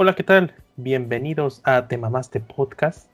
Hola, 0.00 0.14
¿qué 0.14 0.22
tal? 0.22 0.52
Bienvenidos 0.76 1.60
a 1.64 1.88
Te 1.88 1.98
Mamaste 1.98 2.38
Podcast, 2.40 3.08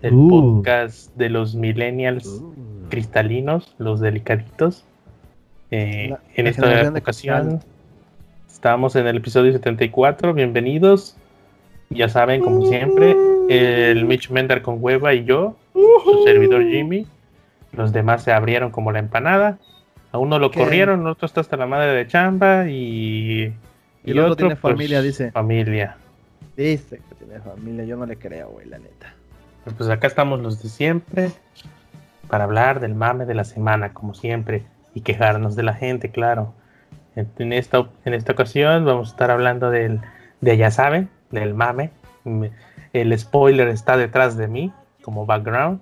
el 0.00 0.14
Uh. 0.14 0.28
podcast 0.30 1.14
de 1.16 1.28
los 1.28 1.54
millennials 1.54 2.26
Uh. 2.26 2.54
cristalinos, 2.88 3.74
los 3.78 4.00
delicaditos. 4.00 4.84
Eh, 5.70 6.08
La- 6.10 6.20
en 6.36 6.44
la 6.44 6.50
esta 6.50 6.98
ocasión 6.98 7.60
estamos 8.48 8.96
en 8.96 9.06
el 9.06 9.18
episodio 9.18 9.52
74, 9.52 10.32
bienvenidos. 10.34 11.16
Ya 11.90 12.08
saben, 12.08 12.40
como 12.40 12.64
siempre, 12.66 13.14
el 13.50 14.06
Mitch 14.06 14.30
Mender 14.30 14.62
con 14.62 14.78
hueva 14.80 15.12
y 15.12 15.24
yo, 15.24 15.56
su 15.74 16.22
servidor 16.24 16.64
Jimmy. 16.66 17.06
Los 17.72 17.92
demás 17.92 18.22
se 18.22 18.32
abrieron 18.32 18.70
como 18.70 18.90
la 18.92 18.98
empanada. 18.98 19.58
A 20.10 20.18
uno 20.18 20.38
lo 20.38 20.50
¿Qué? 20.50 20.60
corrieron, 20.60 21.02
el 21.02 21.06
otro 21.08 21.26
está 21.26 21.42
hasta 21.42 21.56
la 21.58 21.66
madre 21.66 21.92
de 21.92 22.06
chamba 22.06 22.68
y... 22.68 23.52
Y 24.04 24.10
el 24.10 24.18
otro 24.18 24.36
tiene 24.36 24.56
familia, 24.56 24.98
pues, 24.98 25.04
dice. 25.04 25.30
Familia. 25.32 25.96
Dice 26.56 27.00
que 27.08 27.14
tiene 27.14 27.40
familia, 27.40 27.84
yo 27.84 27.96
no 27.96 28.06
le 28.06 28.16
creo, 28.18 28.50
güey, 28.50 28.66
la 28.68 28.78
neta. 28.78 29.14
Pues, 29.64 29.76
pues 29.76 29.88
acá 29.90 30.06
estamos 30.06 30.40
los 30.40 30.62
de 30.62 30.68
siempre 30.68 31.30
para 32.28 32.44
hablar 32.44 32.80
del 32.80 32.94
mame 32.94 33.24
de 33.26 33.34
la 33.34 33.44
semana, 33.44 33.92
como 33.94 34.14
siempre, 34.14 34.64
y 34.94 35.00
quejarnos 35.02 35.56
de 35.56 35.62
la 35.62 35.74
gente, 35.74 36.10
claro. 36.10 36.54
En 37.14 37.52
esta, 37.52 37.88
en 38.04 38.14
esta 38.14 38.32
ocasión 38.32 38.84
vamos 38.84 39.08
a 39.08 39.10
estar 39.12 39.30
hablando 39.30 39.70
del, 39.70 40.00
de 40.40 40.56
ya 40.56 40.70
saben, 40.70 41.08
del 41.30 41.54
mame. 41.54 41.90
Me- 42.24 42.52
El 42.92 43.18
spoiler 43.18 43.68
está 43.68 43.96
detrás 43.96 44.36
de 44.36 44.48
mí 44.48 44.72
como 45.02 45.26
background. 45.26 45.80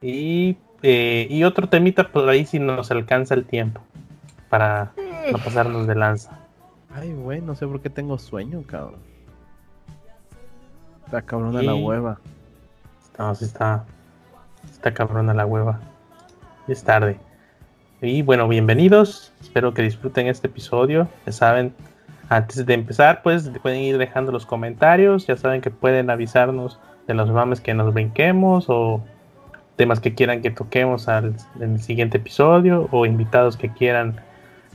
Y, 0.00 0.56
eh, 0.82 1.26
y 1.28 1.44
otro 1.44 1.68
temita 1.68 2.08
por 2.10 2.28
ahí 2.28 2.46
si 2.46 2.58
nos 2.58 2.90
alcanza 2.90 3.34
el 3.34 3.44
tiempo 3.44 3.82
para 4.48 4.92
no 5.30 5.38
pasarnos 5.38 5.86
de 5.86 5.94
lanza. 5.94 6.38
Ay, 6.92 7.12
güey, 7.12 7.40
no 7.40 7.54
sé 7.54 7.66
por 7.66 7.80
qué 7.80 7.90
tengo 7.90 8.18
sueño, 8.18 8.62
cabrón. 8.66 9.00
Está 11.10 11.22
cabrón 11.22 11.56
de 11.56 11.64
la 11.64 11.74
Y- 11.74 11.82
hueva. 11.82 12.20
No, 13.18 13.34
sí 13.34 13.44
está, 13.44 13.84
está 14.70 14.94
cabrona 14.94 15.34
la 15.34 15.44
hueva. 15.44 15.80
Es 16.68 16.84
tarde. 16.84 17.18
Y 18.00 18.22
bueno, 18.22 18.46
bienvenidos. 18.46 19.32
Espero 19.40 19.74
que 19.74 19.82
disfruten 19.82 20.28
este 20.28 20.46
episodio. 20.46 21.08
Ya 21.26 21.32
saben, 21.32 21.74
antes 22.28 22.64
de 22.64 22.74
empezar, 22.74 23.22
pues 23.24 23.50
pueden 23.60 23.80
ir 23.80 23.98
dejando 23.98 24.30
los 24.30 24.46
comentarios. 24.46 25.26
Ya 25.26 25.36
saben 25.36 25.60
que 25.62 25.72
pueden 25.72 26.10
avisarnos 26.10 26.78
de 27.08 27.14
los 27.14 27.28
mames 27.28 27.60
que 27.60 27.74
nos 27.74 27.92
brinquemos 27.92 28.66
o 28.68 29.02
temas 29.74 29.98
que 29.98 30.14
quieran 30.14 30.42
que 30.42 30.52
toquemos 30.52 31.08
al, 31.08 31.34
en 31.58 31.72
el 31.72 31.80
siguiente 31.82 32.18
episodio 32.18 32.86
o 32.92 33.04
invitados 33.04 33.56
que 33.56 33.70
quieran 33.70 34.20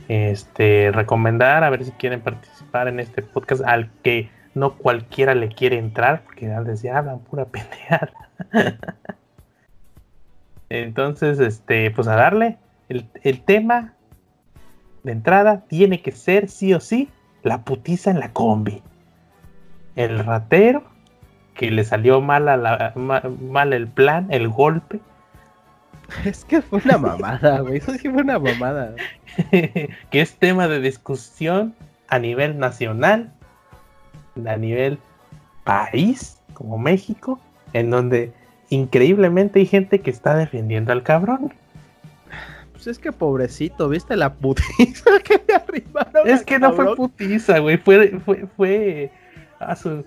este, 0.08 0.90
recomendar, 0.92 1.64
a 1.64 1.70
ver 1.70 1.82
si 1.82 1.92
quieren 1.92 2.20
participar 2.20 2.88
en 2.88 3.00
este 3.00 3.22
podcast 3.22 3.62
al 3.64 3.88
que 4.02 4.28
no 4.56 4.74
cualquiera 4.76 5.34
le 5.34 5.48
quiere 5.48 5.78
entrar, 5.78 6.22
porque 6.24 6.50
antes 6.52 6.82
ya 6.82 6.98
hablan 6.98 7.20
pura 7.20 7.44
pendejada. 7.52 8.10
Entonces, 10.68 11.38
este, 11.38 11.90
pues 11.90 12.08
a 12.08 12.16
darle. 12.16 12.58
El, 12.88 13.06
el 13.22 13.42
tema 13.42 13.94
de 15.02 15.12
entrada 15.12 15.64
tiene 15.68 16.02
que 16.02 16.12
ser 16.12 16.48
sí 16.48 16.72
o 16.74 16.80
sí 16.80 17.08
la 17.42 17.62
putiza 17.62 18.10
en 18.10 18.20
la 18.20 18.32
combi. 18.32 18.82
El 19.94 20.18
ratero 20.20 20.84
que 21.54 21.70
le 21.70 21.84
salió 21.84 22.20
mal, 22.20 22.48
a 22.48 22.56
la- 22.56 22.92
ma- 22.96 23.22
mal 23.40 23.72
el 23.72 23.86
plan, 23.88 24.26
el 24.30 24.48
golpe, 24.48 25.00
Es 26.24 26.44
que 26.44 26.62
fue 26.62 26.80
una 26.84 26.98
mamada, 26.98 27.60
güey. 27.60 27.78
Eso 27.78 27.92
sí 27.92 28.08
fue 28.08 28.22
una 28.22 28.38
mamada. 28.38 28.94
que 29.50 30.20
es 30.20 30.36
tema 30.38 30.68
de 30.68 30.80
discusión 30.80 31.74
a 32.08 32.18
nivel 32.20 32.58
nacional, 32.58 33.32
a 34.44 34.56
nivel 34.56 34.98
país, 35.64 36.40
como 36.54 36.78
México, 36.78 37.40
en 37.72 37.90
donde 37.90 38.32
increíblemente 38.70 39.60
hay 39.60 39.66
gente 39.66 40.00
que 40.00 40.10
está 40.10 40.36
defendiendo 40.36 40.92
al 40.92 41.02
cabrón. 41.02 41.52
Pues 42.72 42.86
es 42.86 42.98
que 42.98 43.12
pobrecito, 43.12 43.88
¿viste 43.88 44.16
la 44.16 44.34
putiza 44.34 45.10
que 45.24 45.42
le 45.46 45.54
arribaron? 45.54 46.28
Es 46.28 46.44
que 46.44 46.58
no 46.58 46.72
fue 46.72 46.94
putiza, 46.94 47.58
güey, 47.58 47.78
fue, 47.78 48.18
fue, 48.24 48.46
fue 48.56 49.10
a 49.58 49.74
su 49.76 50.04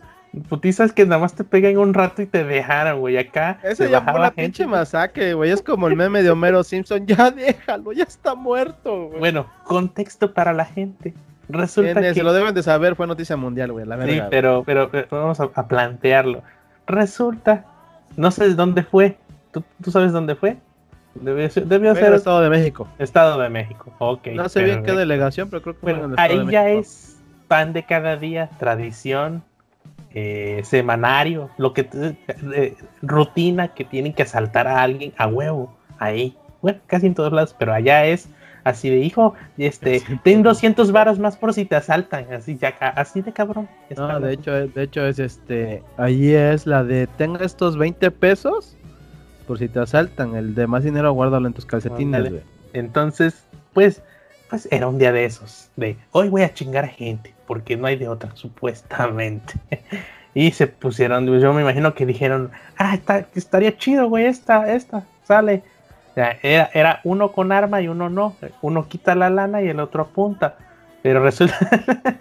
putiza 0.48 0.84
es 0.84 0.94
que 0.94 1.06
nada 1.06 1.20
más 1.20 1.34
te 1.34 1.44
pegan 1.44 1.78
un 1.78 1.94
rato 1.94 2.22
y 2.22 2.26
te 2.26 2.44
dejaron, 2.44 3.00
güey, 3.00 3.18
acá. 3.18 3.60
Ese 3.64 3.86
se 3.86 3.90
ya 3.90 4.02
fue 4.02 4.14
gente. 4.14 4.42
pinche 4.44 4.68
masacre, 4.68 5.34
güey. 5.34 5.52
Es 5.52 5.62
como 5.62 5.88
el 5.88 5.96
meme 5.96 6.24
de 6.24 6.30
Homero 6.30 6.64
Simpson. 6.64 7.06
Ya 7.10 7.32
déjalo, 7.32 7.92
ya 7.92 8.04
está 8.04 8.36
muerto, 8.36 9.08
güey. 9.08 9.20
Bueno, 9.20 9.48
contexto 9.64 10.34
para 10.34 10.54
la 10.54 10.66
gente. 10.66 11.14
Resulta 11.50 11.94
Tiene- 11.94 12.08
que 12.10 12.14
Se 12.14 12.24
lo 12.24 12.32
deben 12.32 12.54
de 12.54 12.62
saber, 12.64 12.96
fue 12.96 13.08
noticia 13.08 13.36
mundial, 13.36 13.72
güey. 13.72 13.86
La 13.86 13.96
verdad. 13.96 14.14
Sí, 14.14 14.22
pero, 14.30 14.64
pero, 14.66 14.90
pero 14.92 15.08
vamos 15.12 15.40
a, 15.40 15.50
a 15.54 15.68
plantearlo. 15.68 16.44
Resulta, 16.88 17.66
no 18.18 18.32
sé 18.32 18.54
dónde 18.54 18.84
fue. 18.84 19.18
¿Tú, 19.52 19.64
tú 19.84 19.90
sabes 19.92 20.12
dónde 20.12 20.36
fue? 20.36 20.58
Debió, 21.16 21.50
debió 21.66 21.96
ser 21.96 22.06
el 22.06 22.14
Estado 22.14 22.42
de 22.42 22.50
México. 22.50 22.88
Estado 23.00 23.40
de 23.40 23.50
México. 23.50 23.92
Ok. 23.98 24.28
No 24.28 24.48
sé 24.48 24.64
bien 24.64 24.84
qué 24.84 24.92
delegación, 24.94 25.50
pero 25.50 25.62
creo 25.64 25.74
que 25.74 25.82
Bueno, 25.82 26.14
ahí 26.18 26.38
de 26.46 26.52
ya 26.52 26.64
México. 26.64 26.82
es 26.82 27.20
pan 27.48 27.74
de 27.74 27.84
cada 27.84 28.16
día, 28.16 28.50
tradición, 28.60 29.44
eh, 30.14 30.62
semanario, 30.64 31.50
lo 31.58 31.74
que 31.74 31.90
eh, 32.54 32.76
rutina 33.02 33.70
que 33.70 33.86
tienen 33.86 34.14
que 34.14 34.22
asaltar 34.24 34.68
a 34.68 34.82
alguien 34.84 35.14
a 35.18 35.28
huevo. 35.28 35.76
Ahí. 35.98 36.38
Bueno, 36.62 36.80
casi 36.88 37.08
en 37.08 37.16
todos 37.16 37.34
lados, 37.34 37.56
pero 37.58 37.74
allá 37.74 38.06
es 38.06 38.30
así 38.64 38.90
de 38.90 38.98
hijo, 38.98 39.34
este, 39.58 40.00
Sí, 40.00 40.06
ten 40.24 40.42
pero- 40.42 40.50
200 40.50 40.92
varos 40.92 41.20
más 41.20 41.38
por 41.38 41.54
si 41.54 41.66
te 41.66 41.76
asaltan, 41.76 42.32
así 42.34 42.58
ya, 42.58 42.70
así 42.96 43.22
de 43.22 43.32
cabrón. 43.32 43.68
No, 43.96 44.20
de 44.20 44.34
hecho, 44.34 44.52
de 44.52 44.84
hecho 44.84 45.06
es 45.06 45.20
este. 45.20 45.84
Ahí 45.98 46.34
es 46.34 46.66
la 46.66 46.84
de 46.84 47.08
tenga 47.08 47.46
estos 47.46 47.78
20 47.78 48.12
pesos 48.12 48.76
por 49.48 49.58
si 49.60 49.68
te 49.68 49.80
asaltan. 49.80 50.36
El 50.36 50.56
de 50.56 50.68
más 50.68 50.84
dinero 50.84 51.12
guárdalo 51.14 51.48
en 51.48 51.54
tus 51.54 51.66
calcetines, 51.66 52.30
güey. 52.30 52.44
Entonces, 52.74 53.44
pues, 53.74 54.02
pues 54.50 54.68
era 54.72 54.88
un 54.88 55.00
día 55.00 55.12
de 55.12 55.26
esos, 55.26 55.70
de 55.76 55.98
hoy 56.12 56.30
voy 56.30 56.44
a 56.44 56.54
chingar 56.54 56.86
a 56.86 56.88
gente, 56.88 57.34
porque 57.48 57.76
no 57.78 57.88
hay 57.88 57.96
de 57.96 58.08
otra, 58.08 58.30
supuestamente. 58.36 59.54
y 60.34 60.52
se 60.52 60.68
pusieron, 60.68 61.26
yo 61.40 61.54
me 61.54 61.62
imagino 61.62 61.94
que 61.94 62.06
dijeron, 62.06 62.52
ah, 62.78 62.94
está, 62.94 63.26
estaría 63.36 63.76
chido, 63.78 64.08
güey, 64.08 64.26
esta, 64.26 64.72
esta, 64.74 65.06
sale. 65.24 65.64
Era, 66.16 66.70
era 66.74 67.00
uno 67.04 67.32
con 67.32 67.52
arma 67.52 67.82
y 67.82 67.88
uno 67.88 68.10
no. 68.10 68.36
Uno 68.62 68.88
quita 68.88 69.16
la 69.16 69.30
lana 69.30 69.62
y 69.62 69.68
el 69.70 69.80
otro 69.80 70.04
apunta. 70.04 70.56
Pero 71.02 71.24
resulta, 71.24 71.58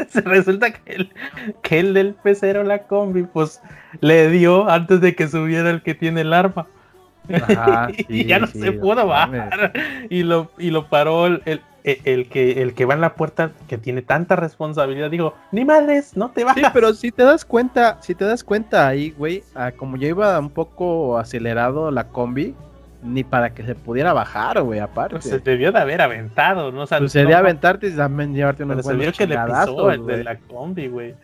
se 0.09 0.21
resulta 0.25 0.71
que 0.71 0.93
el, 0.95 1.13
que 1.63 1.81
el 1.81 1.95
del 1.95 2.15
pecero, 2.15 2.63
la 2.63 2.85
combi, 2.85 3.25
pues 3.25 3.61
le 4.01 4.31
dio 4.31 4.71
antes 4.71 5.01
de 5.01 5.17
que 5.17 5.27
subiera 5.27 5.69
el 5.71 5.83
que 5.83 5.95
tiene 5.95 6.21
el 6.21 6.33
arma. 6.33 6.67
Ajá, 7.33 7.89
y 8.09 8.25
ya 8.25 8.39
no 8.39 8.47
sí, 8.47 8.61
se 8.61 8.73
pudo 8.73 9.07
bajar. 9.07 9.73
Y 10.11 10.23
lo, 10.23 10.51
y 10.59 10.71
lo 10.71 10.89
paró 10.89 11.27
el, 11.27 11.43
el, 11.45 11.61
el 11.83 12.29
que, 12.29 12.63
el 12.63 12.75
que 12.75 12.85
va 12.85 12.95
en 12.95 13.01
la 13.01 13.15
puerta, 13.17 13.51
que 13.67 13.79
tiene 13.79 14.01
tanta 14.03 14.37
responsabilidad. 14.37 15.11
Digo, 15.11 15.35
ni 15.51 15.65
madres, 15.65 16.17
no 16.17 16.31
te 16.31 16.43
Sí, 16.43 16.45
bajas. 16.47 16.71
pero 16.73 16.95
si 16.95 17.11
te 17.11 17.25
das 17.25 17.45
cuenta, 17.45 17.99
si 18.01 18.15
te 18.15 18.25
das 18.27 18.45
cuenta 18.45 18.87
ahí, 18.87 19.11
güey, 19.11 19.43
ah, 19.57 19.73
como 19.73 19.97
ya 19.97 20.07
iba 20.07 20.39
un 20.39 20.51
poco 20.51 21.19
acelerado 21.19 21.91
la 21.91 22.09
combi, 22.09 22.55
ni 23.03 23.25
para 23.25 23.51
que 23.55 23.65
se 23.65 23.75
pudiera 23.75 24.13
bajar, 24.13 24.61
güey, 24.63 24.81
aparte. 24.81 25.15
Pues 25.17 25.25
se 25.25 25.39
debió 25.39 25.71
de 25.73 25.79
haber 25.79 26.01
aventado, 26.03 26.73
¿no? 26.73 26.83
O 26.83 26.87
sea, 26.87 26.99
Pues 26.99 27.13
sería 27.13 27.37
no- 27.37 27.41
aventarte 27.41 27.89
y 27.89 27.93
también 27.93 28.35
llevarte 28.35 28.65
Pero 28.65 28.73
unos 28.75 28.87
se 28.87 28.95
vio 28.95 29.13
que 29.13 29.27
le 29.27 29.39
pisó 29.39 29.91
el 29.91 30.05
de 30.07 30.25
la 30.25 30.37
combi, 30.37 30.89
güey. 30.89 31.15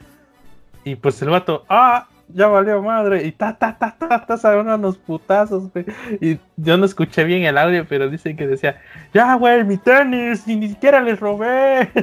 Y 0.84 0.96
pues 0.96 1.20
el 1.22 1.30
vato, 1.30 1.64
ah, 1.68 2.06
ya 2.28 2.46
valió 2.48 2.82
madre. 2.82 3.24
Y 3.24 3.32
ta, 3.32 3.56
ta, 3.56 3.76
ta, 3.78 3.96
ta, 3.98 4.24
ta, 4.26 4.36
se 4.36 4.48
unos 4.56 4.98
putazos, 4.98 5.72
güey. 5.72 5.86
Y 6.20 6.38
yo 6.56 6.76
no 6.76 6.84
escuché 6.84 7.24
bien 7.24 7.42
el 7.44 7.58
audio, 7.58 7.86
pero 7.88 8.08
dicen 8.08 8.36
que 8.36 8.46
decía, 8.46 8.80
ya, 9.12 9.34
güey, 9.34 9.64
mi 9.64 9.76
tenis, 9.76 10.46
y 10.46 10.56
ni 10.56 10.68
siquiera 10.68 11.00
les 11.00 11.18
robé. 11.18 11.90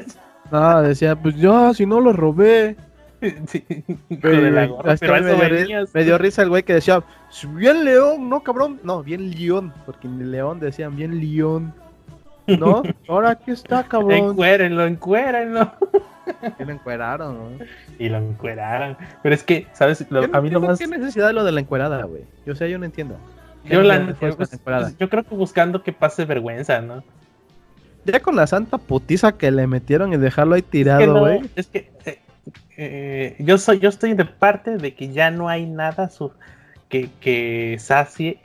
No, 0.52 0.82
decía, 0.82 1.16
pues 1.16 1.38
yo, 1.38 1.74
si 1.74 1.86
no 1.86 2.02
lo 2.02 2.12
robé. 2.12 2.76
Sí, 3.48 3.64
hijo 4.10 4.28
de 4.28 4.52
la 4.52 4.66
gorra, 4.66 4.94
Hasta 4.94 5.06
pero 5.06 5.16
a 5.18 5.22
me, 5.22 5.34
dio, 5.36 5.44
ri- 5.44 5.52
venías. 5.52 5.94
me 5.94 6.04
dio 6.04 6.18
risa 6.18 6.42
el 6.42 6.50
güey 6.50 6.64
que 6.64 6.74
decía, 6.74 7.04
bien 7.54 7.86
león, 7.86 8.30
no 8.30 8.42
cabrón, 8.42 8.80
no, 8.84 9.04
bien 9.04 9.30
león, 9.32 9.74
porque 9.86 10.08
en 10.08 10.32
león 10.32 10.60
decían 10.60 10.96
bien 10.96 11.20
león. 11.20 11.74
¿No? 12.48 12.82
Ahora 13.08 13.30
aquí 13.32 13.52
está, 13.52 13.84
cabrón. 13.84 14.12
Encuérenlo, 14.32 14.86
encuérenlo. 14.86 15.72
Que 16.58 16.66
lo 16.66 16.72
encueraron, 16.72 17.58
¿no? 17.60 17.66
Y 18.00 18.10
lo 18.10 18.18
encueraron. 18.18 18.98
Pero 19.22 19.36
es 19.36 19.44
que, 19.44 19.68
¿sabes? 19.74 20.06
Lo- 20.10 20.22
Yo 20.24 20.28
no 20.28 20.38
a 20.38 20.42
mí 20.42 20.50
lo 20.50 20.60
más. 20.62 20.80
¿Qué 20.80 20.88
necesidad 20.88 21.28
de 21.28 21.34
lo 21.34 21.44
de 21.44 21.52
la 21.52 21.60
encuerada, 21.62 22.04
güey? 22.06 22.24
Yo 22.46 22.56
sé, 22.56 22.70
yo 22.70 22.80
no 22.80 22.86
entiendo. 22.86 23.18
¿Qué 23.64 23.76
Yo, 23.76 23.84
la, 23.84 24.00
necesidad 24.00 24.18
fue 24.36 24.38
pues, 24.38 24.60
pues, 24.64 24.98
yo 24.98 25.10
creo 25.10 25.24
que 25.24 25.36
buscando 25.36 25.84
que 25.84 25.94
pase 25.94 26.26
vergüenza, 26.26 26.82
¿no? 26.82 27.04
Ya 28.06 28.20
con 28.20 28.36
la 28.36 28.48
santa 28.48 28.80
putiza 28.80 29.34
que 29.38 29.52
le 29.52 29.68
metieron 29.68 30.12
y 30.14 30.18
dejarlo 30.18 30.56
ahí 30.56 30.62
Es 30.62 30.66
que 30.66 30.72
tirado, 30.72 31.14
no, 31.14 31.20
güey. 31.20 31.42
es 31.56 31.68
que 31.68 31.92
eh, 32.06 32.20
eh, 32.86 33.36
yo 33.40 33.58
soy, 33.58 33.80
yo 33.80 33.90
estoy 33.90 34.14
de 34.14 34.26
parte 34.26 34.78
de 34.78 34.94
que 34.96 35.10
ya 35.12 35.30
no 35.32 35.50
hay 35.50 35.66
nada 35.66 36.10
su- 36.10 36.32
que, 36.90 37.10
que 37.20 37.78
sacie 37.80 38.40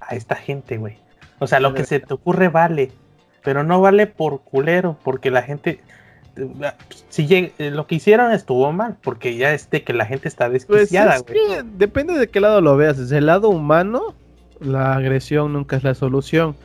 a 0.00 0.14
esta 0.14 0.34
gente, 0.36 0.76
güey. 0.76 0.98
O 1.38 1.46
sea, 1.46 1.60
lo 1.60 1.74
que 1.74 1.84
se 1.84 1.98
te 2.00 2.14
ocurre 2.14 2.48
vale, 2.48 2.92
pero 3.42 3.64
no 3.64 3.80
vale 3.80 4.06
por 4.06 4.42
culero, 4.42 4.96
porque 5.02 5.30
la 5.30 5.42
gente 5.42 5.80
si 7.08 7.26
lleg- 7.28 7.52
eh, 7.58 7.70
lo 7.70 7.86
que 7.86 7.94
hicieron 7.96 8.32
estuvo 8.32 8.72
mal, 8.72 8.96
porque 9.02 9.36
ya 9.36 9.52
es 9.52 9.70
de 9.70 9.82
que 9.84 9.92
la 9.92 10.04
gente 10.04 10.26
está 10.28 10.46
Pues 10.48 10.68
desquiciada, 10.70 11.16
es 11.16 11.22
güey. 11.22 11.34
que 11.34 11.62
depende 11.76 12.14
de 12.18 12.28
qué 12.28 12.40
lado 12.40 12.60
lo 12.60 12.76
veas. 12.76 12.98
Desde 12.98 13.18
el 13.18 13.26
lado 13.26 13.48
humano, 13.50 14.14
la 14.60 14.94
agresión 14.94 15.52
nunca 15.52 15.76
es 15.76 15.84
la 15.84 15.94
solución. 15.94 16.56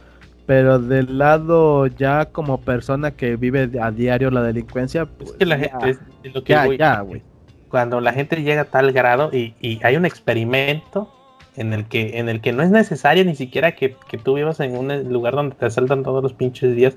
Pero 0.48 0.80
del 0.80 1.20
lado 1.20 1.86
ya 1.86 2.26
como 2.26 2.60
persona 2.62 3.12
que 3.12 3.36
vive 3.36 3.70
a 3.80 3.92
diario 3.92 4.32
la 4.32 4.42
delincuencia, 4.42 5.06
pues 5.06 5.30
Es 5.32 5.36
que 5.38 5.46
la 5.46 5.58
ya, 5.58 5.70
gente, 5.70 5.90
es- 5.92 6.00
es 6.24 6.34
lo 6.34 6.44
que 6.44 6.54
ya, 6.54 6.66
voy. 6.66 6.78
ya, 6.78 7.02
güey. 7.02 7.22
cuando 7.70 8.02
la 8.02 8.14
gente 8.14 8.42
llega 8.42 8.62
a 8.62 8.66
tal 8.66 8.92
grado 8.92 9.30
y, 9.34 9.54
y 9.62 9.80
hay 9.84 9.96
un 9.96 10.06
experimento 10.06 11.14
en 11.56 11.74
el 11.74 11.86
que 11.86 12.20
en 12.20 12.30
el 12.30 12.42
que 12.42 12.52
no 12.54 12.64
es 12.64 12.70
necesario 12.72 13.26
ni 13.26 13.36
siquiera 13.36 13.74
que, 13.76 13.96
que 14.10 14.18
tú 14.18 14.36
vivas 14.36 14.60
en 14.60 14.78
un 14.78 15.12
lugar 15.12 15.36
donde 15.36 15.56
te 15.56 15.66
asaltan 15.66 16.04
todos 16.04 16.24
los 16.24 16.34
pinches 16.34 16.76
días 16.76 16.96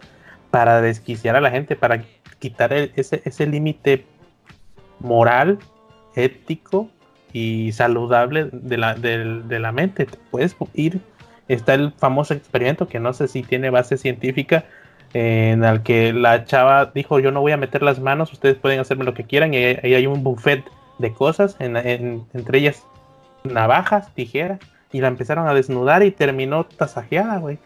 para 0.51 0.81
desquiciar 0.81 1.35
a 1.37 1.41
la 1.41 1.51
gente, 1.51 1.77
para 1.77 2.05
quitar 2.39 2.73
el- 2.73 2.93
ese, 2.97 3.23
ese 3.25 3.47
límite 3.47 4.05
moral, 5.01 5.59
ético 6.15 6.89
y 7.33 7.73
saludable 7.73 8.49
de 8.53 8.77
la, 8.77 8.95
de 8.95 9.59
la 9.59 9.73
mente. 9.73 10.05
Te 10.07 10.19
puedes 10.31 10.55
ir, 10.75 11.01
está 11.49 11.75
el 11.75 11.93
famoso 11.93 12.35
experimento 12.35 12.87
que 12.89 13.01
no 13.01 13.13
sé 13.13 13.29
si 13.29 13.43
tiene 13.43 13.71
base 13.71 13.97
científica, 13.97 14.65
en 15.15 15.63
el 15.65 15.83
que 15.83 16.13
la 16.13 16.45
chava 16.45 16.87
dijo 16.95 17.19
yo 17.21 17.31
no 17.31 17.41
voy 17.41 17.53
a 17.53 17.57
meter 17.57 17.83
las 17.83 18.01
manos, 18.01 18.33
ustedes 18.33 18.57
pueden 18.57 18.81
hacerme 18.81 19.05
lo 19.05 19.15
que 19.15 19.25
quieran 19.25 19.53
y 19.55 19.59
ahí, 19.59 19.95
hay 19.95 20.07
un 20.07 20.23
buffet 20.25 20.65
de 20.99 21.13
cosas, 21.13 21.57
en- 21.59 21.77
en- 21.77 22.25
entre 22.33 22.59
ellas 22.59 22.87
navajas, 23.45 24.15
tijeras, 24.15 24.59
y 24.93 25.01
la 25.01 25.09
empezaron 25.09 25.49
a 25.49 25.55
desnudar 25.55 26.03
y 26.03 26.11
terminó 26.11 26.65
tasajeada, 26.65 27.39
güey. 27.39 27.59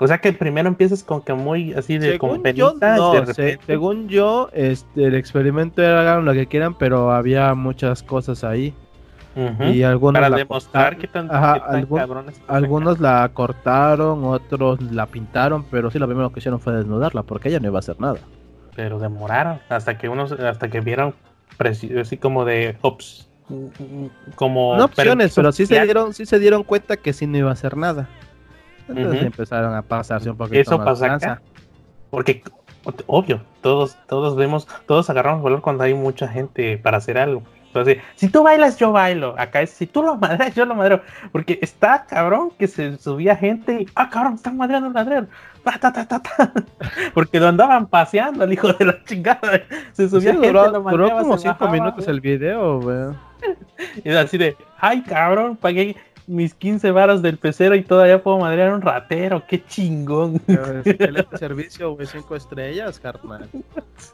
O 0.00 0.06
sea 0.06 0.18
que 0.18 0.32
primero 0.32 0.68
empiezas 0.68 1.02
con 1.02 1.22
que 1.22 1.34
muy 1.34 1.72
así 1.74 1.98
de 1.98 2.18
con 2.18 2.40
Según 2.42 2.52
yo, 2.54 2.74
no, 2.80 3.12
de 3.14 3.18
se- 3.34 3.42
repente- 3.42 3.64
según 3.66 4.08
yo, 4.08 4.48
este, 4.52 5.06
el 5.06 5.14
experimento 5.16 5.82
era 5.82 6.02
hagan 6.02 6.24
lo 6.24 6.32
que 6.34 6.46
quieran, 6.46 6.78
pero 6.78 7.10
había 7.10 7.52
muchas 7.54 8.04
cosas 8.04 8.44
ahí. 8.44 8.72
Y 9.36 9.82
algunos 9.84 10.14
para 10.14 10.28
la 10.30 10.36
demostrar 10.38 10.96
qué 10.98 11.06
tan, 11.06 11.30
Ajá, 11.30 11.54
qué 11.54 11.60
tan 11.60 11.74
algún- 11.76 11.98
cabrón 11.98 12.28
es. 12.28 12.40
Algunos 12.48 12.98
la 12.98 13.30
cortaron, 13.32 14.24
otros 14.24 14.80
la 14.82 15.06
pintaron, 15.06 15.64
pero 15.70 15.90
sí 15.90 15.98
lo 15.98 16.06
primero 16.06 16.32
que 16.32 16.40
hicieron 16.40 16.58
fue 16.60 16.72
desnudarla, 16.74 17.22
porque 17.22 17.48
ella 17.48 17.60
no 17.60 17.68
iba 17.68 17.78
a 17.78 17.80
hacer 17.80 18.00
nada. 18.00 18.18
pero 18.74 18.98
demoraron 19.00 19.58
hasta 19.68 19.98
que 19.98 20.08
unos 20.08 20.30
hasta 20.32 20.68
que 20.68 20.80
vieron 20.80 21.12
así 22.00 22.16
como 22.16 22.44
de 22.44 22.76
ops 22.80 23.28
como 24.36 24.76
no 24.76 24.84
opciones, 24.84 25.34
pero 25.34 25.50
sí 25.52 25.66
se 25.66 25.80
dieron, 25.82 26.14
sí 26.14 26.26
se 26.26 26.38
dieron 26.38 26.62
cuenta 26.62 26.96
que 26.96 27.12
sí 27.12 27.26
no 27.26 27.38
iba 27.38 27.50
a 27.50 27.54
hacer 27.54 27.76
nada. 27.76 28.08
Entonces 28.88 29.24
empezaron 29.24 29.74
a 29.74 29.82
pasarse 29.82 30.30
un 30.30 30.36
poquito 30.36 30.60
eso 30.60 30.78
más 30.78 30.86
pasa 30.86 31.14
acá 31.14 31.42
porque 32.10 32.42
obvio 33.06 33.42
todos 33.60 33.96
todos 34.06 34.36
vemos 34.36 34.66
todos 34.86 35.10
agarramos 35.10 35.42
valor 35.42 35.60
cuando 35.60 35.82
hay 35.84 35.94
mucha 35.94 36.28
gente 36.28 36.78
para 36.78 36.98
hacer 36.98 37.18
algo 37.18 37.42
si 38.16 38.28
tú 38.28 38.42
bailas 38.42 38.78
yo 38.78 38.92
bailo 38.92 39.34
acá 39.38 39.62
es 39.62 39.70
si 39.70 39.86
tú 39.86 40.02
lo 40.02 40.16
madreas 40.18 40.54
yo 40.54 40.64
lo 40.64 40.74
madreo 40.74 41.02
porque 41.32 41.58
está 41.62 42.06
cabrón 42.06 42.50
que 42.58 42.66
se 42.68 42.96
subía 42.98 43.36
gente 43.36 43.82
y 43.82 43.88
ah 43.94 44.08
cabrón 44.10 44.34
están 44.34 44.56
madreando 44.56 44.88
el 44.88 44.94
madrero 44.94 45.26
Ta, 45.64 45.92
ta, 45.92 46.06
ta, 46.06 46.22
porque 47.14 47.38
lo 47.38 47.48
andaban 47.48 47.88
paseando 47.88 48.44
el 48.44 48.52
hijo 48.54 48.72
de 48.72 48.86
la 48.86 49.04
chingada 49.04 49.60
se 49.92 50.08
Sí, 50.08 50.08
subía 50.08 50.32
gente 50.32 50.46
duró, 50.46 50.70
lo 50.70 50.80
duró 50.80 50.82
madreaba, 50.82 51.20
como 51.20 51.36
se 51.36 51.42
cinco 51.42 51.66
bajaba, 51.66 51.72
minutos 51.72 52.04
güey. 52.06 52.14
el 52.16 52.20
video, 52.20 52.80
güey. 52.80 53.14
Y 54.04 54.08
era 54.08 54.22
así 54.22 54.38
de, 54.38 54.56
ay 54.78 55.02
cabrón, 55.02 55.56
pagué 55.56 55.94
mis 56.26 56.54
15 56.54 56.90
varas 56.90 57.22
del 57.22 57.38
pecero 57.38 57.74
y 57.74 57.82
todavía 57.82 58.22
puedo 58.22 58.38
madrear 58.38 58.72
un 58.72 58.82
ratero, 58.82 59.44
qué 59.46 59.64
chingón. 59.64 60.40
Pero 60.46 60.80
es 60.80 61.26
servicio, 61.38 61.94
güey, 61.94 62.06
cinco 62.06 62.36
estrellas, 62.36 62.98
carnal. 63.00 63.48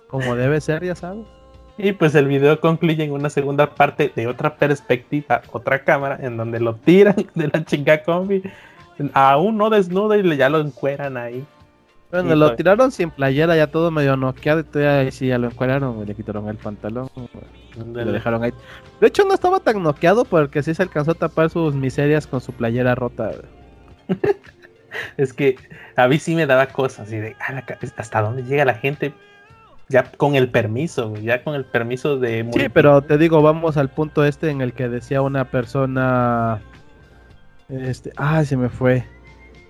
Como 0.09 0.37
debe 0.37 0.61
ser, 0.61 0.85
ya 0.85 0.95
sabes. 0.95 1.27
Y 1.76 1.93
pues 1.93 2.15
el 2.15 2.29
video 2.29 2.61
concluye 2.61 3.03
en 3.03 3.12
una 3.12 3.29
segunda 3.31 3.75
parte 3.75 4.12
de 4.15 4.26
otra 4.29 4.55
perspectiva, 4.56 5.43
otra 5.50 5.82
cámara, 5.82 6.19
en 6.23 6.37
donde 6.37 6.61
lo 6.61 6.75
tiran 6.76 7.17
de 7.35 7.49
la 7.49 7.65
chinga 7.65 8.03
combi, 8.03 8.43
aún 9.12 9.56
no 9.59 9.71
desnudo 9.71 10.15
y 10.15 10.23
le- 10.23 10.37
ya 10.37 10.49
lo 10.49 10.61
encueran 10.61 11.17
ahí. 11.17 11.44
Bueno, 12.12 12.37
lo 12.37 12.47
pues. 12.47 12.59
tiraron 12.59 12.93
sin 12.93 13.11
playera, 13.11 13.56
ya 13.56 13.67
todo 13.67 13.91
medio 13.91 14.17
noqueado, 14.17 14.61
y 14.61 14.62
todavía 14.62 15.00
ahí 15.00 15.11
sí 15.11 15.26
ya 15.26 15.37
lo 15.38 15.49
encuadraron, 15.49 15.97
güey, 15.97 16.06
le 16.06 16.15
quitaron 16.15 16.49
el 16.49 16.56
pantalón, 16.59 17.09
lo 17.93 18.12
dejaron 18.12 18.44
ahí. 18.44 18.53
De 19.00 19.09
hecho, 19.09 19.25
no 19.25 19.35
estaba 19.35 19.59
tan 19.59 19.82
noqueado 19.82 20.25
porque 20.25 20.62
sí 20.62 20.75
se 20.75 20.82
alcanzó 20.85 21.11
a 21.11 21.15
tapar 21.15 21.50
sus 21.50 21.75
miserias 21.75 22.29
con 22.29 22.41
su 22.41 22.53
playera 22.53 22.94
rota. 22.94 23.32
Es 25.17 25.32
que 25.32 25.56
a 25.97 26.06
mí 26.06 26.20
sí 26.20 26.37
me 26.37 26.47
daba 26.47 26.67
cosas 26.67 27.09
así 27.09 27.17
de, 27.17 27.35
"Ah, 27.41 27.65
¿hasta 27.97 28.23
dónde 28.23 28.44
llega 28.44 28.65
la 28.65 28.75
gente? 28.75 29.12
Ya 29.94 30.11
con 30.17 30.35
el 30.35 30.49
permiso, 30.49 31.14
ya 31.23 31.44
con 31.44 31.55
el 31.55 31.64
permiso 31.64 32.19
de... 32.19 32.44
Sí, 32.52 32.69
pero 32.69 33.00
te 33.02 33.17
digo, 33.17 33.43
vamos 33.43 33.76
al 33.76 33.91
punto 33.91 34.25
este 34.25 34.50
en 34.50 34.61
el 34.61 34.73
que 34.73 34.88
decía 34.88 35.23
una 35.23 35.44
persona. 35.44 36.61
Este. 37.69 38.11
Ah, 38.17 38.44
se 38.44 38.56
me 38.56 38.69
fue. 38.69 39.05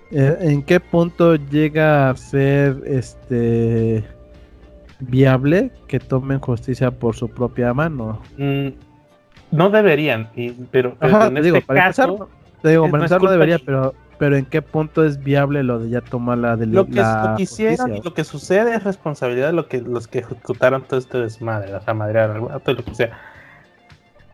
Eh, 0.09 0.35
¿En 0.41 0.63
qué 0.63 0.79
punto 0.79 1.35
llega 1.35 2.09
a 2.09 2.15
ser 2.17 2.81
este. 2.87 4.03
viable 4.99 5.69
que 5.87 5.99
tomen 5.99 6.39
justicia 6.39 6.89
por 6.89 7.15
su 7.15 7.29
propia 7.29 7.71
mano? 7.75 8.19
Mm, 8.39 8.69
no 9.51 9.69
deberían, 9.69 10.29
y- 10.35 10.49
pero, 10.71 10.95
pero 10.99 11.17
Ajá, 11.17 11.27
en 11.27 11.35
te 11.35 11.39
este 11.41 11.51
digo, 11.51 11.65
para 11.67 11.79
caso... 11.81 12.03
empezar, 12.03 12.27
te 12.63 12.69
digo, 12.69 12.89
para 12.89 13.03
empezar 13.03 13.21
no 13.21 13.29
debería, 13.29 13.59
pero, 13.63 13.93
pero 14.17 14.37
¿en 14.37 14.45
qué 14.45 14.61
punto 14.61 15.03
es 15.03 15.23
viable 15.23 15.63
lo 15.63 15.79
de 15.79 15.89
ya 15.89 16.01
tomar 16.01 16.37
la 16.37 16.55
de 16.57 16.65
Lo 16.67 16.85
que, 16.85 16.93
la 16.95 17.29
lo 17.31 17.37
que 17.37 17.43
hicieron 17.43 17.77
justicia? 17.77 17.97
y 17.97 18.03
lo 18.03 18.13
que 18.13 18.23
sucede 18.23 18.75
es 18.75 18.83
responsabilidad 18.83 19.47
de 19.47 19.53
lo 19.53 19.67
que, 19.67 19.81
los 19.81 20.07
que 20.07 20.19
ejecutaron 20.19 20.83
todo 20.83 20.99
este 20.99 21.17
desmadre, 21.19 21.73
o 21.75 21.81
sea, 21.81 21.93
madrear 21.93 22.31
al 22.31 22.41
vato 22.41 22.71
y 22.71 22.75
lo 22.75 22.83
que 22.85 22.95
sea. 22.95 23.11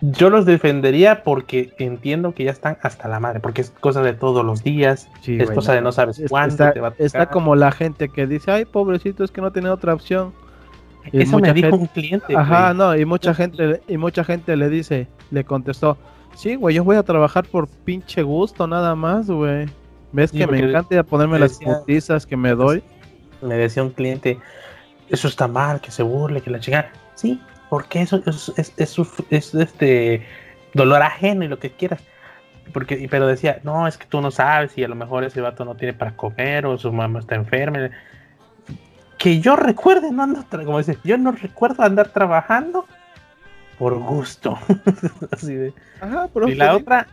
Yo 0.04 0.31
los 0.31 0.48
defendería 0.48 1.24
porque 1.24 1.74
entiendo 1.78 2.33
que 2.33 2.44
ya 2.45 2.51
están 2.51 2.78
hasta 2.81 3.07
la 3.07 3.19
madre, 3.19 3.39
porque 3.39 3.62
es 3.62 3.69
cosa 3.69 4.01
de 4.01 4.13
todos 4.13 4.44
los 4.44 4.63
días, 4.63 5.07
Sí, 5.22 5.38
es 5.39 5.51
cosa 5.51 5.74
de 5.74 5.81
no 5.81 5.92
sabes 5.92 6.18
Es- 6.18 6.30
cuándo 6.31 6.54
está, 6.54 6.74
te 6.74 6.80
va 6.80 6.88
a 6.88 6.94
está 6.98 7.19
tocar. 7.19 7.34
como 7.34 7.56
la 7.56 7.72
gente 7.72 8.10
que 8.10 8.25
dice, 8.25 8.50
ay, 8.50 8.66
pobrecito, 8.66 9.24
es 9.24 9.30
que 9.30 9.42
no 9.42 9.51
tiene 9.51 9.69
otra 9.69 9.94
opción. 9.94 10.34
y 11.12 11.22
Eso 11.22 11.31
me 11.38 11.42
mucha 11.42 11.54
dijo 11.54 11.69
gente- 11.69 11.81
un 11.81 11.88
cliente. 11.88 12.36
Ajá, 12.36 12.74
güey. 12.74 12.77
no, 12.77 12.95
y 12.95 13.06
mucha 13.06 13.34
gente, 13.36 13.81
y 13.88 13.98
mucha 13.98 14.24
gente 14.24 14.56
le 14.56 14.69
dice, 14.69 15.07
le 15.31 15.44
contestó, 15.44 15.98
sí, 16.36 16.56
güey, 16.56 16.75
yo 16.75 16.83
voy 16.83 16.95
a 16.98 17.04
trabajar 17.04 17.45
por 17.45 17.68
pinche 17.68 18.24
gusto 18.24 18.68
nada 18.68 18.95
más, 18.95 19.30
güey. 19.30 19.68
¿Ves 20.12 20.31
Sí, 20.31 20.39
que 20.39 20.48
me 20.48 20.60
encanta 20.60 21.04
ponerme 21.04 21.39
las 21.39 21.57
putizas 21.60 22.25
que 22.25 22.36
me 22.36 22.51
doy? 22.51 22.83
Me 23.41 23.55
decía 23.55 23.82
un 23.84 23.91
cliente, 23.91 24.39
eso 25.10 25.27
está 25.27 25.48
mal, 25.48 25.79
que 25.82 25.89
se 25.91 26.03
burle, 26.03 26.41
que 26.41 26.50
la 26.50 26.60
chingada. 26.60 26.91
Sí, 27.15 27.39
porque 27.70 28.01
eso 28.01 28.22
es, 28.25 28.51
es, 28.58 28.74
es 28.77 28.98
es, 29.29 29.55
este 29.55 30.25
dolor 30.74 31.01
ajeno 31.01 31.46
y 31.46 31.48
lo 31.48 31.60
que 31.60 31.72
quieras. 31.72 32.01
Porque, 32.74 32.96
y- 33.00 33.08
pero 33.08 33.25
decía, 33.27 33.60
no, 33.63 33.88
es 33.88 33.98
que 33.98 34.05
tú 34.05 34.22
no 34.22 34.32
sabes 34.32 34.74
si 34.74 34.84
a 34.84 34.88
lo 34.88 34.96
mejor 34.96 35.24
ese 35.24 35.41
vato 35.41 35.63
no 35.65 35.75
tiene 35.75 35.94
para 35.94 36.15
comer 36.15 36.65
o 36.65 36.77
su 36.77 36.91
mamá 36.91 37.20
está 37.20 37.36
enferma. 37.36 37.89
Que 39.17 39.39
yo 39.39 39.55
recuerde, 39.55 40.12
no 40.12 40.24
ando, 40.24 40.44
como 40.50 40.79
dice, 40.79 40.98
yo 41.03 41.17
no 41.17 41.32
recuerdo 41.32 41.84
andar 41.84 42.10
trabajando 42.10 42.86
por 43.81 43.97
gusto. 43.97 44.59
Así 45.31 45.55
de. 45.55 45.73
Ajá, 46.01 46.29
pero 46.31 46.47
Y 46.47 46.53
la 46.53 46.75
otra, 46.75 47.07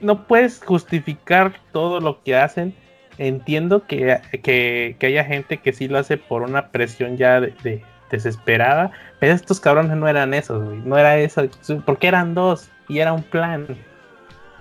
no 0.00 0.26
puedes 0.26 0.60
justificar 0.64 1.52
todo 1.70 2.00
lo 2.00 2.20
que 2.24 2.34
hacen. 2.34 2.74
Entiendo 3.16 3.86
que, 3.86 4.18
que, 4.42 4.96
que 4.98 5.06
haya 5.06 5.24
gente 5.24 5.58
que 5.58 5.72
sí 5.72 5.86
lo 5.86 5.98
hace 5.98 6.16
por 6.16 6.42
una 6.42 6.70
presión 6.72 7.16
ya 7.16 7.40
de, 7.40 7.54
de- 7.62 7.84
desesperada, 8.10 8.90
pero 9.20 9.34
estos 9.34 9.60
cabrones 9.60 9.96
no 9.96 10.08
eran 10.08 10.34
esos, 10.34 10.64
güey. 10.64 10.78
No 10.84 10.98
era 10.98 11.16
eso, 11.18 11.42
porque 11.86 12.08
eran 12.08 12.34
dos 12.34 12.70
y 12.88 12.98
era 12.98 13.12
un 13.12 13.22
plan. 13.22 13.68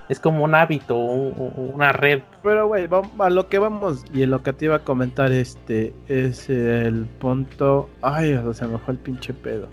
Es 0.10 0.20
como 0.20 0.44
un 0.44 0.54
hábito, 0.54 0.96
un- 0.98 1.34
un- 1.36 1.72
una 1.74 1.94
red. 1.94 2.22
Pero, 2.44 2.68
güey, 2.68 2.88
a 3.20 3.30
lo 3.32 3.50
que 3.50 3.58
vamos, 3.58 4.06
y 4.14 4.22
en 4.22 4.30
lo 4.30 4.44
que 4.44 4.54
te 4.54 4.66
iba 4.66 4.76
a 4.76 4.80
comentar, 4.84 5.32
este, 5.32 5.96
es 6.08 6.48
el 6.48 7.06
punto, 7.20 7.90
ay, 8.04 8.34
o 8.36 8.54
sea, 8.54 8.68
se 8.68 8.72
me 8.72 8.78
fue 8.78 8.94
el 8.94 9.00
pinche 9.00 9.34
pedo. 9.34 9.68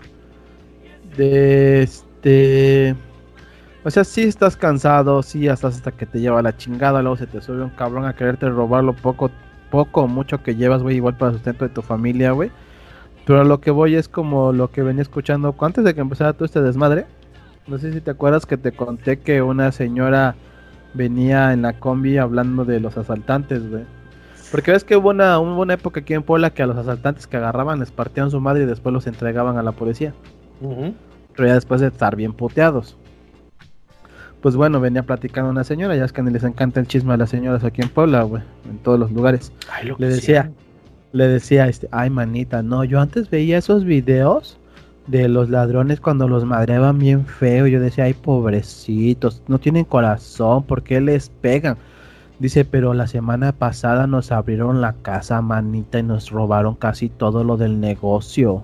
De 1.17 1.83
este... 1.83 2.95
O 3.83 3.89
sea, 3.89 4.03
sí 4.03 4.23
estás 4.23 4.55
cansado, 4.55 5.23
sí 5.23 5.47
estás 5.47 5.75
hasta 5.75 5.91
que 5.91 6.05
te 6.05 6.19
lleva 6.19 6.41
la 6.43 6.55
chingada, 6.55 7.01
luego 7.01 7.17
se 7.17 7.25
te 7.25 7.41
sube 7.41 7.63
un 7.63 7.71
cabrón 7.71 8.05
a 8.05 8.15
quererte 8.15 8.47
robar 8.47 8.83
lo 8.83 8.93
poco, 8.93 9.31
poco 9.71 10.03
o 10.03 10.07
mucho 10.07 10.43
que 10.43 10.55
llevas, 10.55 10.83
güey, 10.83 10.97
igual 10.97 11.17
para 11.17 11.31
el 11.31 11.37
sustento 11.37 11.67
de 11.67 11.73
tu 11.73 11.81
familia, 11.81 12.31
güey. 12.31 12.51
Pero 13.25 13.43
lo 13.43 13.59
que 13.59 13.71
voy 13.71 13.95
es 13.95 14.07
como 14.07 14.51
lo 14.53 14.69
que 14.71 14.83
venía 14.83 15.01
escuchando 15.01 15.55
antes 15.59 15.83
de 15.83 15.95
que 15.95 16.01
empezara 16.01 16.33
todo 16.33 16.45
este 16.45 16.61
desmadre. 16.61 17.05
No 17.67 17.77
sé 17.77 17.91
si 17.91 18.01
te 18.01 18.11
acuerdas 18.11 18.45
que 18.45 18.57
te 18.57 18.71
conté 18.71 19.19
que 19.19 19.41
una 19.41 19.71
señora 19.71 20.35
venía 20.93 21.53
en 21.53 21.61
la 21.61 21.73
combi 21.73 22.17
hablando 22.17 22.65
de 22.65 22.79
los 22.79 22.97
asaltantes, 22.97 23.67
güey. 23.69 23.85
Porque 24.51 24.71
ves 24.71 24.83
que 24.83 24.97
hubo 24.97 25.09
una, 25.09 25.39
una 25.39 25.73
época 25.73 26.01
aquí 26.01 26.13
en 26.13 26.23
Puebla 26.23 26.49
que 26.49 26.61
a 26.61 26.67
los 26.67 26.77
asaltantes 26.77 27.25
que 27.25 27.37
agarraban 27.37 27.79
les 27.79 27.91
partían 27.91 28.29
su 28.29 28.41
madre 28.41 28.63
y 28.63 28.65
después 28.65 28.91
los 28.93 29.07
entregaban 29.07 29.57
a 29.57 29.63
la 29.63 29.71
policía. 29.71 30.13
Pero 30.61 31.47
ya 31.47 31.55
después 31.55 31.81
de 31.81 31.87
estar 31.87 32.15
bien 32.15 32.33
puteados. 32.33 32.97
Pues 34.41 34.55
bueno, 34.55 34.79
venía 34.79 35.03
platicando 35.03 35.49
una 35.51 35.63
señora, 35.63 35.95
ya 35.95 36.05
es 36.05 36.13
que 36.13 36.23
ni 36.23 36.31
les 36.31 36.43
encanta 36.43 36.79
el 36.79 36.87
chisme 36.87 37.13
a 37.13 37.17
las 37.17 37.29
señoras 37.29 37.63
aquí 37.63 37.81
en 37.81 37.89
Puebla, 37.89 38.23
güey, 38.23 38.41
en 38.69 38.79
todos 38.79 38.99
los 38.99 39.11
lugares. 39.11 39.53
Ay, 39.71 39.87
lo 39.87 39.95
Le 39.99 40.07
que 40.07 40.13
decía, 40.15 40.43
sea. 40.43 40.51
le 41.11 41.27
decía, 41.27 41.67
este, 41.67 41.87
ay 41.91 42.09
manita, 42.09 42.63
no, 42.63 42.83
yo 42.83 42.99
antes 42.99 43.29
veía 43.29 43.59
esos 43.59 43.85
videos 43.85 44.59
de 45.07 45.27
los 45.27 45.49
ladrones 45.49 45.99
cuando 45.99 46.27
los 46.27 46.45
madreaban 46.45 46.97
bien 46.97 47.25
feo. 47.25 47.67
Yo 47.67 47.79
decía, 47.79 48.05
ay 48.05 48.13
pobrecitos, 48.15 49.43
no 49.47 49.59
tienen 49.59 49.85
corazón, 49.85 50.63
¿por 50.63 50.83
qué 50.83 51.01
les 51.01 51.29
pegan? 51.29 51.77
Dice, 52.39 52.65
pero 52.65 52.95
la 52.95 53.05
semana 53.05 53.51
pasada 53.51 54.07
nos 54.07 54.31
abrieron 54.31 54.81
la 54.81 54.93
casa, 54.93 55.41
manita, 55.41 55.99
y 55.99 56.03
nos 56.03 56.31
robaron 56.31 56.73
casi 56.75 57.09
todo 57.09 57.43
lo 57.43 57.57
del 57.57 57.79
negocio. 57.79 58.63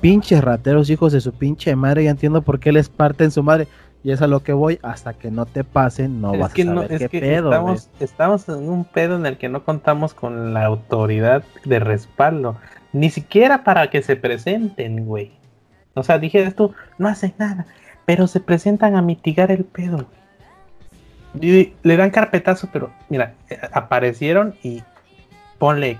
Pinches 0.00 0.42
rateros, 0.42 0.90
hijos 0.90 1.12
de 1.12 1.20
su 1.20 1.32
pinche 1.32 1.74
madre, 1.76 2.04
ya 2.04 2.10
entiendo 2.10 2.42
por 2.42 2.60
qué 2.60 2.72
les 2.72 2.88
parten 2.88 3.30
su 3.30 3.42
madre. 3.42 3.66
Y 4.04 4.12
es 4.12 4.22
a 4.22 4.28
lo 4.28 4.44
que 4.44 4.52
voy, 4.52 4.78
hasta 4.82 5.12
que 5.14 5.30
no 5.30 5.44
te 5.44 5.64
pasen, 5.64 6.20
no 6.20 6.36
vas 6.36 6.52
a 6.52 6.56
saber 6.56 6.98
qué 6.98 7.08
pedo. 7.08 7.50
Estamos, 7.50 7.90
estamos 7.98 8.48
en 8.48 8.68
un 8.68 8.84
pedo 8.84 9.16
en 9.16 9.26
el 9.26 9.38
que 9.38 9.48
no 9.48 9.64
contamos 9.64 10.14
con 10.14 10.54
la 10.54 10.64
autoridad 10.64 11.42
de 11.64 11.80
respaldo. 11.80 12.56
Ni 12.92 13.10
siquiera 13.10 13.64
para 13.64 13.90
que 13.90 14.02
se 14.02 14.14
presenten, 14.14 15.04
güey. 15.04 15.32
O 15.94 16.04
sea, 16.04 16.18
dije 16.18 16.42
esto, 16.44 16.72
no 16.96 17.08
hacen 17.08 17.34
nada. 17.38 17.66
Pero 18.06 18.28
se 18.28 18.38
presentan 18.38 18.94
a 18.94 19.02
mitigar 19.02 19.50
el 19.50 19.64
pedo, 19.64 20.06
y 21.40 21.74
le 21.82 21.96
dan 21.96 22.10
carpetazo, 22.10 22.68
pero 22.72 22.90
mira, 23.08 23.34
eh, 23.50 23.58
aparecieron 23.72 24.54
y 24.62 24.82
ponle. 25.58 25.98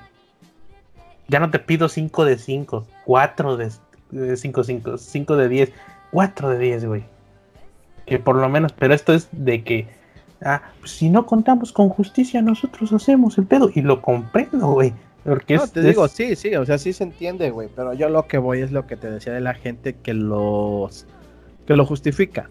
Ya 1.28 1.40
no 1.40 1.50
te 1.50 1.58
pido 1.58 1.88
5 1.88 2.24
de 2.24 2.38
5, 2.38 2.86
4 3.04 3.56
de 3.56 3.70
5, 4.10 4.64
5, 4.64 4.98
5 4.98 5.36
de 5.36 5.48
10, 5.48 5.72
4 6.12 6.48
de 6.50 6.58
10, 6.58 6.84
güey. 6.86 7.04
Que 8.06 8.18
por 8.18 8.36
lo 8.36 8.48
menos, 8.48 8.72
pero 8.72 8.94
esto 8.94 9.12
es 9.12 9.28
de 9.32 9.62
que, 9.62 9.86
ah, 10.42 10.62
pues 10.80 10.92
si 10.92 11.10
no 11.10 11.26
contamos 11.26 11.72
con 11.72 11.88
justicia, 11.88 12.40
nosotros 12.40 12.92
hacemos 12.92 13.36
el 13.38 13.46
pedo. 13.46 13.70
Y 13.74 13.82
lo 13.82 14.00
comprendo, 14.00 14.68
güey. 14.68 14.92
Porque 15.24 15.56
no, 15.56 15.66
te 15.66 15.82
digo, 15.82 16.08
sí, 16.08 16.36
sí, 16.36 16.54
o 16.54 16.64
sea, 16.64 16.78
sí 16.78 16.92
se 16.92 17.04
entiende, 17.04 17.50
güey. 17.50 17.68
Pero 17.74 17.92
yo 17.92 18.08
lo 18.08 18.26
que 18.26 18.38
voy 18.38 18.60
es 18.60 18.72
lo 18.72 18.86
que 18.86 18.96
te 18.96 19.10
decía 19.10 19.32
de 19.32 19.40
la 19.40 19.54
gente 19.54 19.96
que 19.96 20.14
los. 20.14 21.06
que 21.66 21.76
lo 21.76 21.84
justifica. 21.84 22.48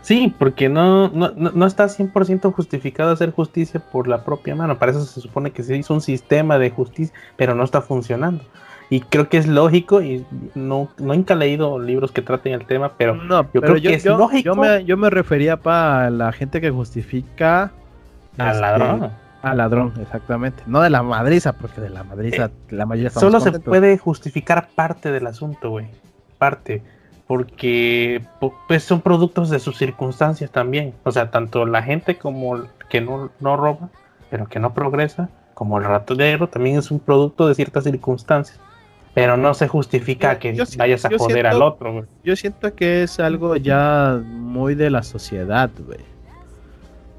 Sí, 0.00 0.32
porque 0.38 0.70
no, 0.70 1.08
no, 1.08 1.30
no 1.32 1.66
está 1.66 1.86
100% 1.86 2.52
justificado 2.54 3.10
hacer 3.10 3.32
justicia 3.32 3.80
por 3.80 4.08
la 4.08 4.24
propia 4.24 4.54
mano. 4.54 4.78
Para 4.78 4.92
eso 4.92 5.04
se 5.04 5.20
supone 5.20 5.50
que 5.50 5.62
se 5.62 5.76
hizo 5.76 5.92
un 5.92 6.00
sistema 6.00 6.58
de 6.58 6.70
justicia, 6.70 7.14
pero 7.36 7.54
no 7.54 7.64
está 7.64 7.82
funcionando. 7.82 8.42
Y 8.90 9.00
creo 9.00 9.28
que 9.28 9.36
es 9.36 9.46
lógico, 9.46 10.00
y 10.00 10.24
no, 10.54 10.88
nunca 10.98 11.34
he 11.34 11.36
leído 11.36 11.78
libros 11.78 12.10
que 12.10 12.22
traten 12.22 12.54
el 12.54 12.64
tema, 12.64 12.92
pero 12.96 13.14
no, 13.14 13.46
yo 13.52 13.60
creo 13.60 13.74
que 13.74 13.94
es 13.94 14.04
lógico. 14.06 14.44
Yo 14.44 14.56
me, 14.56 14.84
yo 14.84 14.96
me 14.96 15.10
refería 15.10 15.58
para 15.58 16.08
la 16.10 16.32
gente 16.32 16.60
que 16.60 16.70
justifica 16.70 17.72
al 18.38 18.48
este, 18.48 18.60
ladrón. 18.60 19.10
Al 19.42 19.56
ladrón, 19.58 19.92
exactamente. 20.00 20.62
No 20.66 20.80
de 20.80 20.90
la 20.90 21.02
madriza, 21.02 21.52
porque 21.52 21.80
de 21.80 21.90
la 21.90 22.02
madriza 22.02 22.46
eh, 22.46 22.50
la 22.70 22.86
mayoría 22.86 23.10
Solo 23.10 23.40
se 23.40 23.52
puede 23.60 23.98
justificar 23.98 24.68
parte 24.74 25.12
del 25.12 25.26
asunto, 25.26 25.70
güey. 25.70 25.86
Parte 26.38 26.82
porque 27.28 28.22
pues 28.66 28.82
son 28.84 29.02
productos 29.02 29.50
de 29.50 29.60
sus 29.60 29.76
circunstancias 29.76 30.50
también. 30.50 30.94
O 31.04 31.12
sea, 31.12 31.30
tanto 31.30 31.66
la 31.66 31.82
gente 31.82 32.16
como 32.16 32.62
que 32.88 33.02
no, 33.02 33.30
no 33.38 33.56
roba, 33.58 33.90
pero 34.30 34.46
que 34.46 34.58
no 34.58 34.72
progresa, 34.72 35.28
como 35.52 35.76
el 35.78 35.84
ratonero, 35.84 36.48
también 36.48 36.78
es 36.78 36.90
un 36.90 36.98
producto 36.98 37.46
de 37.46 37.54
ciertas 37.54 37.84
circunstancias. 37.84 38.58
Pero 39.18 39.36
no 39.36 39.52
se 39.52 39.66
justifica 39.66 40.38
que 40.38 40.56
vayas 40.76 41.04
a 41.04 41.10
joder 41.16 41.46
al 41.46 41.60
otro, 41.60 42.06
Yo 42.22 42.36
siento 42.36 42.74
que 42.74 43.02
es 43.02 43.18
algo 43.18 43.56
ya 43.56 44.22
muy 44.24 44.76
de 44.76 44.90
la 44.90 45.02
sociedad, 45.02 45.70
güey. 45.84 45.98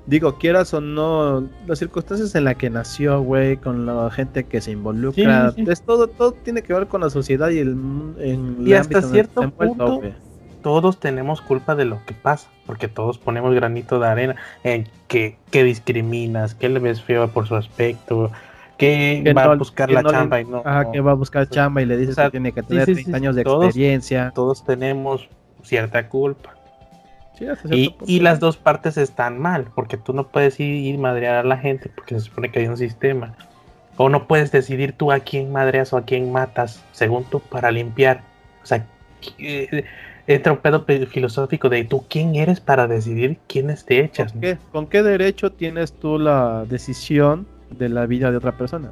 Digo, 0.05 0.37
quieras 0.39 0.73
o 0.73 0.79
no, 0.79 1.47
las 1.67 1.77
circunstancias 1.77 2.33
en 2.33 2.45
las 2.45 2.55
que 2.55 2.69
nació, 2.69 3.21
güey, 3.21 3.57
con 3.57 3.85
la 3.85 4.09
gente 4.09 4.45
que 4.45 4.61
se 4.61 4.71
involucra, 4.71 5.53
Es 5.55 5.81
todo, 5.81 6.07
todo 6.07 6.31
tiene 6.31 6.63
que 6.63 6.73
ver 6.73 6.87
con 6.87 7.01
la 7.01 7.09
sociedad 7.09 7.49
y 7.49 7.59
el, 7.59 7.77
en 8.17 8.55
y 8.65 8.73
hasta 8.73 9.01
cierto 9.01 9.51
punto, 9.51 10.01
todos 10.63 10.99
tenemos 10.99 11.41
culpa 11.41 11.75
de 11.75 11.85
lo 11.85 12.03
que 12.05 12.13
pasa, 12.13 12.49
porque 12.65 12.87
todos 12.87 13.17
ponemos 13.17 13.53
granito 13.53 13.99
de 13.99 14.07
arena 14.07 14.35
en 14.63 14.87
que, 15.07 15.37
que 15.51 15.63
discriminas, 15.63 16.55
que 16.55 16.69
le 16.69 16.79
ves 16.79 17.03
feo 17.03 17.27
por 17.27 17.47
su 17.47 17.55
aspecto, 17.55 18.31
que, 18.79 19.33
va 19.35 19.43
a 19.43 19.55
buscar 19.55 19.91
la 19.91 20.03
chamba 20.03 20.41
y 20.41 20.45
no. 20.45 20.63
que 20.91 21.01
va 21.01 21.11
a 21.11 21.15
buscar 21.15 21.47
chamba 21.47 21.81
y 21.81 21.85
le 21.85 21.97
dices 21.97 22.15
que 22.15 22.31
tiene 22.31 22.51
que 22.51 22.63
tener 22.63 22.85
30 22.85 23.15
años 23.15 23.35
de 23.35 23.41
experiencia. 23.41 24.31
Todos 24.33 24.63
tenemos 24.63 25.29
cierta 25.61 26.07
culpa 26.07 26.55
y, 28.05 28.19
las 28.19 28.39
dos 28.39 28.57
partes 28.57 28.97
están 28.97 29.39
mal, 29.39 29.67
porque 29.75 29.97
tú 29.97 30.13
no 30.13 30.27
puedes 30.27 30.59
ir 30.59 30.85
y 30.85 30.97
madrear 30.97 31.35
a 31.35 31.43
la 31.43 31.57
gente 31.57 31.89
porque 31.93 32.15
se 32.15 32.21
supone 32.21 32.51
que 32.51 32.59
hay 32.59 32.67
un 32.67 32.77
sistema. 32.77 33.35
O 33.97 34.09
no 34.09 34.27
puedes 34.27 34.51
decidir 34.51 34.93
tú 34.93 35.11
a 35.11 35.19
quién 35.19 35.51
madreas 35.51 35.93
o 35.93 35.97
a 35.97 36.03
quién 36.03 36.31
matas, 36.31 36.83
según 36.91 37.25
tú, 37.25 37.39
para 37.39 37.71
limpiar. 37.71 38.21
O 38.63 38.65
sea, 38.65 38.85
eh, 39.37 39.85
entra 40.27 40.53
un 40.53 40.59
pedo 40.59 40.85
filosófico 41.07 41.69
de 41.69 41.83
tú 41.83 42.05
quién 42.09 42.35
eres 42.35 42.59
para 42.59 42.87
decidir 42.87 43.39
quiénes 43.47 43.85
te 43.85 44.03
echas. 44.03 44.31
¿Con 44.31 44.41
qué, 44.41 44.57
¿Con 44.71 44.87
qué 44.87 45.03
derecho 45.03 45.51
tienes 45.51 45.93
tú 45.93 46.17
la 46.17 46.65
decisión 46.67 47.45
de 47.77 47.89
la 47.89 48.05
vida 48.05 48.31
de 48.31 48.37
otra 48.37 48.57
persona? 48.57 48.91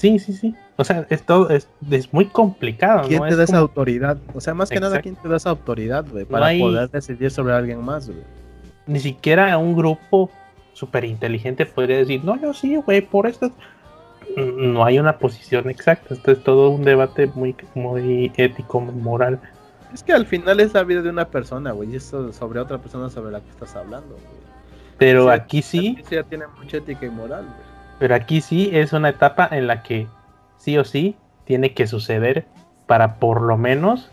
Sí, 0.00 0.18
sí, 0.18 0.32
sí. 0.32 0.54
O 0.76 0.84
sea, 0.84 1.06
es 1.10 1.22
todo, 1.24 1.50
es, 1.50 1.68
muy 2.10 2.24
complicado. 2.24 3.06
¿Quién 3.06 3.22
te 3.28 3.36
da 3.36 3.44
esa 3.44 3.58
autoridad? 3.58 4.16
O 4.32 4.40
sea, 4.40 4.54
más 4.54 4.70
que 4.70 4.80
nada, 4.80 5.02
¿quién 5.02 5.14
te 5.14 5.28
da 5.28 5.36
esa 5.36 5.50
autoridad, 5.50 6.06
güey? 6.10 6.24
Para 6.24 6.58
poder 6.58 6.90
decidir 6.90 7.30
sobre 7.30 7.52
alguien 7.52 7.84
más, 7.84 8.08
güey. 8.08 8.22
Ni 8.86 8.98
siquiera 8.98 9.58
un 9.58 9.76
grupo 9.76 10.30
súper 10.72 11.04
inteligente 11.04 11.66
podría 11.66 11.98
decir, 11.98 12.24
no, 12.24 12.40
yo 12.40 12.54
sí, 12.54 12.76
güey, 12.76 13.02
por 13.02 13.26
esto. 13.26 13.52
No 14.36 14.86
hay 14.86 14.98
una 14.98 15.18
posición 15.18 15.68
exacta. 15.68 16.14
Esto 16.14 16.32
es 16.32 16.42
todo 16.42 16.70
un 16.70 16.82
debate 16.82 17.26
muy, 17.34 17.54
muy 17.74 18.32
ético, 18.38 18.80
moral. 18.80 19.38
Es 19.92 20.02
que 20.02 20.14
al 20.14 20.24
final 20.24 20.60
es 20.60 20.72
la 20.72 20.82
vida 20.82 21.02
de 21.02 21.10
una 21.10 21.26
persona, 21.26 21.72
güey. 21.72 21.92
Y 21.92 21.96
eso 21.96 22.32
sobre 22.32 22.58
otra 22.58 22.78
persona 22.78 23.10
sobre 23.10 23.32
la 23.32 23.40
que 23.42 23.50
estás 23.50 23.76
hablando, 23.76 24.14
güey. 24.14 24.40
Pero 24.96 25.28
aquí 25.28 25.60
sí. 25.60 25.96
Aquí 25.98 26.04
sí 26.08 26.14
ya 26.14 26.22
tiene 26.22 26.46
mucha 26.58 26.78
ética 26.78 27.04
y 27.04 27.10
moral, 27.10 27.44
güey. 27.44 27.69
Pero 28.00 28.14
aquí 28.14 28.40
sí 28.40 28.70
es 28.72 28.92
una 28.92 29.10
etapa 29.10 29.46
en 29.52 29.68
la 29.68 29.84
que 29.84 30.08
sí 30.56 30.76
o 30.78 30.84
sí 30.84 31.16
tiene 31.44 31.74
que 31.74 31.86
suceder 31.86 32.46
para 32.86 33.16
por 33.16 33.42
lo 33.42 33.56
menos 33.56 34.10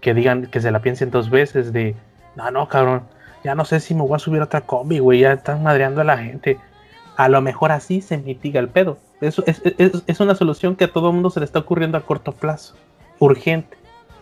que 0.00 0.14
digan 0.14 0.46
que 0.46 0.60
se 0.60 0.70
la 0.70 0.80
piensen 0.80 1.10
dos 1.10 1.28
veces 1.28 1.72
de, 1.72 1.96
no, 2.36 2.50
no, 2.52 2.68
cabrón, 2.68 3.02
ya 3.42 3.56
no 3.56 3.64
sé 3.64 3.80
si 3.80 3.94
me 3.94 4.02
voy 4.02 4.14
a 4.14 4.20
subir 4.20 4.40
a 4.40 4.44
otra 4.44 4.60
combi, 4.60 5.00
güey, 5.00 5.20
ya 5.20 5.32
están 5.32 5.64
madreando 5.64 6.00
a 6.00 6.04
la 6.04 6.18
gente. 6.18 6.58
A 7.16 7.28
lo 7.28 7.42
mejor 7.42 7.72
así 7.72 8.00
se 8.00 8.16
mitiga 8.18 8.60
el 8.60 8.68
pedo. 8.68 8.98
Eso 9.20 9.42
es, 9.46 9.60
es, 9.64 10.20
una 10.20 10.36
solución 10.36 10.76
que 10.76 10.84
a 10.84 10.92
todo 10.92 11.12
mundo 11.12 11.30
se 11.30 11.40
le 11.40 11.46
está 11.46 11.58
ocurriendo 11.58 11.98
a 11.98 12.02
corto 12.02 12.30
plazo, 12.32 12.76
urgente. 13.18 13.76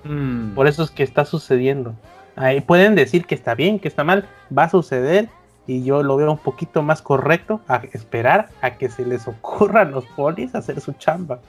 Mm. 0.05 0.55
Por 0.55 0.67
eso 0.67 0.83
es 0.83 0.91
que 0.91 1.03
está 1.03 1.27
sucediendo. 1.27 1.95
Ahí 2.37 2.63
pueden 2.63 2.95
decir 2.95 3.27
que 3.27 3.35
está 3.35 3.55
bien, 3.55 3.79
que 3.79 3.89
está 3.89 4.03
mal, 4.05 4.27
va 4.57 4.65
a 4.65 4.71
suceder 4.71 5.29
y 5.67 5.83
yo 5.83 6.03
lo 6.03 6.17
veo 6.17 6.31
un 6.31 6.39
poquito 6.39 6.83
más 6.83 7.03
correcto 7.03 7.61
a 7.69 7.83
esperar 7.93 8.49
a 8.61 8.77
que 8.77 8.89
se 8.89 9.05
les 9.07 9.27
ocurra 9.29 9.83
a 9.83 9.85
los 9.85 10.05
polis 10.07 10.55
hacer 10.55 10.81
su 10.81 10.93
chamba. 10.93 11.41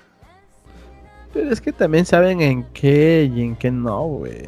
Pero 1.33 1.51
es 1.51 1.59
que 1.59 1.73
también 1.73 2.05
saben 2.05 2.41
en 2.41 2.63
qué 2.73 3.29
y 3.33 3.41
en 3.41 3.55
qué 3.57 3.69
no, 3.69 4.03
güey. 4.03 4.47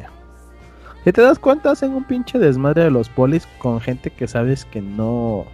Si 1.04 1.12
te 1.12 1.20
das 1.20 1.38
cuenta, 1.38 1.70
hacen 1.70 1.92
un 1.92 2.04
pinche 2.04 2.38
desmadre 2.38 2.84
de 2.84 2.90
los 2.90 3.08
polis 3.08 3.46
con 3.58 3.80
gente 3.80 4.10
que 4.10 4.26
sabes 4.26 4.64
que 4.64 4.80
no. 4.80 5.44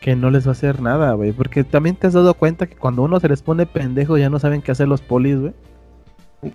que 0.00 0.14
no 0.16 0.30
les 0.30 0.46
va 0.46 0.50
a 0.50 0.52
hacer 0.52 0.82
nada, 0.82 1.14
güey. 1.14 1.32
Porque 1.32 1.64
también 1.64 1.96
te 1.96 2.06
has 2.06 2.12
dado 2.12 2.34
cuenta 2.34 2.66
que 2.66 2.76
cuando 2.76 3.02
uno 3.02 3.20
se 3.20 3.28
les 3.28 3.42
pone 3.42 3.64
pendejo 3.64 4.18
ya 4.18 4.28
no 4.28 4.38
saben 4.38 4.60
qué 4.62 4.72
hacer 4.72 4.86
los 4.86 5.00
polis, 5.00 5.38
güey. 5.38 5.54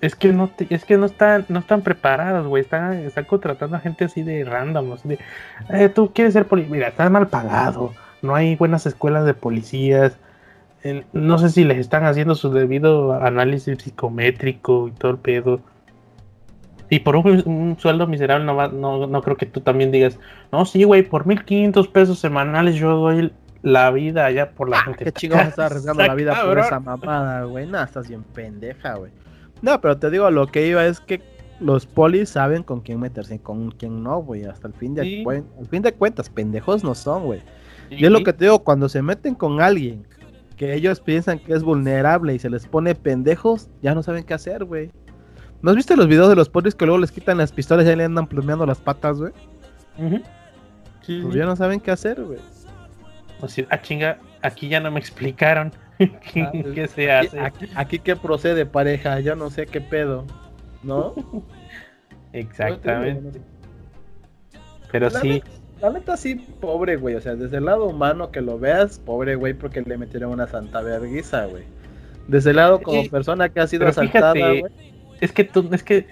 Es 0.02 0.16
que 0.16 0.34
no 0.34 0.50
es 0.70 0.86
que 0.86 0.98
no 0.98 1.06
están, 1.06 1.46
no 1.50 1.60
están 1.60 1.82
preparados, 1.82 2.48
güey. 2.48 2.62
Están, 2.62 2.94
están 2.94 3.26
contratando 3.26 3.78
a 3.78 3.80
gente 3.80 4.06
así 4.06 4.24
de 4.24 4.44
random, 4.44 4.94
así 4.94 5.10
de 5.10 5.20
eh, 5.70 5.90
tú 5.90 6.12
quieres 6.14 6.34
ser 6.34 6.46
policía, 6.46 6.72
mira, 6.72 6.88
estás 6.90 7.10
mal 7.10 7.28
pagado, 7.28 7.94
no 8.22 8.36
hay 8.36 8.56
buenas 8.56 8.86
escuelas 8.86 9.26
de 9.26 9.34
policías, 9.34 10.18
no 11.14 11.38
sé 11.38 11.50
si 11.50 11.64
les 11.64 11.78
están 11.78 12.06
haciendo 12.06 12.36
su 12.36 12.52
debido 12.52 13.14
análisis 13.14 13.78
psicométrico 13.80 14.88
y 14.88 14.92
todo 14.92 15.12
el 15.12 15.18
pedo. 15.18 15.62
Y 16.92 17.00
por 17.00 17.16
un, 17.16 17.78
sueldo 17.80 18.08
miserable 18.08 18.46
no, 18.46 18.68
no, 18.70 19.06
no, 19.06 19.22
creo 19.22 19.38
que 19.38 19.46
tú 19.46 19.62
también 19.62 19.92
digas, 19.92 20.18
no, 20.52 20.66
sí, 20.66 20.84
güey, 20.84 21.04
por 21.04 21.28
1500 21.28 21.88
pesos 21.90 22.18
semanales 22.18 22.76
yo 22.76 22.96
doy 22.96 23.32
la 23.62 23.92
vida 23.92 24.26
allá 24.26 24.52
por 24.52 24.70
la 24.70 24.80
ah, 24.80 24.84
gente. 24.86 25.06
Qué 25.06 25.12
chingados 25.12 25.48
estás 25.50 25.72
arriesgando 25.72 26.04
la 26.04 26.16
vida 26.16 26.42
por 26.44 26.58
esa 26.58 26.80
mamada, 26.80 27.44
güey. 27.44 27.68
No, 27.68 27.84
estás 27.84 28.08
bien 28.08 28.24
pendeja, 28.24 28.96
güey. 28.96 29.12
No, 29.62 29.80
pero 29.82 29.98
te 29.98 30.10
digo, 30.10 30.30
lo 30.32 30.48
que 30.48 30.68
iba 30.68 30.86
es 30.86 31.00
que 31.00 31.22
los 31.60 31.86
polis 31.86 32.30
saben 32.30 32.64
con 32.64 32.82
quién 32.82 33.00
meterse 33.00 33.36
y 33.36 33.40
con 33.40 33.72
quién 33.72 34.04
no, 34.04 34.20
güey. 34.20 34.46
Hasta 34.46 34.68
el 34.68 34.74
fin 34.74 34.96
de, 34.96 35.26
fin 35.70 35.82
de 35.82 35.94
cuentas, 35.94 36.30
pendejos 36.30 36.84
no 36.84 36.96
son, 36.96 37.24
güey. 37.24 37.42
Y 37.90 38.06
es 38.06 38.12
lo 38.12 38.24
que 38.24 38.34
te 38.34 38.46
digo, 38.46 38.60
cuando 38.64 38.88
se 38.88 39.02
meten 39.02 39.36
con 39.36 39.62
alguien 39.62 40.06
que 40.56 40.74
ellos 40.74 41.00
piensan 41.00 41.40
que 41.40 41.54
es 41.54 41.64
vulnerable 41.64 42.34
y 42.36 42.40
se 42.40 42.50
les 42.50 42.68
pone 42.68 42.94
pendejos, 42.94 43.70
ya 43.82 43.96
no 43.96 44.04
saben 44.04 44.24
qué 44.24 44.34
hacer, 44.34 44.66
güey. 44.66 44.92
¿No 45.62 45.72
has 45.72 45.76
visto 45.76 45.96
los 45.96 46.08
videos 46.08 46.30
de 46.30 46.36
los 46.36 46.50
polis 46.50 46.76
que 46.76 46.86
luego 46.86 47.00
les 47.00 47.12
quitan 47.12 47.38
las 47.38 47.52
pistolas 47.52 47.86
y 47.86 47.90
ya 47.90 47.96
le 47.96 48.06
andan 48.06 48.28
plumeando 48.28 48.66
las 48.66 48.80
patas, 48.80 49.20
güey? 49.20 49.34
sí, 51.02 51.20
pues 51.22 51.36
ya 51.36 51.46
no 51.46 51.56
saben 51.56 51.80
qué 51.80 51.92
hacer, 51.92 52.22
güey. 52.22 52.40
Sea, 53.48 53.66
ah, 53.70 53.82
chinga, 53.82 54.20
aquí 54.42 54.68
ya 54.70 54.80
no 54.80 54.92
me 54.92 55.00
explicaron 55.00 55.72
¿Qué, 56.74 56.90
se 56.94 57.12
hace? 57.12 57.40
Aquí, 57.76 58.00
qué 58.00 58.16
procede, 58.16 58.66
pareja, 58.66 59.20
yo 59.20 59.36
no 59.36 59.50
sé 59.50 59.66
qué 59.66 59.82
pedo, 59.82 60.26
¿no? 60.82 61.14
Exactamente. 62.34 63.42
Pero 64.92 65.10
sí. 65.10 65.44
la 65.82 65.90
neta 65.90 66.16
sí, 66.16 66.36
pobre, 66.36 66.96
güey. 66.96 67.16
O 67.16 67.22
sea, 67.22 67.36
desde 67.36 67.58
el 67.58 67.66
lado 67.66 67.86
humano 67.86 68.32
que 68.32 68.42
lo 68.42 68.58
veas, 68.58 69.00
pobre, 69.00 69.36
güey, 69.36 69.54
porque 69.54 69.82
le 69.82 69.98
metieron 69.98 70.32
una 70.32 70.48
santa 70.48 70.82
verguiza, 70.82 71.46
güey. 71.46 71.64
Desde 72.28 72.52
el 72.52 72.58
lado 72.58 72.82
como 72.82 73.04
persona 73.10 73.50
que 73.50 73.60
ha 73.60 73.68
sido 73.68 73.88
asaltada, 73.88 74.34
güey. 74.34 74.64
Es 75.20 75.32
que 75.34 75.44
tú, 75.44 75.68
es 75.72 75.84
que. 75.84 76.08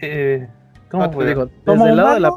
Eh, 0.00 0.48
¿Cómo 0.90 1.10
te 1.10 1.26
digo? 1.26 1.50
Desde 1.66 1.90
el 1.90 1.96
lado 1.96 2.14
de 2.14 2.20
la 2.20 2.32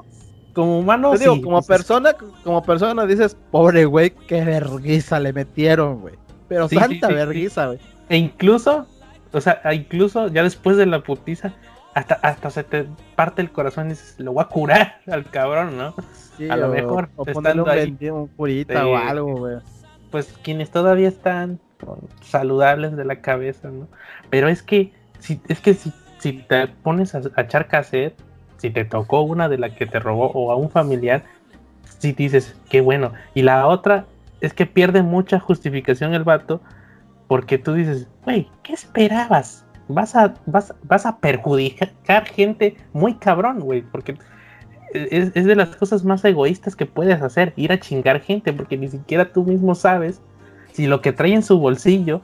como 0.53 0.79
humano, 0.79 1.11
te 1.11 1.19
digo, 1.19 1.41
como 1.41 1.61
persona, 1.61 2.15
como 2.43 2.63
persona 2.63 3.05
dices, 3.05 3.37
pobre 3.51 3.83
güey, 3.83 4.11
qué 4.11 4.43
vergüenza 4.43 5.19
le 5.19 5.33
metieron, 5.33 5.99
güey. 5.99 6.15
Pero 6.47 6.67
santa 6.69 7.07
vergüenza, 7.07 7.67
güey. 7.67 7.79
E 8.09 8.17
incluso, 8.17 8.87
o 9.31 9.41
sea, 9.41 9.61
incluso 9.73 10.27
ya 10.27 10.43
después 10.43 10.77
de 10.77 10.85
la 10.85 11.01
putiza, 11.01 11.53
hasta, 11.93 12.15
hasta 12.15 12.49
se 12.49 12.63
te 12.63 12.85
parte 13.15 13.41
el 13.41 13.51
corazón 13.51 13.87
y 13.87 13.89
dices, 13.91 14.19
lo 14.19 14.33
voy 14.33 14.43
a 14.43 14.47
curar 14.47 14.99
al 15.07 15.25
cabrón, 15.25 15.77
¿no? 15.77 15.95
a 16.49 16.57
lo 16.57 16.67
mejor. 16.69 17.09
O 17.15 17.25
ponerle 17.25 17.61
un, 17.61 17.69
ahí, 17.69 18.09
un 18.09 18.27
curita 18.27 18.85
o 18.85 18.95
algo, 18.95 19.37
güey. 19.37 19.57
Pues 20.11 20.33
quienes 20.43 20.69
todavía 20.69 21.07
están 21.07 21.59
saludables 22.21 22.95
de 22.95 23.05
la 23.05 23.21
cabeza, 23.21 23.69
¿no? 23.69 23.87
Pero 24.29 24.47
es 24.47 24.61
que, 24.61 24.93
si, 25.19 25.41
es 25.47 25.59
que 25.59 25.73
si, 25.73 25.91
si 26.19 26.33
te 26.33 26.67
pones 26.67 27.15
a, 27.15 27.21
a 27.35 27.41
echar 27.41 27.67
cassette, 27.67 28.15
si 28.57 28.69
te 28.69 28.85
tocó 28.85 29.21
una 29.21 29.49
de 29.49 29.57
las 29.57 29.71
que 29.73 29.85
te 29.85 29.99
robó 29.99 30.31
o 30.31 30.51
a 30.51 30.55
un 30.55 30.69
familiar, 30.69 31.23
si 31.99 32.11
dices, 32.13 32.55
qué 32.69 32.81
bueno. 32.81 33.13
Y 33.33 33.41
la 33.41 33.67
otra 33.67 34.05
es 34.41 34.53
que 34.53 34.65
pierde 34.65 35.01
mucha 35.01 35.39
justificación 35.39 36.13
el 36.13 36.23
vato 36.23 36.61
porque 37.27 37.57
tú 37.57 37.73
dices, 37.73 38.07
güey, 38.23 38.49
¿qué 38.63 38.73
esperabas? 38.73 39.65
Vas 39.87 40.15
a, 40.15 40.33
vas, 40.45 40.73
vas 40.83 41.05
a 41.05 41.17
perjudicar 41.19 42.25
gente 42.25 42.75
muy 42.93 43.15
cabrón, 43.15 43.59
güey, 43.59 43.81
porque 43.81 44.17
es, 44.95 45.33
de 45.33 45.55
las 45.55 45.75
cosas 45.75 46.03
más 46.03 46.23
egoístas 46.23 46.75
que 46.75 46.85
puedes 46.85 47.21
hacer, 47.21 47.53
ir 47.55 47.71
a 47.71 47.79
chingar 47.79 48.21
gente, 48.21 48.53
porque 48.53 48.77
ni 48.77 48.87
siquiera 48.87 49.31
tú 49.31 49.43
mismo 49.43 49.75
sabes 49.75 50.21
si 50.71 50.87
lo 50.87 51.01
que 51.01 51.11
trae 51.11 51.33
en 51.33 51.43
su 51.43 51.59
bolsillo 51.59 52.21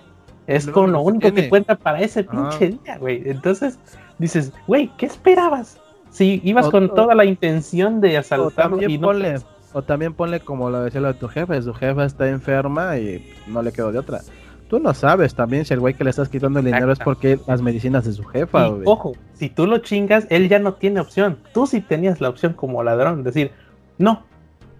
es 0.47 0.67
con 0.67 0.91
lo 0.91 1.01
único 1.01 1.33
que 1.33 1.49
cuenta 1.49 1.75
para 1.75 2.01
ese 2.01 2.23
pinche 2.23 2.69
día, 2.83 2.97
güey. 2.97 3.23
Entonces 3.25 3.79
dices, 4.17 4.51
güey, 4.67 4.91
¿qué 4.97 5.05
esperabas? 5.05 5.79
Si 6.09 6.41
ibas 6.43 6.69
con 6.69 6.93
toda 6.93 7.15
la 7.15 7.23
intención 7.23 8.01
de 8.01 8.17
asaltarlo 8.17 8.81
y 8.81 8.97
no... 8.97 9.07
Ponle, 9.07 9.35
o 9.73 9.81
también 9.81 10.13
ponle 10.13 10.39
como 10.39 10.69
lo 10.69 10.83
decía 10.83 11.01
lo 11.01 11.07
de 11.07 11.19
tu 11.19 11.27
jefe, 11.27 11.61
su 11.61 11.73
jefa 11.73 12.05
está 12.05 12.29
enferma 12.29 12.97
y 12.97 13.25
no 13.47 13.61
le 13.61 13.71
quedó 13.71 13.91
de 13.91 13.99
otra. 13.99 14.21
Tú 14.69 14.79
no 14.79 14.93
sabes 14.93 15.35
también 15.35 15.65
si 15.65 15.73
el 15.73 15.81
güey 15.81 15.95
que 15.95 16.05
le 16.05 16.11
estás 16.11 16.29
quitando 16.29 16.59
el 16.59 16.65
dinero 16.65 16.91
es 16.93 16.99
porque 16.99 17.37
las 17.45 17.61
medicinas 17.61 18.05
de 18.05 18.13
su 18.13 18.23
jefa. 18.23 18.69
Ojo, 18.85 19.13
si 19.33 19.49
tú 19.49 19.67
lo 19.67 19.79
chingas, 19.79 20.25
él 20.29 20.47
ya 20.47 20.59
no 20.59 20.75
tiene 20.75 21.01
opción. 21.01 21.39
Tú 21.53 21.67
sí 21.67 21.81
tenías 21.81 22.21
la 22.21 22.29
opción 22.29 22.53
como 22.53 22.81
ladrón, 22.81 23.23
decir, 23.23 23.51
no, 23.97 24.23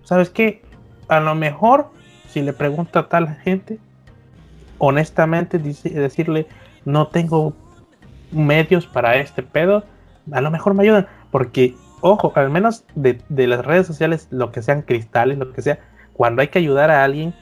¿sabes 0.03 0.29
qué? 0.29 0.61
A 1.09 1.19
lo 1.19 1.35
mejor, 1.35 1.87
si 2.29 2.41
le 2.41 2.53
pregunto 2.53 2.99
a 2.99 3.09
tal 3.09 3.35
gente, 3.43 3.79
honestamente 4.77 5.59
decirle, 5.59 6.47
no 6.85 7.07
tengo 7.07 7.53
medios 8.31 8.87
para 8.87 9.17
este 9.17 9.43
pedo, 9.43 9.83
a 10.31 10.39
lo 10.39 10.51
mejor 10.51 10.73
me 10.73 10.83
ayudan. 10.83 11.07
Porque, 11.31 11.75
ojo, 12.01 12.33
al 12.35 12.49
menos 12.49 12.83
de, 12.95 13.21
las 13.47 13.65
redes 13.65 13.87
sociales, 13.87 14.27
lo 14.31 14.51
que 14.51 14.61
sean 14.61 14.81
cristales, 14.81 15.37
lo 15.37 15.51
que 15.53 15.61
sea, 15.61 15.79
cuando 16.13 16.41
hay 16.41 16.49
que 16.49 16.59
ayudar 16.59 16.91
a 16.91 17.03
alguien, 17.03 17.33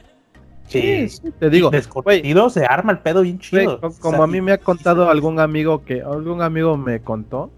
Sí, 0.66 1.08
te 1.40 1.50
digo, 1.50 1.70
desconocido 1.70 2.48
se 2.48 2.64
arma 2.64 2.92
el 2.92 2.98
pedo 3.00 3.22
bien 3.22 3.40
chido. 3.40 3.80
como 3.98 4.22
a 4.22 4.28
mí 4.28 4.40
me 4.40 4.52
ha 4.52 4.58
contado 4.58 5.10
algún 5.10 5.40
amigo 5.40 5.84
que 5.84 6.00
algún 6.00 6.42
amigo 6.42 6.76
me 6.76 7.00
contó 7.00 7.50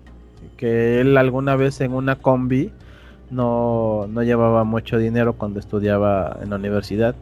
que 0.57 0.99
él 0.99 1.19
alguna 1.19 1.55
vez 1.55 1.83
en 1.83 1.93
una 1.93 2.17
combi 2.17 2.73
no, 3.31 4.07
no 4.09 4.23
llevaba 4.23 4.65
mucho 4.65 4.97
dinero 4.97 5.35
cuando 5.35 5.61
estudiaba 5.61 6.39
en 6.43 6.49
la 6.49 6.57
universidad 6.57 7.15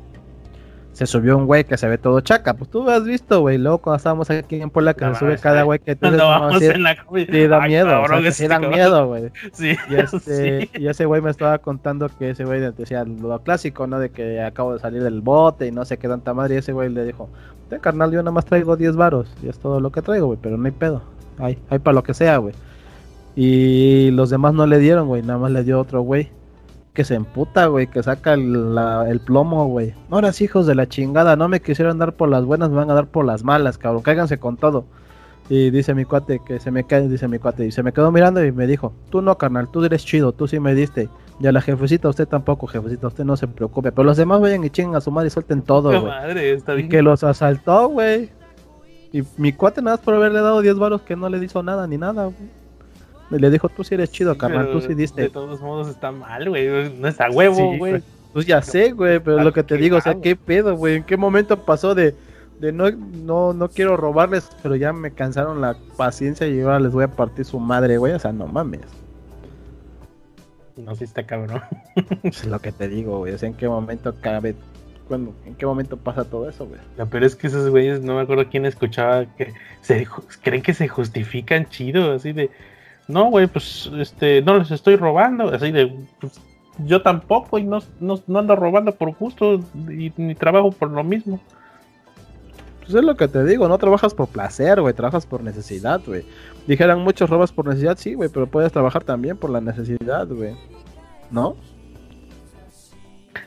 se 1.01 1.07
subió 1.07 1.39
un 1.39 1.47
güey 1.47 1.65
que 1.65 1.79
se 1.79 1.89
ve 1.89 1.97
todo 1.97 2.21
chaca. 2.21 2.53
Pues 2.53 2.69
tú 2.71 2.87
has 2.91 3.05
visto, 3.05 3.41
güey. 3.41 3.57
Luego 3.57 3.79
cuando 3.79 3.97
estábamos 3.97 4.29
aquí 4.29 4.61
en 4.61 4.69
Puebla, 4.69 4.93
que 4.93 5.07
se 5.07 5.15
sube 5.15 5.39
cada 5.39 5.63
güey 5.63 5.79
que 5.79 5.97
tú 5.97 6.11
no, 6.11 6.29
vamos 6.29 6.61
en 6.61 6.83
la 6.83 6.95
Sí, 6.95 7.47
da 7.47 7.61
miedo. 7.63 8.03
sí, 8.31 8.47
da 8.47 8.59
miedo, 8.59 9.07
güey. 9.07 9.31
Sí, 9.55 9.79
y, 9.89 9.95
este, 9.95 10.69
y 10.79 10.89
ese 10.89 11.07
güey 11.07 11.23
me 11.23 11.31
estaba 11.31 11.57
contando 11.57 12.11
que 12.19 12.29
ese 12.29 12.45
güey 12.45 12.61
decía 12.61 13.03
lo 13.05 13.43
clásico, 13.43 13.87
¿no? 13.87 13.99
De 13.99 14.11
que 14.11 14.43
acabo 14.43 14.75
de 14.75 14.79
salir 14.79 15.03
del 15.03 15.23
bote 15.23 15.69
y 15.69 15.73
no 15.73 15.87
sé 15.87 15.97
qué 15.97 16.07
tanta 16.07 16.35
madre. 16.35 16.57
Y 16.57 16.59
ese 16.59 16.75
güey 16.75 16.91
le 16.91 17.07
dijo: 17.07 17.31
Te 17.71 17.79
carnal, 17.79 18.13
yo 18.13 18.19
nada 18.19 18.33
más 18.33 18.45
traigo 18.45 18.77
10 18.77 18.97
varos. 18.97 19.35
Y 19.43 19.49
es 19.49 19.59
todo 19.59 19.81
lo 19.81 19.91
que 19.93 20.03
traigo, 20.03 20.27
güey. 20.27 20.39
Pero 20.43 20.59
no 20.59 20.67
hay 20.67 20.73
pedo. 20.73 21.01
Hay, 21.39 21.59
hay 21.71 21.79
para 21.79 21.95
lo 21.95 22.03
que 22.03 22.13
sea, 22.13 22.37
güey. 22.37 22.55
Y 23.35 24.11
los 24.11 24.29
demás 24.29 24.53
no 24.53 24.67
le 24.67 24.79
dieron, 24.79 25.09
güey. 25.09 25.23
Nada 25.23 25.39
más 25.39 25.51
le 25.51 25.65
dio 25.65 25.81
otro 25.81 26.03
güey 26.03 26.31
que 26.93 27.05
se 27.05 27.15
emputa, 27.15 27.67
güey, 27.67 27.87
que 27.87 28.03
saca 28.03 28.35
el, 28.35 29.21
plomo, 29.25 29.67
güey. 29.67 29.95
Ahora 30.11 30.33
sí, 30.33 30.45
hijos 30.45 30.67
de 30.67 30.75
la 30.75 30.89
chingada, 30.89 31.37
no 31.37 31.49
me 31.49 31.61
quisieron 31.61 31.99
dar 31.99 32.15
por 32.15 32.29
las 32.29 32.45
buenas, 32.45 32.71
me 32.71 32.77
van 32.77 32.91
a 32.91 32.95
dar 32.95 33.07
por 33.07 33.25
las 33.25 33.45
malas, 33.45 33.79
cabrón, 33.79 34.03
cáiganse 34.03 34.39
con 34.39 34.57
todo. 34.57 34.85
Y 35.49 35.71
dice 35.71 35.95
mi 35.95 36.05
cuate 36.05 36.41
que 36.47 36.61
se 36.61 36.71
me 36.71 36.85
cae, 36.85 37.09
dice 37.09 37.27
mi 37.27 37.39
cuate, 37.39 37.67
y 37.67 37.73
se 37.73 37.83
me 37.83 37.93
quedó 37.93 38.13
mirando 38.13 38.45
y 38.45 38.53
me 38.53 38.67
dijo, 38.67 38.93
tú 39.11 39.21
no, 39.23 39.37
carnal, 39.37 39.69
tú 39.69 39.85
eres 39.85 40.05
chido, 40.05 40.33
tú 40.33 40.47
sí 40.47 40.61
me 40.61 40.75
diste. 40.75 41.09
Y 41.41 41.47
a 41.47 41.53
la 41.53 41.61
jefecita, 41.61 42.09
usted 42.09 42.29
tampoco, 42.29 42.67
jefecita, 42.67 43.07
usted 43.07 43.25
no 43.25 43.37
se 43.37 43.49
preocupe. 43.49 43.91
Pero 43.93 44.05
los 44.05 44.17
demás 44.17 44.41
vayan 44.41 44.63
y 44.63 44.71
chinguen 44.71 44.95
a 44.95 45.01
su 45.01 45.11
madre 45.11 45.29
y 45.29 45.31
suelten 45.31 45.63
todo, 45.63 45.91
güey. 45.91 46.83
Y 46.85 46.89
que 46.89 47.03
los 47.03 47.25
asaltó, 47.25 47.89
güey. 47.89 48.31
Y 49.13 49.23
mi 49.39 49.53
cuate 49.53 49.81
nada 49.81 49.97
más 49.97 50.05
por 50.05 50.15
haberle 50.15 50.41
dado 50.41 50.61
10 50.61 50.77
varos 50.77 51.03
que 51.03 51.17
no 51.17 51.29
le 51.29 51.43
hizo 51.45 51.63
nada 51.63 51.87
ni 51.87 51.97
nada, 51.97 52.27
güey 52.27 52.60
le 53.31 53.51
dijo, 53.51 53.69
tú 53.69 53.85
sí 53.85 53.95
eres 53.95 54.11
chido, 54.11 54.37
carnal, 54.37 54.73
tú 54.73 54.81
sí 54.81 54.95
diste. 54.95 55.23
De 55.23 55.31
todos 55.31 55.61
modos 55.61 55.89
está 55.89 56.11
mal, 56.11 56.49
güey, 56.49 56.93
no 56.99 57.09
está 57.09 57.31
huevo, 57.31 57.77
güey. 57.77 58.03
pues 58.33 58.47
ya 58.47 58.61
sé, 58.63 58.93
güey, 58.93 59.21
pero 59.21 59.43
lo 59.43 59.53
que 59.53 59.63
te 59.63 59.77
digo, 59.77 59.97
o 59.97 60.01
sea, 60.01 60.17
¿qué 60.21 60.37
pedo, 60.37 60.77
güey? 60.77 60.97
¿En 60.97 61.05
qué 61.05 61.17
momento 61.17 61.65
pasó 61.65 61.95
de, 61.95 62.15
de 62.59 62.73
no, 62.73 62.91
no, 62.91 63.53
no 63.53 63.69
quiero 63.69 63.97
robarles, 63.97 64.51
pero 64.63 64.77
ya 64.77 64.93
me 64.93 65.13
cansaron 65.13 65.61
la 65.61 65.77
paciencia 65.97 66.47
y 66.47 66.61
ahora 66.61 66.81
les 66.81 66.93
voy 66.93 67.05
a 67.05 67.09
partir 67.09 67.45
su 67.45 67.61
madre, 67.61 67.99
güey? 67.99 68.13
O 68.13 68.19
sea, 68.19 68.33
no 68.33 68.47
mames. 68.47 68.81
No, 70.77 70.95
sí 70.95 71.05
está 71.05 71.25
cabrón. 71.25 71.61
es 72.23 72.47
lo 72.47 72.59
que 72.59 72.73
te 72.73 72.89
digo, 72.89 73.19
güey, 73.19 73.35
o 73.35 73.39
sea, 73.39 73.49
¿en 73.49 73.55
qué 73.55 73.69
momento 73.69 74.15
cabe 74.21 74.55
cuando, 75.11 75.35
¿en 75.45 75.57
qué 75.57 75.67
momento 75.67 75.97
pasa 75.97 76.25
todo 76.25 76.49
eso, 76.49 76.67
güey? 76.67 76.81
No, 76.97 77.05
pero 77.09 77.27
es 77.27 77.35
que 77.35 77.49
esos 77.49 77.69
güeyes, 77.69 78.01
no 78.01 78.15
me 78.15 78.23
acuerdo 78.23 78.49
quién 78.49 78.65
escuchaba, 78.65 79.27
que 79.37 79.53
se 79.81 80.07
creen 80.41 80.63
que 80.63 80.73
se 80.73 80.87
justifican 80.87 81.69
chido, 81.69 82.13
así 82.13 82.33
de, 82.33 82.49
no, 83.11 83.27
güey, 83.31 83.47
pues 83.47 83.91
este, 83.99 84.43
no 84.43 84.59
les 84.59 84.71
estoy 84.71 84.97
robando, 84.97 85.49
así 85.49 85.71
de, 85.71 85.95
pues, 86.21 86.41
yo 86.85 87.03
tampoco 87.03 87.59
y 87.59 87.65
no, 87.65 87.81
no, 88.01 88.39
ando 88.39 88.57
robando 88.57 88.93
por 88.93 89.15
gusto 89.15 89.61
y 89.89 90.13
ni 90.17 90.35
trabajo 90.35 90.71
por 90.71 90.91
lo 90.91 91.05
mismo. 91.05 91.41
Pues 92.81 92.95
es 92.95 93.05
lo 93.05 93.17
que 93.17 93.29
te 93.29 93.45
digo, 93.45 93.69
no 93.69 93.79
trabajas 93.79 94.15
por 94.15 94.29
placer, 94.29 94.81
güey, 94.81 94.95
trabajas 94.95 95.27
por 95.27 95.43
necesidad, 95.43 96.01
güey. 96.07 96.25
Dijeran 96.67 97.01
muchos 97.01 97.29
robas 97.29 97.53
por 97.53 97.67
necesidad, 97.67 97.99
sí, 97.99 98.15
güey, 98.15 98.29
pero 98.29 98.47
puedes 98.47 98.73
trabajar 98.73 99.05
también 99.05 99.37
por 99.37 99.51
la 99.51 99.61
necesidad, 99.61 100.27
güey. 100.27 100.57
¿No? 101.31 101.57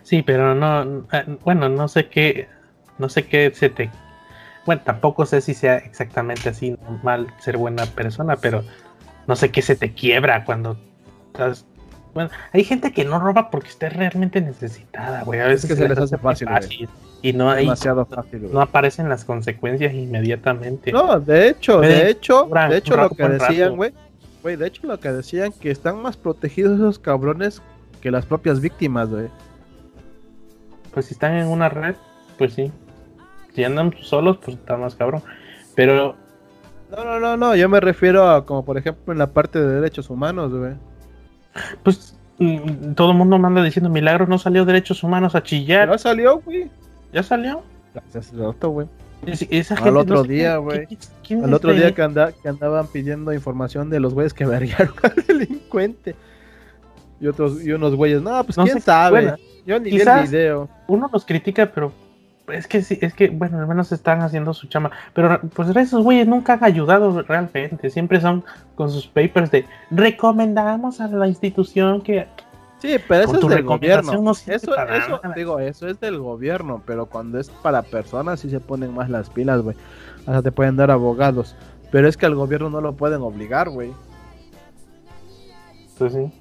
Sí, 0.03 0.21
pero 0.21 0.55
no, 0.55 1.05
eh, 1.11 1.37
bueno, 1.43 1.69
no 1.69 1.87
sé 1.87 2.07
qué, 2.07 2.47
no 2.97 3.09
sé 3.09 3.25
qué 3.25 3.51
se 3.53 3.69
te... 3.69 3.89
Bueno, 4.65 4.81
tampoco 4.85 5.25
sé 5.25 5.41
si 5.41 5.53
sea 5.53 5.77
exactamente 5.77 6.47
así 6.49 6.71
normal 6.71 7.27
ser 7.39 7.57
buena 7.57 7.85
persona, 7.85 8.37
pero 8.37 8.63
no 9.27 9.35
sé 9.35 9.51
qué 9.51 9.61
se 9.61 9.75
te 9.75 9.93
quiebra 9.93 10.45
cuando 10.45 10.77
estás. 11.27 11.65
Bueno, 12.13 12.29
hay 12.51 12.63
gente 12.63 12.91
que 12.91 13.05
no 13.05 13.19
roba 13.19 13.49
porque 13.49 13.69
está 13.69 13.89
realmente 13.89 14.39
necesitada, 14.39 15.23
güey. 15.23 15.39
A 15.39 15.47
veces 15.47 15.67
que 15.67 15.75
se, 15.75 15.89
les 15.89 15.97
hace 15.97 16.17
fácil, 16.17 16.47
y 17.23 17.33
no 17.33 17.49
hay, 17.49 17.63
demasiado 17.63 18.05
fácil, 18.05 18.51
no 18.51 18.61
aparecen 18.61 19.09
las 19.09 19.25
consecuencias 19.25 19.93
inmediatamente. 19.93 20.91
No, 20.91 21.19
de 21.19 21.49
hecho, 21.49 21.79
de 21.79 22.09
hecho, 22.09 22.47
de 22.69 22.77
hecho 22.77 22.97
lo 22.97 23.09
que 23.09 23.27
decían, 23.27 23.75
güey, 23.75 23.93
güey, 24.43 24.57
de 24.57 24.67
hecho 24.67 24.85
lo 24.85 24.99
que 24.99 25.11
decían 25.11 25.51
que 25.53 25.71
están 25.71 26.01
más 26.01 26.17
protegidos 26.17 26.75
esos 26.75 26.99
cabrones 26.99 27.61
que 28.01 28.11
las 28.11 28.25
propias 28.25 28.59
víctimas, 28.59 29.09
güey. 29.09 29.27
Pues 30.93 31.07
si 31.07 31.13
están 31.13 31.35
en 31.35 31.47
una 31.47 31.69
red, 31.69 31.95
pues 32.37 32.53
sí. 32.53 32.71
Si 33.55 33.63
andan 33.63 33.95
solos, 34.01 34.37
pues 34.43 34.57
está 34.57 34.77
más 34.77 34.95
cabrón. 34.95 35.23
Pero 35.75 36.15
no, 36.95 37.03
no, 37.03 37.19
no, 37.19 37.37
no, 37.37 37.55
yo 37.55 37.69
me 37.69 37.79
refiero 37.79 38.29
a 38.29 38.45
como 38.45 38.63
por 38.65 38.77
ejemplo 38.77 39.13
en 39.13 39.19
la 39.19 39.27
parte 39.27 39.59
de 39.59 39.67
derechos 39.67 40.09
humanos, 40.09 40.53
güey. 40.53 40.73
Pues 41.83 42.15
mm, 42.39 42.93
todo 42.93 43.11
el 43.11 43.17
mundo 43.17 43.37
manda 43.37 43.63
diciendo 43.63 43.89
Milagros 43.89 44.29
no 44.29 44.37
salió 44.37 44.65
derechos 44.65 45.03
humanos 45.03 45.35
a 45.35 45.43
chillar. 45.43 45.89
Ya 45.89 45.97
salió, 45.97 46.39
güey. 46.39 46.69
¿Ya 47.11 47.23
salió? 47.23 47.63
Gracias, 47.93 48.33
güey. 48.33 48.87
Al 49.81 49.97
otro 49.97 50.23
día, 50.23 50.57
güey. 50.57 50.87
Al 51.43 51.53
otro 51.53 51.73
día 51.73 51.93
que, 51.93 52.33
que 52.41 52.49
andaban 52.49 52.87
pidiendo 52.87 53.33
información 53.33 53.89
de 53.89 53.99
los 53.99 54.13
güeyes 54.13 54.33
que 54.33 54.45
vergaron 54.47 54.93
al 55.01 55.15
delincuente. 55.27 56.15
Y 57.19 57.27
otros 57.27 57.63
y 57.63 57.71
unos 57.71 57.95
güeyes, 57.95 58.21
no, 58.21 58.43
pues 58.43 58.57
quién 58.57 58.81
sabe. 58.81 59.35
Yo 59.65 59.79
ni 59.79 59.91
vi 59.91 60.01
el 60.01 60.27
video. 60.27 60.69
Uno 60.87 61.09
los 61.11 61.23
critica, 61.25 61.71
pero 61.73 61.93
es 62.47 62.67
que 62.67 62.81
sí, 62.81 62.97
es 63.01 63.13
que, 63.13 63.29
bueno, 63.29 63.59
al 63.59 63.67
menos 63.67 63.91
están 63.91 64.21
haciendo 64.21 64.53
su 64.53 64.67
chama. 64.67 64.91
Pero 65.13 65.39
pues 65.53 65.73
esos 65.75 66.03
güeyes 66.03 66.27
nunca 66.27 66.53
han 66.53 66.63
ayudado 66.63 67.21
realmente. 67.21 67.89
Siempre 67.89 68.19
son 68.19 68.43
con 68.75 68.91
sus 68.91 69.07
papers 69.07 69.51
de 69.51 69.65
recomendamos 69.91 70.99
a 70.99 71.07
la 71.07 71.27
institución 71.27 72.01
que. 72.01 72.27
Sí, 72.79 72.97
pero 73.07 73.23
eso 73.23 73.35
es 73.39 73.47
del 73.47 73.63
gobierno. 73.63 74.31
eso, 74.31 74.51
eso 74.51 75.21
digo, 75.35 75.59
eso 75.59 75.87
es 75.87 76.01
del 76.01 76.19
gobierno, 76.19 76.81
pero 76.85 77.05
cuando 77.05 77.39
es 77.39 77.49
para 77.49 77.81
personas 77.81 78.41
sí 78.41 78.49
se 78.49 78.59
ponen 78.59 78.93
más 78.93 79.09
las 79.09 79.29
pilas, 79.29 79.61
güey. 79.61 79.77
Hasta 80.25 80.41
te 80.41 80.51
pueden 80.51 80.75
dar 80.75 80.91
abogados. 80.91 81.55
Pero 81.91 82.09
es 82.09 82.17
que 82.17 82.25
al 82.25 82.35
gobierno 82.35 82.69
no 82.69 82.81
lo 82.81 82.93
pueden 82.93 83.21
obligar, 83.21 83.69
güey. 83.69 83.93
Pues 85.97 86.11
sí. 86.11 86.31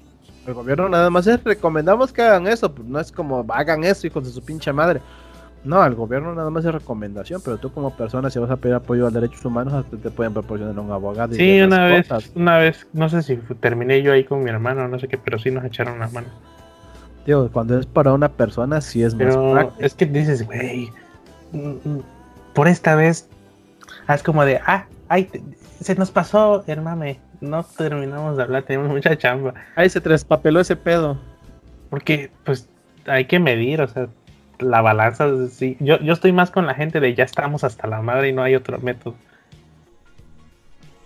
El 0.45 0.53
gobierno 0.53 0.89
nada 0.89 1.09
más 1.09 1.25
es 1.27 1.41
recomendamos 1.41 2.11
que 2.11 2.21
hagan 2.21 2.47
eso, 2.47 2.73
pues 2.73 2.85
no 2.85 2.99
es 2.99 3.11
como 3.11 3.45
hagan 3.47 3.85
eso, 3.85 4.05
hijos 4.05 4.25
de 4.25 4.31
su 4.31 4.43
pinche 4.43 4.73
madre. 4.73 4.99
No, 5.63 5.81
al 5.81 5.95
gobierno 5.95 6.35
nada 6.35 6.49
más 6.49 6.65
es 6.65 6.73
recomendación, 6.73 7.41
pero 7.43 7.57
tú 7.57 7.71
como 7.71 7.95
persona 7.95 8.29
si 8.29 8.37
vas 8.37 8.51
a 8.51 8.57
pedir 8.57 8.75
apoyo 8.75 9.07
a 9.07 9.11
derechos 9.11 9.45
humanos 9.45 9.85
te, 9.89 10.09
pueden 10.09 10.33
proporcionar 10.33 10.77
un 10.77 10.91
abogado. 10.91 11.33
sí, 11.33 11.61
una 11.61 11.85
vez, 11.85 12.09
una 12.35 12.57
vez, 12.57 12.85
no 12.91 13.07
sé 13.07 13.23
si 13.23 13.37
terminé 13.61 14.01
yo 14.01 14.11
ahí 14.11 14.25
con 14.25 14.43
mi 14.43 14.49
hermano, 14.49 14.87
no 14.89 14.99
sé 14.99 15.07
qué, 15.07 15.17
pero 15.17 15.39
sí 15.39 15.51
nos 15.51 15.63
echaron 15.63 15.99
las 15.99 16.11
manos. 16.11 16.31
Digo, 17.25 17.49
cuando 17.49 17.79
es 17.79 17.85
para 17.85 18.11
una 18.11 18.29
persona 18.29 18.81
sí 18.81 19.03
es 19.03 19.15
más 19.15 19.37
práctico. 19.37 19.85
Es 19.85 19.93
que 19.93 20.05
dices, 20.05 20.45
güey, 20.45 20.89
por 22.53 22.67
esta 22.67 22.95
vez, 22.95 23.29
es 24.09 24.23
como 24.23 24.43
de, 24.43 24.59
ah, 24.65 24.85
ay, 25.07 25.29
se 25.79 25.95
nos 25.95 26.11
pasó 26.11 26.65
el 26.67 26.81
mame, 26.81 27.19
no 27.39 27.63
terminamos 27.63 28.35
de 28.35 28.43
hablar, 28.43 28.63
tenemos 28.63 28.89
mucha 28.89 29.17
chamba. 29.17 29.53
Ahí 29.75 29.89
se 29.89 30.01
traspapeló 30.01 30.59
ese 30.59 30.75
pedo. 30.75 31.17
Porque, 31.89 32.31
pues, 32.43 32.67
hay 33.05 33.25
que 33.25 33.39
medir, 33.39 33.81
o 33.81 33.87
sea, 33.87 34.07
la 34.59 34.81
balanza, 34.81 35.27
sí. 35.49 35.77
Yo, 35.79 35.99
yo 35.99 36.13
estoy 36.13 36.31
más 36.31 36.51
con 36.51 36.65
la 36.65 36.73
gente 36.73 36.99
de 36.99 37.13
ya 37.15 37.23
estamos 37.23 37.63
hasta 37.63 37.87
la 37.87 38.01
madre 38.01 38.29
y 38.29 38.33
no 38.33 38.43
hay 38.43 38.55
otro 38.55 38.79
método. 38.79 39.15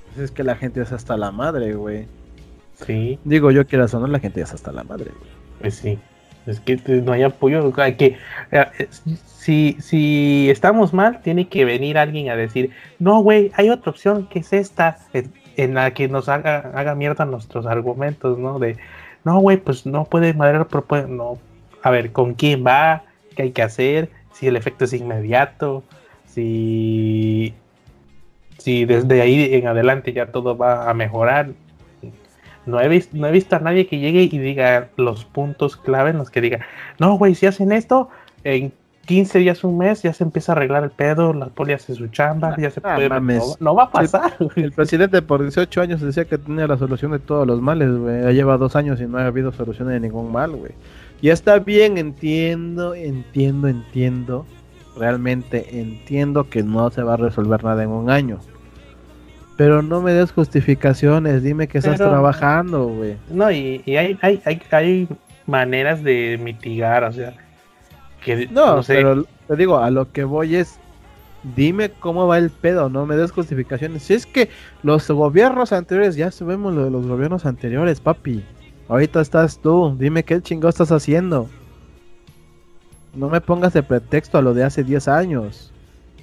Pues 0.08 0.26
es 0.26 0.32
que 0.32 0.44
la 0.44 0.56
gente 0.56 0.82
es 0.82 0.92
hasta 0.92 1.18
la 1.18 1.32
madre, 1.32 1.74
güey. 1.74 2.08
Sí. 2.86 3.20
Digo 3.24 3.52
yo 3.52 3.66
que 3.66 3.78
la 3.78 3.88
zona 3.88 4.08
la 4.08 4.20
gente 4.20 4.42
es 4.42 4.54
hasta 4.54 4.72
la 4.72 4.84
madre, 4.84 5.12
güey. 5.18 5.32
Pues 5.60 5.76
sí. 5.76 6.00
Es 6.46 6.62
que 6.62 6.78
no 7.02 7.12
hay 7.12 7.24
apoyo. 7.24 7.74
Que, 7.74 8.18
eh, 8.52 8.88
si, 9.16 9.78
si 9.80 10.50
estamos 10.50 10.94
mal, 10.94 11.22
tiene 11.22 11.50
que 11.50 11.66
venir 11.66 11.98
alguien 11.98 12.30
a 12.30 12.36
decir, 12.36 12.72
no, 13.00 13.20
güey, 13.20 13.52
hay 13.56 13.70
otra 13.70 13.92
opción 13.92 14.28
que 14.28 14.40
es 14.40 14.54
esta, 14.54 14.98
en, 15.58 15.74
la 15.74 15.94
que 15.94 16.08
nos 16.08 16.30
haga, 16.30 16.72
haga 16.74 16.96
mierda 16.96 17.26
nuestros 17.26 17.66
argumentos, 17.66 18.38
¿no? 18.38 18.60
De, 18.60 18.78
no, 19.26 19.40
güey, 19.40 19.58
pues 19.58 19.86
no 19.86 20.06
puede 20.06 20.34
madre 20.34 20.60
no. 21.10 21.38
A 21.84 21.92
ver, 21.92 22.12
¿con 22.14 22.34
quién 22.34 22.66
va? 22.66 23.04
Qué 23.38 23.44
hay 23.44 23.52
que 23.52 23.62
hacer, 23.62 24.10
si 24.34 24.48
el 24.48 24.56
efecto 24.56 24.86
es 24.86 24.94
inmediato, 24.94 25.84
si, 26.26 27.54
si 28.58 28.84
desde 28.86 29.22
ahí 29.22 29.54
en 29.54 29.68
adelante 29.68 30.12
ya 30.12 30.32
todo 30.32 30.58
va 30.58 30.90
a 30.90 30.94
mejorar. 30.94 31.52
No 32.66 32.82
he, 32.82 32.90
visto, 32.90 33.16
no 33.16 33.28
he 33.28 33.32
visto 33.32 33.56
a 33.56 33.60
nadie 33.60 33.88
que 33.88 34.00
llegue 34.00 34.24
y 34.24 34.38
diga 34.40 34.90
los 34.98 35.24
puntos 35.24 35.78
clave 35.78 36.10
en 36.10 36.18
los 36.18 36.30
que 36.30 36.42
diga, 36.42 36.66
no, 37.00 37.18
güey, 37.18 37.34
si 37.34 37.46
hacen 37.46 37.72
esto, 37.72 38.10
en 38.44 38.74
15 39.06 39.40
días, 39.40 39.64
un 39.64 39.78
mes, 39.78 40.02
ya 40.02 40.12
se 40.12 40.26
empieza 40.26 40.52
a 40.52 40.56
arreglar 40.56 40.84
el 40.84 40.90
pedo, 40.90 41.32
la 41.32 41.46
poli 41.46 41.72
hace 41.72 41.96
su 41.96 42.08
chamba, 42.08 42.58
ya 42.58 42.70
se 42.70 42.82
puede... 42.82 43.10
No, 43.62 43.74
va 43.74 43.84
a 43.84 43.92
pasar. 43.92 44.36
El, 44.58 44.74
presidente 44.74 45.22
por 45.22 45.42
18 45.42 45.82
años 45.82 46.02
decía 46.02 46.26
que 46.26 46.38
tenía 46.38 46.68
la 46.68 46.78
solución 46.78 47.12
de 47.12 47.20
todos 47.20 47.48
los 47.48 47.62
males, 47.62 47.90
güey. 47.98 48.24
Ya 48.24 48.32
lleva 48.32 48.58
dos 48.58 48.76
años 48.76 49.00
y 49.00 49.06
no 49.06 49.18
ha 49.18 49.28
habido 49.28 49.54
solución 49.54 49.88
de 49.88 50.02
ningún 50.02 50.30
mal, 50.30 50.52
güey. 50.52 50.74
Y 51.22 51.30
está 51.30 51.60
bien, 51.60 51.98
entiendo, 51.98 52.94
entiendo, 52.94 53.68
entiendo. 53.68 54.46
Realmente 54.96 55.80
entiendo 55.80 56.50
que 56.50 56.64
no 56.64 56.90
se 56.90 57.04
va 57.04 57.14
a 57.14 57.18
resolver 57.18 57.64
nada 57.64 57.84
en 57.84 57.90
un 57.90 58.10
año. 58.10 58.40
Pero 59.56 59.82
no 59.82 60.02
me 60.02 60.14
des 60.14 60.32
justificaciones, 60.32 61.42
dime 61.42 61.68
que 61.68 61.80
estás 61.80 61.98
trabajando, 61.98 62.88
güey. 62.88 63.16
No, 63.30 63.50
y, 63.50 63.82
hay, 63.88 64.18
hay, 64.22 64.42
hay, 64.46 64.62
hay, 64.72 65.08
maneras 65.48 66.04
de 66.04 66.40
mitigar, 66.42 67.04
o 67.04 67.12
sea. 67.12 67.34
Que, 68.24 68.48
no, 68.48 68.82
pero 68.86 69.26
te 69.48 69.56
digo, 69.56 69.78
a 69.78 69.90
lo 69.90 70.12
que 70.12 70.24
voy 70.24 70.56
es, 70.56 70.80
dime 71.56 71.90
cómo 71.90 72.28
va 72.28 72.38
el 72.38 72.52
pedo, 72.52 72.90
no 72.90 73.08
me 73.08 73.16
des 73.16 73.32
justificaciones. 73.32 74.04
Si 74.04 74.14
es 74.14 74.26
que 74.28 74.50
los 74.84 75.10
gobiernos 75.10 75.74
anteriores, 75.74 76.16
ya 76.16 76.30
sabemos 76.30 76.76
lo 76.76 76.86
de 76.86 76.92
los 76.92 77.08
gobiernos 77.08 77.46
anteriores, 77.46 78.00
papi. 78.00 78.44
Ahorita 78.90 79.22
estás 79.22 79.60
tú, 79.60 79.96
dime 80.00 80.24
qué 80.24 80.42
chingado 80.42 80.70
estás 80.70 80.92
haciendo. 80.92 81.50
No 83.14 83.30
me 83.30 83.42
pongas 83.42 83.74
de 83.74 83.84
pretexto 83.84 84.38
a 84.38 84.42
lo 84.42 84.54
de 84.54 84.64
hace 84.64 84.84
10 84.84 85.08
años. 85.08 85.74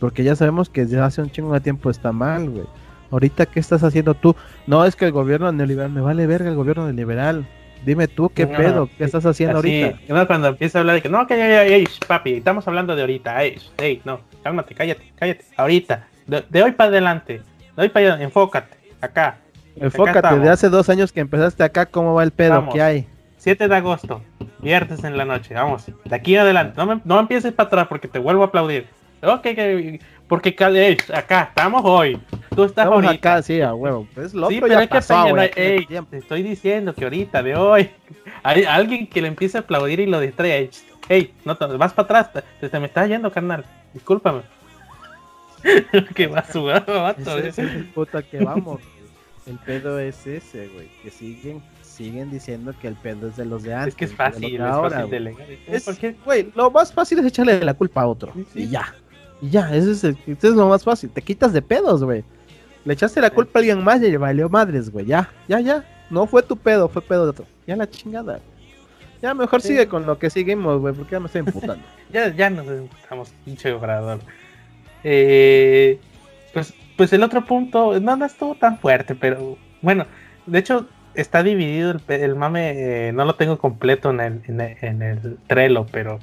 Porque 0.01 0.25
ya 0.25 0.37
sabemos 0.37 0.69
que 0.69 0.83
desde 0.83 1.01
hace 1.01 1.23
un 1.23 1.31
chingo 1.31 1.53
de 1.53 1.61
tiempo 1.61 1.91
está 1.91 2.13
mal, 2.13 2.51
güey. 2.51 2.67
Ahorita, 3.11 3.47
¿qué 3.47 3.61
estás 3.61 3.83
haciendo 3.85 4.15
tú? 4.15 4.35
No, 4.67 4.85
es 4.85 4.97
que 4.97 5.05
el 5.05 5.13
gobierno 5.13 5.51
neoliberal, 5.53 5.91
me 5.91 6.01
vale 6.01 6.27
verga 6.27 6.51
el 6.51 6.57
gobierno 6.57 6.85
neoliberal. 6.85 7.47
Dime 7.85 8.09
tú, 8.09 8.31
¿qué 8.35 8.47
pedo? 8.47 8.89
¿Qué 8.97 9.05
estás 9.05 9.27
haciendo 9.27 9.57
ahorita? 9.57 9.99
No, 10.09 10.27
cuando 10.27 10.49
empieza 10.49 10.79
a 10.79 10.81
hablar 10.81 10.97
de 10.97 11.03
que, 11.03 11.11
no, 11.11 11.27
que 11.27 11.37
ya, 11.37 11.67
ya, 11.67 11.79
ya, 11.79 11.87
papi, 12.09 12.35
estamos 12.35 12.67
hablando 12.67 12.97
de 12.97 13.03
ahorita, 13.03 13.43
ey, 13.43 13.59
ey, 13.77 14.01
no, 14.05 14.21
cálmate, 14.43 14.75
cállate, 14.75 15.13
cállate, 15.15 15.45
ahorita, 15.57 16.09
de, 16.27 16.63
hoy 16.63 16.73
para 16.73 16.89
adelante, 16.89 17.43
de 17.77 17.83
hoy 17.83 17.91
para 17.91 18.15
allá, 18.15 18.25
enfócate, 18.25 18.75
acá, 19.03 19.39
Enfócate, 19.77 20.39
de 20.39 20.49
hace 20.49 20.69
dos 20.69 20.89
años 20.89 21.13
que 21.13 21.21
empezaste 21.21 21.63
acá, 21.63 21.87
¿cómo 21.87 22.15
va 22.15 22.23
el 22.23 22.31
pedo? 22.31 22.69
¿Qué 22.73 22.81
hay? 22.81 23.07
7 23.39 23.69
de 23.69 23.77
agosto, 23.77 24.23
viernes 24.61 25.05
en 25.05 25.19
la 25.19 25.27
noche, 25.27 25.55
vamos, 25.55 25.85
de 26.05 26.17
aquí 26.17 26.35
adelante, 26.35 26.75
no 26.79 26.87
me, 26.87 27.01
no 27.05 27.21
empieces 27.21 27.53
para 27.53 27.67
atrás 27.67 27.87
porque 27.89 28.09
te 28.09 28.19
vuelvo 28.19 28.43
a 28.43 28.47
aplaudir. 28.47 28.87
Ok, 29.23 29.47
porque 30.29 30.57
acá 31.15 31.43
estamos 31.43 31.83
hoy, 31.85 32.19
tú 32.55 32.65
estás 32.65 32.87
estamos 32.87 33.07
acá, 33.07 33.43
sí, 33.43 33.61
a 33.61 33.75
huevo. 33.75 34.07
Es 34.17 34.33
loco, 34.33 34.51
sí, 34.51 34.61
pero 34.61 34.79
hay 34.79 34.89
que 34.89 35.87
te 36.11 36.17
estoy 36.17 36.43
diciendo 36.43 36.95
que 36.95 37.05
ahorita, 37.05 37.43
de 37.43 37.55
hoy, 37.57 37.91
hay 38.43 38.65
alguien 38.65 39.07
que 39.07 39.21
le 39.21 39.29
empiece 39.29 39.59
a 39.59 39.61
aplaudir 39.61 40.01
y 40.01 40.07
lo 40.07 40.21
distrae. 40.21 40.71
Ey, 41.09 41.35
no, 41.45 41.55
vas 41.77 41.93
para 41.93 42.21
atrás, 42.21 42.45
te, 42.61 42.81
me 42.81 42.87
estás 42.87 43.09
yendo, 43.09 43.31
carnal, 43.31 43.65
discúlpame. 43.93 44.41
que 46.15 46.27
vas 46.29 46.51
jugando, 46.51 47.03
vato. 47.03 47.39
Es, 47.39 47.59
es 47.59 47.85
puta 47.95 48.23
que 48.23 48.39
vamos. 48.39 48.81
El 49.47 49.59
pedo 49.59 49.99
es 49.99 50.27
ese, 50.27 50.69
güey. 50.69 50.89
Que 51.03 51.11
siguen 51.11 51.63
siguen 51.95 52.31
diciendo 52.31 52.75
que 52.81 52.89
el 52.89 52.95
pedo 52.95 53.29
es 53.29 53.37
de 53.37 53.45
los 53.45 53.63
de 53.63 53.75
antes. 53.75 53.89
Es 53.89 53.95
que 53.95 54.05
es 54.07 54.15
fácil, 54.15 54.55
es 54.55 54.61
ahora, 54.61 54.97
fácil 54.97 55.11
delegar. 55.11 55.47
güey, 56.25 56.53
lo 56.55 56.71
más 56.71 56.93
fácil 56.93 57.21
es 57.21 57.27
echarle 57.27 57.63
la 57.63 57.75
culpa 57.75 58.03
a 58.03 58.07
otro. 58.07 58.33
Y 58.55 58.69
ya. 58.69 58.95
Y 59.41 59.51
ya, 59.51 59.75
ese 59.75 59.93
es, 59.93 60.05
es 60.05 60.43
lo 60.43 60.69
más 60.69 60.83
fácil. 60.83 61.11
Te 61.11 61.23
quitas 61.23 61.53
de 61.53 61.63
pedos, 61.63 62.03
güey. 62.03 62.25
Le 62.85 62.93
echaste 62.93 63.21
la 63.21 63.31
culpa 63.31 63.59
a 63.59 63.61
alguien 63.61 63.83
más 63.83 64.03
y 64.03 64.11
le 64.11 64.19
valió 64.19 64.49
madres, 64.49 64.91
güey. 64.91 65.07
Ya, 65.07 65.31
ya, 65.49 65.61
ya. 65.61 65.85
No 66.11 66.27
fue 66.27 66.43
tu 66.43 66.57
pedo, 66.57 66.89
fue 66.89 67.01
pedo 67.01 67.25
de 67.25 67.31
otro. 67.31 67.47
Ya 67.67 67.77
la 67.77 67.89
chingada. 67.89 68.41
Ya 69.23 69.33
mejor 69.33 69.63
sigue 69.63 69.89
con 69.89 70.05
lo 70.05 70.19
que 70.19 70.29
seguimos, 70.29 70.81
güey, 70.81 70.95
porque 70.95 71.13
ya 71.13 71.21
me 71.21 71.27
estoy 71.27 71.41
imputando. 71.41 71.83
ya, 72.13 72.29
ya 72.35 72.51
nos 72.51 72.67
emputamos, 72.67 73.33
pinche 73.45 73.73
obrador. 73.73 74.21
Eh, 75.03 75.99
pues 76.53 76.75
pues 76.97 77.13
el 77.13 77.23
otro 77.23 77.45
punto, 77.45 77.99
no, 78.01 78.17
no 78.17 78.25
estuvo 78.25 78.55
tan 78.55 78.79
fuerte, 78.79 79.15
pero 79.15 79.57
bueno, 79.83 80.07
de 80.47 80.59
hecho 80.59 80.87
está 81.15 81.43
dividido 81.43 81.93
el, 81.93 82.01
el 82.09 82.35
mame, 82.35 83.09
eh, 83.09 83.13
no 83.13 83.25
lo 83.25 83.35
tengo 83.35 83.59
completo 83.59 84.11
en 84.11 84.21
el, 84.21 84.43
en 84.47 85.03
el, 85.03 85.39
Trello, 85.47 85.87
pero... 85.91 86.19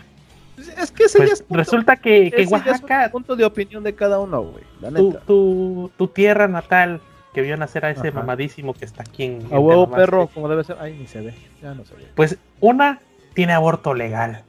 Es 0.77 0.91
que 0.91 1.05
ese 1.05 1.17
pues, 1.17 1.43
resulta 1.49 1.95
que, 1.95 2.29
que 2.29 2.45
Oaxaca... 2.45 3.09
punto 3.11 3.35
de 3.35 3.45
opinión 3.45 3.83
de 3.83 3.95
cada 3.95 4.19
uno, 4.19 4.43
güey. 4.43 4.63
Tu, 4.93 5.13
tu, 5.25 5.91
tu, 5.97 6.07
tierra 6.07 6.47
natal, 6.47 7.01
que 7.33 7.41
vio 7.41 7.57
nacer 7.57 7.85
a 7.85 7.91
ese 7.91 8.11
mamadísimo 8.11 8.73
que 8.73 8.85
está 8.85 9.01
aquí 9.01 9.23
en... 9.23 9.47
A 9.51 9.59
huevo 9.59 9.89
perro, 9.89 10.27
como 10.27 10.47
debe 10.49 10.63
ser. 10.63 10.77
Ay, 10.79 10.95
ni 10.99 11.07
se 11.07 11.21
ve, 11.21 11.33
ya 11.61 11.73
no 11.73 11.83
se 11.83 11.95
ve. 11.95 12.03
Pues 12.13 12.37
una 12.59 12.99
tiene 13.33 13.53
aborto 13.53 13.95
legal, 13.95 14.43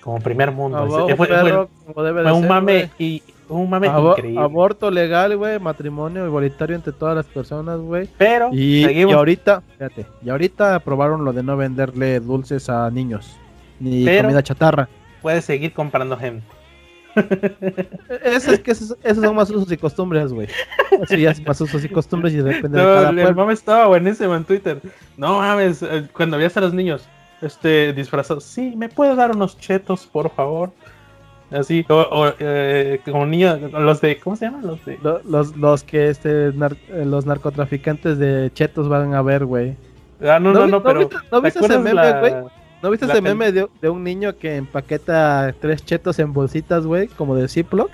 como 0.00 0.18
primer 0.20 0.50
mundo. 0.50 1.06
fue, 1.16 2.32
un 2.32 2.48
mame 2.48 2.90
y 2.98 3.22
un 3.48 3.70
mame 3.70 3.86
increíble. 3.86 4.40
Aborto 4.40 4.90
legal, 4.90 5.36
güey, 5.36 5.58
matrimonio 5.58 6.26
igualitario 6.26 6.76
entre 6.76 6.92
todas 6.92 7.16
las 7.16 7.26
personas, 7.26 7.78
güey. 7.80 8.08
Pero, 8.18 8.50
y, 8.52 9.02
ahorita, 9.10 9.62
fíjate, 9.78 10.06
y 10.24 10.30
ahorita 10.30 10.74
aprobaron 10.74 11.24
lo 11.24 11.32
de 11.32 11.42
no 11.42 11.56
venderle 11.56 12.20
dulces 12.20 12.68
a 12.68 12.90
niños, 12.90 13.36
ni 13.80 14.04
comida 14.04 14.42
chatarra. 14.42 14.88
Puedes 15.22 15.44
seguir 15.44 15.72
comprando 15.72 16.16
gente. 16.16 16.44
Eso 18.24 18.52
es 18.52 18.60
que 18.60 18.72
esos, 18.72 18.96
son 19.02 19.36
más 19.36 19.50
usos 19.50 19.70
y 19.70 19.76
costumbres, 19.76 20.32
güey. 20.32 20.48
Eso 20.90 21.14
ya 21.14 21.30
es 21.30 21.46
más 21.46 21.60
usos 21.60 21.84
y 21.84 21.88
costumbres 21.88 22.34
y 22.34 22.38
depende 22.38 22.78
de 22.78 22.84
cada 22.84 23.10
El 23.10 23.34
mame 23.34 23.52
estaba 23.52 23.86
buenísimo 23.86 24.34
en 24.34 24.44
Twitter. 24.44 24.80
No 25.16 25.38
mames, 25.38 25.82
eh, 25.82 26.08
cuando 26.12 26.36
veías 26.36 26.56
a 26.56 26.60
los 26.60 26.74
niños 26.74 27.06
este 27.40 27.92
disfrazados, 27.92 28.44
sí, 28.44 28.74
¿me 28.76 28.88
puedes 28.88 29.16
dar 29.16 29.30
unos 29.30 29.58
chetos, 29.58 30.06
por 30.06 30.30
favor? 30.30 30.72
Así, 31.50 31.84
o, 31.88 32.32
eh, 32.38 33.00
como 33.04 33.26
niños, 33.26 33.60
los 33.72 34.00
de, 34.00 34.18
¿cómo 34.18 34.34
se 34.34 34.46
llaman? 34.46 34.66
Los 34.66 34.84
de... 34.84 34.98
Los, 35.24 35.56
los, 35.56 35.84
que 35.84 36.08
este, 36.08 36.48
eh, 36.48 37.04
los 37.04 37.26
narcotraficantes 37.26 38.18
de 38.18 38.50
chetos 38.52 38.88
van 38.88 39.14
a 39.14 39.22
ver, 39.22 39.44
güey. 39.44 39.76
Ah, 40.22 40.38
no, 40.40 40.52
no, 40.52 40.66
no, 40.66 40.82
pero... 40.82 41.08
¿No 41.30 41.42
viste, 41.42 41.60
ese 41.60 41.78
meme, 41.78 42.20
güey? 42.20 42.34
¿No 42.82 42.90
viste 42.90 43.06
ese 43.06 43.20
meme 43.20 43.52
de, 43.52 43.68
de, 43.80 43.88
un 43.88 44.02
niño 44.02 44.36
que 44.36 44.56
empaqueta 44.56 45.54
tres 45.60 45.84
chetos 45.84 46.18
en 46.18 46.32
bolsitas, 46.32 46.86
güey, 46.86 47.08
como 47.08 47.36
de 47.36 47.48
Ziploc? 47.48 47.90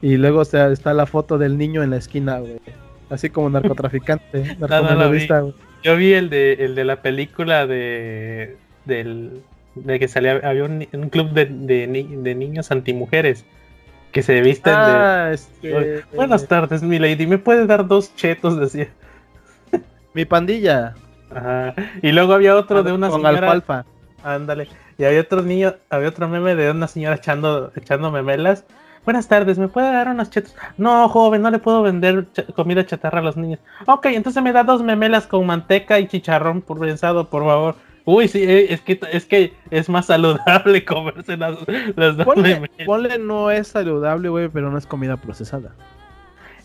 Y 0.00 0.16
luego 0.16 0.40
o 0.40 0.44
sea, 0.44 0.68
está 0.68 0.92
la 0.92 1.06
foto 1.06 1.38
del 1.38 1.56
niño 1.56 1.82
en 1.82 1.90
la 1.90 1.96
esquina, 1.96 2.38
güey. 2.38 2.60
Así 3.08 3.30
como 3.30 3.48
narcotraficante, 3.50 4.56
narcomenudista, 4.58 5.44
Yo 5.82 5.96
vi 5.96 6.12
el 6.12 6.28
de, 6.28 6.54
el 6.54 6.74
de 6.74 6.84
la 6.84 7.02
película 7.02 7.66
de 7.66 8.56
del 8.84 9.42
de 9.74 9.98
que 9.98 10.08
salía, 10.08 10.40
había 10.44 10.64
un, 10.64 10.84
club 11.10 11.30
de, 11.30 11.46
de, 11.46 11.86
de, 11.86 12.34
niños 12.34 12.70
antimujeres 12.70 13.44
que 14.12 14.22
se 14.22 14.40
visten 14.42 14.74
ah, 14.76 15.28
de... 15.28 15.34
Este... 15.34 16.04
Buenas 16.14 16.46
tardes, 16.46 16.82
mi 16.82 16.98
lady, 16.98 17.26
¿me 17.26 17.38
puedes 17.38 17.66
dar 17.66 17.86
dos 17.86 18.14
chetos? 18.14 18.56
Decía. 18.60 18.88
Mi 20.14 20.24
pandilla. 20.24 20.94
Ajá. 21.34 21.74
Y 22.02 22.12
luego 22.12 22.34
había 22.34 22.56
otro 22.56 22.82
de 22.82 22.92
una 22.92 23.08
con 23.08 23.22
señora... 23.22 23.38
alfalfa. 23.38 23.86
Ándale. 24.22 24.68
Y 24.98 25.04
había 25.04 25.22
otro 25.22 25.42
niño, 25.42 25.74
había 25.88 26.08
otro 26.08 26.28
meme 26.28 26.54
de 26.54 26.70
una 26.70 26.86
señora 26.86 27.16
echando, 27.16 27.72
echando 27.74 28.10
memelas. 28.10 28.64
Buenas 29.04 29.26
tardes, 29.26 29.58
¿me 29.58 29.66
puede 29.66 29.90
dar 29.90 30.08
unos 30.08 30.30
chetos? 30.30 30.54
No, 30.76 31.08
joven, 31.08 31.42
no 31.42 31.50
le 31.50 31.58
puedo 31.58 31.82
vender 31.82 32.26
comida 32.54 32.86
chatarra 32.86 33.18
a 33.18 33.22
los 33.22 33.36
niños. 33.36 33.58
Ok, 33.86 34.06
entonces 34.06 34.40
me 34.42 34.52
da 34.52 34.62
dos 34.62 34.82
memelas 34.82 35.26
con 35.26 35.44
manteca 35.44 35.98
y 35.98 36.06
chicharrón 36.06 36.62
prensado, 36.62 37.28
por 37.28 37.44
favor. 37.44 37.74
Uy, 38.04 38.28
sí, 38.28 38.42
eh, 38.42 38.72
es 38.72 38.80
que 38.80 38.98
es 39.12 39.24
que 39.26 39.52
es 39.70 39.88
más 39.88 40.06
saludable 40.06 40.84
comerse 40.86 41.36
las, 41.36 41.56
las 41.96 42.16
dos 42.16 42.26
ponle, 42.26 42.68
ponle 42.84 43.18
no 43.18 43.50
es 43.50 43.68
saludable, 43.68 44.28
güey, 44.28 44.48
pero 44.48 44.70
no 44.70 44.78
es 44.78 44.86
comida 44.86 45.16
procesada. 45.16 45.74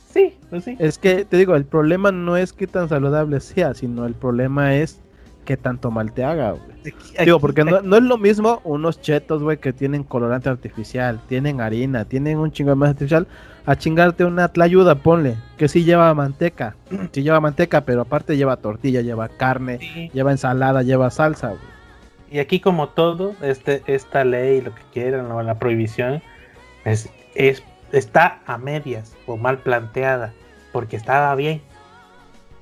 Sí, 0.09 0.35
pues 0.49 0.63
sí. 0.63 0.75
Es 0.79 0.97
que 0.97 1.25
te 1.25 1.37
digo, 1.37 1.55
el 1.55 1.65
problema 1.65 2.11
no 2.11 2.37
es 2.37 2.53
que 2.53 2.65
tan 2.65 2.89
saludable 2.89 3.39
sea, 3.39 3.73
sino 3.73 4.05
el 4.05 4.15
problema 4.15 4.75
es 4.75 4.99
que 5.47 5.55
tanto 5.55 5.91
mal 5.91 6.11
te 6.11 6.25
haga, 6.25 6.51
güey. 6.51 6.93
Digo, 7.23 7.39
porque 7.39 7.63
no, 7.63 7.81
no, 7.81 7.95
es 7.95 8.03
lo 8.03 8.17
mismo 8.17 8.59
unos 8.65 8.99
chetos, 8.99 9.41
güey, 9.41 9.57
que 9.57 9.71
tienen 9.71 10.03
colorante 10.03 10.49
artificial, 10.49 11.21
tienen 11.29 11.61
harina, 11.61 12.03
tienen 12.03 12.37
un 12.37 12.51
chingo 12.51 12.71
de 12.71 12.75
más 12.75 12.89
artificial, 12.89 13.27
a 13.65 13.77
chingarte 13.77 14.25
una 14.25 14.49
tlayuda, 14.49 14.95
ponle, 14.95 15.37
que 15.57 15.69
sí 15.69 15.85
lleva 15.85 16.13
manteca, 16.13 16.75
sí 17.13 17.23
lleva 17.23 17.39
manteca, 17.39 17.85
pero 17.85 18.01
aparte 18.01 18.35
lleva 18.35 18.57
tortilla, 18.57 18.99
lleva 18.99 19.29
carne, 19.29 20.09
lleva 20.13 20.31
ensalada, 20.31 20.83
lleva 20.83 21.09
salsa, 21.11 21.47
güey. 21.47 21.77
Y 22.29 22.39
aquí 22.39 22.59
como 22.59 22.89
todo, 22.89 23.33
este, 23.41 23.83
esta 23.87 24.25
ley, 24.25 24.59
lo 24.59 24.75
que 24.75 24.81
quieran, 24.91 25.31
o 25.31 25.41
la 25.43 25.55
prohibición, 25.55 26.21
es, 26.83 27.09
es, 27.35 27.63
está 27.93 28.41
a 28.45 28.57
medias 28.57 29.15
o 29.27 29.37
mal 29.37 29.59
planteada, 29.59 30.33
porque 30.73 30.97
estaba 30.97 31.33
bien. 31.35 31.61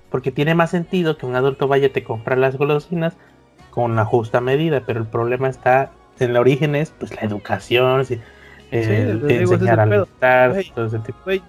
Porque 0.09 0.31
tiene 0.31 0.55
más 0.55 0.71
sentido 0.71 1.17
que 1.17 1.25
un 1.25 1.35
adulto 1.35 1.67
vaya 1.67 1.87
a 1.87 1.91
te 1.91 2.03
comprar 2.03 2.37
las 2.37 2.57
golosinas 2.57 3.15
con 3.71 3.95
la 3.95 4.05
justa 4.05 4.39
medida, 4.39 4.83
pero 4.85 4.99
el 4.99 5.07
problema 5.07 5.49
está 5.49 5.91
en 6.19 6.31
el 6.31 6.37
origen 6.37 6.75
es 6.75 6.91
pues 6.91 7.13
la 7.15 7.21
educación, 7.21 8.05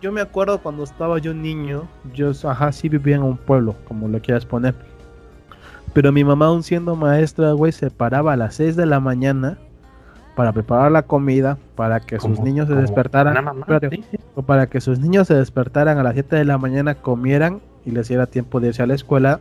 yo 0.00 0.12
me 0.12 0.20
acuerdo 0.20 0.58
cuando 0.60 0.84
estaba 0.84 1.18
yo 1.18 1.34
niño, 1.34 1.88
yo 2.12 2.32
ajá, 2.44 2.72
sí 2.72 2.88
vivía 2.88 3.16
en 3.16 3.22
un 3.22 3.36
pueblo, 3.36 3.74
como 3.86 4.08
lo 4.08 4.20
quieras 4.20 4.44
poner. 4.44 4.74
Pero 5.92 6.12
mi 6.12 6.24
mamá, 6.24 6.46
aún 6.46 6.62
siendo 6.62 6.94
maestra, 6.94 7.52
güey, 7.52 7.72
se 7.72 7.90
paraba 7.90 8.34
a 8.34 8.36
las 8.36 8.56
6 8.56 8.76
de 8.76 8.86
la 8.86 9.00
mañana 9.00 9.56
para 10.34 10.52
preparar 10.52 10.92
la 10.92 11.02
comida, 11.02 11.56
para 11.74 12.00
que 12.00 12.20
sus 12.20 12.38
niños 12.40 12.68
se 12.68 12.74
despertaran. 12.74 13.34
O 14.34 14.42
para 14.42 14.66
que 14.66 14.82
sus 14.82 14.98
niños 14.98 15.28
se 15.28 15.34
despertaran 15.34 15.98
a 15.98 16.02
las 16.02 16.12
7 16.12 16.36
de 16.36 16.44
la 16.44 16.58
mañana, 16.58 16.96
comieran 16.96 17.62
y 17.86 17.92
les 17.92 18.08
diera 18.08 18.26
tiempo 18.26 18.60
de 18.60 18.68
irse 18.68 18.82
a 18.82 18.86
la 18.86 18.94
escuela. 18.94 19.40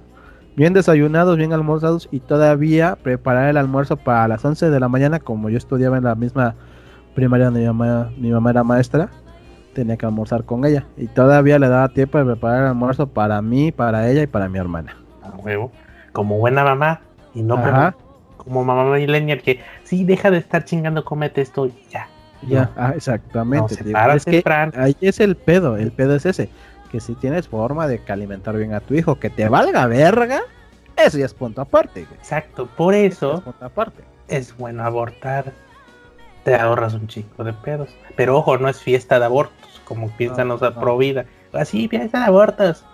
Bien 0.56 0.74
desayunados, 0.74 1.36
bien 1.36 1.52
almorzados 1.52 2.08
y 2.12 2.22
todavía 2.22 2.96
preparar 2.96 3.50
el 3.50 3.58
almuerzo 3.58 3.98
para 3.98 4.28
las 4.30 4.46
11 4.46 4.70
de 4.70 4.80
la 4.80 4.88
mañana, 4.88 5.20
como 5.20 5.50
yo 5.50 5.58
estudiaba 5.58 5.98
en 5.98 6.06
la 6.06 6.16
misma 6.16 6.56
primaria 7.14 7.48
donde 7.48 7.62
mi 7.62 7.66
mamá, 7.66 8.12
mi 8.18 8.32
mamá 8.32 8.52
era 8.52 8.64
maestra, 8.64 9.10
tenía 9.74 9.98
que 9.98 10.06
almorzar 10.06 10.46
con 10.46 10.64
ella. 10.64 10.86
Y 10.96 11.08
todavía 11.08 11.60
le 11.60 11.68
daba 11.68 11.90
tiempo 11.90 12.18
de 12.20 12.26
preparar 12.26 12.62
el 12.62 12.68
almuerzo 12.70 13.08
para 13.08 13.42
mí, 13.42 13.74
para 13.74 14.10
ella 14.10 14.24
y 14.24 14.28
para 14.28 14.48
mi 14.48 14.60
hermana. 14.60 14.96
A 15.24 15.36
huevo. 15.36 15.72
Como 16.14 16.38
buena 16.38 16.64
mamá. 16.64 17.02
Y 17.34 17.42
no 17.42 17.58
como 18.46 18.64
mamá 18.64 18.96
millennial 18.96 19.42
que 19.42 19.60
sí, 19.84 20.06
deja 20.06 20.30
de 20.30 20.38
estar 20.38 20.64
chingando, 20.66 21.04
comete 21.04 21.42
esto 21.42 21.66
y 21.66 21.74
ya. 21.90 22.08
Ya, 22.48 22.70
ah, 22.78 22.94
exactamente. 22.96 23.74
es 23.74 24.26
que 24.26 24.44
ahí 24.76 24.96
es 25.02 25.20
el 25.20 25.36
pedo, 25.36 25.78
el 25.78 25.92
pedo 25.92 26.16
es 26.16 26.28
ese. 26.28 26.50
Que 26.92 27.00
si 27.00 27.16
tienes 27.16 27.48
forma 27.48 27.88
de 27.88 28.02
alimentar 28.08 28.56
bien 28.56 28.74
a 28.74 28.80
tu 28.80 28.94
hijo, 28.94 29.20
que 29.20 29.30
te 29.30 29.50
valga 29.50 29.88
verga, 29.88 30.42
eso 30.96 31.18
ya 31.18 31.26
es 31.26 31.34
punto 31.34 31.62
aparte. 31.62 32.08
Exacto, 32.14 32.68
por 32.68 32.94
eso, 32.94 33.44
es, 33.46 33.62
aparte. 33.62 34.04
es 34.28 34.56
bueno 34.58 34.84
abortar 34.84 35.52
te 36.46 36.56
ahorras 36.56 36.94
un 36.94 37.08
chico 37.08 37.44
de 37.44 37.52
pedos. 37.52 37.90
Pero 38.16 38.38
ojo, 38.38 38.58
no 38.58 38.70
es 38.70 38.80
fiesta 38.80 39.20
de 39.20 39.26
abortos, 39.26 39.82
como 39.84 40.10
piensan 40.12 40.48
los 40.48 40.62
no, 40.62 40.98
vida. 40.98 41.26
Así, 41.52 41.88
fiesta 41.88 42.20
de 42.20 42.26
abortos. 42.26 42.86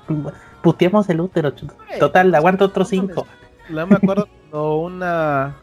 Puteamos 0.63 1.10
el 1.10 1.19
útero. 1.19 1.54
Total, 1.99 2.34
aguanto 2.34 2.65
otros 2.65 2.88
cinco. 2.88 3.27
No 3.69 3.86
me 3.86 3.95
acuerdo 3.95 4.27
cuando 4.49 4.77
una 4.77 5.56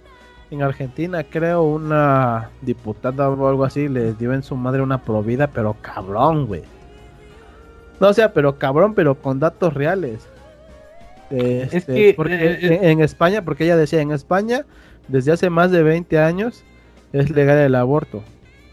en 0.50 0.62
Argentina, 0.62 1.24
creo, 1.24 1.62
una 1.62 2.50
diputada 2.60 3.28
o 3.28 3.48
algo 3.48 3.64
así 3.64 3.88
le 3.88 4.12
dio 4.14 4.32
en 4.34 4.42
su 4.42 4.54
madre 4.54 4.82
una 4.82 4.98
provida, 4.98 5.46
pero 5.46 5.74
cabrón, 5.80 6.46
güey. 6.46 6.62
No, 8.00 8.08
o 8.08 8.12
sea, 8.12 8.32
pero 8.32 8.58
cabrón, 8.58 8.94
pero 8.94 9.14
con 9.14 9.40
datos 9.40 9.74
reales. 9.74 10.28
es 11.30 11.74
este, 11.74 11.94
que 11.94 12.10
eh, 12.10 12.58
eh, 12.60 12.78
en 12.82 13.00
España, 13.00 13.42
porque 13.42 13.64
ella 13.64 13.76
decía, 13.76 14.00
en 14.00 14.12
España, 14.12 14.64
desde 15.08 15.32
hace 15.32 15.50
más 15.50 15.70
de 15.70 15.82
20 15.82 16.18
años, 16.18 16.64
es 17.12 17.30
legal 17.30 17.58
el 17.58 17.74
aborto. 17.74 18.22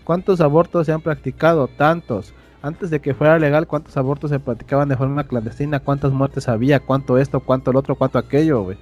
¿Cuántos 0.03 0.41
abortos 0.41 0.85
se 0.85 0.91
han 0.91 1.01
practicado? 1.01 1.67
Tantos. 1.67 2.33
Antes 2.61 2.89
de 2.89 2.99
que 2.99 3.13
fuera 3.13 3.37
legal, 3.39 3.67
¿cuántos 3.67 3.95
abortos 3.97 4.31
se 4.31 4.39
practicaban 4.39 4.89
de 4.89 4.97
forma 4.97 5.25
clandestina? 5.25 5.79
¿Cuántas 5.79 6.11
muertes 6.11 6.47
había? 6.47 6.79
¿Cuánto 6.79 7.17
esto? 7.17 7.39
¿Cuánto 7.39 7.71
el 7.71 7.77
otro? 7.77 7.95
¿Cuánto 7.95 8.17
aquello, 8.17 8.63
güey? 8.63 8.77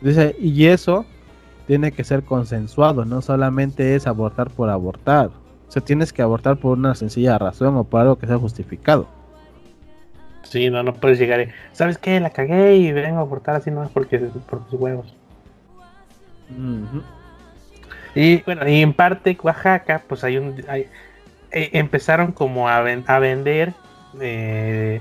Dice, 0.00 0.36
y 0.38 0.66
eso 0.66 1.04
tiene 1.66 1.92
que 1.92 2.04
ser 2.04 2.22
consensuado, 2.22 3.04
no 3.04 3.22
solamente 3.22 3.94
es 3.94 4.06
abortar 4.06 4.50
por 4.50 4.68
abortar. 4.70 5.30
O 5.68 5.72
sea, 5.72 5.82
tienes 5.82 6.12
que 6.12 6.22
abortar 6.22 6.56
por 6.56 6.78
una 6.78 6.94
sencilla 6.94 7.38
razón 7.38 7.76
o 7.76 7.84
por 7.84 8.00
algo 8.00 8.16
que 8.16 8.26
sea 8.26 8.38
justificado. 8.38 9.08
Sí, 10.42 10.70
no, 10.70 10.82
no 10.82 10.94
puedes 10.94 11.18
llegar 11.18 11.40
y, 11.40 11.48
¿sabes 11.72 11.98
qué? 11.98 12.20
La 12.20 12.30
cagué 12.30 12.76
y 12.76 12.92
vengo 12.92 13.18
a 13.18 13.22
abortar 13.22 13.56
así 13.56 13.70
no 13.70 13.88
porque 13.92 14.18
por 14.18 14.64
tus 14.66 14.78
huevos. 14.78 15.14
Y 18.14 18.42
bueno, 18.42 18.68
y 18.68 18.82
en 18.82 18.92
parte 18.92 19.36
Oaxaca, 19.42 20.02
pues 20.06 20.22
hay 20.22 20.36
un. 20.36 20.64
Hay, 20.68 20.86
eh, 21.50 21.70
empezaron 21.72 22.32
como 22.32 22.68
a, 22.68 22.78
a 22.78 23.18
vender 23.18 23.72
eh, 24.20 25.00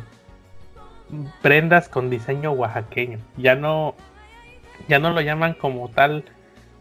prendas 1.41 1.89
con 1.89 2.09
diseño 2.09 2.51
oaxaqueño. 2.51 3.19
Ya 3.37 3.55
no. 3.55 3.95
Ya 4.87 4.99
no 4.99 5.11
lo 5.11 5.21
llaman 5.21 5.53
como 5.53 5.89
tal. 5.89 6.23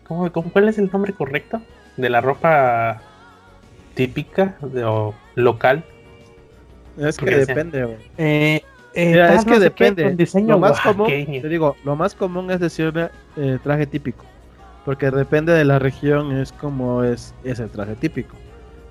¿cómo, 0.06 0.30
cuál 0.30 0.68
es 0.68 0.78
el 0.78 0.90
nombre 0.90 1.12
correcto? 1.12 1.60
De 1.96 2.10
la 2.10 2.20
ropa 2.20 3.00
típica 3.94 4.56
de, 4.60 4.84
o 4.84 5.14
local. 5.34 5.84
Es 6.98 7.16
que 7.16 7.36
depende, 7.36 7.96
eh, 8.18 8.62
es 8.94 9.44
que 9.44 9.58
depende. 9.58 10.14
Diseño 10.14 10.48
lo 10.54 10.58
más 10.58 10.80
común, 10.80 11.06
te 11.06 11.48
digo, 11.48 11.76
lo 11.84 11.96
más 11.96 12.14
común 12.14 12.50
es 12.50 12.60
decir 12.60 12.92
traje 13.62 13.86
típico. 13.86 14.24
Porque 14.84 15.10
depende 15.10 15.52
de 15.52 15.64
la 15.64 15.78
región, 15.78 16.36
es 16.36 16.52
como 16.52 17.04
es, 17.04 17.34
es 17.44 17.60
el 17.60 17.70
traje 17.70 17.94
típico. 17.94 18.36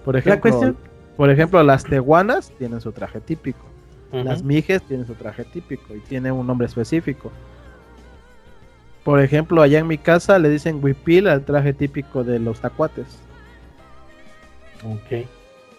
Por 0.05 0.15
ejemplo, 0.15 0.75
por 1.17 1.29
ejemplo, 1.29 1.61
las 1.63 1.83
tehuanas 1.83 2.51
tienen 2.57 2.81
su 2.81 2.91
traje 2.91 3.19
típico. 3.19 3.65
Las 4.11 4.43
mijes 4.43 4.81
tienen 4.83 5.07
su 5.07 5.13
traje 5.13 5.45
típico 5.45 5.95
y 5.95 5.99
tienen 5.99 6.33
un 6.33 6.45
nombre 6.45 6.67
específico. 6.67 7.31
Por 9.03 9.21
ejemplo, 9.21 9.61
allá 9.61 9.79
en 9.79 9.87
mi 9.87 9.97
casa 9.97 10.37
le 10.37 10.49
dicen 10.49 10.79
huipil 10.83 11.27
al 11.27 11.45
traje 11.45 11.73
típico 11.73 12.23
de 12.23 12.39
los 12.39 12.59
tacuates. 12.59 13.19
Ok. 14.83 15.25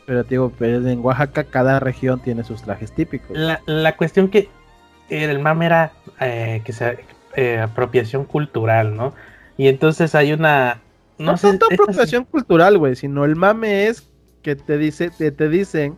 Pero 0.06 0.24
digo, 0.24 0.52
en 0.60 1.04
Oaxaca 1.04 1.44
cada 1.44 1.80
región 1.80 2.20
tiene 2.20 2.44
sus 2.44 2.62
trajes 2.62 2.92
típicos. 2.92 3.36
La, 3.66 3.96
cuestión 3.96 4.28
que 4.28 4.48
el 5.08 5.38
mame 5.38 5.66
era 5.66 5.92
eh, 6.20 6.60
que 6.64 6.72
sea 6.72 6.96
eh, 7.36 7.58
apropiación 7.58 8.24
cultural, 8.24 8.96
¿no? 8.96 9.14
Y 9.56 9.68
entonces 9.68 10.14
hay 10.14 10.32
una. 10.32 10.80
No, 11.18 11.36
sé, 11.36 11.48
tanto 11.50 11.66
apropiación 11.66 12.24
cultural, 12.24 12.78
güey, 12.78 12.96
sino 12.96 13.24
el 13.24 13.36
mame 13.36 13.86
es 13.86 14.08
que 14.42 14.56
te 14.56 14.76
dice, 14.76 15.10
te, 15.10 15.30
te 15.30 15.48
dicen. 15.48 15.96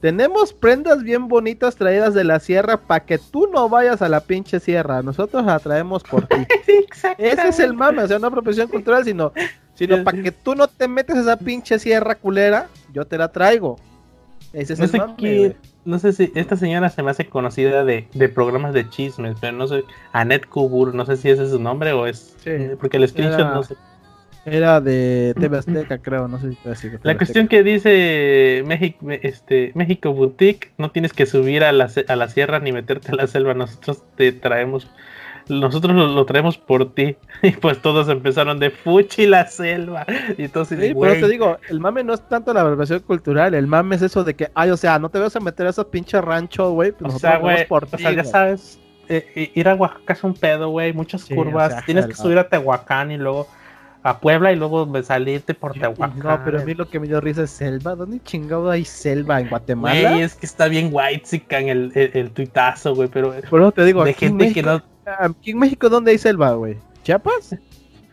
Tenemos 0.00 0.52
prendas 0.52 1.02
bien 1.02 1.26
bonitas 1.26 1.74
traídas 1.74 2.14
de 2.14 2.22
la 2.22 2.38
sierra 2.38 2.76
para 2.76 3.04
que 3.04 3.18
tú 3.18 3.48
no 3.48 3.68
vayas 3.68 4.00
a 4.00 4.08
la 4.08 4.20
pinche 4.20 4.60
sierra. 4.60 5.02
Nosotros 5.02 5.44
la 5.44 5.58
traemos 5.58 6.04
por 6.04 6.24
ti. 6.28 6.36
Ese 7.18 7.48
es 7.48 7.58
el 7.58 7.74
mame, 7.74 8.04
o 8.04 8.06
sea, 8.06 8.20
no 8.20 8.28
apropiación 8.28 8.68
cultural, 8.68 9.04
sino, 9.04 9.32
sino 9.78 10.02
para 10.04 10.20
que 10.22 10.32
tú 10.32 10.54
no 10.54 10.66
te 10.68 10.88
metes 10.88 11.16
esa 11.16 11.36
pinche 11.38 11.78
sierra 11.78 12.16
culera, 12.16 12.68
yo 12.92 13.06
te 13.06 13.16
la 13.18 13.28
traigo. 13.32 13.78
Ese 14.52 14.72
es 14.72 14.78
No 14.78 14.84
el 14.86 14.90
sé 14.90 14.98
mame, 14.98 15.14
qué, 15.18 15.38
güey. 15.38 15.56
no 15.84 15.98
sé 15.98 16.12
si 16.12 16.32
esta 16.34 16.56
señora 16.56 16.88
se 16.88 17.02
me 17.02 17.10
hace 17.10 17.26
conocida 17.26 17.84
de, 17.84 18.08
de 18.14 18.28
programas 18.28 18.72
de 18.74 18.88
chismes, 18.88 19.36
pero 19.40 19.52
no 19.56 19.66
sé, 19.68 19.84
Annette 20.12 20.46
Kubur, 20.46 20.94
no 20.94 21.04
sé 21.04 21.16
si 21.16 21.28
ese 21.30 21.44
es 21.44 21.50
su 21.50 21.58
nombre 21.60 21.92
o 21.92 22.06
es, 22.06 22.34
Sí. 22.42 22.50
eh, 22.50 22.76
porque 22.80 22.96
el 22.96 23.06
screenshot 23.08 23.40
Era- 23.40 23.54
no 23.54 23.62
sé. 23.62 23.74
Era 24.46 24.80
de 24.80 25.34
TV 25.38 25.58
Azteca, 25.58 25.98
creo, 25.98 26.26
no 26.26 26.38
sé 26.40 26.50
si 26.50 26.56
te 26.56 26.70
decir. 26.70 26.98
La 27.02 27.18
cuestión 27.18 27.48
que 27.48 27.62
dice 27.62 28.62
México, 28.66 29.04
este, 29.10 29.72
México 29.74 30.14
Boutique, 30.14 30.70
no 30.78 30.90
tienes 30.90 31.12
que 31.12 31.26
subir 31.26 31.64
a 31.64 31.72
la, 31.72 31.90
a 32.08 32.16
la 32.16 32.28
sierra 32.28 32.58
ni 32.58 32.72
meterte 32.72 33.12
a 33.12 33.16
la 33.16 33.26
selva, 33.26 33.52
nosotros 33.52 34.02
te 34.16 34.32
traemos, 34.32 34.88
nosotros 35.48 35.94
lo, 35.94 36.08
lo 36.08 36.24
traemos 36.24 36.58
por 36.58 36.92
ti. 36.94 37.16
Y 37.42 37.52
pues 37.52 37.80
todos 37.80 38.08
empezaron 38.08 38.58
de 38.58 38.70
fuchi 38.70 39.26
la 39.26 39.46
selva. 39.46 40.04
Y 40.36 40.42
de, 40.48 40.64
Sí, 40.64 40.94
pero 41.00 41.20
te 41.20 41.28
digo, 41.28 41.58
el 41.68 41.78
mame 41.78 42.02
no 42.02 42.14
es 42.14 42.28
tanto 42.28 42.52
la 42.52 42.62
apropiación 42.62 43.00
cultural, 43.00 43.54
el 43.54 43.66
mame 43.66 43.96
es 43.96 44.02
eso 44.02 44.24
de 44.24 44.34
que, 44.34 44.50
ay, 44.54 44.70
o 44.70 44.76
sea, 44.76 44.98
no 44.98 45.08
te 45.08 45.18
vas 45.18 45.36
a 45.36 45.40
meter 45.40 45.66
a 45.66 45.70
esos 45.70 45.86
pinches 45.86 46.22
ranchos, 46.22 46.72
güey, 46.72 46.92
pues 46.92 47.14
O 47.14 47.18
sea, 47.18 47.38
güey, 47.38 47.66
o 47.68 47.98
sea, 47.98 48.12
ya 48.12 48.24
sabes, 48.24 48.80
eh, 49.08 49.52
ir 49.54 49.68
a 49.68 49.74
Oaxaca 49.74 50.12
es 50.12 50.24
un 50.24 50.34
pedo, 50.34 50.68
güey, 50.70 50.92
muchas 50.92 51.22
Sí, 51.22 51.34
curvas, 51.34 51.68
o 51.68 51.76
sea, 51.76 51.84
tienes 51.84 52.06
que 52.06 52.14
subir 52.14 52.38
a 52.38 52.48
Tehuacán 52.48 53.12
y 53.12 53.16
luego 53.16 53.46
a 54.02 54.20
Puebla 54.20 54.52
y 54.52 54.56
luego 54.56 54.90
salirte 55.02 55.54
por 55.54 55.72
Tehuacán. 55.72 56.18
No, 56.18 56.40
pero 56.44 56.60
a 56.60 56.64
mí 56.64 56.74
lo 56.74 56.88
que 56.88 57.00
me 57.00 57.06
dio 57.06 57.20
risa 57.20 57.42
es 57.42 57.50
selva. 57.50 57.94
¿Dónde 57.94 58.20
chingado 58.20 58.70
hay 58.70 58.84
selva? 58.84 59.40
¿En 59.40 59.48
Guatemala? 59.48 60.10
Güey, 60.10 60.22
es 60.22 60.34
que 60.34 60.46
está 60.46 60.68
bien 60.68 60.90
white 60.92 61.42
el, 61.50 61.92
el, 61.94 62.10
el 62.14 62.30
tuitazo, 62.30 62.94
güey, 62.94 63.08
pero 63.08 63.34
Por 63.50 63.60
eso 63.60 63.72
te 63.72 63.84
digo, 63.84 64.04
de 64.04 64.10
en, 64.10 64.16
gente 64.16 64.52
que 64.52 64.62
México, 64.62 64.70
no, 64.70 64.82
aquí 65.18 65.50
en 65.52 65.58
México, 65.58 65.88
¿dónde 65.88 66.10
hay 66.12 66.18
selva, 66.18 66.52
güey? 66.52 66.76
¿Chiapas? 67.02 67.56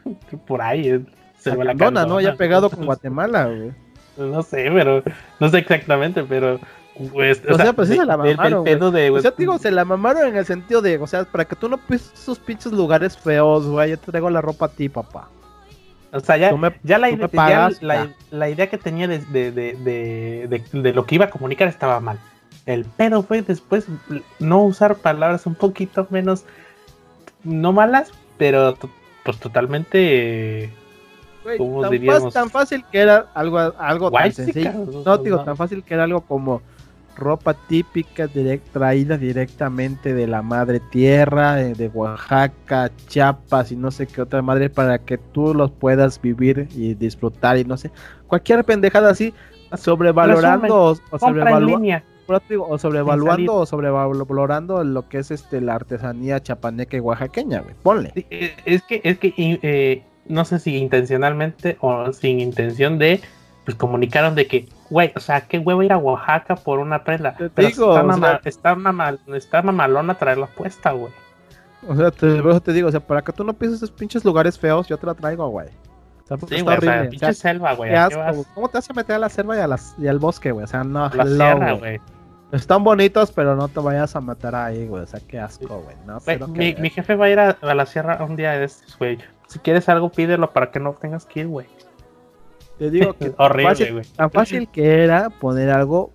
por 0.48 0.62
ahí, 0.62 0.90
eh, 0.90 1.02
se 1.40 1.56
va 1.56 1.64
la 1.64 1.72
Candona, 1.76 2.06
¿no? 2.06 2.22
Ya 2.22 2.36
pegado 2.36 2.70
con 2.70 2.86
Guatemala, 2.86 3.46
güey. 3.48 3.72
No 4.18 4.42
sé, 4.44 4.70
pero 4.74 5.04
no 5.40 5.50
sé 5.50 5.58
exactamente, 5.60 6.24
pero 6.24 6.60
pues, 7.12 7.42
O 7.50 7.56
sea, 7.58 7.74
pues 7.74 7.90
sí 7.90 7.96
de- 7.96 8.00
se 8.02 8.06
la 8.06 8.16
del- 8.18 8.28
del 8.28 8.38
mamaron, 8.38 8.64
pedo 8.64 8.90
de 8.92 9.10
O 9.12 9.20
sea, 9.20 9.32
te 9.32 9.42
digo, 9.44 9.58
se 9.58 9.72
la 9.72 9.84
mamaron 9.84 10.28
en 10.28 10.38
el 10.38 10.46
sentido 10.46 10.82
de, 10.82 10.98
o 10.98 11.06
sea, 11.08 11.26
para 11.26 11.44
que 11.46 11.56
tú 11.58 11.68
no 11.68 11.78
pises 11.78 12.14
esos 12.14 12.40
pinches 12.40 12.72
lugares 12.72 13.18
feos, 13.18 13.68
güey, 13.68 13.90
yo 13.90 14.00
te 14.00 14.12
traigo 14.12 14.30
la 14.30 14.40
ropa 14.42 14.68
a 14.68 14.70
ti, 14.70 14.88
papá. 14.88 15.28
o 16.14 16.20
sea, 16.22 16.38
ya, 16.38 16.56
me- 16.56 16.74
ya, 16.84 16.98
la, 16.98 17.10
tú 17.10 17.18
me 17.18 17.26
ide- 17.26 17.36
ya 17.36 17.70
la, 17.82 18.10
la 18.32 18.50
idea 18.50 18.70
que 18.70 18.78
tenía 18.78 19.06
de, 19.10 19.20
de- 19.20 19.52
de- 19.52 20.64
de 20.72 20.94
lo 20.94 21.06
que 21.06 21.16
iba 21.16 21.26
a 21.26 21.30
comunicar 21.30 21.68
estaba 21.68 22.00
mal. 22.00 22.18
El 22.66 22.86
pedo 22.86 23.22
fue 23.22 23.42
después 23.42 23.86
no 24.40 24.64
usar 24.64 24.96
palabras 24.96 25.46
un 25.46 25.56
poquito 25.56 26.08
menos, 26.10 26.46
no 27.46 27.72
malas, 27.72 28.12
pero 28.38 28.76
pues 29.24 29.40
totalmente 29.40 30.72
¿Cómo 31.58 31.82
tan, 31.82 31.92
diríamos? 31.92 32.24
fácil, 32.24 32.34
tan 32.34 32.50
fácil 32.50 32.86
que 32.92 33.00
era 33.00 33.28
algo, 33.34 33.60
algo 33.60 34.12
tan 34.12 34.32
sencillo. 34.32 34.72
No, 35.06 35.18
digo, 35.18 35.44
tan 35.44 35.56
fácil 35.56 35.84
que 35.84 35.94
era 35.94 36.04
algo 36.04 36.22
como 36.22 36.62
ropa 37.16 37.54
típica 37.54 38.28
direct, 38.28 38.68
traída 38.74 39.18
directamente 39.18 40.14
de 40.14 40.28
la 40.28 40.42
madre 40.42 40.80
tierra, 40.80 41.62
eh, 41.62 41.74
de 41.74 41.88
Oaxaca, 41.88 42.92
Chiapas 43.08 43.72
y 43.72 43.78
no 43.78 43.90
sé 43.92 44.06
qué 44.06 44.22
otra 44.22 44.42
madre 44.42 44.70
para 44.70 44.98
que 45.00 45.18
tú 45.18 45.54
los 45.54 45.72
puedas 45.72 46.22
vivir 46.22 46.68
y 46.76 46.94
disfrutar 46.94 47.58
y 47.58 47.64
no 47.64 47.78
sé, 47.78 47.92
cualquier 48.28 48.66
pendejada 48.66 49.12
así, 49.12 49.34
sobrevalorando 49.78 50.76
o, 50.76 50.92
o 50.92 51.20
compra 51.20 51.60
o 52.28 52.78
sobrevaluando 52.78 53.56
o 53.56 53.66
sobrevalorando 53.66 54.84
lo 54.84 55.08
que 55.08 55.20
es 55.20 55.32
este 55.32 55.62
la 55.62 55.76
artesanía 55.76 56.42
chapaneca 56.42 56.98
y 56.98 57.00
oaxaqueña, 57.00 57.62
güey. 57.62 57.76
Ponle. 57.84 58.12
Sí, 58.16 58.26
eh, 58.30 58.56
Es 58.66 58.84
que, 58.84 59.02
es 59.04 59.18
que 59.20 59.34
eh, 59.38 60.04
no 60.28 60.46
sé 60.46 60.60
si 60.60 60.76
intencionalmente 60.78 61.78
o 61.82 62.12
sin 62.14 62.40
intención 62.40 62.98
de, 62.98 63.22
pues 63.64 63.76
comunicaron 63.78 64.36
de 64.36 64.48
que, 64.48 64.68
güey, 64.90 65.12
o 65.16 65.20
sea, 65.20 65.42
qué 65.42 65.60
huevo 65.60 65.84
ir 65.84 65.94
a 65.94 65.98
Oaxaca 65.98 66.56
por 66.56 66.80
una 66.80 67.04
prenda. 67.04 67.36
Te 67.36 67.50
Pero 67.50 67.68
digo, 67.68 67.98
está, 67.98 68.18
sea- 68.18 68.42
está, 68.46 68.76
mamal- 68.76 69.20
está 69.36 69.62
mamalona 69.62 70.16
traerla 70.16 70.48
puesta, 70.48 70.92
güey. 70.92 71.12
O 71.88 71.96
sea, 71.96 72.10
te, 72.10 72.42
por 72.42 72.52
eso 72.52 72.62
te 72.62 72.74
digo, 72.74 72.88
o 72.88 72.92
sea, 72.92 73.00
para 73.00 73.22
que 73.22 73.32
tú 73.32 73.44
no 73.44 73.54
pises 73.54 73.76
esos 73.76 73.92
pinches 73.92 74.26
lugares 74.26 74.58
feos, 74.58 74.88
yo 74.88 74.98
te 74.98 75.06
la 75.06 75.14
traigo, 75.14 75.48
güey. 75.50 75.68
Sí, 76.28 76.34
está 76.56 76.74
o 76.74 76.82
sea, 76.82 77.02
pinche 77.08 77.18
o 77.18 77.20
sea, 77.20 77.34
selva, 77.36 77.74
güey. 77.76 77.92
¿Cómo 78.56 78.68
te 78.70 78.80
vas 78.80 78.90
a 78.90 78.94
meter 78.94 79.16
a 79.16 79.20
la 79.20 79.30
selva 79.30 79.56
y, 79.58 79.60
a 79.60 79.68
las- 79.68 79.94
y 80.00 80.08
al 80.08 80.18
bosque, 80.18 80.52
güey? 80.52 80.64
O 80.64 80.68
sea, 80.68 80.84
no, 80.84 81.08
la 81.10 81.22
hello, 81.24 81.36
sierra, 81.36 81.72
güey. 81.74 82.02
Están 82.56 82.84
bonitos, 82.84 83.32
pero 83.32 83.56
no 83.56 83.68
te 83.68 83.80
vayas 83.80 84.16
a 84.16 84.22
matar 84.22 84.56
ahí, 84.56 84.88
güey. 84.88 85.04
O 85.04 85.08
sea, 85.08 85.20
qué 85.28 85.40
asco, 85.40 85.82
güey. 85.82 85.96
No 86.06 86.20
que 86.20 86.38
Mi, 86.48 86.74
mi 86.82 86.90
jefe 86.90 87.16
va 87.16 87.26
a 87.26 87.30
ir 87.30 87.40
a, 87.40 87.50
a 87.62 87.74
la 87.76 87.86
sierra 87.86 88.24
un 88.24 88.36
día 88.36 88.52
de 88.54 88.66
estos, 88.66 88.98
güey. 88.98 89.18
Si 89.48 89.60
quieres 89.60 89.88
algo, 89.90 90.10
pídelo 90.10 90.52
para 90.52 90.72
que 90.72 90.80
no 90.80 90.94
tengas 90.94 91.26
que 91.26 91.42
ir, 91.42 91.48
güey. 91.48 91.68
Te 92.80 92.90
digo 92.90 93.14
que 93.20 93.34
Horrible, 93.38 93.70
fácil- 93.76 93.94
güey. 93.94 94.06
tan 94.16 94.32
fácil 94.32 94.68
que 94.70 95.04
era 95.04 95.30
poner 95.30 95.70
algo, 95.70 96.12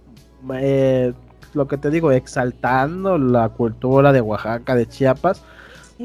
eh, 0.54 1.12
lo 1.54 1.66
que 1.68 1.76
te 1.76 1.90
digo, 1.90 2.12
exaltando 2.12 3.18
la 3.18 3.48
cultura 3.50 4.12
de 4.12 4.20
Oaxaca, 4.20 4.74
de 4.74 4.86
Chiapas. 4.86 5.42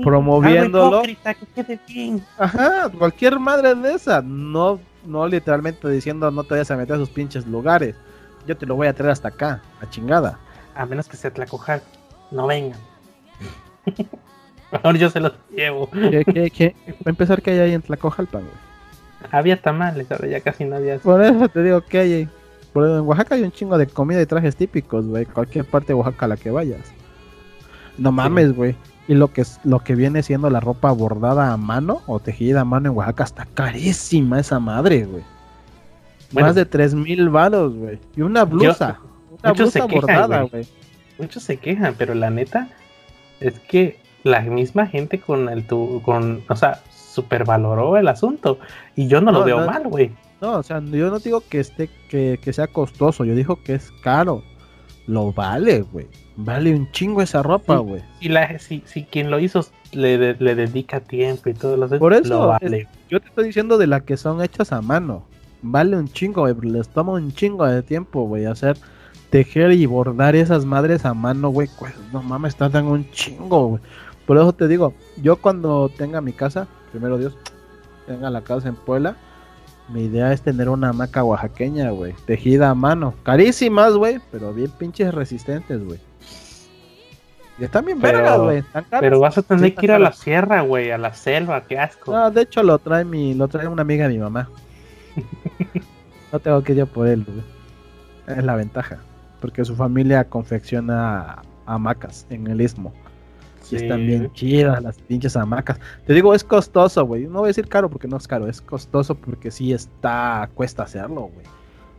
promoviéndolo. 0.04 1.02
Que 1.04 1.17
quede 1.56 1.80
bien. 1.88 2.24
Ajá, 2.38 2.89
cualquier 2.98 3.39
madre 3.39 3.76
de 3.76 3.93
esa. 3.93 4.21
No, 4.21 4.80
no 5.06 5.28
literalmente 5.28 5.88
diciendo 5.89 6.30
no 6.32 6.43
te 6.43 6.52
vayas 6.56 6.71
a 6.71 6.78
meter 6.78 6.93
a 6.93 6.95
esos 6.98 7.10
pinches 7.10 7.45
lugares. 7.48 7.95
Yo 8.46 8.58
te 8.58 8.66
lo 8.66 8.76
voy 8.76 8.88
a 8.88 8.94
traer 8.94 9.12
hasta 9.12 9.30
acá, 9.30 9.62
a 9.82 9.90
chingada. 9.90 10.40
A 10.76 10.86
menos 10.86 11.08
que 11.08 11.18
sea 11.18 11.32
Tlacojar. 11.32 11.82
No 12.32 12.48
vengan. 12.48 12.80
Mejor 14.72 14.98
yo 14.98 15.10
se 15.10 15.20
los 15.20 15.34
llevo. 15.56 15.90
¿Qué, 15.90 16.26
qué, 16.26 16.52
qué? 16.52 16.76
Va 16.90 17.08
a 17.08 17.10
empezar 17.10 17.42
que 17.42 17.52
hay 17.52 17.60
ahí 17.60 17.74
en 17.74 17.82
Tlacojalpan, 17.82 18.42
güey. 18.42 18.66
Había 19.32 19.62
tamales, 19.62 20.12
ahora 20.12 20.28
ya 20.28 20.40
casi 20.42 20.66
nadie 20.66 20.94
hace. 20.94 21.04
Por 21.04 21.22
eso 21.24 21.48
te 21.50 21.64
digo 21.64 21.82
que 21.82 22.00
hay 22.00 22.14
ahí. 22.14 22.30
Por 22.74 22.86
en 22.86 23.00
Oaxaca 23.02 23.36
hay 23.36 23.44
un 23.44 23.52
chingo 23.52 23.78
de 23.78 23.88
comida 23.88 24.22
y 24.22 24.26
trajes 24.26 24.56
típicos, 24.56 25.06
güey. 25.08 25.26
Cualquier 25.26 25.66
parte 25.66 25.88
de 25.88 25.94
Oaxaca 25.94 26.26
a 26.26 26.30
la 26.30 26.38
que 26.38 26.52
vayas. 26.52 26.82
No 27.98 28.12
mames, 28.12 28.54
güey. 28.56 28.76
Y 29.08 29.14
lo 29.14 29.32
que 29.32 29.42
es, 29.42 29.60
lo 29.64 29.80
que 29.80 29.96
viene 29.96 30.24
siendo 30.24 30.50
la 30.50 30.60
ropa 30.60 30.92
bordada 30.92 31.54
a 31.54 31.58
mano 31.58 32.02
o 32.08 32.20
tejida 32.20 32.62
a 32.62 32.66
mano 32.66 32.90
en 32.90 32.98
Oaxaca 32.98 33.24
está 33.24 33.46
carísima 33.46 34.40
esa 34.40 34.60
madre, 34.60 35.06
güey. 35.06 35.24
Bueno. 36.32 36.48
Más 36.48 36.56
de 36.56 36.66
tres 36.66 36.94
mil 36.94 37.30
varos, 37.30 37.74
güey. 37.76 38.00
Y 38.16 38.22
una 38.22 38.44
blusa. 38.46 39.00
una 39.42 39.50
muchos 39.52 39.72
se 39.72 39.80
blusa 39.80 39.88
quejan, 39.94 40.02
bordada, 40.30 40.42
güey. 40.44 40.68
Muchos 41.18 41.44
se 41.44 41.58
quejan, 41.58 41.96
pero 41.98 42.14
la 42.14 42.30
neta 42.30 42.70
es 43.40 43.60
que 43.60 44.00
la 44.24 44.42
misma 44.42 44.88
gente 44.88 45.20
con 45.20 45.50
el 45.50 45.66
tu, 45.66 46.02
con, 46.04 46.44
o 46.50 46.56
sea, 46.56 46.82
supervaloró 46.92 47.96
el 47.98 48.08
asunto. 48.08 48.60
Y 48.96 49.08
yo 49.08 49.22
no, 49.22 49.32
lo 49.32 49.44
veo 49.44 49.62
no. 49.62 49.68
mal, 49.68 49.88
güey. 49.88 50.12
No, 50.42 50.54
o 50.58 50.64
sea, 50.64 50.80
yo 50.82 51.10
no 51.10 51.20
digo 51.20 51.42
que 51.48 51.60
esté, 51.60 51.90
que, 52.10 52.40
que 52.42 52.52
sea 52.54 52.68
costoso, 52.68 53.24
yo 53.24 53.36
digo 53.36 53.62
que 53.64 53.76
es 53.76 53.92
caro. 54.04 54.44
Lo 55.08 55.32
vale, 55.32 55.82
güey. 55.82 56.08
Vale 56.36 56.74
un 56.74 56.92
chingo 56.92 57.22
esa 57.22 57.44
ropa, 57.44 57.78
Sí. 57.78 57.84
güey. 57.84 58.02
Si, 58.20 58.30
la, 58.30 58.60
si, 58.60 58.84
si 58.86 59.04
quien 59.04 59.30
lo 59.32 59.40
hizo 59.40 59.66
le, 59.94 60.34
le 60.34 60.56
dedica 60.56 61.00
tiempo 61.00 61.50
y 61.50 61.54
todo 61.54 61.78
lo 61.78 61.88
Por 61.88 62.14
eso, 62.14 62.28
lo 62.34 62.48
vale. 62.48 62.88
Yo 63.10 63.22
te 63.22 63.28
estoy 63.28 63.46
diciendo 63.46 63.78
de 63.78 63.88
las 63.88 64.02
que 64.02 64.18
son 64.18 64.42
hechas 64.44 64.72
a 64.74 64.82
mano. 64.82 65.24
Vale 65.62 65.98
un 65.98 66.08
chingo, 66.08 66.41
güey. 66.41 66.56
Les 66.72 66.88
toma 66.89 67.13
un 67.13 67.32
chingo 67.34 67.65
de 67.65 67.82
tiempo, 67.82 68.24
güey, 68.28 68.46
hacer 68.46 68.78
tejer 69.30 69.72
y 69.72 69.86
bordar 69.86 70.36
esas 70.36 70.65
madres 70.65 71.06
a 71.06 71.13
mano, 71.13 71.50
güey. 71.50 71.68
pues, 71.80 71.94
no 72.13 72.22
mames, 72.22 72.56
tardan 72.56 72.86
un 72.86 73.10
chingo, 73.12 73.68
güey. 73.70 73.82
Por 74.26 74.38
eso 74.38 74.54
te 74.54 74.68
digo, 74.68 74.94
yo 75.22 75.38
cuando 75.38 75.89
tenga 75.89 76.22
mi 76.22 76.32
casa, 76.34 76.68
primero 76.91 77.18
Dios, 77.18 77.38
tenga 78.08 78.30
la 78.30 78.41
casa 78.41 78.70
en 78.70 78.76
Puebla, 78.76 79.15
mi 79.89 80.06
idea 80.06 80.32
es 80.34 80.41
tener 80.41 80.68
una 80.70 80.89
hamaca 80.89 81.24
oaxaqueña, 81.24 81.91
güey, 81.91 82.13
tejida 82.26 82.70
a 82.72 82.76
mano. 82.76 83.13
Carísimas, 83.24 83.94
güey, 83.94 84.20
pero 84.32 84.54
bien 84.54 84.72
pinches 84.72 85.13
resistentes, 85.13 85.84
güey. 85.84 86.00
Y 87.58 87.63
están 87.63 87.86
bien 87.86 88.00
Pero- 88.02 88.18
vergas, 88.18 88.39
güey. 88.39 88.63
Pero 89.00 89.20
vas 89.20 89.38
a 89.38 89.41
tener 89.41 89.65
Sí, 89.65 89.72
que 89.76 89.86
ir 89.86 89.91
a 89.94 90.00
la 90.00 90.12
sierra, 90.12 90.62
güey, 90.62 90.91
a 90.91 90.98
la 90.98 91.13
selva, 91.13 91.62
qué 91.63 91.80
asco. 91.80 92.12
No, 92.12 92.30
de 92.32 92.41
hecho 92.41 92.63
lo 92.63 92.78
trae 92.80 93.06
mi, 93.06 93.34
lo 93.34 93.48
trae 93.48 93.68
una 93.68 93.82
amiga 93.84 94.08
de 94.08 94.13
mi 94.15 94.20
mamá. 94.20 94.50
no 96.32 96.39
tengo 96.39 96.62
que 96.63 96.73
ir 96.73 96.80
yo 96.80 96.88
por 96.88 97.08
él, 97.08 97.25
güey. 97.25 97.43
Es 98.38 98.43
la 98.43 98.56
ventaja. 98.56 98.99
Porque 99.39 99.63
su 99.65 99.75
familia 99.75 100.23
confecciona 100.25 101.41
hamacas 101.65 102.25
en 102.30 102.47
el 102.47 102.62
istmo. 102.62 102.93
Y 103.63 103.65
Sí. 103.65 103.75
están 103.78 104.06
bien 104.06 104.32
chidas 104.34 104.82
las 104.84 104.97
pinches 104.99 105.36
hamacas. 105.36 105.80
Te 106.05 106.13
digo, 106.13 106.34
es 106.36 106.43
costoso, 106.43 107.03
güey. 107.05 107.26
No 107.28 107.39
voy 107.39 107.45
a 107.45 107.47
decir 107.47 107.68
caro 107.68 107.89
porque 107.89 108.07
no 108.07 108.18
es 108.18 108.28
caro. 108.28 108.47
Es 108.47 108.61
costoso 108.61 109.16
porque 109.16 109.49
sí 109.51 109.74
está, 109.74 110.49
cuesta 110.53 110.84
hacerlo, 110.84 111.30
güey. 111.34 111.45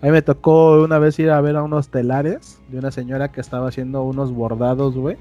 A 0.03 0.07
mí 0.07 0.13
me 0.13 0.23
tocó 0.23 0.83
una 0.83 0.99
vez 0.99 1.19
ir 1.19 1.31
a 1.31 1.41
ver 1.41 1.57
a 1.57 1.63
unos 1.63 1.89
telares 1.89 2.61
de 2.69 2.79
una 2.79 2.91
señora 2.91 3.33
que 3.33 3.41
estaba 3.41 3.69
haciendo 3.69 4.03
unos 4.03 4.33
bordados, 4.33 4.95
güey. 4.97 5.17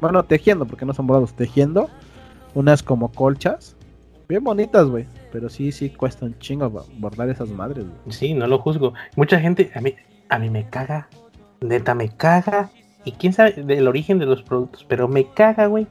Bueno, 0.00 0.22
tejiendo, 0.24 0.64
porque 0.66 0.86
no 0.86 0.94
son 0.94 1.06
bordados, 1.06 1.34
tejiendo. 1.34 1.90
Unas 2.54 2.82
como 2.82 3.10
colchas. 3.12 3.76
Bien 4.28 4.42
bonitas, 4.42 4.86
güey. 4.86 5.06
Pero 5.32 5.48
sí, 5.48 5.70
sí, 5.72 5.90
cuesta 5.90 6.26
un 6.26 6.38
chingo 6.38 6.68
bo- 6.70 6.86
bordar 6.98 7.28
esas 7.28 7.48
madres, 7.50 7.84
güey. 7.84 8.12
Sí, 8.12 8.34
no 8.34 8.46
lo 8.46 8.58
juzgo. 8.58 8.94
Mucha 9.16 9.38
gente, 9.40 9.70
a 9.74 9.80
mí, 9.80 9.94
a 10.28 10.38
mí 10.38 10.50
me 10.50 10.66
caga. 10.68 11.08
Neta, 11.60 11.94
me 11.94 12.08
caga. 12.08 12.70
Y 13.04 13.12
quién 13.12 13.32
sabe 13.32 13.52
del 13.52 13.88
origen 13.88 14.18
de 14.18 14.26
los 14.26 14.42
productos, 14.42 14.84
pero 14.88 15.08
me 15.08 15.24
caga, 15.32 15.66
güey. 15.66 15.86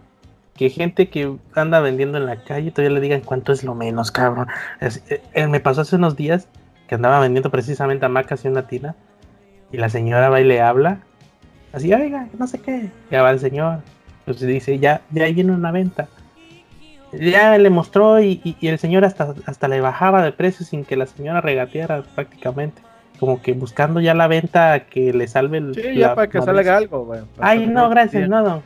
Que 0.56 0.70
gente 0.70 1.10
que 1.10 1.36
anda 1.56 1.80
vendiendo 1.80 2.18
en 2.18 2.26
la 2.26 2.44
calle 2.44 2.72
todavía 2.72 2.96
le 2.96 3.02
digan 3.02 3.22
cuánto 3.22 3.54
es 3.54 3.64
lo 3.64 3.76
menos, 3.76 4.12
cabrón. 4.12 4.48
Eh, 4.82 5.22
eh, 5.34 5.48
me 5.48 5.60
pasó 5.62 5.82
hace 5.82 5.96
unos 5.96 6.16
días 6.18 6.48
que 6.88 6.96
andaba 6.96 7.20
vendiendo 7.22 7.50
precisamente 7.50 8.06
hamacas 8.06 8.44
y 8.44 8.50
una 8.50 8.68
tina. 8.68 8.96
Y 9.72 9.78
la 9.78 9.88
señora 9.90 10.30
va 10.30 10.42
y 10.42 10.44
le 10.44 10.60
habla. 10.62 11.00
Así, 11.72 11.94
oiga, 11.94 12.28
no 12.38 12.46
sé 12.48 12.60
qué. 12.60 12.90
Ya 13.10 13.22
va 13.22 13.32
el 13.32 13.40
señor. 13.40 13.80
Entonces 14.22 14.48
dice, 14.48 14.78
ya, 14.80 15.02
ya 15.12 15.26
viene 15.28 15.52
una 15.54 15.72
venta. 15.72 16.10
Ya 17.12 17.57
le 17.57 17.70
mostró 17.70 18.22
y, 18.22 18.55
el 18.62 18.78
señor 18.78 19.05
hasta, 19.05 19.34
hasta 19.45 19.68
le 19.68 19.82
bajaba 19.82 20.24
de 20.24 20.32
precio 20.32 20.66
sin 20.66 20.86
que 20.86 20.95
la 20.95 21.05
señora 21.05 21.41
regateara 21.41 22.03
prácticamente. 22.16 22.82
Como 23.20 23.41
que 23.41 23.53
buscando 23.53 23.99
ya 23.99 24.14
la 24.14 24.28
venta 24.28 24.86
que 24.86 25.12
le 25.12 25.28
salve 25.28 25.57
el. 25.57 25.76
Sí, 25.76 25.95
ya 25.95 26.16
para 26.16 26.30
que 26.30 26.41
salga 26.41 26.78
algo, 26.78 27.05
güey. 27.05 27.22
Ay, 27.39 27.68
no, 27.68 27.89
gracias, 27.89 28.30
no, 28.30 28.64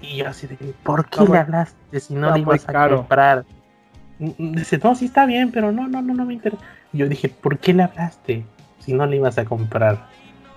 Y 0.00 0.16
yo 0.16 0.28
así 0.28 0.48
de, 0.48 0.56
¿por 0.82 1.08
qué 1.08 1.24
le 1.24 1.38
hablaste 1.38 2.00
si 2.00 2.14
no 2.14 2.32
le 2.34 2.40
ibas 2.40 2.68
a 2.68 2.88
comprar? 2.88 3.44
Dice, 4.18 4.78
no, 4.82 4.94
sí 4.94 5.04
está 5.04 5.26
bien, 5.26 5.52
pero 5.52 5.70
no, 5.70 5.86
no, 5.86 6.02
no, 6.02 6.14
no 6.14 6.24
me 6.24 6.34
interesa. 6.34 6.62
Yo 6.92 7.08
dije, 7.08 7.28
¿por 7.28 7.58
qué 7.58 7.74
le 7.74 7.84
hablaste 7.84 8.44
si 8.80 8.92
no 8.92 9.06
le 9.06 9.16
ibas 9.16 9.38
a 9.38 9.44
comprar? 9.44 10.06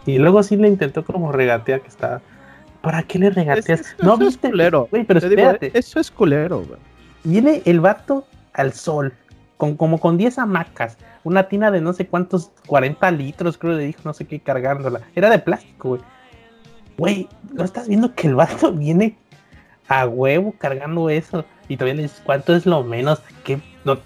Y 0.06 0.18
luego 0.18 0.42
sí 0.42 0.56
le 0.56 0.68
intentó 0.68 1.04
como 1.06 1.32
regatear 1.32 1.82
que 1.82 1.90
estaba. 1.90 2.22
¿Para 2.82 3.04
qué 3.04 3.20
le 3.20 3.30
regateas? 3.30 3.96
no, 4.02 4.14
eso 4.14 4.18
viste, 4.26 4.48
es 4.48 4.52
culero. 4.52 4.88
Güey, 4.90 5.04
pero 5.04 5.20
espérate. 5.20 5.72
eso 5.74 6.00
es 6.00 6.10
culero, 6.10 6.64
güey. 6.64 6.80
Viene 7.26 7.64
el 7.66 7.80
vato 7.80 8.26
al 8.54 8.72
sol, 8.74 9.14
con 9.58 9.76
como 9.76 10.00
con 10.00 10.18
10 10.18 10.38
hamacas, 10.40 10.98
una 11.24 11.48
tina 11.48 11.72
de 11.72 11.82
no 11.82 11.92
sé 11.92 12.08
cuántos, 12.08 12.52
40 12.68 13.10
litros, 13.12 13.58
creo 13.58 13.74
que 13.74 13.80
le 13.80 13.86
dijo, 13.88 14.02
no 14.06 14.14
sé 14.14 14.26
qué, 14.26 14.40
cargándola. 14.40 15.02
Era 15.16 15.30
de 15.30 15.40
plástico, 15.40 15.90
güey. 15.90 16.02
Güey, 16.98 17.30
¿no 17.52 17.64
estás 17.64 17.88
viendo 17.88 18.14
que 18.14 18.28
el 18.28 18.36
vato 18.36 18.72
viene 18.72 19.18
a 19.88 20.06
huevo 20.08 20.54
cargando 20.58 21.10
eso? 21.10 21.46
Y 21.68 21.78
todavía 21.78 21.96
le 21.96 22.04
dices, 22.04 22.22
¿cuánto 22.24 22.56
es 22.56 22.66
lo 22.66 22.84
menos? 22.84 23.22
¿Qué, 23.44 23.60
no, 23.84 23.98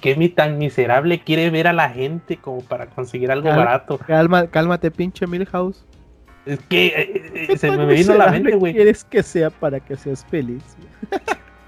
qué 0.00 0.16
mi 0.16 0.28
tan 0.28 0.58
miserable 0.58 1.20
quiere 1.20 1.50
ver 1.50 1.68
a 1.68 1.72
la 1.72 1.90
gente 1.90 2.36
como 2.36 2.60
para 2.62 2.86
conseguir 2.86 3.30
algo 3.30 3.48
barato? 3.48 3.98
Calma, 3.98 4.48
cálmate, 4.48 4.90
pinche 4.90 5.26
Milhouse. 5.26 5.86
Es 6.44 6.58
que 6.68 6.86
eh, 6.86 7.46
eh, 7.50 7.58
se 7.58 7.70
me 7.70 7.86
vino 7.86 8.14
a 8.14 8.16
la 8.16 8.30
mente, 8.30 8.56
güey. 8.56 8.74
quieres 8.74 9.04
que 9.04 9.22
sea 9.22 9.50
para 9.50 9.80
que 9.80 9.96
seas 9.96 10.24
feliz? 10.24 10.64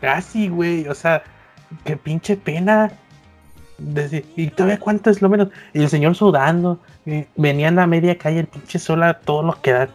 Casi, 0.01 0.49
güey. 0.49 0.89
O 0.89 0.95
sea, 0.95 1.23
qué 1.85 1.97
pinche 1.97 2.37
pena. 2.37 2.93
y 4.37 4.49
todavía 4.49 4.79
cuánto 4.79 5.11
es 5.11 5.23
lo 5.23 5.29
menos. 5.29 5.49
Y 5.73 5.83
el 5.83 5.89
señor 5.89 6.15
sudando. 6.15 6.81
venían 7.37 7.79
a 7.79 7.87
media 7.87 8.17
calle, 8.17 8.41
el 8.41 8.47
pinche 8.47 8.79
sola, 8.79 9.21
todo 9.21 9.43
lo 9.43 9.61
que 9.61 9.73
da. 9.73 9.89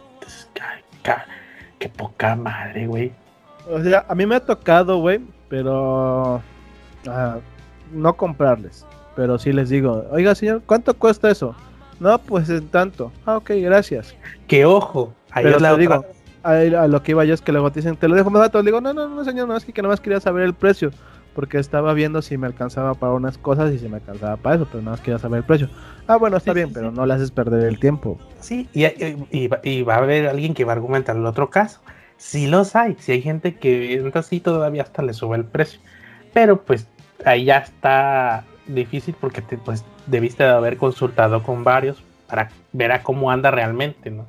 Qué 1.79 1.89
poca 1.89 2.35
madre, 2.35 2.87
güey. 2.87 3.11
O 3.69 3.81
sea, 3.81 4.05
a 4.07 4.15
mí 4.15 4.25
me 4.25 4.35
ha 4.35 4.39
tocado, 4.39 4.99
güey, 4.99 5.21
pero 5.49 6.41
ah, 7.07 7.37
no 7.91 8.13
comprarles. 8.15 8.85
Pero 9.15 9.37
sí 9.39 9.53
les 9.53 9.69
digo, 9.69 10.05
oiga 10.11 10.35
señor, 10.35 10.61
¿cuánto 10.65 10.93
cuesta 10.93 11.29
eso? 11.29 11.55
No, 11.99 12.17
pues 12.19 12.49
en 12.49 12.67
tanto. 12.67 13.11
Ah, 13.25 13.37
ok, 13.37 13.51
gracias. 13.57 14.15
Que 14.47 14.65
ojo, 14.65 15.13
ahí 15.31 15.45
pero 15.45 15.57
te 15.57 15.77
digo, 15.77 16.05
a, 16.45 16.87
lo 16.87 17.01
que 17.01 17.11
iba 17.11 17.25
yo 17.25 17.33
es 17.33 17.41
que 17.41 17.51
luego 17.51 17.71
te 17.71 17.79
dicen, 17.79 17.97
te 17.97 18.07
lo 18.07 18.15
dejo 18.15 18.29
más 18.29 18.39
barato. 18.39 18.61
Le 18.61 18.67
digo, 18.67 18.81
no, 18.81 18.93
no, 18.93 19.09
no, 19.09 19.23
señor, 19.25 19.47
no, 19.47 19.57
es 19.57 19.65
que, 19.65 19.73
que 19.73 19.81
nada 19.81 19.93
más 19.93 19.99
quería 19.99 20.19
saber 20.19 20.43
el 20.43 20.53
precio. 20.53 20.91
Porque 21.33 21.57
estaba 21.57 21.93
viendo 21.93 22.21
si 22.21 22.37
me 22.37 22.47
alcanzaba 22.47 22.93
para 22.93 23.11
unas 23.11 23.37
cosas 23.37 23.73
y 23.73 23.79
si 23.79 23.89
me 23.89 23.97
alcanzaba 23.97 24.37
para 24.37 24.55
eso, 24.55 24.67
pero 24.71 24.79
nada 24.79 24.91
más 24.91 25.01
quería 25.01 25.19
saber 25.19 25.39
el 25.39 25.43
precio. 25.43 25.69
Ah, 26.07 26.15
bueno, 26.15 26.37
está 26.37 26.53
bien, 26.53 26.71
pero 26.71 26.91
no 26.91 27.05
le 27.05 27.13
haces 27.13 27.31
perder 27.31 27.67
el 27.67 27.77
tiempo. 27.79 28.17
Sí, 28.39 28.69
y, 28.73 28.85
y, 29.31 29.81
va 29.83 29.95
a 29.95 29.97
haber 29.97 30.27
alguien 30.27 30.53
que 30.53 30.63
va 30.63 30.71
a 30.71 30.75
argumentar 30.75 31.17
el 31.17 31.25
otro 31.25 31.49
caso. 31.49 31.81
Si 32.15 32.47
los 32.47 32.75
hay, 32.77 32.95
si 32.99 33.11
hay 33.11 33.21
gente 33.21 33.55
que 33.55 33.95
entra 33.95 34.21
así 34.21 34.39
todavía 34.39 34.83
hasta 34.83 35.01
le 35.01 35.13
sube 35.13 35.35
el 35.35 35.43
precio. 35.43 35.81
Pero 36.31 36.61
pues 36.61 36.87
ahí 37.25 37.45
ya 37.45 37.57
está 37.57 38.45
difícil 38.67 39.15
porque 39.19 39.41
te, 39.41 39.57
pues 39.57 39.83
debiste 40.07 40.43
de 40.43 40.49
haber 40.49 40.77
consultado 40.77 41.43
con 41.43 41.65
varios 41.65 42.01
para 42.27 42.49
ver 42.71 42.91
a 42.91 43.03
cómo 43.03 43.31
anda 43.31 43.51
realmente, 43.51 44.09
¿no? 44.09 44.25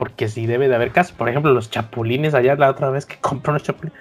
Porque 0.00 0.28
sí 0.28 0.46
debe 0.46 0.66
de 0.66 0.74
haber 0.74 0.92
casos. 0.92 1.12
Por 1.12 1.28
ejemplo, 1.28 1.52
los 1.52 1.70
chapulines, 1.70 2.32
allá 2.32 2.54
la 2.54 2.70
otra 2.70 2.88
vez 2.88 3.04
que 3.04 3.18
compré 3.20 3.50
unos 3.50 3.64
chapulines. 3.64 3.98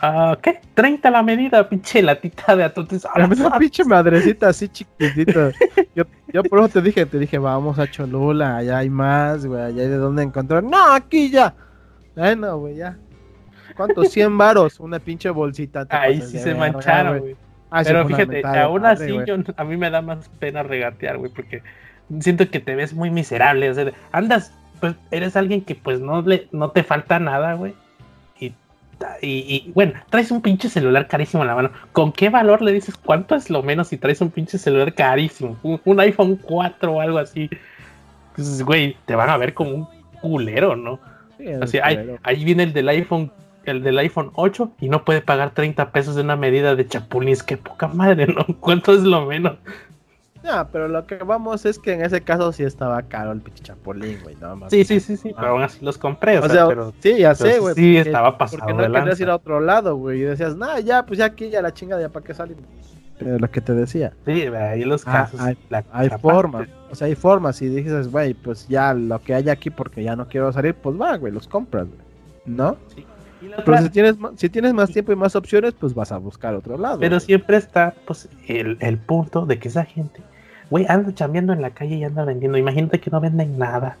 Ah, 0.00 0.38
¿Qué? 0.40 0.62
30 0.72 1.10
la 1.10 1.22
medida, 1.22 1.68
pinche 1.68 2.00
latita 2.00 2.56
de 2.56 2.64
atotes. 2.64 3.06
La 3.14 3.26
misma 3.26 3.58
pinche 3.58 3.84
madrecita 3.84 4.48
así 4.48 4.70
chiquitita. 4.70 5.50
Yo, 5.94 6.04
yo 6.32 6.42
por 6.44 6.60
eso 6.60 6.70
te 6.70 6.80
dije, 6.80 7.04
te 7.04 7.18
dije, 7.18 7.36
vamos 7.36 7.78
a 7.78 7.86
Cholula, 7.86 8.56
allá 8.56 8.78
hay 8.78 8.88
más, 8.88 9.44
güey, 9.44 9.60
allá 9.60 9.82
hay 9.82 9.88
de 9.90 9.98
dónde 9.98 10.22
encontrar. 10.22 10.62
No, 10.62 10.94
aquí 10.94 11.28
ya. 11.28 11.54
Bueno, 12.16 12.56
güey, 12.56 12.76
ya. 12.76 12.96
¿Cuántos? 13.76 14.08
100 14.08 14.38
varos, 14.38 14.80
una 14.80 15.00
pinche 15.00 15.28
bolsita. 15.28 15.86
Ahí 15.90 16.22
sí 16.22 16.38
se 16.38 16.54
mancharon, 16.54 17.18
güey. 17.18 17.36
Ah, 17.70 17.82
Pero 17.84 18.06
fíjate, 18.06 18.42
aún 18.46 18.86
así 18.86 19.12
yo, 19.26 19.36
a 19.54 19.64
mí 19.64 19.76
me 19.76 19.90
da 19.90 20.00
más 20.00 20.30
pena 20.38 20.62
regatear, 20.62 21.18
güey, 21.18 21.30
porque 21.30 21.62
siento 22.20 22.50
que 22.50 22.60
te 22.60 22.74
ves 22.74 22.94
muy 22.94 23.10
miserable. 23.10 23.68
O 23.68 23.74
sea, 23.74 23.92
andas, 24.12 24.54
pues 24.82 24.96
eres 25.12 25.36
alguien 25.36 25.60
que 25.60 25.76
pues 25.76 26.00
no, 26.00 26.22
le, 26.22 26.48
no 26.50 26.72
te 26.72 26.82
falta 26.82 27.20
nada, 27.20 27.54
güey. 27.54 27.72
Y, 28.40 28.52
y, 29.20 29.72
bueno, 29.74 29.94
traes 30.10 30.32
un 30.32 30.42
pinche 30.42 30.68
celular 30.68 31.06
carísimo 31.06 31.44
en 31.44 31.48
la 31.48 31.54
mano. 31.54 31.70
¿Con 31.92 32.12
qué 32.12 32.30
valor 32.30 32.62
le 32.62 32.72
dices 32.72 32.96
cuánto 32.96 33.36
es 33.36 33.48
lo 33.48 33.62
menos 33.62 33.88
si 33.88 33.96
traes 33.96 34.20
un 34.20 34.30
pinche 34.30 34.58
celular 34.58 34.92
carísimo? 34.92 35.56
Un, 35.62 36.00
iPhone 36.00 36.36
4 36.36 36.92
o 36.92 37.00
algo 37.00 37.18
así. 37.18 37.48
Pues, 38.34 38.64
güey, 38.64 38.96
te 39.06 39.14
van 39.14 39.30
a 39.30 39.36
ver 39.36 39.54
como 39.54 39.70
un 39.70 39.88
culero, 40.20 40.74
¿no? 40.74 40.98
Así, 41.60 41.78
ahí, 41.78 42.16
ahí, 42.24 42.44
viene 42.44 42.64
el 42.64 42.72
del 42.72 42.88
iPhone 42.88 43.30
el 43.64 43.84
del 43.84 43.98
iPhone 43.98 44.32
8 44.34 44.72
y 44.80 44.88
no 44.88 45.04
puede 45.04 45.20
pagar 45.20 45.54
30 45.54 45.92
pesos 45.92 46.16
de 46.16 46.22
una 46.22 46.34
medida 46.34 46.74
de 46.74 46.88
chapulines. 46.88 47.44
Qué 47.44 47.56
poca 47.56 47.86
madre, 47.86 48.26
¿no? 48.26 48.44
¿Cuánto 48.60 48.94
es 48.94 49.02
lo 49.02 49.26
menos? 49.26 49.58
No, 50.42 50.68
pero 50.72 50.88
lo 50.88 51.06
que 51.06 51.16
vamos 51.16 51.64
es 51.64 51.78
que 51.78 51.92
en 51.92 52.02
ese 52.04 52.20
caso 52.20 52.52
sí 52.52 52.64
estaba 52.64 53.00
caro 53.02 53.32
el 53.32 53.40
pinche 53.40 53.62
chapulín, 53.62 54.18
güey, 54.22 54.36
nada 54.36 54.56
más. 54.56 54.70
Sí, 54.70 54.84
sí, 54.84 54.98
sí, 55.00 55.16
sí, 55.16 55.32
pero 55.34 55.48
aún 55.48 55.62
así 55.62 55.84
los 55.84 55.98
compré, 55.98 56.38
o, 56.38 56.48
sea, 56.48 56.66
pero, 56.66 56.92
sí, 57.00 57.18
ya 57.18 57.34
sé, 57.34 57.58
güey. 57.58 57.74
Sí, 57.74 57.96
estaba 57.96 58.36
pasado 58.36 58.58
Porque 58.58 58.74
no 58.74 58.92
querías 58.92 59.20
ir 59.20 59.30
a 59.30 59.36
otro 59.36 59.60
lado, 59.60 59.96
güey, 59.96 60.20
y 60.20 60.22
decías, 60.22 60.56
no, 60.56 60.78
ya, 60.80 61.06
pues 61.06 61.18
ya 61.18 61.26
aquí, 61.26 61.48
ya 61.48 61.62
la 61.62 61.72
chingada, 61.72 62.02
ya 62.02 62.08
para 62.08 62.24
qué 62.24 62.34
salir. 62.34 62.56
Pero 63.18 63.38
lo 63.38 63.50
que 63.50 63.60
te 63.60 63.72
decía. 63.72 64.12
Sí, 64.24 64.46
ahí 64.46 64.84
los 64.84 65.06
ah, 65.06 65.28
casos. 65.30 65.40
hay, 65.92 66.10
formas, 66.20 66.68
o 66.90 66.94
sea, 66.94 67.06
hay 67.06 67.14
formas, 67.14 67.62
y 67.62 67.68
dices, 67.68 68.10
güey, 68.10 68.34
pues 68.34 68.66
ya 68.68 68.94
lo 68.94 69.20
que 69.20 69.34
hay 69.34 69.48
aquí 69.48 69.70
porque 69.70 70.02
ya 70.02 70.16
no 70.16 70.26
quiero 70.28 70.52
salir, 70.52 70.74
pues 70.74 71.00
va, 71.00 71.16
güey, 71.16 71.32
los 71.32 71.46
compras, 71.46 71.86
güey, 71.86 72.00
¿no? 72.46 72.76
Sí. 72.94 73.06
Pero 73.64 73.78
si 73.78 73.90
tienes, 73.90 74.16
si 74.36 74.48
tienes 74.48 74.72
más 74.72 74.90
tiempo 74.90 75.12
y 75.12 75.16
más 75.16 75.34
opciones, 75.36 75.74
pues 75.74 75.94
vas 75.94 76.12
a 76.12 76.18
buscar 76.18 76.54
otro 76.54 76.78
lado. 76.78 76.98
Pero 77.00 77.18
siempre 77.20 77.56
está 77.56 77.94
pues, 78.06 78.28
el, 78.46 78.98
punto 78.98 79.46
de 79.46 79.58
que 79.58 79.68
esa 79.68 79.84
gente, 79.84 80.22
güey, 80.72 80.86
anda 80.88 81.14
chambeando 81.14 81.52
en 81.52 81.60
la 81.60 81.70
calle 81.70 81.96
y 81.96 82.04
anda 82.04 82.24
vendiendo. 82.24 82.56
Imagínate 82.56 82.98
que 82.98 83.10
no 83.10 83.20
venden 83.20 83.58
nada. 83.58 83.98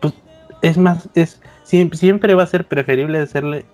Pues 0.00 0.12
es 0.60 0.76
más, 0.76 1.08
es 1.14 1.40
siempre, 1.62 2.34
va 2.34 2.42
a 2.42 2.46
ser 2.46 2.66
preferible 2.66 3.18
hacerle 3.18 3.64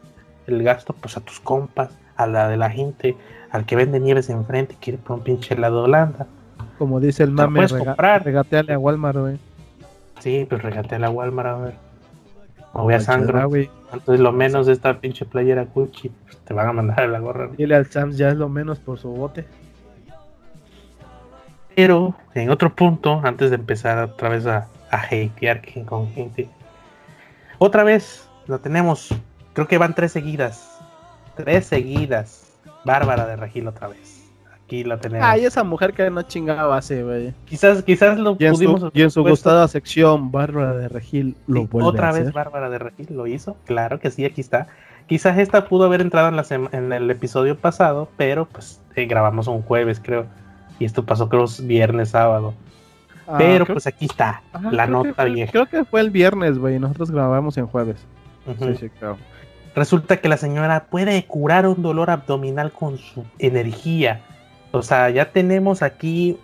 el 0.47 0.63
gasto 0.63 0.95
pues 0.95 1.17
a 1.17 1.21
tus 1.21 1.41
compas, 1.41 1.91
a 2.15 2.29
la 2.29 2.49
de 2.49 2.57
la 2.57 2.71
gente, 2.71 3.17
al 3.51 3.67
que 3.67 3.75
vende 3.75 3.99
nieves 3.99 4.31
enfrente 4.31 4.75
y 4.75 4.77
quiere 4.77 4.99
por 5.01 5.17
un 5.17 5.25
pinche 5.25 5.55
helado 5.55 5.79
de 5.79 5.83
Holanda. 5.87 6.27
Como 6.79 7.01
dice 7.01 7.25
el 7.25 7.33
mame, 7.33 7.67
rega 7.67 8.19
regateale 8.21 8.73
a 8.73 8.79
Walmart, 8.79 9.19
güey. 9.19 9.39
Sí, 10.21 10.47
pues 10.49 10.63
regateale 10.63 11.07
a 11.07 11.11
Walmart, 11.11 11.49
a 11.49 11.57
ver. 11.57 11.75
O 12.73 12.85
voy 12.85 12.95
a 12.95 13.01
sangrar, 13.01 13.49
entonces 13.93 14.21
lo 14.21 14.31
menos 14.31 14.67
de 14.67 14.75
esta 14.75 15.01
pinche 15.01 15.25
playera 15.25 15.67
Gucci, 15.75 16.09
pues, 16.09 16.37
te 16.39 16.55
van 16.55 16.69
a 16.69 16.73
mandar 16.73 17.01
a 17.01 17.09
la 17.09 17.19
gorra. 17.19 17.51
Dile 17.57 17.75
al 17.75 17.87
Sams 17.87 18.17
ya 18.17 18.29
es 18.29 18.37
lo 18.37 18.49
menos 18.49 18.79
por 18.79 18.99
su 18.99 19.09
bote. 19.09 19.45
Pero 21.75 22.15
en 22.35 22.51
otro 22.51 22.75
punto, 22.75 23.21
antes 23.25 23.51
de 23.51 23.57
empezar 23.57 23.99
otra 23.99 24.29
vez 24.29 24.47
a, 24.47 24.69
a 24.91 24.97
hatear 25.03 25.63
con 25.87 26.11
gente, 26.13 26.49
otra 27.59 27.85
vez 27.85 28.29
lo 28.47 28.59
tenemos. 28.61 29.15
Creo 29.53 29.69
que 29.69 29.79
van 29.79 29.95
tres 29.95 30.13
seguidas. 30.13 30.79
Tres 31.37 31.67
seguidas. 31.67 32.53
Bárbara 32.85 33.27
de 33.27 33.37
Regil 33.37 33.67
otra 33.67 33.89
vez 33.89 34.25
aquí 34.65 34.85
la 34.85 34.99
tenemos. 34.99 35.27
Ay, 35.27 35.45
esa 35.45 35.65
mujer 35.65 35.93
que 35.93 36.09
no 36.11 36.23
chingaba 36.23 36.77
hace, 36.77 37.03
güey. 37.03 37.33
Quizás, 37.45 37.83
quizás 37.83 38.19
lo 38.19 38.37
y 38.39 38.49
pudimos. 38.51 38.91
y 38.93 39.03
en 39.03 39.11
su 39.11 39.23
gustada 39.23 39.69
sección, 39.69 40.31
Bárbara 40.31 40.75
de 40.75 40.89
Regil 40.89 41.37
lo 41.47 41.67
vuelve 41.67 41.89
Otra 41.89 42.13
vez 42.13 42.33
Bárbara 42.33 42.71
de 42.71 42.79
Regil 42.79 43.09
lo 43.11 43.27
hizo, 43.27 43.57
claro 43.65 44.01
que 44.01 44.11
sí, 44.11 44.25
aquí 44.25 44.41
está. 44.41 44.69
Quizás 45.07 45.39
esta 45.39 45.69
pudo 45.69 45.85
haber 45.85 46.01
entrado 46.01 46.29
en, 46.29 46.37
la 46.37 46.45
en 46.73 46.93
el 46.93 47.11
episodio 47.11 47.59
pasado, 47.59 48.09
pero 48.17 48.47
pues 48.47 48.81
eh, 48.97 49.05
grabamos 49.07 49.47
un 49.49 49.63
jueves, 49.63 50.01
creo. 50.03 50.27
Y 50.79 50.85
esto 50.85 51.05
pasó, 51.05 51.29
creo, 51.29 51.47
viernes, 51.63 52.11
sábado. 52.11 52.55
Ah, 53.27 53.37
pero 53.39 53.65
pues 53.65 53.87
aquí 53.87 54.05
está, 54.05 54.43
la 54.71 54.87
nota 54.87 55.25
vieja. 55.25 55.51
Creo 55.51 55.67
que 55.67 55.85
fue 55.85 56.01
el 56.01 56.11
viernes, 56.11 56.59
güey. 56.59 56.79
Nosotros 56.79 57.11
grabamos 57.11 57.57
en 57.57 57.67
jueves. 57.67 57.97
sí, 58.59 58.77
sí, 58.79 58.89
claro. 58.91 59.17
Resulta 59.75 60.19
que 60.19 60.29
la 60.29 60.37
señora 60.37 60.85
puede 60.85 61.25
curar 61.25 61.67
un 61.67 61.83
dolor 61.83 62.11
abdominal 62.11 62.71
con 62.71 62.99
su 62.99 63.25
energía 63.39 64.21
o 64.75 64.83
sea, 64.83 65.09
ya 65.09 65.31
tenemos 65.31 65.83
aquí. 65.83 66.37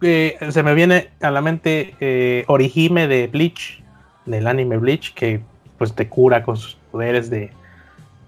Eh, 0.00 0.38
se 0.50 0.62
me 0.62 0.74
viene 0.74 1.10
a 1.20 1.32
la 1.32 1.40
mente 1.40 1.96
eh, 1.98 2.44
Orihime 2.46 3.08
de 3.08 3.26
Bleach, 3.26 3.82
del 4.26 4.46
anime 4.46 4.76
Bleach, 4.76 5.12
que 5.12 5.40
pues 5.76 5.92
te 5.92 6.08
cura 6.08 6.44
con 6.44 6.56
sus 6.56 6.76
poderes 6.92 7.30
de. 7.30 7.50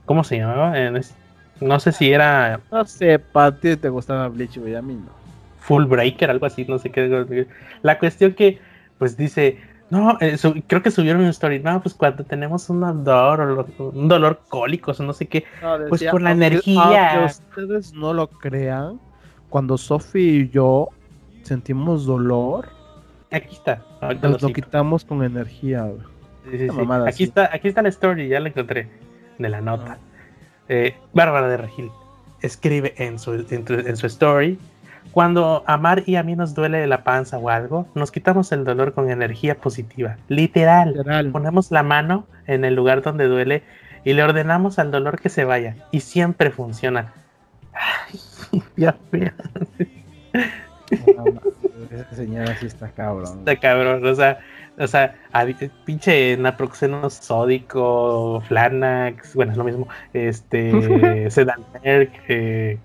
¿Cómo 0.05 0.25
se 0.25 0.39
llamaba? 0.39 0.77
No 1.63 1.81
sé 1.81 1.93
si 1.93 2.13
era. 2.13 2.61
No 2.71 2.85
sé, 2.85 3.19
para 3.19 3.57
ti 3.57 3.77
te 3.77 3.89
gustaba 3.89 4.29
Bleach, 4.29 4.59
güey, 4.59 4.75
a 4.75 4.83
mí 4.83 4.95
no. 4.95 5.11
Full 5.61 5.85
Breaker, 5.85 6.31
algo 6.31 6.47
así, 6.47 6.65
no 6.65 6.79
sé 6.79 6.91
qué. 6.91 7.47
La 7.83 7.99
cuestión 7.99 8.35
que, 8.35 8.59
pues 8.99 9.17
dice, 9.17 9.59
no, 9.91 10.17
eh, 10.21 10.37
creo 10.67 10.83
que 10.83 10.91
subieron 10.91 11.23
un 11.23 11.29
story, 11.29 11.61
no, 11.61 11.81
pues 11.83 11.95
cuando 11.95 12.25
tenemos 12.25 12.69
un 12.71 12.81
dolor, 13.05 13.67
un 13.79 14.09
dolor 14.09 14.41
cólico, 14.49 14.93
o 14.99 15.03
no 15.03 15.13
sé 15.13 15.27
qué, 15.27 15.45
pues 15.89 16.03
por 16.05 16.23
la 16.23 16.33
energía. 16.33 17.13
Aunque 17.13 17.27
ustedes 17.27 17.93
no 17.93 18.13
lo 18.13 18.27
crean, 18.27 18.99
cuando 19.51 19.77
Sophie 19.77 20.23
y 20.23 20.49
yo 20.49 20.89
sentimos 21.43 22.07
dolor, 22.07 22.69
aquí 23.31 23.55
está. 23.55 23.83
Nos 24.23 24.41
lo 24.41 24.49
quitamos 24.49 25.05
con 25.05 25.23
energía. 25.23 25.87
aquí, 27.07 27.25
está, 27.25 27.51
aquí 27.53 27.69
está 27.69 27.83
la 27.83 27.91
story, 27.91 28.29
ya 28.29 28.41
la 28.41 28.49
encontré 28.49 28.89
de 29.39 29.49
la 29.49 29.61
nota. 29.61 29.99
Eh, 30.69 30.97
Bárbara 31.13 31.49
de 31.49 31.57
Regil 31.57 31.91
escribe 32.41 32.95
en 32.97 33.19
su, 33.19 33.47
en, 33.51 33.97
su 33.97 34.07
story 34.07 34.59
cuando 35.13 35.63
a 35.67 35.77
Mar 35.77 36.03
y 36.07 36.17
a 36.17 36.23
mí 36.23 36.37
nos 36.37 36.55
duele 36.55 36.87
la 36.87 37.05
panza 37.05 37.39
o 37.39 37.49
algo, 37.49 37.87
nos 37.95 38.11
quitamos 38.11 38.51
el 38.53 38.65
dolor 38.65 38.95
con 38.95 39.11
energía 39.11 39.57
positiva. 39.57 40.17
Literal. 40.29 41.31
Ponemos 41.33 41.71
la 41.71 41.83
mano 41.83 42.27
en 42.47 42.65
el 42.65 42.75
lugar 42.75 43.03
donde 43.03 43.27
duele 43.27 43.63
y 44.05 44.15
le 44.15 44.23
ordenamos 44.23 44.79
al 44.79 44.91
dolor 44.91 45.21
que 45.21 45.29
se 45.29 45.45
vaya. 45.45 45.77
Y 45.91 46.01
siempre 46.01 46.51
funciona. 46.51 47.13
Ay, 47.75 48.63
ya 48.77 48.97
señora 52.15 52.57
sí 52.57 52.67
está 52.67 52.89
cabrón. 52.91 53.41
Está 53.41 53.57
cabrón, 53.57 54.05
o 54.05 54.15
sea, 54.15 54.41
o 54.79 54.87
sea, 54.87 55.15
pinche 55.85 56.37
naproxeno 56.37 57.09
sódico, 57.11 58.43
Flanax, 58.49 59.35
bueno, 59.35 59.53
es 59.53 59.59
lo 59.59 59.65
mismo, 59.65 59.89
este, 60.13 61.31
Sedamerc, 61.31 62.13
eh, 62.29 62.79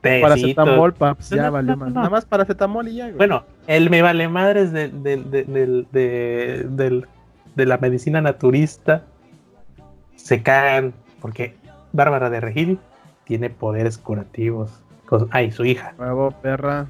Paracetamol, 0.00 0.92
paps, 0.92 1.30
ya 1.30 1.50
vale 1.50 1.74
más. 1.76 1.92
Nada 1.92 2.10
más 2.10 2.24
paracetamol 2.24 2.88
y 2.88 2.96
ya. 2.96 3.10
Bueno, 3.16 3.44
el 3.66 3.88
me 3.88 4.02
vale 4.02 4.28
madres 4.28 4.70
de, 4.72 4.88
de, 4.88 5.26
de, 7.54 7.66
la 7.66 7.78
medicina 7.78 8.20
naturista 8.20 9.04
se 10.14 10.42
cagan 10.42 10.92
porque 11.20 11.56
Bárbara 11.92 12.28
de 12.28 12.40
Regil 12.40 12.78
tiene 13.24 13.48
poderes 13.48 13.96
curativos. 13.96 14.82
ay, 15.30 15.50
su 15.52 15.64
hija. 15.64 15.94
Nuevo 15.98 16.32
perra. 16.42 16.88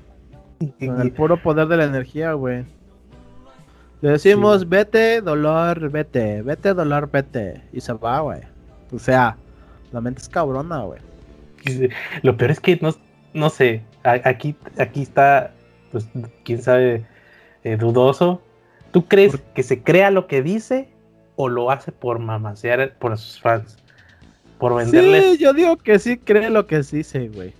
Con 0.80 1.00
el 1.00 1.12
puro 1.12 1.36
poder 1.36 1.68
de 1.68 1.76
la 1.76 1.84
energía, 1.84 2.32
güey. 2.32 2.64
Le 4.02 4.10
decimos, 4.10 4.68
vete, 4.68 5.20
dolor, 5.20 5.88
vete, 5.88 6.42
vete, 6.42 6.74
dolor, 6.74 7.08
vete. 7.10 7.62
Y 7.72 7.80
se 7.80 7.92
va, 7.92 8.18
güey. 8.18 8.40
O 8.90 8.98
sea, 8.98 9.36
la 9.92 10.00
mente 10.00 10.20
es 10.20 10.28
cabrona, 10.28 10.80
güey. 10.80 11.00
Lo 12.22 12.36
peor 12.36 12.50
es 12.50 12.58
que 12.58 12.78
no, 12.82 12.92
no 13.32 13.48
sé, 13.48 13.82
aquí, 14.02 14.56
aquí 14.76 15.02
está, 15.02 15.52
pues, 15.92 16.08
quién 16.44 16.60
sabe, 16.60 17.06
eh, 17.62 17.76
dudoso. 17.76 18.42
¿Tú 18.90 19.06
crees 19.06 19.40
que 19.54 19.62
se 19.62 19.82
crea 19.82 20.10
lo 20.10 20.26
que 20.26 20.42
dice 20.42 20.88
o 21.36 21.48
lo 21.48 21.70
hace 21.70 21.92
por 21.92 22.18
mamasear 22.18 22.94
por 22.98 23.16
sus 23.16 23.40
fans? 23.40 23.78
Por 24.58 24.74
venderles. 24.74 25.36
Sí, 25.36 25.38
yo 25.38 25.52
digo 25.52 25.76
que 25.76 26.00
sí 26.00 26.18
cree 26.18 26.50
lo 26.50 26.66
que 26.66 26.82
dice, 26.82 27.28
güey. 27.28 27.54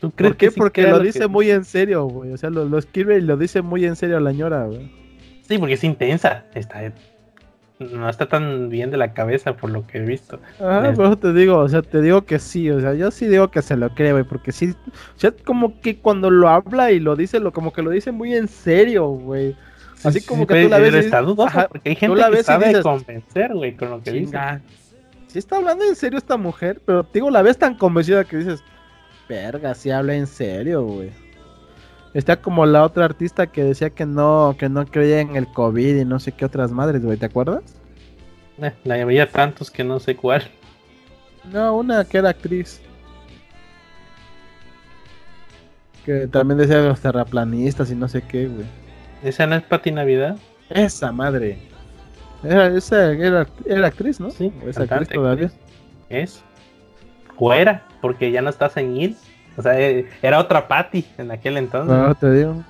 ¿Tú 0.00 0.10
crees 0.12 0.32
¿Por 0.32 0.36
qué? 0.38 0.50
porque 0.50 0.82
lo, 0.84 1.00
dice 1.00 1.26
muy 1.26 1.50
en 1.50 1.66
serio, 1.66 2.06
güey. 2.06 2.32
O 2.32 2.38
sea, 2.38 2.48
lo, 2.48 2.64
lo, 2.64 2.78
escribe 2.78 3.18
y 3.18 3.20
lo 3.20 3.36
dice 3.36 3.60
muy 3.60 3.84
en 3.84 3.96
serio 3.96 4.16
a 4.16 4.20
la 4.20 4.32
ñora, 4.32 4.64
güey. 4.64 4.90
Sí, 5.48 5.58
porque 5.58 5.74
es 5.74 5.84
intensa. 5.84 6.44
Está, 6.54 6.92
no 7.78 8.08
está 8.08 8.28
tan 8.28 8.68
bien 8.68 8.90
de 8.90 8.96
la 8.96 9.14
cabeza 9.14 9.56
por 9.56 9.70
lo 9.70 9.86
que 9.86 9.98
he 9.98 10.02
visto. 10.02 10.40
Ah, 10.60 10.92
pero 10.94 11.16
te 11.16 11.32
digo, 11.32 11.58
o 11.58 11.68
sea, 11.68 11.82
te 11.82 12.02
digo 12.02 12.24
que 12.24 12.38
sí, 12.38 12.70
o 12.70 12.80
sea, 12.80 12.94
yo 12.94 13.10
sí 13.10 13.26
digo 13.26 13.50
que 13.50 13.62
se 13.62 13.76
lo 13.76 13.94
cree, 13.94 14.12
güey, 14.12 14.24
porque 14.24 14.52
sí, 14.52 14.74
o 14.86 15.18
sea, 15.18 15.32
como 15.44 15.80
que 15.80 15.98
cuando 15.98 16.30
lo 16.30 16.48
habla 16.48 16.90
y 16.90 17.00
lo 17.00 17.16
dice, 17.16 17.40
lo 17.40 17.52
como 17.52 17.72
que 17.72 17.82
lo 17.82 17.90
dice 17.90 18.12
muy 18.12 18.34
en 18.34 18.48
serio, 18.48 19.06
güey. 19.08 19.56
Así 20.04 20.20
como 20.20 20.46
que 20.46 20.64
tú 20.64 20.68
la 20.68 20.78
ves. 20.78 20.94
Está 20.94 21.22
dudosa, 21.22 21.68
porque 21.68 21.90
hay 21.90 21.96
gente 21.96 22.20
que 22.30 22.42
sabe 22.42 22.82
convencer, 22.82 23.52
güey, 23.54 23.74
con 23.74 23.90
lo 23.90 24.02
que 24.02 24.12
dice. 24.12 24.38
Sí 25.26 25.38
está 25.38 25.56
hablando 25.56 25.84
en 25.84 25.94
serio 25.94 26.18
esta 26.18 26.36
mujer, 26.36 26.80
pero 26.84 27.04
te 27.04 27.14
digo, 27.14 27.30
la 27.30 27.42
ves 27.42 27.58
tan 27.58 27.74
convencida 27.74 28.24
que 28.24 28.38
dices, 28.38 28.62
verga, 29.28 29.74
sí 29.74 29.90
habla 29.90 30.14
en 30.14 30.26
serio, 30.26 30.84
güey. 30.84 31.10
Está 32.14 32.40
como 32.40 32.64
la 32.66 32.84
otra 32.84 33.04
artista 33.04 33.46
que 33.46 33.62
decía 33.64 33.90
que 33.90 34.06
no, 34.06 34.56
que 34.58 34.68
no 34.68 34.86
creía 34.86 35.20
en 35.20 35.36
el 35.36 35.46
COVID 35.46 35.96
y 35.96 36.04
no 36.04 36.18
sé 36.18 36.32
qué 36.32 36.44
otras 36.44 36.72
madres, 36.72 37.04
güey, 37.04 37.18
¿te 37.18 37.26
acuerdas? 37.26 37.62
Eh, 38.60 38.72
la 38.84 38.94
había 38.94 39.30
tantos 39.30 39.70
que 39.70 39.84
no 39.84 40.00
sé 40.00 40.16
cuál. 40.16 40.42
No, 41.52 41.76
una 41.76 42.04
que 42.04 42.18
era 42.18 42.30
actriz. 42.30 42.80
Que 46.04 46.26
también 46.26 46.58
decía 46.58 46.80
los 46.80 47.00
terraplanistas 47.00 47.90
y 47.90 47.94
no 47.94 48.08
sé 48.08 48.22
qué, 48.22 48.48
güey. 48.48 48.66
¿Esa 49.22 49.46
no 49.46 49.56
es 49.56 49.62
Pati 49.62 49.90
Navidad? 49.90 50.38
Esa 50.70 51.12
madre. 51.12 51.58
Era, 52.42 52.68
esa 52.68 53.12
era, 53.12 53.46
era 53.66 53.86
actriz, 53.86 54.20
¿no? 54.20 54.30
Sí, 54.30 54.52
esa 54.66 54.82
actriz 54.82 55.08
todavía. 55.08 55.50
Es. 56.08 56.42
O 57.36 57.52
porque 58.00 58.32
ya 58.32 58.42
no 58.42 58.50
estás 58.50 58.76
en 58.76 58.96
Il. 58.96 59.16
O 59.58 59.62
sea, 59.62 59.78
eh, 59.78 60.08
era 60.22 60.38
otra 60.38 60.68
Patty 60.68 61.04
en 61.18 61.32
aquel 61.32 61.56
entonces. 61.56 61.94
No, 61.94 62.14
te 62.14 62.30
digo. 62.32 62.62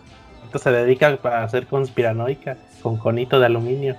Entonces 0.42 0.62
se 0.62 0.72
dedica 0.72 1.18
a 1.22 1.42
hacer 1.42 1.66
conspiranoica 1.66 2.56
con 2.82 2.96
conito 2.96 3.38
de 3.38 3.46
aluminio. 3.46 3.94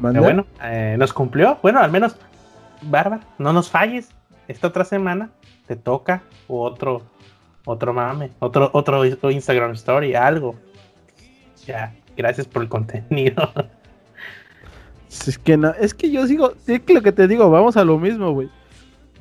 Pero 0.00 0.22
bueno, 0.22 0.46
eh, 0.62 0.96
nos 0.98 1.12
cumplió. 1.12 1.58
Bueno, 1.62 1.80
al 1.80 1.90
menos, 1.90 2.16
Bárbara, 2.82 3.20
no 3.38 3.52
nos 3.52 3.70
falles. 3.70 4.08
Esta 4.48 4.68
otra 4.68 4.84
semana 4.84 5.30
te 5.66 5.76
toca 5.76 6.22
otro, 6.48 7.02
otro 7.66 7.92
mame, 7.92 8.30
otro, 8.38 8.70
otro 8.72 9.04
Instagram 9.30 9.72
Story, 9.72 10.14
algo. 10.14 10.54
Ya, 11.66 11.94
gracias 12.16 12.46
por 12.46 12.62
el 12.62 12.68
contenido. 12.68 13.52
Es 15.26 15.38
que 15.38 15.56
no, 15.56 15.70
es 15.78 15.94
que 15.94 16.10
yo 16.10 16.26
sigo, 16.26 16.54
es 16.66 16.80
que 16.80 16.92
lo 16.92 17.00
que 17.00 17.12
te 17.12 17.28
digo, 17.28 17.48
vamos 17.48 17.76
a 17.76 17.84
lo 17.84 17.98
mismo, 17.98 18.32
güey. 18.32 18.50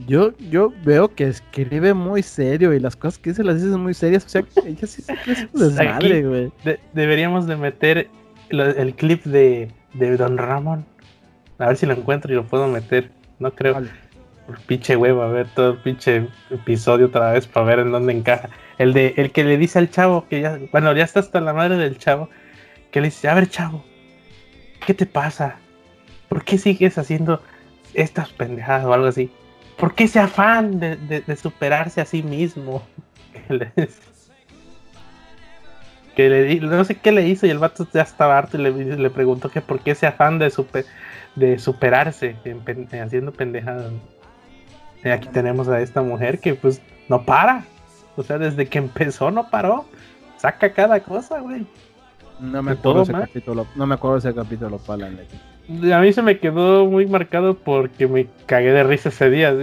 Yo, 0.08 0.36
yo 0.50 0.74
veo 0.84 1.14
que 1.14 1.28
escribe 1.28 1.94
muy 1.94 2.24
serio 2.24 2.74
y 2.74 2.80
las 2.80 2.96
cosas 2.96 3.20
que 3.20 3.30
dice 3.30 3.44
las 3.44 3.62
dice 3.62 3.78
muy 3.78 3.94
serias. 3.94 4.26
O 4.26 4.30
sea, 4.30 4.44
ella 4.66 4.88
sí 4.88 5.02
se 5.02 5.14
es 5.14 5.48
un 5.54 5.60
desmadre, 5.60 6.24
güey. 6.24 6.52
deberíamos 6.94 7.46
de 7.48 7.56
meter 7.56 8.10
el 8.50 8.96
clip 8.96 9.24
de, 9.24 9.72
de, 9.94 10.18
Don 10.18 10.38
Ramón. 10.38 10.86
A 11.60 11.68
ver 11.68 11.78
si 11.78 11.86
lo 11.86 11.94
encuentro 11.94 12.32
y 12.32 12.36
lo 12.36 12.46
puedo 12.46 12.68
meter. 12.68 13.12
No 13.40 13.54
creo. 13.54 13.82
Por 14.48 14.60
pinche 14.62 14.98
huevo, 14.98 15.22
a 15.22 15.28
ver 15.28 15.48
todo 15.56 15.72
el 15.72 15.78
pinche 15.78 16.28
episodio 16.50 17.06
otra 17.06 17.32
vez 17.32 17.48
para 17.48 17.66
ver 17.66 17.80
en 17.80 17.92
dónde 17.92 18.12
encaja. 18.12 18.50
El 18.78 18.92
de 18.92 19.14
el 19.16 19.32
que 19.32 19.46
le 19.46 19.58
dice 19.58 19.80
al 19.80 19.90
chavo 19.90 20.28
que 20.28 20.42
ya, 20.42 20.60
bueno, 20.72 20.94
ya 20.94 21.04
está 21.04 21.22
hasta 21.22 21.40
la 21.40 21.54
madre 21.54 21.78
del 21.78 21.98
chavo, 21.98 22.30
que 22.92 23.00
le 23.00 23.08
dice, 23.08 23.30
a 23.30 23.36
ver 23.36 23.48
chavo, 23.48 23.86
¿qué 24.86 24.94
te 24.94 25.06
pasa? 25.06 25.60
¿Por 26.28 26.44
qué 26.44 26.58
sigues 26.58 26.98
haciendo 26.98 27.42
estas 27.94 28.34
pendejadas 28.34 28.84
o 28.84 28.94
algo 28.94 29.08
así? 29.08 29.32
¿Por 29.84 29.96
qué 29.96 30.06
ese 30.06 30.22
afán 30.22 30.80
de, 30.80 31.36
superarse 31.36 32.00
a 32.00 32.06
sí 32.06 32.24
mismo? 32.24 32.82
que 36.16 36.30
le 36.30 36.58
no 36.62 36.86
sé 36.86 36.96
qué 36.96 37.12
le 37.12 37.28
hizo 37.28 37.48
y 37.48 37.50
el 37.50 37.60
vato 37.60 37.86
ya 37.94 38.04
estaba 38.04 38.38
harto 38.38 38.58
y 38.58 38.62
le, 38.62 39.10
preguntó 39.10 39.50
que 39.50 39.60
por 39.60 39.82
qué 39.82 39.92
ese 39.92 40.08
afán 40.08 40.40
de, 40.40 40.54
de 41.36 41.60
superarse 41.60 42.38
haciendo 43.04 43.34
pendejadas. 43.34 43.92
Y 45.04 45.10
aquí 45.10 45.28
tenemos 45.28 45.68
a 45.68 45.82
esta 45.82 46.02
mujer 46.02 46.40
que 46.40 46.54
pues 46.54 46.82
no 47.10 47.26
para. 47.26 47.66
O 48.16 48.24
sea, 48.24 48.38
desde 48.38 48.70
que 48.70 48.78
empezó 48.78 49.32
no 49.32 49.50
paró. 49.50 49.84
Saca 50.38 50.72
cada 50.72 51.02
cosa, 51.02 51.42
güey. 51.42 51.68
No 52.40 52.64
me 52.64 52.72
acuerdo 52.72 53.02
ese 53.02 53.12
capítulo, 53.12 53.68
no 53.76 53.86
me 53.86 53.96
acuerdo 53.96 54.20
ese 54.20 54.34
capítulo 54.34 54.78
para 54.78 55.10
la 55.10 55.24
a 55.70 56.00
mí 56.00 56.12
se 56.12 56.22
me 56.22 56.40
quedó 56.40 56.86
muy 56.86 57.06
marcado 57.06 57.56
porque 57.56 58.08
me 58.08 58.28
cagué 58.46 58.72
de 58.72 58.84
risa 58.84 59.10
ese 59.10 59.30
día. 59.30 59.56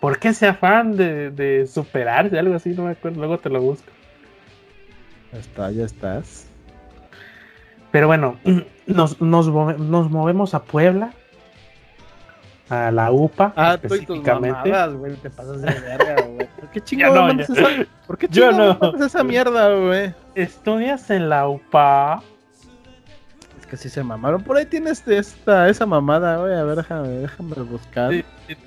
¿Por 0.00 0.18
qué 0.18 0.28
ese 0.28 0.48
afán 0.48 0.96
de, 0.96 1.30
de 1.30 1.66
superarse? 1.66 2.38
Algo 2.38 2.56
así, 2.56 2.70
no 2.70 2.84
me 2.84 2.92
acuerdo. 2.92 3.18
Luego 3.18 3.38
te 3.38 3.48
lo 3.48 3.60
busco. 3.60 3.86
Ya 5.32 5.38
está, 5.38 5.70
ya 5.70 5.84
estás. 5.84 6.48
Pero 7.92 8.08
bueno, 8.08 8.36
nos, 8.86 9.20
nos, 9.20 9.48
movemos 9.48 10.54
a 10.54 10.64
Puebla. 10.64 11.12
A 12.68 12.90
la 12.90 13.12
UPA. 13.12 13.52
Ah, 13.54 13.78
específicamente. 13.80 14.72
güey, 14.96 15.14
te 15.16 15.30
pasas 15.30 15.62
de 15.62 15.72
verga, 15.72 16.16
güey. 16.26 16.48
¿Por 16.60 16.70
qué 16.70 16.80
chingado 16.80 17.32
no, 17.32 17.40
esa, 17.40 17.86
¿por 18.08 18.18
qué 18.18 18.26
Yo 18.28 18.50
no. 18.50 18.76
esa 19.04 19.22
mierda, 19.22 19.72
güey? 19.72 20.12
Estudias 20.34 21.08
en 21.10 21.28
la 21.28 21.48
UPA 21.48 22.24
que 23.66 23.76
sí 23.76 23.88
se 23.88 24.02
mamaron. 24.02 24.42
Por 24.42 24.56
ahí 24.56 24.66
tienes 24.66 25.06
esta, 25.06 25.68
esa 25.68 25.86
mamada, 25.86 26.38
güey. 26.38 26.54
A 26.54 26.64
ver, 26.64 26.76
déjame, 26.76 27.08
déjame 27.08 27.54
buscar. 27.62 28.12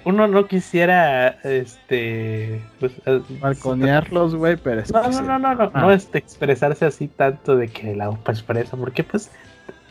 uno 0.05 0.27
no 0.27 0.47
quisiera, 0.47 1.29
este. 1.43 2.61
Pues, 2.79 2.93
eh, 3.05 3.21
Balconearlos, 3.39 4.35
güey, 4.35 4.57
pero 4.57 4.81
es 4.81 4.91
no, 4.91 5.09
no, 5.09 5.21
no, 5.21 5.39
no, 5.39 5.55
no, 5.55 5.71
no, 5.71 5.91
este, 5.91 6.17
expresarse 6.17 6.85
así 6.85 7.07
tanto 7.07 7.55
de 7.55 7.67
que 7.67 7.95
la 7.95 8.09
UPA 8.09 8.31
expresa, 8.31 8.77
porque 8.77 9.03
pues 9.03 9.31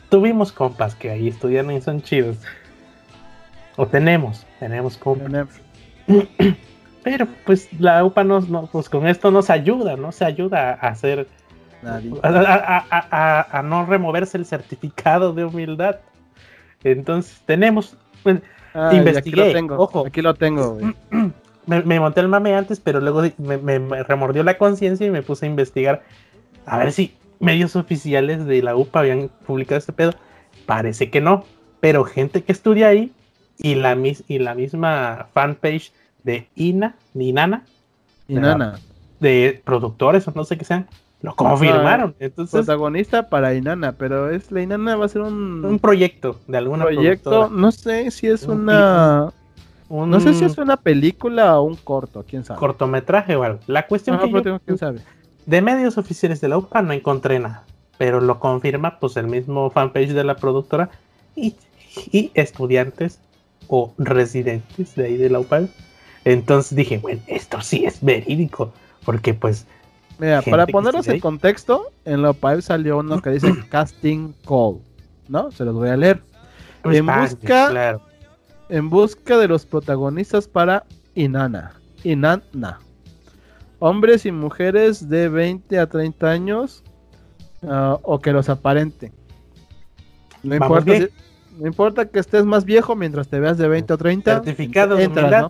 tuvimos 0.09 0.51
compas 0.51 0.95
que 0.95 1.09
ahí 1.09 1.27
estudian 1.27 1.71
y 1.71 1.81
son 1.81 2.01
chidos. 2.01 2.37
O 3.75 3.87
tenemos, 3.87 4.45
tenemos 4.59 4.97
compas. 4.97 5.47
Pero 7.03 7.27
pues 7.45 7.69
la 7.79 8.03
UPA 8.03 8.23
nos, 8.23 8.49
no, 8.49 8.67
pues 8.67 8.89
con 8.89 9.07
esto 9.07 9.31
nos 9.31 9.49
ayuda, 9.49 9.95
¿no? 9.95 10.11
Se 10.11 10.25
ayuda 10.25 10.71
a 10.71 10.89
hacer. 10.89 11.27
A, 11.83 13.61
no 13.63 13.85
removerse 13.85 14.37
el 14.37 14.45
certificado 14.45 15.33
de 15.33 15.45
humildad. 15.45 15.97
Entonces 16.83 17.41
tenemos. 17.45 17.97
Pues, 18.23 18.41
investigué. 18.91 19.17
Aquí 19.17 19.31
lo 19.31 19.53
tengo, 19.53 19.77
ojo. 19.77 20.05
Aquí 20.05 20.21
lo 20.21 20.33
tengo, 20.33 20.77
Me, 21.65 21.99
monté 21.99 22.21
el 22.21 22.27
mame 22.27 22.55
antes, 22.55 22.79
pero 22.79 22.99
luego 22.99 23.21
me, 23.37 23.79
remordió 24.01 24.43
la 24.43 24.57
conciencia 24.57 25.05
y 25.05 25.11
me 25.11 25.21
puse 25.21 25.45
a 25.45 25.49
investigar 25.49 26.03
a 26.65 26.79
ver 26.79 26.91
si 26.91 27.15
medios 27.39 27.75
oficiales 27.75 28.45
de 28.47 28.63
la 28.63 28.75
UPA 28.75 29.01
habían 29.01 29.29
publicado 29.45 29.77
este 29.77 29.93
pedo. 29.93 30.13
Parece 30.65 31.11
que 31.11 31.21
no, 31.21 31.45
pero 31.79 32.05
gente 32.05 32.43
que 32.43 32.51
estudia 32.51 32.87
ahí 32.87 33.11
y 33.59 33.75
la, 33.75 33.95
y 34.27 34.39
la 34.39 34.55
misma 34.55 35.27
fanpage 35.33 35.93
de 36.23 36.47
Ina, 36.55 36.95
ni 37.13 37.33
Nana, 37.33 37.65
Inana. 38.27 38.79
De, 39.19 39.61
productores 39.63 40.27
o 40.27 40.31
no 40.33 40.45
sé 40.45 40.57
qué 40.57 40.65
sean, 40.65 40.87
lo 41.21 41.35
confirmaron. 41.35 42.15
Entonces, 42.19 42.65
protagonista 42.65 43.29
para 43.29 43.53
Inana, 43.53 43.93
pero 43.93 44.29
es 44.29 44.51
la 44.51 44.61
Inana 44.61 44.95
va 44.95 45.05
a 45.05 45.09
ser 45.09 45.21
un, 45.21 45.63
un 45.65 45.79
proyecto 45.79 46.39
de 46.47 46.57
alguna 46.57 46.85
proyecto. 46.85 47.49
No 47.49 47.71
sé 47.71 48.11
si 48.11 48.27
es 48.27 48.43
una. 48.43 49.31
no 49.89 50.19
sé 50.19 50.33
si 50.33 50.45
es 50.45 50.57
una 50.57 50.77
película 50.77 51.59
o 51.59 51.63
un 51.63 51.75
corto, 51.75 52.23
quién 52.27 52.43
sabe. 52.45 52.59
Cortometraje 52.59 53.35
o 53.35 53.43
algo. 53.43 53.59
La 53.67 53.87
cuestión 53.87 54.19
que 54.19 54.59
quién 54.65 54.77
sabe. 54.77 55.01
de 55.45 55.61
medios 55.61 55.97
oficiales 55.97 56.41
de 56.41 56.47
la 56.47 56.57
UPA 56.57 56.81
no 56.81 56.93
encontré 56.93 57.39
nada, 57.39 57.65
pero 57.97 58.21
lo 58.21 58.39
confirma 58.39 58.99
pues 58.99 59.17
el 59.17 59.27
mismo 59.27 59.69
fanpage 59.69 60.13
de 60.13 60.23
la 60.23 60.35
productora 60.35 60.89
y, 61.35 61.55
y 62.11 62.31
estudiantes 62.33 63.19
o 63.67 63.93
residentes 63.97 64.95
de 64.95 65.05
ahí 65.05 65.17
de 65.17 65.29
la 65.29 65.39
UPA 65.39 65.63
entonces 66.25 66.75
dije, 66.75 66.97
bueno, 66.97 67.21
esto 67.27 67.61
sí 67.61 67.85
es 67.85 68.03
verídico, 68.03 68.73
porque 69.05 69.33
pues... 69.33 69.65
Mira, 70.19 70.41
para 70.41 70.67
ponerlos 70.67 71.07
en 71.07 71.19
contexto, 71.21 71.91
en 72.03 72.21
la 72.21 72.31
OPAEP 72.31 72.61
salió 72.61 72.97
uno 72.97 73.21
que 73.21 73.31
dice 73.31 73.53
Casting 73.69 74.33
Call, 74.45 74.79
¿no? 75.29 75.49
Se 75.51 75.63
los 75.63 75.73
voy 75.73 75.89
a 75.89 75.97
leer. 75.97 76.21
Pues 76.83 76.97
en 76.97 77.05
busca, 77.05 77.99
en 78.67 78.89
busca 78.89 79.37
de 79.37 79.47
los 79.47 79.65
protagonistas 79.65 80.47
para 80.47 80.85
Inana. 81.15 81.73
Inanna. 82.03 82.79
Hombres 83.79 84.25
y 84.25 84.31
mujeres 84.31 85.07
de 85.07 85.29
20 85.29 85.79
a 85.79 85.87
30 85.87 86.29
años 86.29 86.83
ah, 87.63 87.97
o 88.01 88.19
que 88.19 88.33
los 88.33 88.49
aparente. 88.49 89.13
No 90.43 90.55
importa, 90.55 90.93
no 91.57 91.67
importa 91.67 92.05
que 92.05 92.19
estés 92.19 92.45
más 92.45 92.65
viejo 92.65 92.95
mientras 92.95 93.29
te 93.29 93.39
veas 93.39 93.57
de 93.57 93.69
20 93.69 93.93
o 93.93 93.97
30. 93.97 94.33
Certificado 94.35 94.95
de 94.95 95.07
¿no? 95.07 95.49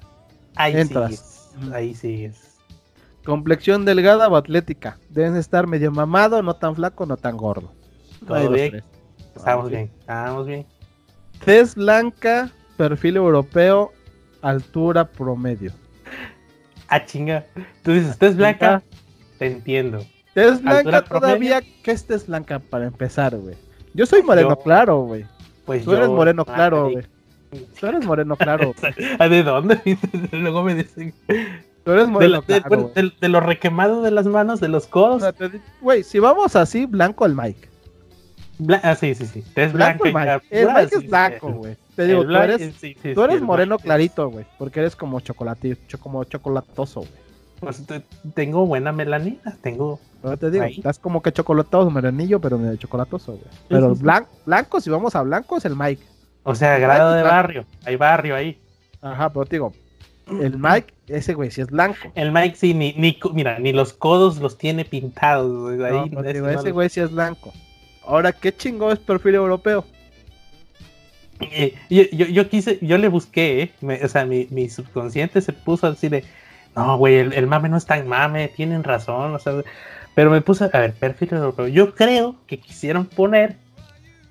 Ahí 0.55 0.76
Entras. 0.76 1.51
Ahí 1.72 1.95
sigues. 1.95 2.49
Complexión 3.30 3.86
delgada 3.86 4.27
o 4.27 4.36
atlética. 4.36 4.97
Deben 5.07 5.36
estar 5.36 5.67
medio 5.67 5.91
mamado, 5.91 6.41
no 6.41 6.55
tan 6.55 6.75
flaco, 6.75 7.05
no 7.05 7.15
tan 7.15 7.38
gordo. 7.38 7.71
Todo 8.25 8.49
bien. 8.49 8.84
Estamos 9.36 9.69
bien. 9.69 9.91
Estamos 9.99 10.47
bien. 10.47 10.65
Tez 11.45 11.75
blanca, 11.75 12.49
perfil 12.75 13.17
europeo, 13.17 13.91
altura 14.41 15.05
promedio. 15.05 15.71
Ah, 16.88 17.05
chinga. 17.05 17.45
Tú 17.84 17.91
dices, 17.91 18.17
tez 18.17 18.36
blanca, 18.36 18.82
te 19.38 19.45
entiendo. 19.45 20.03
Tez 20.34 20.63
blanca 20.63 21.03
todavía, 21.03 21.61
¿qué 21.84 21.91
es 21.91 22.07
tez 22.07 22.25
blanca 22.25 22.57
para 22.57 22.88
empezar, 22.88 23.38
güey? 23.38 23.55
Yo 23.93 24.07
soy 24.07 24.23
moreno 24.23 24.57
claro, 24.57 25.01
güey. 25.01 25.27
Pues 25.65 25.86
Tú 25.86 25.93
eres 25.93 26.09
moreno 26.09 26.45
claro, 26.45 26.89
güey. 26.89 27.05
Tú 27.80 27.86
eres 27.86 28.03
moreno 28.03 28.36
claro. 28.36 28.73
¿De 29.19 29.43
dónde? 29.43 29.80
Luego 30.32 30.63
me 30.63 30.73
dicen. 30.73 31.13
Tú 31.84 31.91
eres 31.91 32.07
moreno 32.07 32.41
de, 32.41 32.61
claro. 32.61 32.91
De, 32.93 33.11
de, 33.19 33.30
lo 33.30 33.39
requemado 33.39 34.01
de 34.01 34.11
las 34.11 34.25
manos, 34.25 34.59
de 34.59 34.67
los 34.67 34.88
codos. 34.88 35.23
Güey, 35.82 36.03
si 36.03 36.19
vamos 36.19 36.55
así, 36.55 36.86
blanco 36.86 37.25
el 37.25 37.36
Mike. 37.36 37.69
ah, 38.84 38.95
sí, 38.95 39.15
sí, 39.15 39.25
sí. 39.25 39.43
Es 39.55 39.73
blanco. 39.73 40.05
El 40.05 40.13
Mike, 40.13 40.41
el 40.49 40.67
Mike 40.67 40.95
es 40.95 41.09
blanco, 41.09 41.51
güey. 41.51 41.77
Te 41.95 42.05
digo, 42.05 42.23
tú 42.23 42.36
eres, 42.36 42.75
tú 43.13 43.23
eres 43.23 43.41
moreno 43.41 43.77
clarito, 43.77 44.30
güey. 44.30 44.45
Porque 44.57 44.80
eres 44.80 44.95
como 44.95 45.19
chocolate, 45.19 45.77
como 46.01 46.23
chocolatoso, 46.23 47.01
güey. 47.01 47.30
Pues 47.59 47.84
tengo 48.34 48.65
buena 48.65 48.91
melanina, 48.91 49.57
tengo. 49.61 49.99
Pero 50.21 50.38
te 50.38 50.49
digo, 50.49 50.63
estás 50.63 50.97
como 50.97 51.21
que 51.21 51.32
chocolatoso, 51.32 51.91
merenillo, 51.91 52.39
pero 52.39 52.57
medio 52.57 52.77
chocolatoso, 52.77 53.34
güey. 53.34 53.45
Pero 53.67 53.95
blanco, 53.95 54.30
blanco, 54.45 54.80
si 54.80 54.89
vamos 54.89 55.15
a 55.15 55.21
blanco, 55.23 55.57
es 55.57 55.65
el 55.65 55.75
Mike. 55.75 56.03
O 56.43 56.55
sea, 56.55 56.77
grado 56.77 57.11
de 57.13 57.23
barrio. 57.23 57.65
Hay 57.84 57.95
barrio 57.95 58.36
ahí. 58.36 58.61
Ajá, 59.01 59.30
pero 59.30 59.45
te 59.45 59.55
digo, 59.57 59.73
el 60.41 60.57
Mike, 60.57 60.93
ese 61.07 61.34
güey 61.34 61.51
sí 61.51 61.61
es 61.61 61.67
blanco. 61.67 61.97
El 62.15 62.32
Mike 62.32 62.55
sí, 62.55 62.73
ni, 62.73 62.93
ni 62.93 63.17
mira, 63.34 63.59
ni 63.59 63.73
los 63.73 63.93
codos 63.93 64.38
los 64.39 64.57
tiene 64.57 64.86
pintados. 64.86 65.80
Ahí, 65.82 66.11
ese 66.25 66.71
güey 66.71 66.89
sí 66.89 66.99
es 66.99 67.11
blanco. 67.11 67.53
Ahora, 68.05 68.32
¿qué 68.32 68.55
chingo 68.55 68.91
es 68.91 68.99
perfil 68.99 69.36
europeo? 69.36 69.86
Eh, 71.41 71.75
yo, 71.89 72.25
yo, 72.25 72.49
quise, 72.49 72.80
yo 72.82 72.97
le 72.97 73.07
busqué, 73.07 73.71
eh, 73.82 74.01
o 74.03 74.07
sea, 74.07 74.25
mi, 74.25 74.47
mi, 74.49 74.67
subconsciente 74.67 75.39
se 75.39 75.53
puso 75.53 75.88
así 75.88 76.09
de, 76.09 76.25
no, 76.75 76.97
güey, 76.97 77.15
el, 77.15 77.34
el, 77.34 77.47
mame 77.47 77.69
no 77.69 77.77
es 77.77 77.86
tan 77.86 78.07
mame, 78.07 78.49
tienen 78.49 78.84
razón, 78.84 79.36
o 79.36 79.39
sea, 79.39 79.53
pero 80.15 80.32
me 80.32 80.41
puse, 80.41 80.65
a 80.65 80.80
ver, 80.80 80.93
perfil 80.93 81.30
europeo. 81.34 81.67
Yo 81.67 81.95
creo 81.95 82.36
que 82.45 82.59
quisieron 82.59 83.05
poner 83.05 83.55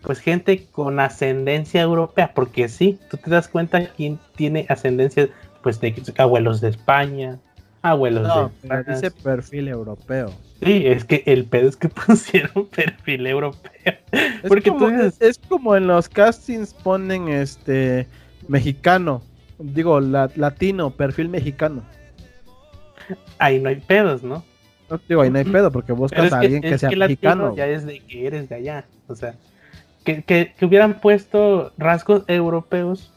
pues 0.03 0.20
gente 0.20 0.66
con 0.70 1.01
ascendencia 1.01 1.82
europea, 1.82 2.32
porque 2.34 2.68
sí, 2.68 2.99
tú 3.11 3.16
te 3.16 3.30
das 3.30 3.49
cuenta 3.49 3.90
quién 3.96 4.18
tiene 4.36 4.66
ascendencia, 4.68 5.28
pues 5.62 5.80
de 5.80 5.94
abuelos 6.18 6.61
de 6.61 6.68
España, 6.68 7.38
abuelos 7.82 8.26
de 8.26 8.66
España. 8.68 8.94
dice 8.94 9.11
perfil 9.11 9.68
europeo. 9.68 10.32
Sí, 10.62 10.86
es 10.86 11.04
que 11.04 11.22
el 11.26 11.44
pedo 11.44 11.68
es 11.68 11.76
que 11.76 11.88
pusieron 12.06 12.66
perfil 12.66 13.26
europeo. 13.26 13.94
Es 14.12 14.48
porque 14.48 14.70
como, 14.70 14.88
es, 14.88 15.40
como 15.48 15.76
en 15.76 15.86
los 15.86 16.09
castings 16.09 16.74
ponen 16.74 17.28
este 17.28 18.06
mexicano, 18.48 19.22
digo 19.59 20.00
latino, 20.00 20.90
perfil 20.90 21.28
mexicano. 21.28 21.82
Ahí 23.38 23.61
no 23.61 23.68
hay 23.68 23.76
pedos, 23.76 24.22
¿no? 24.22 24.44
No 24.90 25.00
digo, 25.09 25.22
ahí 25.22 25.30
no 25.30 25.38
hay 25.38 25.44
pedo 25.44 25.70
porque 25.70 25.92
buscas 25.92 26.32
a 26.32 26.40
alguien 26.40 26.62
que, 26.62 26.78
sea 26.78 26.90
mexicano. 26.90 27.54
Ya 27.54 27.66
es 27.66 27.84
de 27.84 28.00
que 28.00 28.26
eres 28.26 28.48
de 28.48 28.54
allá, 28.54 28.84
o 29.06 29.14
sea 29.14 29.34
que, 30.14 30.54
hubieran 30.62 31.00
puesto 31.00 31.72
rasgos 31.76 32.24
europeos. 32.26 33.12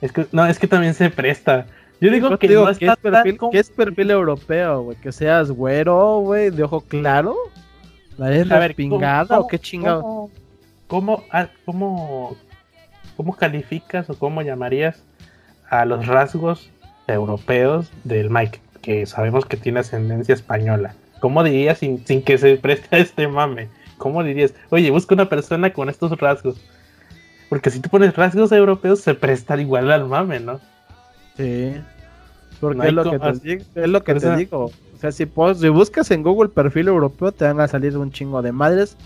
Es 0.00 0.12
que, 0.12 0.26
no, 0.32 0.46
es 0.46 0.58
que 0.58 0.66
también 0.66 0.94
se 0.94 1.10
presta. 1.10 1.66
Yo 2.00 2.10
digo 2.10 2.36
que 2.38 2.48
no 2.48 2.68
es 2.68 2.78
perfil, 2.78 3.38
¿qué 3.50 3.58
es 3.58 3.70
perfil 3.70 4.10
europeo, 4.10 4.82
güey? 4.82 4.96
Que 4.98 5.12
seas 5.12 5.50
güero, 5.50 6.18
güey, 6.18 6.50
de 6.50 6.62
ojo 6.64 6.80
claro. 6.82 7.34
¿La 8.16 8.32
es 8.32 8.74
pingada 8.74 9.40
o 9.40 9.46
qué 9.46 9.58
chingado? 9.58 10.30
¿cómo, 10.86 11.24
ah, 11.30 11.48
cómo, 11.64 12.36
cómo, 13.16 13.34
calificas 13.34 14.08
o 14.10 14.18
cómo 14.18 14.42
llamarías 14.42 15.02
a 15.68 15.84
los 15.84 16.06
rasgos 16.06 16.70
europeos 17.06 17.90
del 18.04 18.30
Mike? 18.30 18.60
Que 18.82 19.06
sabemos 19.06 19.46
que 19.46 19.56
tiene 19.56 19.80
ascendencia 19.80 20.34
española. 20.34 20.94
¿Cómo 21.20 21.42
dirías 21.42 21.78
sin, 21.78 22.06
sin 22.06 22.22
que 22.22 22.38
se 22.38 22.56
preste 22.56 22.94
a 22.94 22.98
este 22.98 23.26
mame? 23.26 23.68
¿Cómo 23.98 24.22
dirías? 24.22 24.54
Oye, 24.70 24.90
busca 24.90 25.14
una 25.14 25.28
persona 25.28 25.72
con 25.72 25.88
estos 25.88 26.16
rasgos. 26.18 26.60
Porque 27.54 27.70
si 27.70 27.78
tú 27.78 27.88
pones 27.88 28.16
rasgos 28.16 28.50
europeos, 28.50 28.98
se 29.00 29.14
presta 29.14 29.56
igual 29.60 29.88
al 29.92 30.08
mame, 30.08 30.40
¿no? 30.40 30.58
Sí. 31.36 31.72
Porque 32.58 32.88
es, 32.88 32.92
lo 32.92 33.08
que 33.08 33.16
te 33.20 33.32
digo, 33.32 33.64
es 33.76 33.88
lo 33.88 34.02
que 34.02 34.14
te 34.16 34.36
digo. 34.36 34.64
O 34.64 34.98
sea, 34.98 35.12
si, 35.12 35.30
si 35.54 35.68
buscas 35.68 36.10
en 36.10 36.24
Google 36.24 36.48
perfil 36.48 36.88
europeo, 36.88 37.30
te 37.30 37.44
van 37.44 37.60
a 37.60 37.68
salir 37.68 37.96
un 37.96 38.10
chingo 38.10 38.42
de 38.42 38.50
madres 38.50 38.96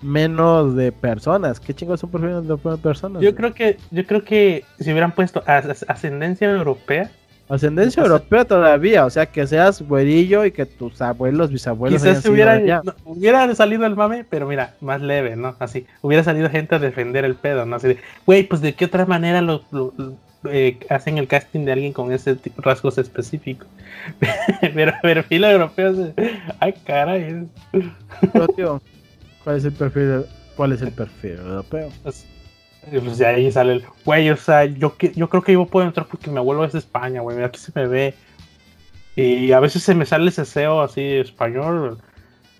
menos 0.00 0.74
de 0.76 0.92
personas. 0.92 1.60
¿Qué 1.60 1.74
chingo 1.74 1.92
es 1.92 2.02
un 2.02 2.10
perfil 2.10 2.48
de 2.48 2.56
personas? 2.78 3.20
Yo 3.20 3.34
creo 3.34 3.52
que, 3.52 3.76
yo 3.90 4.06
creo 4.06 4.24
que 4.24 4.64
si 4.78 4.92
hubieran 4.92 5.12
puesto 5.12 5.42
ascendencia 5.46 6.50
europea, 6.50 7.10
Ascendencia 7.50 8.04
europea 8.04 8.44
todavía, 8.44 9.04
o 9.04 9.10
sea, 9.10 9.26
que 9.26 9.44
seas 9.44 9.82
güerillo 9.82 10.44
y 10.44 10.52
que 10.52 10.66
tus 10.66 11.02
abuelos, 11.02 11.50
bisabuelos. 11.50 12.00
Quizás 12.00 12.24
hubiera, 12.26 12.82
hubiera 13.04 13.52
salido 13.56 13.84
el 13.86 13.96
mame, 13.96 14.24
pero 14.28 14.46
mira, 14.46 14.74
más 14.80 15.02
leve, 15.02 15.34
¿no? 15.34 15.56
Así, 15.58 15.84
hubiera 16.00 16.22
salido 16.22 16.48
gente 16.48 16.76
a 16.76 16.78
defender 16.78 17.24
el 17.24 17.34
pedo, 17.34 17.66
¿no? 17.66 17.74
Así 17.74 17.88
de, 17.88 17.98
güey, 18.24 18.44
pues 18.44 18.60
de 18.60 18.74
qué 18.74 18.84
otra 18.84 19.04
manera 19.04 19.42
lo, 19.42 19.64
eh, 20.44 20.78
hacen 20.88 21.18
el 21.18 21.26
casting 21.26 21.64
de 21.64 21.72
alguien 21.72 21.92
con 21.92 22.12
ese 22.12 22.36
tipo, 22.36 22.62
rasgos 22.62 22.98
específicos. 22.98 23.66
pero 24.74 24.92
perfil 25.02 25.42
europeo, 25.42 26.14
ay, 26.60 26.74
caray. 26.86 27.48
¿cuál 29.42 29.56
es 29.56 29.64
el 29.64 29.72
perfil? 29.72 30.24
¿Cuál 30.54 30.72
es 30.72 30.82
el 30.82 30.92
perfil 30.92 31.32
europeo? 31.32 31.88
Pues, 32.04 32.26
pues 32.88 33.18
de 33.18 33.26
ahí 33.26 33.52
sale 33.52 33.74
el, 33.74 33.84
güey, 34.04 34.30
o 34.30 34.36
sea, 34.36 34.64
yo, 34.64 34.96
yo 34.98 35.28
creo 35.28 35.42
que 35.42 35.52
yo 35.52 35.66
puedo 35.66 35.86
entrar 35.86 36.06
porque 36.06 36.30
mi 36.30 36.38
abuelo 36.38 36.64
es 36.64 36.72
de 36.72 36.78
España, 36.78 37.20
güey, 37.20 37.42
aquí 37.42 37.58
se 37.58 37.72
me 37.74 37.86
ve. 37.86 38.14
Y 39.16 39.52
a 39.52 39.60
veces 39.60 39.82
se 39.82 39.94
me 39.94 40.06
sale 40.06 40.30
ese 40.30 40.44
SEO 40.44 40.80
así 40.80 41.02
español. 41.02 41.98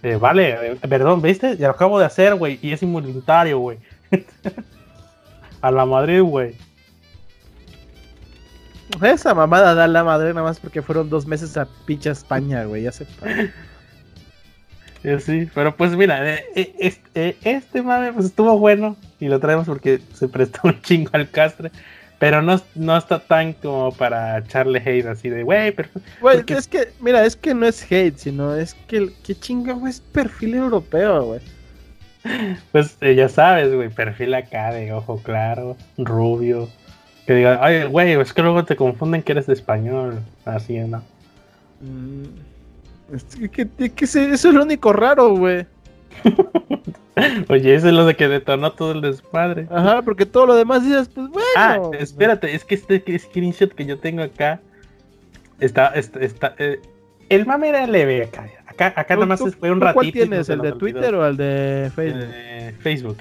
Eh, 0.02 0.16
vale, 0.16 0.72
eh, 0.72 0.76
perdón, 0.88 1.22
¿viste? 1.22 1.56
Ya 1.56 1.68
lo 1.68 1.74
acabo 1.74 1.98
de 1.98 2.06
hacer, 2.06 2.34
güey, 2.34 2.58
y 2.60 2.72
es 2.72 2.82
involuntario, 2.82 3.58
güey. 3.58 3.78
a 5.60 5.70
la 5.70 5.86
Madrid, 5.86 6.22
güey. 6.22 6.54
Esa 9.02 9.34
mamada 9.34 9.74
da 9.74 9.86
la 9.86 10.02
madre 10.02 10.34
nada 10.34 10.42
más 10.42 10.58
porque 10.58 10.82
fueron 10.82 11.08
dos 11.08 11.26
meses 11.26 11.56
a 11.56 11.68
pinche 11.86 12.10
España, 12.10 12.64
güey, 12.64 12.82
ya 12.82 12.92
se 12.92 13.06
Sí, 15.02 15.48
pero 15.54 15.74
pues 15.76 15.96
mira, 15.96 16.34
eh, 16.34 16.74
este, 16.78 17.36
este 17.42 17.82
mame 17.82 18.12
pues 18.12 18.26
estuvo 18.26 18.58
bueno 18.58 18.96
y 19.18 19.28
lo 19.28 19.40
traemos 19.40 19.66
porque 19.66 20.00
se 20.12 20.28
prestó 20.28 20.60
un 20.64 20.80
chingo 20.82 21.10
al 21.12 21.30
castre. 21.30 21.70
Pero 22.18 22.42
no, 22.42 22.60
no 22.74 22.98
está 22.98 23.18
tan 23.18 23.54
como 23.54 23.92
para 23.92 24.36
echarle 24.38 24.78
hate 24.84 25.06
así 25.06 25.30
de, 25.30 25.42
güey, 25.42 25.72
pero... 25.72 25.88
Güey, 26.20 26.44
es 26.48 26.68
que, 26.68 26.88
mira, 27.00 27.24
es 27.24 27.34
que 27.34 27.54
no 27.54 27.64
es 27.64 27.82
hate, 27.90 28.18
sino 28.18 28.54
es 28.54 28.74
que, 28.74 29.10
qué 29.24 29.34
chinga, 29.34 29.72
güey, 29.72 29.90
es 29.90 30.00
perfil 30.00 30.54
europeo, 30.54 31.24
güey. 31.24 31.40
Pues 32.72 32.98
eh, 33.00 33.14
ya 33.14 33.30
sabes, 33.30 33.74
güey, 33.74 33.88
perfil 33.88 34.34
acá 34.34 34.70
de 34.70 34.92
ojo 34.92 35.22
claro, 35.22 35.78
rubio. 35.96 36.68
Que 37.26 37.36
diga, 37.36 37.58
ay, 37.62 37.84
güey, 37.84 38.12
es 38.12 38.34
que 38.34 38.42
luego 38.42 38.66
te 38.66 38.76
confunden 38.76 39.22
que 39.22 39.32
eres 39.32 39.46
de 39.46 39.54
español, 39.54 40.20
así, 40.44 40.78
¿no? 40.78 41.02
Mm, 41.80 42.24
es 43.12 43.50
que, 43.50 43.68
que, 43.68 44.04
eso 44.04 44.20
es 44.20 44.44
lo 44.44 44.62
único 44.62 44.92
raro, 44.92 45.34
güey. 45.36 45.66
Oye, 47.48 47.74
eso 47.74 47.88
es 47.88 47.94
lo 47.94 48.06
de 48.06 48.16
que 48.16 48.28
detonó 48.28 48.72
todo 48.72 48.92
el 48.92 49.00
desmadre. 49.00 49.66
Ajá, 49.70 50.02
porque 50.02 50.26
todo 50.26 50.46
lo 50.46 50.54
demás 50.54 50.82
dices, 50.84 51.08
pues 51.08 51.28
bueno. 51.28 51.46
Ah, 51.56 51.78
espérate, 51.98 52.54
es 52.54 52.64
que 52.64 52.74
este 52.74 53.18
screenshot 53.18 53.72
que 53.74 53.84
yo 53.84 53.98
tengo 53.98 54.22
acá 54.22 54.60
está, 55.58 55.88
está, 55.88 56.54
eh, 56.58 56.80
el 57.28 57.46
mame 57.46 57.68
era 57.68 57.86
leve 57.86 58.24
acá. 58.24 58.48
Acá, 58.66 58.92
acá 58.96 59.14
nada 59.14 59.26
más 59.26 59.40
fue 59.58 59.70
un 59.70 59.80
ratito. 59.80 59.94
¿Cuál 59.94 60.12
tienes? 60.12 60.48
¿El 60.48 60.60
de 60.60 60.72
Twitter 60.72 61.14
o 61.14 61.26
el 61.26 61.36
de 61.36 61.90
Facebook? 61.94 62.24
Eh, 62.32 62.74
Facebook. 62.80 63.16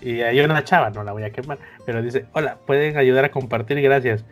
Y 0.00 0.20
hay 0.20 0.40
una 0.40 0.62
chava, 0.62 0.90
no 0.90 1.02
la 1.02 1.12
voy 1.12 1.24
a 1.24 1.30
quemar, 1.30 1.58
pero 1.84 2.02
dice, 2.02 2.26
hola, 2.32 2.56
pueden 2.66 2.96
ayudar 2.96 3.24
a 3.24 3.30
compartir, 3.30 3.80
gracias. 3.80 4.24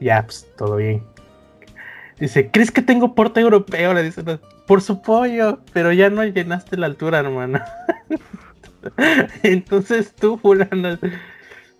Ya, 0.00 0.22
pues, 0.22 0.46
todo 0.56 0.76
bien. 0.76 1.02
Dice, 2.18 2.50
¿crees 2.50 2.70
que 2.70 2.82
tengo 2.82 3.14
porte 3.14 3.40
europeo? 3.40 3.92
Le 3.92 4.02
dice, 4.02 4.22
por 4.66 4.82
su 4.82 5.02
pollo, 5.02 5.60
pero 5.72 5.92
ya 5.92 6.10
no 6.10 6.24
llenaste 6.24 6.76
la 6.76 6.86
altura, 6.86 7.18
hermano. 7.18 7.60
Entonces 9.42 10.14
tú, 10.14 10.38
fulano, 10.38 10.98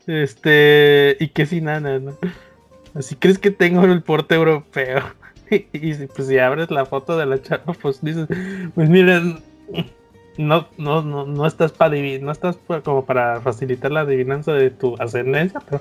este, 0.07 1.16
y 1.20 1.28
que 1.28 1.47
sin 1.47 1.64
nada, 1.64 1.99
¿no? 1.99 2.16
Así 2.95 3.16
crees 3.16 3.39
que 3.39 3.51
tengo 3.51 3.85
el 3.85 4.03
porte 4.03 4.35
europeo. 4.35 5.03
Y, 5.51 5.95
pues 6.07 6.26
si 6.26 6.39
abres 6.39 6.70
la 6.70 6.87
foto 6.87 7.18
de 7.18 7.26
la 7.26 7.41
chava, 7.41 7.74
pues 7.74 8.03
dices, 8.03 8.26
pues 8.74 8.89
miren, 8.89 9.41
no, 10.39 10.66
no, 10.78 11.03
no, 11.03 11.26
no 11.26 11.47
estás 11.47 11.70
para 11.70 11.95
no 11.95 12.32
estás 12.32 12.59
como 12.82 13.05
para 13.05 13.41
facilitar 13.43 13.93
la 13.93 14.01
adivinanza 14.01 14.53
de 14.53 14.70
tu 14.70 14.97
ascendencia, 14.99 15.61
pero 15.68 15.80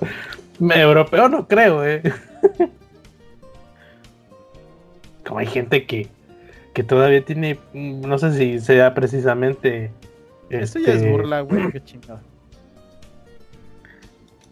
europeo 0.59 1.29
no 1.29 1.47
creo, 1.47 1.83
eh. 1.85 2.03
Como 5.25 5.39
hay 5.39 5.47
gente 5.47 5.85
que, 5.85 6.07
que 6.73 6.83
todavía 6.83 7.23
tiene, 7.23 7.57
no 7.73 8.17
sé 8.17 8.33
si 8.33 8.59
sea 8.59 8.93
precisamente. 8.93 9.91
Eso 10.49 10.79
ya 10.79 10.93
es 10.93 10.95
este, 10.97 11.09
burla, 11.09 11.41
güey, 11.41 11.71
qué 11.71 11.83
chingada. 11.83 12.21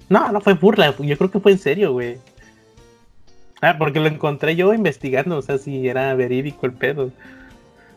No, 0.10 0.32
no 0.32 0.42
fue 0.42 0.54
burla, 0.56 0.96
yo 0.98 1.18
creo 1.18 1.32
que 1.32 1.40
fue 1.40 1.54
en 1.54 1.58
serio, 1.58 1.94
güey. 1.94 2.18
Ah, 3.62 3.76
porque 3.78 4.00
lo 4.00 4.08
encontré 4.08 4.56
yo 4.56 4.74
investigando, 4.74 5.38
o 5.38 5.42
sea, 5.42 5.58
si 5.58 5.88
era 5.88 6.14
verídico 6.16 6.66
el 6.66 6.74
pedo. 6.74 7.12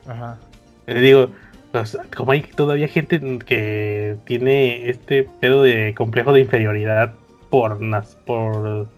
Ajá. 0.06 0.38
Le 0.86 1.00
digo, 1.00 1.30
pues, 1.72 1.98
como 2.14 2.32
hay 2.32 2.42
todavía 2.42 2.86
gente 2.86 3.20
que 3.44 4.16
tiene 4.26 4.88
este 4.88 5.28
pedo 5.40 5.62
de 5.62 5.94
complejo 5.96 6.32
de 6.32 6.40
inferioridad 6.40 7.14
por 7.50 7.80
por 8.24 8.88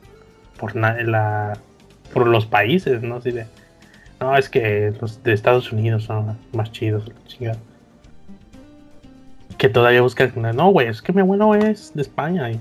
por 0.58 0.76
la 0.76 1.58
por 2.12 2.26
los 2.26 2.44
países, 2.44 3.00
¿no? 3.02 3.16
Así 3.16 3.30
de, 3.30 3.46
no, 4.20 4.36
es 4.36 4.48
que 4.48 4.92
los 5.00 5.22
de 5.22 5.32
Estados 5.32 5.72
Unidos 5.72 6.04
son 6.04 6.38
más 6.52 6.72
chidos, 6.72 7.10
Que 9.58 9.68
todavía 9.68 10.02
buscan, 10.02 10.32
no, 10.54 10.70
güey, 10.70 10.88
es 10.88 11.02
que 11.02 11.12
mi 11.12 11.20
abuelo 11.20 11.54
es 11.54 11.94
de 11.94 12.02
España. 12.02 12.50
Y, 12.50 12.60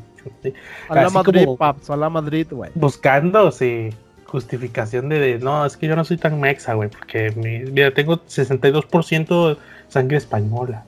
a 0.89 0.95
la 0.95 1.09
Madrid, 1.09 1.47
paps, 1.57 1.89
a 1.89 1.95
la 1.95 2.09
Madrid, 2.09 2.47
güey. 2.49 2.71
Buscando, 2.75 3.51
sí, 3.51 3.89
justificación 4.25 5.09
de, 5.09 5.39
no, 5.39 5.65
es 5.65 5.77
que 5.77 5.87
yo 5.87 5.95
no 5.95 6.03
soy 6.03 6.17
tan 6.17 6.39
mexa, 6.39 6.73
güey, 6.73 6.89
porque 6.89 7.31
mira, 7.71 7.93
tengo 7.93 8.17
62% 8.17 9.57
sangre 9.87 10.17
española. 10.17 10.85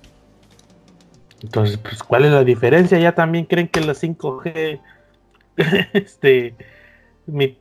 Entonces, 1.41 1.77
pues, 1.77 2.03
¿cuál 2.03 2.25
es 2.25 2.31
la 2.31 2.43
diferencia? 2.43 2.97
Ya 2.97 3.13
también 3.13 3.45
creen 3.45 3.67
que 3.67 3.81
la 3.81 3.93
5G 3.93 4.79
este, 5.93 6.55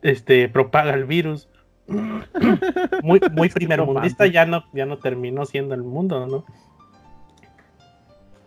este, 0.02 0.48
propaga 0.48 0.94
el 0.94 1.04
virus. 1.04 1.48
Muy, 1.88 3.20
muy 3.32 3.48
primero 3.54 3.86
mundista 3.86 4.26
ya 4.26 4.44
no, 4.44 4.64
ya 4.72 4.86
no 4.86 4.98
terminó 4.98 5.46
siendo 5.46 5.74
el 5.74 5.82
mundo, 5.82 6.26
¿no? 6.26 6.44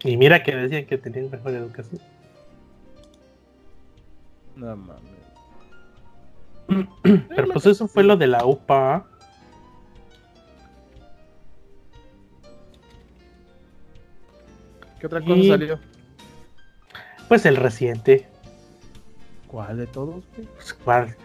Y 0.03 0.17
mira 0.17 0.43
que 0.43 0.55
decían 0.55 0.85
que 0.85 0.97
tenían 0.97 1.29
mejor 1.29 1.53
educación. 1.53 2.01
No 4.55 4.75
mames. 4.75 5.19
Pero 7.03 7.47
pues 7.53 7.65
eso 7.65 7.87
fue 7.87 8.03
lo 8.03 8.15
de 8.15 8.27
la 8.27 8.45
UPA. 8.45 9.05
¿Qué 14.99 15.07
otra 15.07 15.21
cosa 15.21 15.41
salió? 15.47 15.79
Pues 17.27 17.45
el 17.45 17.55
reciente. 17.55 18.27
¿Cuál 19.47 19.77
de 19.77 19.87
todos? 19.87 20.23
Pues, 20.55 20.73
¿Cuál? 20.73 21.15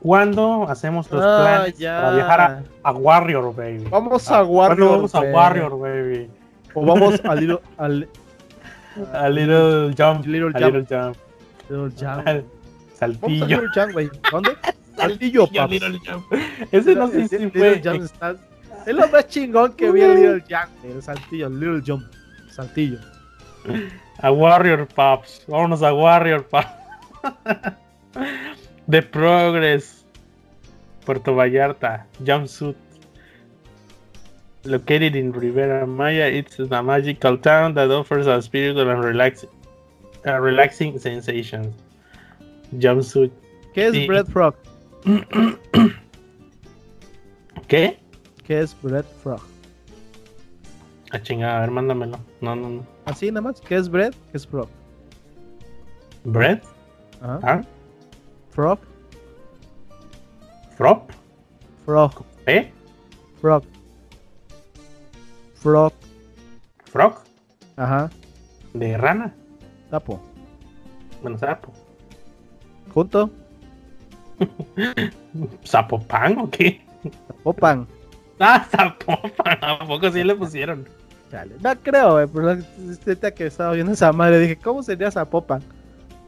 ¿Cuándo 0.00 0.68
hacemos 0.68 1.10
los 1.10 1.24
ah, 1.24 1.40
planes 1.40 1.74
para 1.74 2.14
viajar 2.14 2.64
a, 2.82 2.92
Warrior, 2.92 3.54
baby? 3.54 3.84
Vamos 3.90 4.30
a, 4.30 4.44
Warrior. 4.44 4.90
Vamos 4.90 5.14
a 5.14 5.20
Warrior, 5.20 5.78
baby. 5.78 6.30
O 6.74 6.86
vamos 6.86 7.20
a 7.24 7.34
Little, 7.34 7.58
al, 7.78 8.08
a 9.12 9.28
Little 9.28 9.94
Jump. 9.96 10.26
Little 10.26 10.52
Jump. 10.52 10.74
Little 10.74 10.86
Jump. 10.88 11.16
Little 11.68 11.90
jump. 11.96 12.46
Saltillo. 12.94 13.40
Vamos 13.40 13.42
a 13.42 13.46
Little 13.46 13.68
Jump, 13.74 13.92
güey. 13.92 14.10
¿Dónde? 14.30 14.50
Saltillo, 14.96 15.46
papi. 15.48 15.80
Little 15.80 15.98
Jump. 16.06 16.32
Ese 16.70 16.94
no 16.94 17.08
sé 17.08 17.28
si 17.28 17.50
fue. 17.50 17.80
Jump 17.82 18.02
está... 18.02 18.36
Es 18.86 18.94
lo 18.94 19.08
más 19.08 19.28
chingón 19.28 19.72
que 19.74 19.90
vi 19.90 20.00
el 20.02 20.14
Little 20.14 20.44
Jump. 20.48 20.84
El 20.84 21.02
Saltillo, 21.02 21.48
Little 21.48 21.82
Jump. 21.84 22.04
Saltillo. 22.50 22.98
A 24.18 24.30
Warrior 24.30 24.86
Pops. 24.86 25.44
Vámonos 25.48 25.82
a 25.82 25.92
Warrior 25.92 26.46
Pops. 26.46 26.68
The 28.88 29.02
Progress. 29.02 30.04
Puerto 31.04 31.34
Vallarta. 31.34 32.04
Jumpsuit. 32.22 32.76
Located 34.64 35.16
in 35.16 35.32
Rivera 35.32 35.86
Maya, 35.86 36.26
it's 36.26 36.58
a 36.60 36.82
magical 36.82 37.36
town 37.36 37.74
that 37.74 37.90
offers 37.90 38.28
a 38.28 38.40
spiritual 38.40 38.88
and 38.88 39.02
relaxing, 39.02 39.50
a 40.24 40.40
relaxing 40.40 40.96
sensation. 41.00 41.74
Jumpsuit. 42.78 43.32
¿Qué 43.74 43.88
es 43.88 44.06
Bread 44.06 44.28
Frog? 44.28 44.54
¿Qué? 47.66 47.98
¿Qué 48.44 48.60
es 48.60 48.74
Bread 48.82 49.04
Frog? 49.22 49.42
A 51.12 51.16
ah, 51.16 51.22
chingada, 51.22 51.58
a 51.58 51.60
ver, 51.60 51.70
mándamelo. 51.70 52.18
No, 52.40 52.56
no, 52.56 52.70
no. 52.70 52.86
Así 53.04 53.30
nada 53.30 53.42
más. 53.42 53.60
¿Qué 53.60 53.76
es 53.76 53.90
bread? 53.90 54.14
¿Qué 54.30 54.38
es 54.38 54.46
frog? 54.46 54.68
¿Bread? 56.24 56.62
Ajá. 57.20 57.40
¿Ah? 57.42 57.62
Frog. 58.52 58.78
Frog. 60.76 61.02
Frog. 61.84 62.24
¿Eh? 62.46 62.70
Frog. 63.40 63.64
Frog. 65.54 65.92
Frog. 66.84 67.14
Ajá. 67.76 68.10
¿De 68.74 68.96
rana? 68.96 69.34
Sapo. 69.90 70.20
Bueno, 71.22 71.38
sapo. 71.38 71.72
¿Junto? 72.92 73.30
¿Sapopan 75.64 76.38
o 76.38 76.50
qué? 76.50 76.80
Sapopan. 77.28 77.86
Ah, 78.44 78.66
Zapopan. 78.68 79.58
¿A 79.62 79.86
poco 79.86 80.10
sí 80.10 80.24
le 80.24 80.34
pusieron? 80.34 80.88
No 81.60 81.76
creo, 81.80 82.12
güey. 82.12 82.26
Pero 83.04 83.34
que 83.34 83.46
estaba 83.46 83.72
viendo 83.72 83.92
esa 83.92 84.12
madre 84.12 84.40
dije, 84.40 84.56
¿cómo 84.56 84.82
sería 84.82 85.12
Zapopan? 85.12 85.62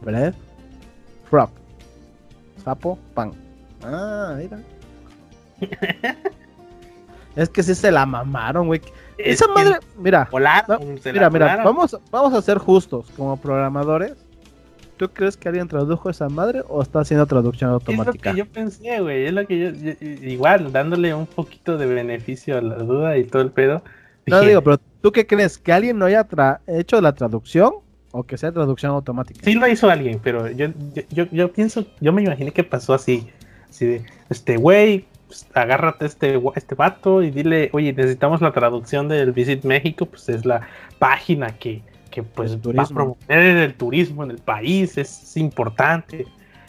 Bread, 0.01 0.33
frog, 1.29 1.49
sapo, 2.65 2.97
pan. 3.13 3.31
Ah, 3.83 4.35
mira. 4.37 4.59
es 7.35 7.49
que 7.49 7.63
sí 7.63 7.75
se 7.75 7.91
la 7.91 8.05
mamaron, 8.05 8.67
güey. 8.67 8.81
Esa 9.17 9.47
madre, 9.47 9.77
mira, 9.97 10.27
mira, 10.33 11.29
mira, 11.29 11.63
vamos, 11.63 11.97
vamos 12.11 12.33
a 12.33 12.41
ser 12.41 12.57
justos 12.57 13.09
como 13.15 13.37
programadores. 13.37 14.15
¿Tú 14.97 15.09
crees 15.09 15.37
que 15.37 15.49
alguien 15.49 15.67
tradujo 15.67 16.09
esa 16.09 16.27
madre 16.27 16.63
o 16.67 16.81
está 16.81 17.01
haciendo 17.01 17.25
traducción 17.25 17.69
automática? 17.69 18.11
Es 18.11 18.25
lo 18.25 18.31
que 18.31 18.37
yo 18.37 18.45
pensé, 18.45 19.01
güey. 19.01 19.25
Es 19.25 19.33
lo 19.33 19.45
que 19.45 19.59
yo, 19.59 20.07
igual, 20.25 20.71
dándole 20.71 21.13
un 21.13 21.27
poquito 21.27 21.77
de 21.77 21.85
beneficio 21.85 22.57
a 22.57 22.61
la 22.61 22.75
duda 22.75 23.17
y 23.17 23.25
todo 23.25 23.41
el 23.41 23.51
pedo. 23.51 23.83
No 24.25 24.41
digo, 24.41 24.61
pero 24.61 24.79
¿tú 25.01 25.11
qué 25.11 25.27
crees? 25.27 25.57
¿Que 25.57 25.71
alguien 25.71 25.99
no 25.99 26.05
haya 26.05 26.25
hecho 26.67 26.99
la 26.99 27.13
traducción 27.13 27.84
o 28.15 28.23
que 28.23 28.37
sea 28.37 28.51
traducción 28.51 28.93
automática? 28.93 29.41
Sí 29.43 29.53
lo 29.53 29.67
hizo 29.67 29.89
alguien, 29.89 30.21
pero 30.23 30.49
yo, 30.49 30.67
yo, 31.09 31.25
yo, 31.31 31.51
pienso, 31.51 31.85
yo 31.99 32.13
me 32.13 32.23
imaginé 32.23 32.51
que 32.51 32.63
pasó 32.63 32.93
así. 32.93 33.27
Así 33.69 33.85
de, 33.85 34.05
este 34.29 34.55
güey, 34.55 35.05
pues, 35.27 35.45
agárrate 35.53 36.05
este, 36.05 36.41
este 36.55 36.75
vato 36.75 37.21
y 37.21 37.29
dile, 37.29 37.69
oye, 37.73 37.91
necesitamos 37.91 38.41
la 38.41 38.53
traducción 38.53 39.09
del 39.09 39.33
Visit 39.33 39.65
México, 39.65 40.05
pues 40.05 40.29
es 40.29 40.45
la 40.45 40.61
página 40.97 41.49
que, 41.57 41.81
que 42.09 42.23
pues 42.23 42.57
va 42.57 42.83
a 42.83 42.87
promover 42.87 43.39
el 43.57 43.73
turismo 43.73 44.23
en 44.23 44.31
el 44.31 44.37
país, 44.39 44.97
es 44.97 45.35
importante, 45.35 46.25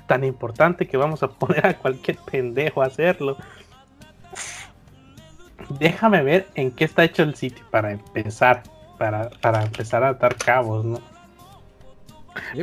tan 0.09 0.25
importante 0.25 0.89
que 0.89 0.97
vamos 0.97 1.23
a 1.23 1.29
poner 1.29 1.65
a 1.65 1.79
cualquier 1.79 2.19
pendejo 2.29 2.83
a 2.83 2.87
hacerlo. 2.87 3.37
Déjame 5.79 6.23
ver 6.25 6.49
en 6.57 6.73
qué 6.73 6.85
está 6.85 7.05
hecho 7.05 7.23
el 7.23 7.37
sitio 7.37 7.65
para 7.71 7.93
empezar, 7.93 8.65
para, 8.99 9.31
para 9.41 9.63
empezar 9.63 10.03
a 10.03 10.15
dar 10.15 10.35
cabos, 10.35 10.85
¿no? 10.85 11.16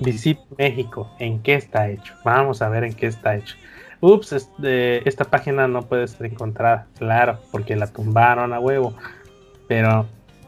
Visit 0.02 0.40
México, 0.58 1.10
¿en 1.20 1.42
qué 1.42 1.56
está 1.56 1.90
hecho? 1.90 2.14
Vamos 2.24 2.62
a 2.62 2.70
ver 2.70 2.84
en 2.84 2.94
qué 2.94 3.08
está 3.08 3.36
hecho. 3.36 3.56
Ups, 4.02 4.34
este, 4.34 5.08
esta 5.08 5.24
página 5.24 5.68
no 5.68 5.84
puede 5.84 6.08
ser 6.08 6.28
encontrada, 6.28 6.88
claro, 6.98 7.40
porque 7.52 7.76
la 7.76 7.88
tumbaron 7.88 8.52
a 8.52 8.60
huevo. 8.60 8.94
Pero, 9.68 10.06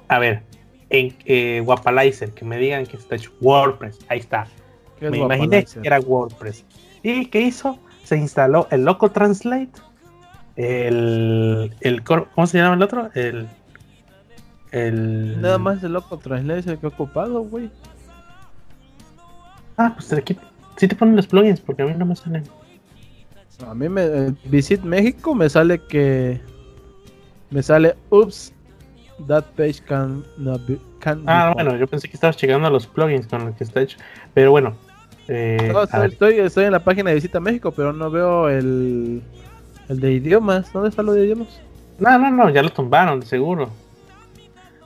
a 0.09 0.19
ver, 0.19 0.43
en 0.89 1.15
eh, 1.25 1.61
Guapalizer, 1.63 2.31
que 2.31 2.43
me 2.43 2.57
digan 2.57 2.85
que 2.85 2.97
está 2.97 3.15
hecho 3.15 3.31
WordPress, 3.39 3.99
ahí 4.09 4.19
está. 4.19 4.47
Me 4.99 5.17
imaginé 5.17 5.63
que 5.63 5.79
era 5.83 5.99
WordPress. 5.99 6.65
¿Y 7.01 7.27
qué 7.27 7.41
hizo? 7.41 7.79
Se 8.03 8.17
instaló 8.17 8.67
el 8.71 8.83
Loco 8.83 9.11
Translate, 9.11 9.71
el, 10.55 11.73
el 11.81 12.03
¿cómo 12.03 12.47
se 12.47 12.57
llama 12.57 12.75
el 12.75 12.81
otro? 12.81 13.09
El, 13.13 13.47
el... 14.71 15.41
Nada 15.41 15.57
más 15.57 15.83
el 15.83 15.93
Loco 15.93 16.17
Translate 16.17 16.59
es 16.59 16.67
el 16.67 16.77
que 16.77 16.87
ha 16.87 16.89
ocupado, 16.89 17.41
güey. 17.41 17.69
Ah, 19.77 19.93
pues 19.93 20.11
aquí 20.13 20.37
sí 20.77 20.87
te 20.87 20.95
ponen 20.95 21.15
los 21.15 21.27
plugins, 21.27 21.59
porque 21.59 21.83
a 21.83 21.85
mí 21.85 21.93
no 21.97 22.05
me 22.05 22.15
salen. 22.15 22.43
A 23.65 23.73
mí 23.73 23.87
me 23.87 24.03
eh, 24.03 24.33
Visit 24.45 24.81
México 24.81 25.33
me 25.33 25.49
sale 25.49 25.79
que 25.79 26.41
me 27.51 27.63
sale 27.63 27.95
Oops, 28.09 28.53
that 29.27 29.45
page 29.55 29.81
can 29.85 30.25
not 30.37 30.65
be, 30.67 30.77
Ah, 31.27 31.51
bueno, 31.53 31.77
yo 31.77 31.87
pensé 31.87 32.09
que 32.09 32.17
estabas 32.17 32.37
llegando 32.37 32.67
a 32.67 32.71
los 32.71 32.87
plugins 32.87 33.27
con 33.27 33.45
los 33.45 33.55
que 33.55 33.63
está 33.63 33.81
hecho, 33.81 33.97
pero 34.33 34.51
bueno. 34.51 34.75
Eh, 35.27 35.71
no, 35.71 35.83
estoy, 35.83 36.39
estoy, 36.39 36.65
en 36.65 36.71
la 36.71 36.83
página 36.83 37.09
de 37.09 37.15
Visita 37.15 37.39
México, 37.39 37.71
pero 37.71 37.93
no 37.93 38.09
veo 38.09 38.49
el, 38.49 39.21
el 39.89 39.99
de 39.99 40.13
idiomas. 40.13 40.71
¿Dónde 40.73 40.89
está 40.89 41.03
lo 41.03 41.13
de 41.13 41.25
idiomas? 41.25 41.59
No, 41.99 42.17
no, 42.17 42.31
no, 42.31 42.49
ya 42.49 42.63
lo 42.63 42.69
tumbaron, 42.69 43.23
seguro. 43.23 43.69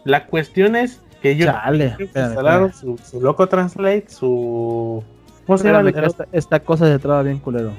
La 0.04 0.26
cuestión 0.26 0.76
es 0.76 1.02
que 1.22 1.32
ellos 1.32 1.54
instalaron 2.00 2.74
Su, 2.74 2.98
Loco 3.22 3.48
Translate, 3.48 4.06
su. 4.10 5.04
¿Cómo 5.46 5.58
se 5.58 5.72
llama? 5.72 5.92
Esta, 6.32 6.60
cosa 6.60 6.86
se 6.86 7.00
traba 7.00 7.24
bien 7.24 7.40
culero. 7.40 7.72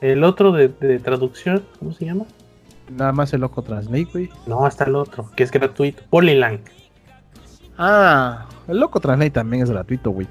El 0.00 0.24
otro 0.24 0.52
de, 0.52 0.68
traducción, 0.98 1.64
¿cómo 1.78 1.92
se 1.92 2.04
llama? 2.04 2.24
Nada 2.90 3.12
más 3.12 3.32
el 3.32 3.40
Loco 3.40 3.62
Translate, 3.62 4.08
güey. 4.12 4.30
No, 4.46 4.66
está 4.66 4.84
el 4.84 4.94
otro, 4.94 5.30
que 5.34 5.42
es 5.42 5.50
gratuito. 5.50 6.02
Polylang. 6.10 6.60
Ah, 7.78 8.46
el 8.68 8.78
Loco 8.78 9.00
Translate 9.00 9.30
también 9.30 9.62
es 9.62 9.70
gratuito, 9.70 10.10
güey. 10.10 10.26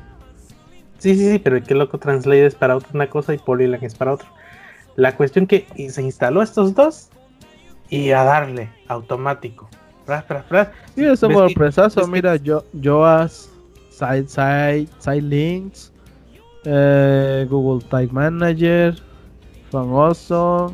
Sí, 0.99 1.15
sí, 1.15 1.31
sí, 1.31 1.39
pero 1.39 1.57
el 1.57 1.63
que 1.63 1.75
Loco 1.75 1.97
Translate 1.97 2.45
es 2.45 2.55
para 2.55 2.75
otra 2.75 2.89
una 2.93 3.09
cosa 3.09 3.33
y 3.33 3.37
Polylang 3.37 3.83
es 3.83 3.95
para 3.95 4.13
otra. 4.13 4.27
La 4.95 5.15
cuestión 5.17 5.45
que 5.45 5.67
se 5.89 6.01
instaló 6.01 6.41
estos 6.41 6.73
dos 6.73 7.09
y 7.89 8.11
a 8.11 8.23
darle 8.23 8.69
automático. 8.87 9.69
Sí, 10.95 11.03
eso 11.03 11.29
sorpresazo. 11.29 12.07
Mira, 12.07 12.35
yo, 12.35 12.63
Joas, 12.83 13.49
Side, 13.89 14.27
Side, 14.27 14.87
Side 14.99 15.21
Links, 15.21 15.91
eh, 16.65 17.47
Google 17.49 17.85
Type 17.89 18.13
Manager, 18.13 18.95
famoso. 19.71 20.73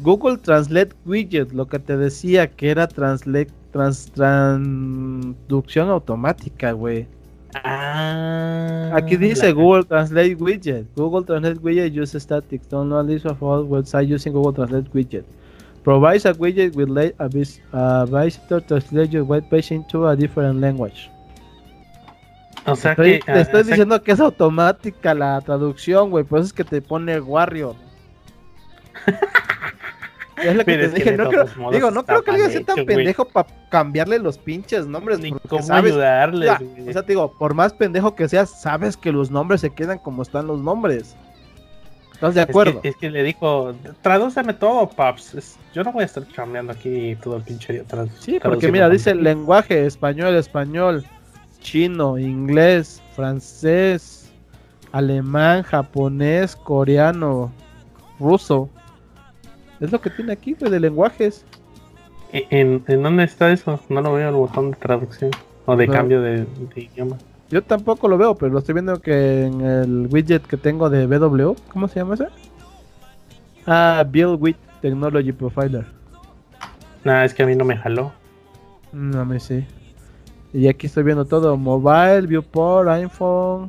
Google 0.00 0.36
Translate 0.36 0.92
Widget, 1.06 1.52
lo 1.52 1.66
que 1.66 1.78
te 1.78 1.96
decía 1.96 2.48
que 2.50 2.70
era 2.70 2.88
translate, 2.88 3.52
trans, 3.70 4.10
traducción 4.10 5.90
automática, 5.90 6.72
güey. 6.72 7.06
Ah, 7.54 8.90
Aquí 8.94 9.16
dice 9.16 9.52
Google 9.52 9.84
Translate 9.84 10.34
Widget. 10.36 10.86
Google 10.96 11.24
Translate 11.24 11.60
Widget 11.60 11.96
uses 11.96 12.22
statics. 12.22 12.68
Don't 12.68 12.90
list 13.06 13.26
of 13.26 13.42
all 13.42 13.64
websites 13.64 14.08
using 14.08 14.32
Google 14.32 14.52
Translate 14.52 14.90
Widget. 14.92 15.24
Provides 15.84 16.26
a 16.26 16.32
widget 16.34 16.76
with 16.76 16.88
let 16.88 17.14
a, 17.18 17.28
vis 17.28 17.60
a 17.72 18.06
visitor 18.06 18.60
translate 18.60 19.10
your 19.10 19.24
web 19.24 19.48
page 19.50 19.72
into 19.72 20.06
a 20.06 20.16
different 20.16 20.60
language. 20.60 21.10
O 22.66 22.76
sea 22.76 22.92
estoy, 22.92 23.18
que, 23.18 23.32
te 23.32 23.40
estoy 23.40 23.64
diciendo 23.64 24.00
que 24.02 24.12
es 24.12 24.20
automática 24.20 25.14
la 25.14 25.40
traducción, 25.40 26.10
güey, 26.10 26.22
por 26.24 26.38
eso 26.38 26.46
es 26.46 26.52
que 26.52 26.62
te 26.62 26.80
pone 26.80 27.18
Warrior. 27.18 27.74
es 30.36 30.56
lo 30.56 30.64
que 30.64 30.78
te 30.78 30.88
dije, 30.90 31.16
no 31.16 31.28
creo, 31.28 31.46
digo, 31.72 31.90
no 31.90 32.04
creo 32.04 32.22
que 32.22 32.30
alguien 32.30 32.50
sea 32.52 32.62
tan 32.62 32.86
pendejo 32.86 33.24
para 33.24 33.48
cambiarle 33.68 34.20
los 34.20 34.38
pinches 34.38 34.86
nombres. 34.86 35.18
Ni 35.18 35.32
cómo 35.32 35.62
sabes, 35.62 35.92
ayudarle. 35.92 36.50
O 36.50 36.92
sea, 36.92 37.02
te 37.02 37.12
digo, 37.12 37.32
por 37.36 37.54
más 37.54 37.72
pendejo 37.72 38.14
que 38.14 38.28
seas, 38.28 38.62
sabes 38.62 38.96
que 38.96 39.10
los 39.10 39.32
nombres 39.32 39.60
se 39.60 39.70
quedan 39.70 39.98
como 39.98 40.22
están 40.22 40.46
los 40.46 40.60
nombres. 40.60 41.16
¿Estás 42.22 42.36
de 42.36 42.42
acuerdo? 42.42 42.78
Es 42.84 42.94
que, 42.94 43.10
le 43.10 43.24
dijo, 43.24 43.74
tradúceme 44.00 44.54
todo, 44.54 44.88
paps. 44.88 45.58
yo 45.74 45.82
no 45.82 45.90
voy 45.90 46.02
a 46.02 46.06
estar 46.06 46.24
cambiando 46.28 46.70
aquí 46.70 47.16
todo 47.20 47.38
el 47.38 47.42
pinche 47.42 47.72
día. 47.72 47.82
Sí, 48.20 48.38
porque 48.40 48.70
mira, 48.70 48.88
dice 48.88 49.12
lenguaje, 49.12 49.86
español, 49.86 50.36
español, 50.36 51.04
chino, 51.58 52.16
inglés, 52.16 53.02
francés, 53.16 54.30
alemán, 54.92 55.64
japonés, 55.64 56.54
coreano, 56.54 57.52
ruso. 58.20 58.70
Es 59.80 59.90
lo 59.90 60.00
que 60.00 60.10
tiene 60.10 60.34
aquí, 60.34 60.54
güey, 60.54 60.70
de 60.70 60.78
lenguajes. 60.78 61.44
¿En, 62.30 62.84
dónde 62.86 63.24
está 63.24 63.50
eso? 63.50 63.80
No 63.88 64.00
lo 64.00 64.12
veo 64.12 64.28
el 64.28 64.36
botón 64.36 64.70
de 64.70 64.76
traducción 64.76 65.32
o 65.66 65.74
de 65.74 65.88
cambio 65.88 66.22
de 66.22 66.46
idioma. 66.76 67.18
Yo 67.52 67.62
tampoco 67.62 68.08
lo 68.08 68.16
veo, 68.16 68.34
pero 68.34 68.50
lo 68.50 68.60
estoy 68.60 68.72
viendo 68.72 68.98
que 69.02 69.44
en 69.44 69.60
el 69.60 70.08
widget 70.10 70.42
que 70.46 70.56
tengo 70.56 70.88
de 70.88 71.06
BW, 71.06 71.52
¿cómo 71.70 71.86
se 71.86 72.00
llama 72.00 72.14
ese? 72.14 72.28
Ah, 73.66 74.02
Build 74.08 74.40
with 74.40 74.56
Technology 74.80 75.32
Profiler. 75.32 75.84
Nah, 77.04 77.24
es 77.24 77.34
que 77.34 77.42
a 77.42 77.46
mí 77.46 77.54
no 77.54 77.66
me 77.66 77.76
jaló. 77.76 78.10
No 78.92 79.26
me 79.26 79.38
sí. 79.38 79.66
Y 80.54 80.66
aquí 80.66 80.86
estoy 80.86 81.02
viendo 81.02 81.26
todo: 81.26 81.54
mobile, 81.58 82.26
viewport, 82.26 82.88
iPhone, 82.88 83.68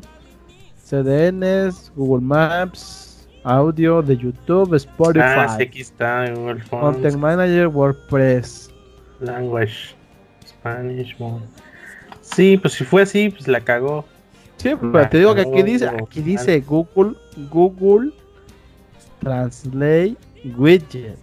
CDNs, 0.82 1.92
Google 1.94 2.26
Maps, 2.26 3.28
audio 3.44 4.02
de 4.02 4.16
YouTube, 4.16 4.76
Spotify. 4.76 5.26
Ah, 5.26 5.56
sí, 5.58 5.64
aquí 5.64 5.82
está, 5.82 6.32
Google 6.32 6.64
Content 6.70 7.18
Manager, 7.18 7.68
WordPress. 7.68 8.72
Language, 9.20 9.94
Spanish, 10.48 11.18
Sí, 12.36 12.58
pues 12.58 12.74
si 12.74 12.84
fue 12.84 13.04
así, 13.04 13.30
pues 13.30 13.48
la 13.48 13.62
cagó. 13.62 14.06
Sí, 14.58 14.72
pero 14.80 15.10
te 15.10 15.18
digo 15.18 15.36
que 15.36 15.42
aquí 15.42 15.64
dice, 15.64 15.88
aquí 15.88 16.22
dice 16.22 16.62
Google, 16.62 17.16
Google 17.50 18.12
Translate 19.20 20.16
Widget. 20.58 21.18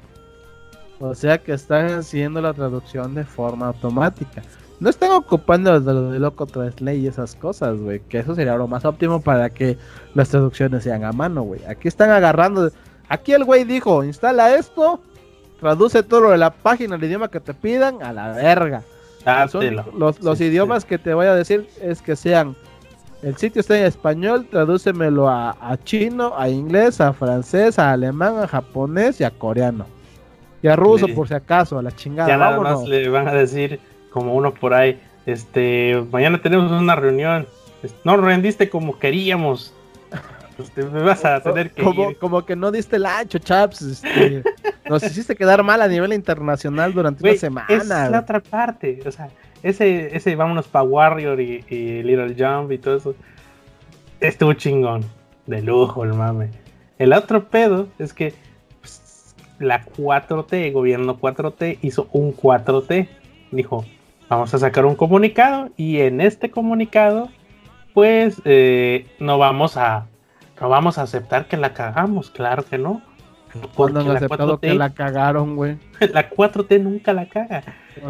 O 0.98 1.14
sea 1.14 1.38
que 1.38 1.52
están 1.52 1.86
haciendo 1.90 2.42
la 2.42 2.52
traducción 2.52 3.14
de 3.14 3.24
forma 3.24 3.68
automática. 3.68 4.42
No 4.80 4.90
están 4.90 5.12
ocupando 5.12 5.78
lo 5.78 6.10
de 6.10 6.18
Loco 6.18 6.46
Translate 6.46 6.96
y 6.96 7.06
esas 7.06 7.34
cosas, 7.34 7.78
güey. 7.78 8.00
Que 8.00 8.18
eso 8.18 8.34
sería 8.34 8.56
lo 8.56 8.66
más 8.66 8.84
óptimo 8.84 9.20
para 9.20 9.50
que 9.50 9.78
las 10.14 10.28
traducciones 10.28 10.84
sean 10.84 11.04
a 11.04 11.12
mano, 11.12 11.42
güey. 11.42 11.64
Aquí 11.66 11.88
están 11.88 12.10
agarrando. 12.10 12.70
Aquí 13.08 13.32
el 13.32 13.44
güey 13.44 13.64
dijo: 13.64 14.04
instala 14.04 14.54
esto, 14.54 15.00
traduce 15.60 16.02
todo 16.02 16.20
lo 16.20 16.30
de 16.30 16.38
la 16.38 16.50
página, 16.50 16.96
el 16.96 17.04
idioma 17.04 17.30
que 17.30 17.40
te 17.40 17.54
pidan, 17.54 18.02
a 18.02 18.12
la 18.12 18.32
verga. 18.32 18.82
Los, 19.94 20.40
idiomas 20.40 20.84
que 20.84 20.98
te 20.98 21.14
voy 21.14 21.26
a 21.26 21.34
decir 21.34 21.68
es 21.80 22.00
que 22.00 22.16
sean 22.16 22.56
el 23.22 23.36
sitio 23.36 23.60
está 23.60 23.78
en 23.78 23.84
español, 23.84 24.46
tradúcemelo 24.50 25.28
a, 25.28 25.78
chino, 25.84 26.32
a 26.38 26.48
inglés, 26.48 27.02
a 27.02 27.12
francés, 27.12 27.78
a 27.78 27.92
alemán, 27.92 28.38
a 28.38 28.48
japonés 28.48 29.20
y 29.20 29.24
a 29.24 29.30
coreano. 29.30 29.84
Y 30.62 30.68
a 30.68 30.76
ruso, 30.76 31.06
por 31.08 31.28
si 31.28 31.34
acaso, 31.34 31.78
a 31.78 31.82
la 31.82 31.92
chingada. 31.92 32.28
Ya 32.30 32.38
nada 32.38 32.58
más 32.58 32.82
le 32.84 33.08
van 33.10 33.28
a 33.28 33.34
decir, 33.34 33.78
como 34.10 34.34
uno 34.34 34.54
por 34.54 34.72
ahí, 34.72 34.98
este, 35.26 36.02
mañana 36.10 36.40
tenemos 36.40 36.70
una 36.72 36.94
reunión. 36.94 37.46
No 38.04 38.16
rendiste 38.16 38.68
como 38.70 38.98
queríamos. 38.98 39.74
Pues 40.56 40.92
me 40.92 41.00
vas 41.00 41.24
a 41.24 41.40
tener 41.42 41.70
que 41.70 41.82
como, 41.82 42.14
como 42.16 42.44
que 42.44 42.54
no 42.54 42.70
diste 42.70 42.96
el 42.96 43.06
ancho, 43.06 43.38
chaps. 43.38 43.80
Este, 43.80 44.42
nos 44.90 45.02
hiciste 45.04 45.36
quedar 45.36 45.62
mal 45.62 45.80
a 45.80 45.88
nivel 45.88 46.12
internacional 46.12 46.92
durante 46.92 47.22
una 47.22 47.38
semana. 47.38 47.66
Es 47.68 47.86
la 47.86 48.18
otra 48.18 48.40
parte. 48.40 49.00
O 49.06 49.10
sea, 49.10 49.28
ese, 49.62 50.16
ese 50.16 50.34
vámonos 50.34 50.66
para 50.66 50.82
Warrior 50.82 51.40
y, 51.40 52.02
Little 52.02 52.34
Jump 52.36 52.72
y 52.72 52.78
todo 52.78 52.96
eso. 52.96 53.14
Estuvo 54.20 54.52
chingón. 54.54 55.04
De 55.46 55.62
lujo, 55.62 56.04
el 56.04 56.14
mame. 56.14 56.50
El 56.98 57.12
otro 57.12 57.48
pedo 57.48 57.88
es 57.98 58.12
que 58.12 58.34
pues, 58.80 59.34
la 59.58 59.84
4T, 59.84 60.72
gobierno 60.72 61.18
4T, 61.18 61.78
hizo 61.82 62.08
un 62.12 62.36
4T. 62.36 63.08
Dijo, 63.52 63.84
vamos 64.28 64.52
a 64.54 64.58
sacar 64.58 64.84
un 64.86 64.96
comunicado 64.96 65.70
y 65.76 66.00
en 66.00 66.20
este 66.20 66.50
comunicado, 66.50 67.30
pues 67.94 68.42
eh, 68.44 69.06
no 69.18 69.38
vamos 69.38 69.76
a 69.76 70.06
no 70.60 70.68
vamos 70.68 70.98
a 70.98 71.02
aceptar 71.02 71.46
que 71.46 71.56
la 71.56 71.72
cagamos, 71.72 72.30
claro 72.30 72.64
que 72.64 72.76
no. 72.76 73.00
Cuando 73.74 74.00
han 74.00 74.16
aceptado 74.16 74.58
que 74.58 74.74
la 74.74 74.94
cagaron, 74.94 75.56
güey. 75.56 75.76
La 76.12 76.30
4T 76.30 76.80
nunca 76.80 77.12
la 77.12 77.26
caga. 77.26 77.62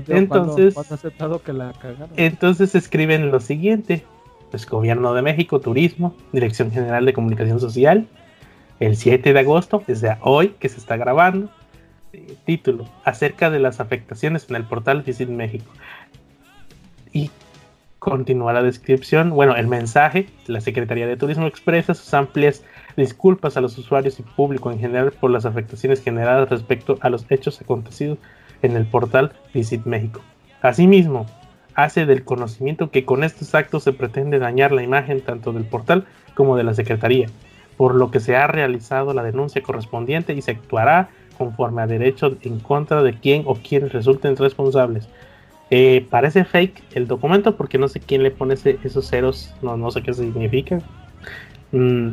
Entonces, 0.08 0.74
¿cuándo, 0.74 0.94
aceptado 0.94 1.42
que 1.42 1.52
la 1.52 1.72
cagaron? 1.72 2.10
Entonces 2.16 2.74
escriben 2.74 3.30
lo 3.30 3.40
siguiente. 3.40 4.04
Pues 4.50 4.66
Gobierno 4.66 5.14
de 5.14 5.22
México, 5.22 5.60
Turismo, 5.60 6.14
Dirección 6.32 6.72
General 6.72 7.04
de 7.06 7.12
Comunicación 7.12 7.60
Social, 7.60 8.08
el 8.80 8.96
7 8.96 9.32
de 9.32 9.38
agosto, 9.38 9.82
desde 9.86 10.16
hoy 10.22 10.56
que 10.58 10.68
se 10.68 10.78
está 10.78 10.96
grabando, 10.96 11.50
eh, 12.12 12.34
título, 12.44 12.86
acerca 13.04 13.48
de 13.50 13.60
las 13.60 13.78
afectaciones 13.78 14.46
en 14.50 14.56
el 14.56 14.64
portal 14.64 15.02
Visit 15.02 15.28
México. 15.28 15.70
Y 17.12 17.30
continúa 18.00 18.52
la 18.52 18.62
descripción. 18.62 19.30
Bueno, 19.30 19.54
el 19.54 19.68
mensaje, 19.68 20.26
la 20.46 20.60
Secretaría 20.60 21.06
de 21.06 21.16
Turismo 21.16 21.46
expresa 21.46 21.94
sus 21.94 22.12
amplias 22.12 22.64
disculpas 23.00 23.56
a 23.56 23.60
los 23.60 23.76
usuarios 23.76 24.20
y 24.20 24.22
público 24.22 24.70
en 24.70 24.78
general 24.78 25.10
por 25.10 25.30
las 25.30 25.46
afectaciones 25.46 26.02
generadas 26.02 26.48
respecto 26.48 26.98
a 27.00 27.10
los 27.10 27.26
hechos 27.30 27.60
acontecidos 27.60 28.18
en 28.62 28.76
el 28.76 28.86
portal 28.86 29.32
Visit 29.52 29.84
México. 29.86 30.20
Asimismo, 30.62 31.26
hace 31.74 32.06
del 32.06 32.24
conocimiento 32.24 32.90
que 32.90 33.04
con 33.04 33.24
estos 33.24 33.54
actos 33.54 33.82
se 33.82 33.92
pretende 33.92 34.38
dañar 34.38 34.72
la 34.72 34.82
imagen 34.82 35.20
tanto 35.20 35.52
del 35.52 35.64
portal 35.64 36.04
como 36.34 36.56
de 36.56 36.64
la 36.64 36.74
Secretaría, 36.74 37.28
por 37.76 37.94
lo 37.94 38.10
que 38.10 38.20
se 38.20 38.36
ha 38.36 38.46
realizado 38.46 39.14
la 39.14 39.22
denuncia 39.22 39.62
correspondiente 39.62 40.34
y 40.34 40.42
se 40.42 40.52
actuará 40.52 41.08
conforme 41.38 41.82
a 41.82 41.86
derecho 41.86 42.36
en 42.42 42.60
contra 42.60 43.02
de 43.02 43.14
quien 43.14 43.44
o 43.46 43.54
quienes 43.54 43.92
resulten 43.92 44.36
responsables. 44.36 45.08
Eh, 45.70 46.04
parece 46.10 46.44
fake 46.44 46.82
el 46.94 47.06
documento 47.06 47.56
porque 47.56 47.78
no 47.78 47.86
sé 47.88 48.00
quién 48.00 48.24
le 48.24 48.32
pone 48.32 48.54
esos 48.54 49.08
ceros, 49.08 49.54
no, 49.62 49.90
sé 49.90 50.02
qué 50.02 50.12
significa. 50.12 50.80
Mm, 51.72 52.10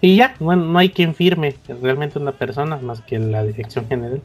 y 0.00 0.16
ya, 0.16 0.34
bueno, 0.38 0.64
no 0.64 0.78
hay 0.78 0.90
quien 0.90 1.14
firme 1.14 1.54
realmente 1.82 2.18
una 2.18 2.32
persona 2.32 2.76
más 2.76 3.00
que 3.00 3.18
la 3.18 3.42
dirección 3.42 3.86
general. 3.88 4.20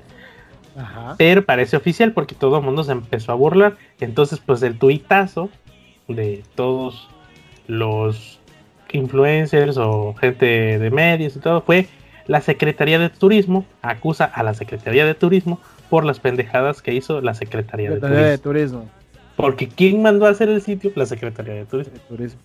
Pero 1.17 1.45
parece 1.45 1.75
oficial 1.75 2.13
porque 2.13 2.35
todo 2.35 2.57
el 2.57 2.63
mundo 2.63 2.83
se 2.83 2.91
empezó 2.91 3.31
a 3.31 3.35
burlar. 3.35 3.75
Entonces, 3.99 4.39
pues 4.39 4.61
el 4.63 4.77
tuitazo 4.77 5.49
de 6.07 6.43
todos 6.55 7.09
los 7.67 8.39
influencers 8.91 9.77
o 9.77 10.13
gente 10.15 10.79
de 10.79 10.91
medios 10.91 11.35
y 11.35 11.39
todo 11.39 11.61
fue 11.61 11.87
la 12.27 12.41
Secretaría 12.41 12.99
de 12.99 13.09
Turismo 13.09 13.65
acusa 13.81 14.25
a 14.25 14.43
la 14.43 14.53
Secretaría 14.53 15.05
de 15.05 15.15
Turismo 15.15 15.59
por 15.89 16.05
las 16.05 16.19
pendejadas 16.19 16.81
que 16.81 16.93
hizo 16.93 17.21
la 17.21 17.33
Secretaría, 17.33 17.91
de, 17.91 18.37
Turismo. 18.37 18.89
Porque 19.35 19.67
¿quién 19.67 20.01
mandó 20.01 20.25
a 20.25 20.29
hacer 20.29 20.49
el 20.49 20.61
sitio? 20.61 20.91
La 20.95 21.05
Secretaría 21.05 21.53
de 21.53 21.65
Turismo. 21.65 22.39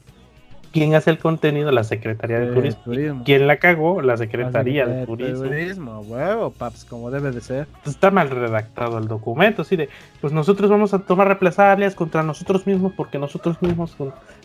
¿Quién 0.77 0.95
hace 0.95 1.09
el 1.09 1.19
contenido? 1.19 1.73
La 1.73 1.85
Secretaría 1.85 2.39
de, 2.39 2.53
Turismo. 2.53 3.23
¿Quién 3.25 3.47
la 3.47 3.57
cagó? 3.57 4.03
La 4.03 4.19
Secretaría 4.19 4.87
de, 4.87 5.07
Turismo. 5.07 5.45
Turismo, 5.45 6.01
huevo, 6.01 6.51
paps, 6.51 6.85
como 6.85 7.11
debe 7.11 7.31
de 7.31 7.41
ser. 7.41 7.67
Está 7.87 8.11
mal 8.11 8.29
redactado 8.29 8.99
el 8.99 9.09
documento, 9.09 9.63
así 9.63 9.75
de, 9.77 9.89
pues 10.21 10.35
nosotros 10.35 10.69
vamos 10.69 10.93
a 10.93 10.99
tomar 10.99 11.29
represalias 11.29 11.95
contra 11.95 12.23
nosotros 12.23 12.67
mismos 12.67 12.93
porque 12.95 13.19
nosotros 13.19 13.57
mismos 13.63 13.97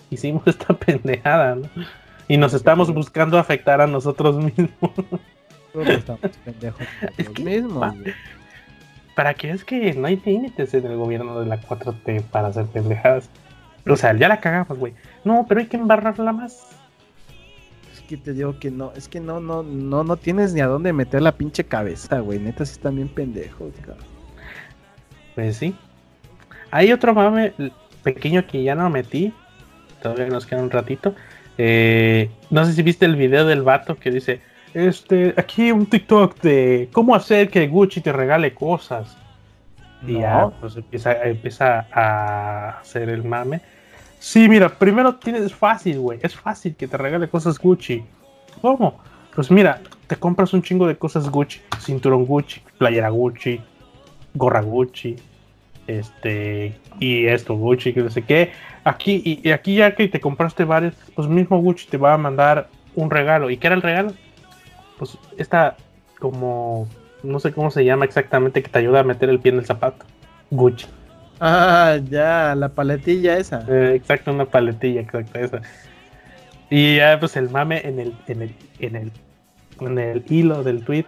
hicimos 0.09 0.43
esta 0.47 0.73
pendejada, 0.73 1.55
¿no? 1.55 1.67
Y 2.29 2.37
nos 2.37 2.53
estamos 2.53 2.93
buscando 2.93 3.37
afectar 3.37 3.81
a 3.81 3.87
nosotros 3.87 4.37
mismos. 4.37 4.91
estamos 5.85 6.21
pendejos 6.45 6.87
es 7.17 7.27
que, 7.27 7.43
mismos. 7.43 7.93
¿Para 9.17 9.33
qué 9.33 9.51
es 9.51 9.65
que 9.65 9.93
no 9.95 10.07
hay 10.07 10.15
límites 10.23 10.73
en 10.75 10.85
el 10.85 10.95
gobierno 10.95 11.41
de 11.41 11.45
la 11.47 11.59
4T 11.59 12.21
para 12.21 12.47
hacer 12.47 12.67
pendejadas? 12.67 13.29
O 13.87 13.95
sea, 13.95 14.15
ya 14.15 14.27
la 14.27 14.39
cagamos, 14.39 14.77
güey. 14.77 14.93
No, 15.23 15.45
pero 15.47 15.61
hay 15.61 15.67
que 15.67 15.77
embarrarla 15.77 16.31
más. 16.31 16.67
Es 17.93 18.01
que 18.01 18.17
te 18.17 18.33
digo 18.33 18.59
que 18.59 18.71
no, 18.71 18.91
es 18.95 19.07
que 19.07 19.19
no, 19.19 19.39
no, 19.39 19.63
no, 19.63 20.03
no 20.03 20.17
tienes 20.17 20.53
ni 20.53 20.61
a 20.61 20.67
dónde 20.67 20.93
meter 20.93 21.21
la 21.21 21.31
pinche 21.31 21.63
cabeza, 21.63 22.19
güey. 22.19 22.39
Neta, 22.39 22.65
sí 22.65 22.73
están 22.73 22.95
bien 22.95 23.09
pendejos, 23.09 23.73
cabrón. 23.81 24.05
Pues 25.35 25.57
sí. 25.57 25.75
Hay 26.69 26.91
otro 26.91 27.13
mame 27.13 27.53
pequeño 28.03 28.45
que 28.47 28.63
ya 28.63 28.75
no 28.75 28.89
metí. 28.89 29.33
Todavía 30.01 30.27
nos 30.27 30.45
queda 30.45 30.61
un 30.61 30.71
ratito. 30.71 31.15
Eh, 31.57 32.29
no 32.49 32.65
sé 32.65 32.73
si 32.73 32.81
viste 32.81 33.05
el 33.05 33.15
video 33.15 33.45
del 33.45 33.61
vato 33.61 33.95
que 33.95 34.11
dice: 34.11 34.41
Este, 34.73 35.33
aquí 35.37 35.71
un 35.71 35.85
TikTok 35.85 36.39
de 36.41 36.89
cómo 36.91 37.15
hacer 37.15 37.49
que 37.49 37.67
Gucci 37.67 38.01
te 38.01 38.11
regale 38.11 38.53
cosas. 38.53 39.17
Y 40.05 40.19
ya, 40.19 40.49
pues 40.59 40.75
empieza, 40.75 41.13
empieza 41.23 41.87
a 41.91 42.79
hacer 42.79 43.09
el 43.09 43.23
mame. 43.23 43.61
Sí, 44.19 44.47
mira, 44.47 44.69
primero 44.69 45.15
tienes, 45.15 45.43
es 45.43 45.55
fácil, 45.55 45.99
güey. 45.99 46.19
Es 46.21 46.35
fácil 46.35 46.75
que 46.75 46.87
te 46.87 46.97
regale 46.97 47.27
cosas 47.27 47.59
Gucci. 47.59 48.03
¿Cómo? 48.61 48.99
Pues 49.35 49.49
mira, 49.49 49.81
te 50.07 50.15
compras 50.15 50.53
un 50.53 50.61
chingo 50.61 50.87
de 50.87 50.97
cosas 50.97 51.29
Gucci. 51.29 51.61
Cinturón 51.79 52.25
Gucci, 52.25 52.61
playera 52.77 53.09
Gucci, 53.09 53.59
gorra 54.33 54.61
Gucci, 54.61 55.15
este, 55.87 56.77
y 56.99 57.25
esto 57.25 57.55
Gucci, 57.55 57.93
que 57.93 58.01
no 58.01 58.09
sé 58.09 58.23
qué. 58.23 58.51
Aquí, 58.83 59.41
y, 59.43 59.49
aquí 59.51 59.75
ya 59.75 59.95
que 59.95 60.07
te 60.07 60.19
compraste 60.19 60.65
varios, 60.65 60.95
pues 61.15 61.27
mismo 61.27 61.59
Gucci 61.59 61.87
te 61.87 61.97
va 61.97 62.13
a 62.13 62.17
mandar 62.17 62.69
un 62.95 63.09
regalo. 63.09 63.49
¿Y 63.49 63.57
qué 63.57 63.67
era 63.67 63.75
el 63.75 63.81
regalo? 63.81 64.13
Pues 64.97 65.17
esta, 65.37 65.77
como, 66.19 66.87
no 67.23 67.39
sé 67.39 67.51
cómo 67.51 67.71
se 67.71 67.85
llama 67.85 68.05
exactamente, 68.05 68.63
que 68.63 68.69
te 68.69 68.79
ayuda 68.79 69.01
a 69.01 69.03
meter 69.03 69.29
el 69.29 69.39
pie 69.39 69.51
en 69.51 69.59
el 69.59 69.65
zapato. 69.65 70.05
Gucci. 70.49 70.87
Ah, 71.39 71.97
ya, 72.09 72.53
la 72.55 72.69
paletilla 72.69 73.37
esa. 73.37 73.65
Eh, 73.67 73.95
exacto, 73.95 74.31
una 74.31 74.45
paletilla, 74.45 75.01
exacto, 75.01 75.39
esa. 75.39 75.61
Y 76.69 76.97
ya, 76.97 77.19
pues 77.19 77.35
el 77.35 77.49
mame 77.49 77.81
en 77.83 77.99
el, 77.99 78.13
en 78.27 78.41
el, 78.43 78.55
en 78.79 78.95
el, 78.95 79.11
en 79.79 79.99
el 79.99 80.23
hilo 80.29 80.63
del 80.63 80.85
tweet. 80.85 81.05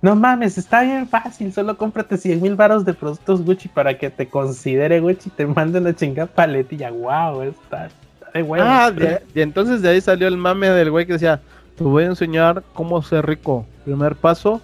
No 0.00 0.16
mames, 0.16 0.56
está 0.56 0.82
bien 0.82 1.06
fácil, 1.06 1.52
solo 1.52 1.76
cómprate 1.76 2.16
100 2.16 2.40
mil 2.40 2.54
baros 2.54 2.84
de 2.84 2.94
productos 2.94 3.44
Gucci 3.44 3.68
para 3.68 3.98
que 3.98 4.08
te 4.08 4.26
considere 4.26 5.00
Gucci 5.00 5.28
y 5.28 5.32
te 5.32 5.46
manden 5.46 5.82
una 5.82 5.94
chingada 5.94 6.26
paletilla. 6.26 6.90
Wow, 6.90 7.42
está, 7.42 7.86
está 7.86 8.30
de 8.32 8.42
huevo. 8.42 8.64
Ah, 8.66 8.90
y 9.34 9.40
entonces 9.40 9.82
de 9.82 9.90
ahí 9.90 10.00
salió 10.00 10.26
el 10.28 10.36
mame 10.36 10.70
del 10.70 10.90
güey 10.90 11.04
que 11.04 11.14
decía, 11.14 11.40
te 11.76 11.84
voy 11.84 12.04
a 12.04 12.06
enseñar 12.06 12.62
cómo 12.72 13.02
ser 13.02 13.26
rico. 13.26 13.66
Primer 13.84 14.16
paso, 14.16 14.62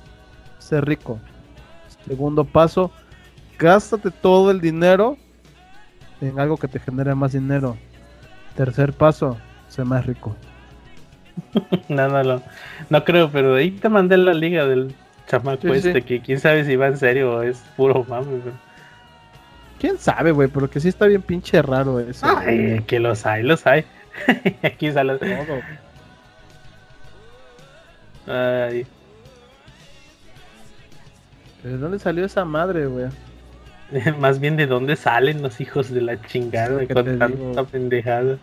ser 0.65 0.85
rico. 0.85 1.19
Segundo 2.07 2.45
paso, 2.45 2.91
gástate 3.59 4.11
todo 4.11 4.51
el 4.51 4.61
dinero 4.61 5.17
en 6.21 6.41
algo 6.41 6.57
que 6.57 6.69
te 6.69 6.81
genere 6.81 7.15
más 7.15 7.33
dinero. 7.33 7.77
Tercer 8.57 8.93
paso, 8.93 9.37
sé 9.69 9.85
más 9.85 10.07
rico. 10.07 10.35
no, 11.89 12.09
no, 12.09 12.23
no, 12.23 12.43
no 12.91 13.05
creo, 13.05 13.31
pero 13.31 13.57
ahí 13.57 13.71
te 13.73 13.89
mandé 13.89 14.17
la 14.17 14.35
liga 14.35 14.67
del 14.67 14.95
chamaco 15.27 15.69
este, 15.75 16.03
que 16.03 16.21
quién 16.21 16.39
sabe 16.39 16.65
si 16.65 16.77
va 16.77 16.87
en 16.87 16.99
serio 16.99 17.37
o 17.37 17.43
es 17.43 17.59
puro 17.77 18.05
mame, 18.09 18.41
Quién 19.81 19.99
sabe, 19.99 20.31
güey, 20.31 20.49
pero 20.49 20.71
que 20.71 20.81
sí 20.81 20.89
está 20.89 21.07
bien 21.07 21.21
pinche 21.21 21.61
raro 21.61 22.01
eso. 22.01 22.25
Ay, 22.27 22.83
que 22.87 23.01
los 23.01 23.27
hay, 23.27 23.43
los 23.43 23.67
hay. 23.67 23.85
Aquí 24.62 24.93
sale 24.93 25.19
todo. 25.19 25.61
Ay. 28.27 28.87
¿De 31.65 31.79
dónde 31.79 31.99
salió 31.99 32.27
esa 32.27 32.45
madre, 32.45 32.87
güey? 32.87 33.07
Más 34.19 34.39
bien 34.39 34.57
de 34.57 34.67
dónde 34.67 34.97
salen 34.97 35.43
los 35.43 35.61
hijos 35.61 35.91
de 35.91 36.03
la 36.03 36.21
chingada 36.21 36.87
con 36.87 37.19
tanta 37.19 37.65
pendejada. 37.65 38.37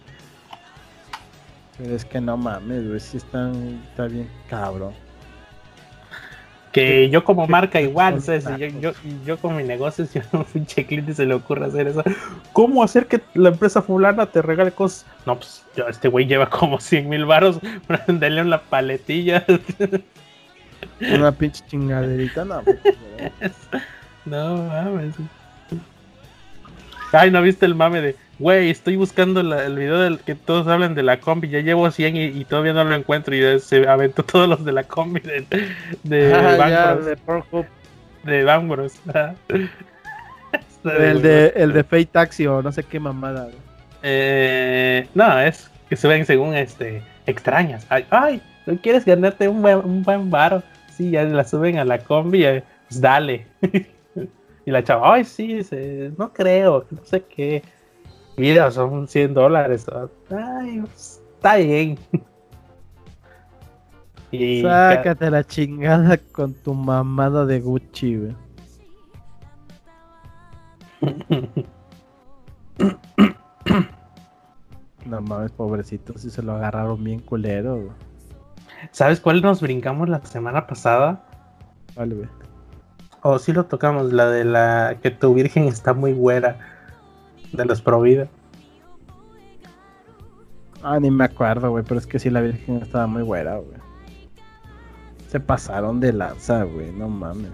Pero 1.78 1.96
es 1.96 2.04
que 2.04 2.20
no 2.20 2.36
mames, 2.36 2.88
güey, 2.88 3.00
si 3.00 3.18
están, 3.18 3.82
está 3.90 4.08
bien 4.08 4.28
cabrón. 4.50 4.94
Que 6.72 7.10
yo 7.10 7.24
como 7.24 7.48
marca 7.48 7.82
igual, 7.82 8.22
¿sabes? 8.22 8.46
Yo, 8.58 8.68
yo, 8.80 8.92
yo, 9.26 9.38
con 9.38 9.56
mi 9.56 9.64
negocio, 9.64 10.06
si 10.08 10.20
a 10.20 10.26
un 10.32 10.46
cliente 10.66 11.14
se 11.14 11.26
le 11.26 11.36
ocurre 11.36 11.66
hacer 11.66 11.88
eso, 11.90 12.04
¿cómo 12.54 12.82
hacer 12.82 13.08
que 13.08 13.22
la 13.36 13.50
empresa 13.50 13.84
fulana 13.84 14.26
te 14.26 14.42
regale 14.42 14.72
cosas? 14.72 15.06
No, 15.28 15.38
pues 15.38 15.64
este 15.90 16.08
güey 16.08 16.26
lleva 16.26 16.50
como 16.50 16.80
100 16.80 17.08
mil 17.08 17.26
baros 17.26 17.60
venderle 18.08 18.42
una 18.44 18.62
paletilla. 18.62 19.46
Una 21.00 21.32
pinche 21.32 21.64
chingaderita, 21.68 22.46
no. 22.46 22.62
Pues, 22.64 22.78
no 24.26 24.58
mames. 24.58 25.16
Ay, 27.12 27.30
¿no 27.30 27.42
viste 27.42 27.66
el 27.66 27.76
mame 27.76 28.02
de, 28.02 28.16
güey, 28.40 28.70
estoy 28.70 28.96
buscando 28.96 29.42
el 29.42 29.76
video 29.76 30.00
del 30.00 30.20
que 30.20 30.34
todos 30.34 30.68
hablan 30.68 30.96
de 30.96 31.04
la 31.04 31.20
combi, 31.20 31.50
ya 31.50 31.60
llevo 31.60 31.92
100 31.92 32.16
y, 32.16 32.46
todavía 32.46 32.74
no 32.74 32.86
lo 32.86 32.96
encuentro 32.96 33.36
y 33.36 33.60
se 33.60 33.88
aventó 33.88 34.24
todos 34.24 34.48
los 34.48 34.64
de 34.64 34.72
la 34.72 34.84
combi 34.84 35.20
de, 35.20 35.46
de 36.04 36.34
ah, 36.34 36.98
de 38.24 38.44
Bangros. 38.44 38.94
el 40.84 41.22
de 41.22 41.54
el 41.56 41.74
de 41.74 41.84
Fate 41.84 42.06
Taxi 42.06 42.48
o 42.48 42.62
no 42.62 42.72
sé 42.72 42.84
qué 42.84 43.00
mamada. 43.00 43.50
Eh, 44.04 45.08
no, 45.14 45.40
es 45.40 45.70
que 45.90 45.96
se 45.96 46.08
ven 46.08 46.26
según 46.26 46.56
este 46.56 47.04
extrañas. 47.26 47.86
Ay, 47.90 48.06
ay, 48.10 48.42
quieres 48.82 49.06
ganarte 49.06 49.48
un 49.48 49.62
buen, 49.62 49.78
un 49.78 50.04
buen 50.04 50.30
baro? 50.30 50.64
Sí, 51.02 51.10
ya 51.10 51.24
la 51.24 51.44
suben 51.44 51.80
a 51.80 51.84
la 51.84 51.98
combi, 51.98 52.46
eh, 52.46 52.64
pues 52.88 53.02
dale. 53.02 53.48
Y 54.64 54.70
la 54.70 54.84
chava, 54.84 55.16
ay, 55.16 55.24
sí, 55.24 55.60
no 56.20 56.32
creo, 56.32 56.86
no 56.92 57.04
sé 57.04 57.24
qué. 57.24 57.64
Mira, 58.38 58.70
son 58.70 59.08
100 59.08 59.34
dólares. 59.34 59.88
Ay, 60.30 60.84
está 60.96 61.56
bien. 61.56 61.98
Y 64.32 64.62
Sácate 64.62 65.32
la 65.32 65.44
chingada 65.44 66.18
con 66.32 66.54
tu 66.54 66.76
mamada 66.76 67.46
de 67.48 67.60
Gucci, 67.60 68.18
güey. 68.18 68.36
No 75.06 75.20
mames, 75.20 75.52
pobrecito, 75.52 76.16
si 76.18 76.30
se 76.30 76.44
lo 76.44 76.54
agarraron 76.54 77.04
bien 77.04 77.20
culero, 77.20 77.76
güey. 77.78 78.11
¿Sabes 78.90 79.20
cuál 79.20 79.42
nos 79.42 79.62
brincamos 79.62 80.10
la 80.10 80.26
semana 80.26 80.66
pasada? 80.66 81.24
Vale, 81.96 82.16
güey. 82.16 82.30
O 83.22 83.38
sí 83.38 83.54
lo 83.54 83.66
tocamos, 83.66 84.12
la 84.12 84.28
de 84.28 84.44
la 84.44 84.98
que 85.02 85.12
tu 85.12 85.34
virgen 85.34 85.66
está 85.66 85.94
muy 85.94 86.14
güera. 86.14 86.58
De 87.52 87.66
los 87.66 87.82
Provida. 87.82 88.28
Ah, 90.84 91.00
ni 91.00 91.12
me 91.12 91.26
acuerdo, 91.26 91.70
güey, 91.70 91.84
pero 91.84 92.00
es 92.00 92.08
que 92.08 92.18
sí 92.18 92.30
la 92.30 92.42
virgen 92.42 92.78
estaba 92.78 93.06
muy 93.06 93.22
güera, 93.22 93.58
güey. 93.58 93.78
Se 95.28 95.40
pasaron 95.40 96.00
de 96.00 96.14
lanza, 96.14 96.64
güey, 96.64 96.92
no 96.92 97.08
mames. 97.08 97.52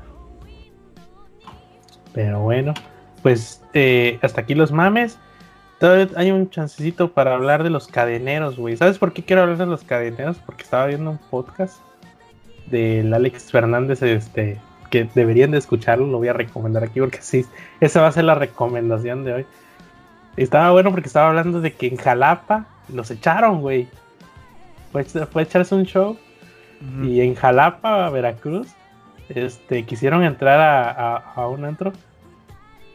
Pero 2.14 2.42
bueno, 2.42 2.74
pues 3.22 3.62
eh, 3.74 4.18
hasta 4.22 4.42
aquí 4.42 4.56
los 4.56 4.72
mames. 4.72 5.20
Todavía 5.80 6.10
hay 6.16 6.32
un 6.32 6.50
chancecito 6.50 7.12
para 7.12 7.36
hablar 7.36 7.64
de 7.64 7.70
los 7.70 7.88
cadeneros, 7.88 8.58
güey. 8.58 8.78
¿Sabes 8.78 8.98
por 8.98 9.14
qué 9.14 9.24
quiero 9.24 9.44
hablar 9.44 9.58
de 9.58 9.68
los 9.68 9.84
cadeneros? 9.84 10.38
Porque 10.46 10.64
estaba 10.64 10.88
viendo 10.88 11.12
un 11.12 11.20
podcast 11.20 11.80
del 12.66 13.14
Alex 13.14 13.52
Fernández, 13.52 14.02
este, 14.02 14.60
que 14.90 15.08
deberían 15.14 15.52
de 15.52 15.60
escucharlo, 15.60 16.08
lo 16.08 16.18
voy 16.18 16.30
a 16.30 16.34
recomendar 16.34 16.84
aquí 16.84 17.00
porque 17.00 17.22
sí, 17.22 17.46
esa 17.80 18.02
va 18.02 18.08
a 18.08 18.12
ser 18.12 18.24
la 18.24 18.36
recomendación 18.36 19.24
de 19.24 19.34
hoy. 19.34 19.46
Estaba 20.36 20.72
bueno 20.72 20.92
porque 20.92 21.08
estaba 21.08 21.30
hablando 21.30 21.62
de 21.62 21.74
que 21.74 21.88
en 21.88 21.98
Jalapa 21.98 22.66
los 22.94 23.12
echaron, 23.12 23.62
güey. 23.62 23.88
Fue, 24.92 25.04
fue 25.04 25.42
a 25.42 25.46
echarse 25.46 25.76
un 25.76 25.86
show 25.86 26.18
y 27.04 27.22
en 27.22 27.36
Jalapa, 27.36 28.10
Veracruz, 28.10 28.68
este, 29.30 29.84
quisieron 29.84 30.24
entrar 30.24 30.60
a, 30.60 30.92
a, 30.92 31.34
a 31.36 31.48
un 31.48 31.66
antro 31.66 31.92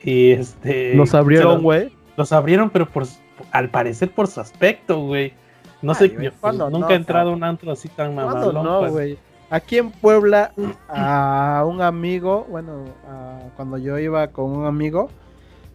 y 0.03 0.33
este... 0.33 0.95
Los 0.95 1.15
abrieron, 1.15 1.63
güey. 1.63 1.93
Los 2.17 2.33
abrieron, 2.33 2.71
pero 2.71 2.87
por, 2.89 3.05
al 3.51 3.69
parecer 3.71 4.11
por 4.11 4.27
su 4.27 4.41
aspecto, 4.41 5.01
güey. 5.07 5.33
No 5.81 5.95
sé, 5.95 6.05
Ay, 6.05 6.11
yo, 6.11 6.17
güey, 6.19 6.31
¿cuándo 6.41 6.71
nunca 6.71 6.87
no, 6.89 6.93
he 6.93 6.97
entrado 6.97 7.31
a 7.31 7.33
un 7.35 7.43
antro 7.45 7.73
así 7.73 7.89
tan 7.89 8.15
¿Cuándo 8.15 8.35
mamalón. 8.53 8.65
no, 8.65 8.79
pues. 8.81 8.93
güey? 8.93 9.19
Aquí 9.51 9.79
en 9.79 9.91
Puebla, 9.91 10.53
a 10.89 11.65
un 11.67 11.83
amigo, 11.83 12.47
bueno, 12.49 12.85
a- 13.07 13.39
cuando 13.57 13.77
yo 13.79 13.99
iba 13.99 14.29
con 14.29 14.51
un 14.51 14.65
amigo, 14.67 15.11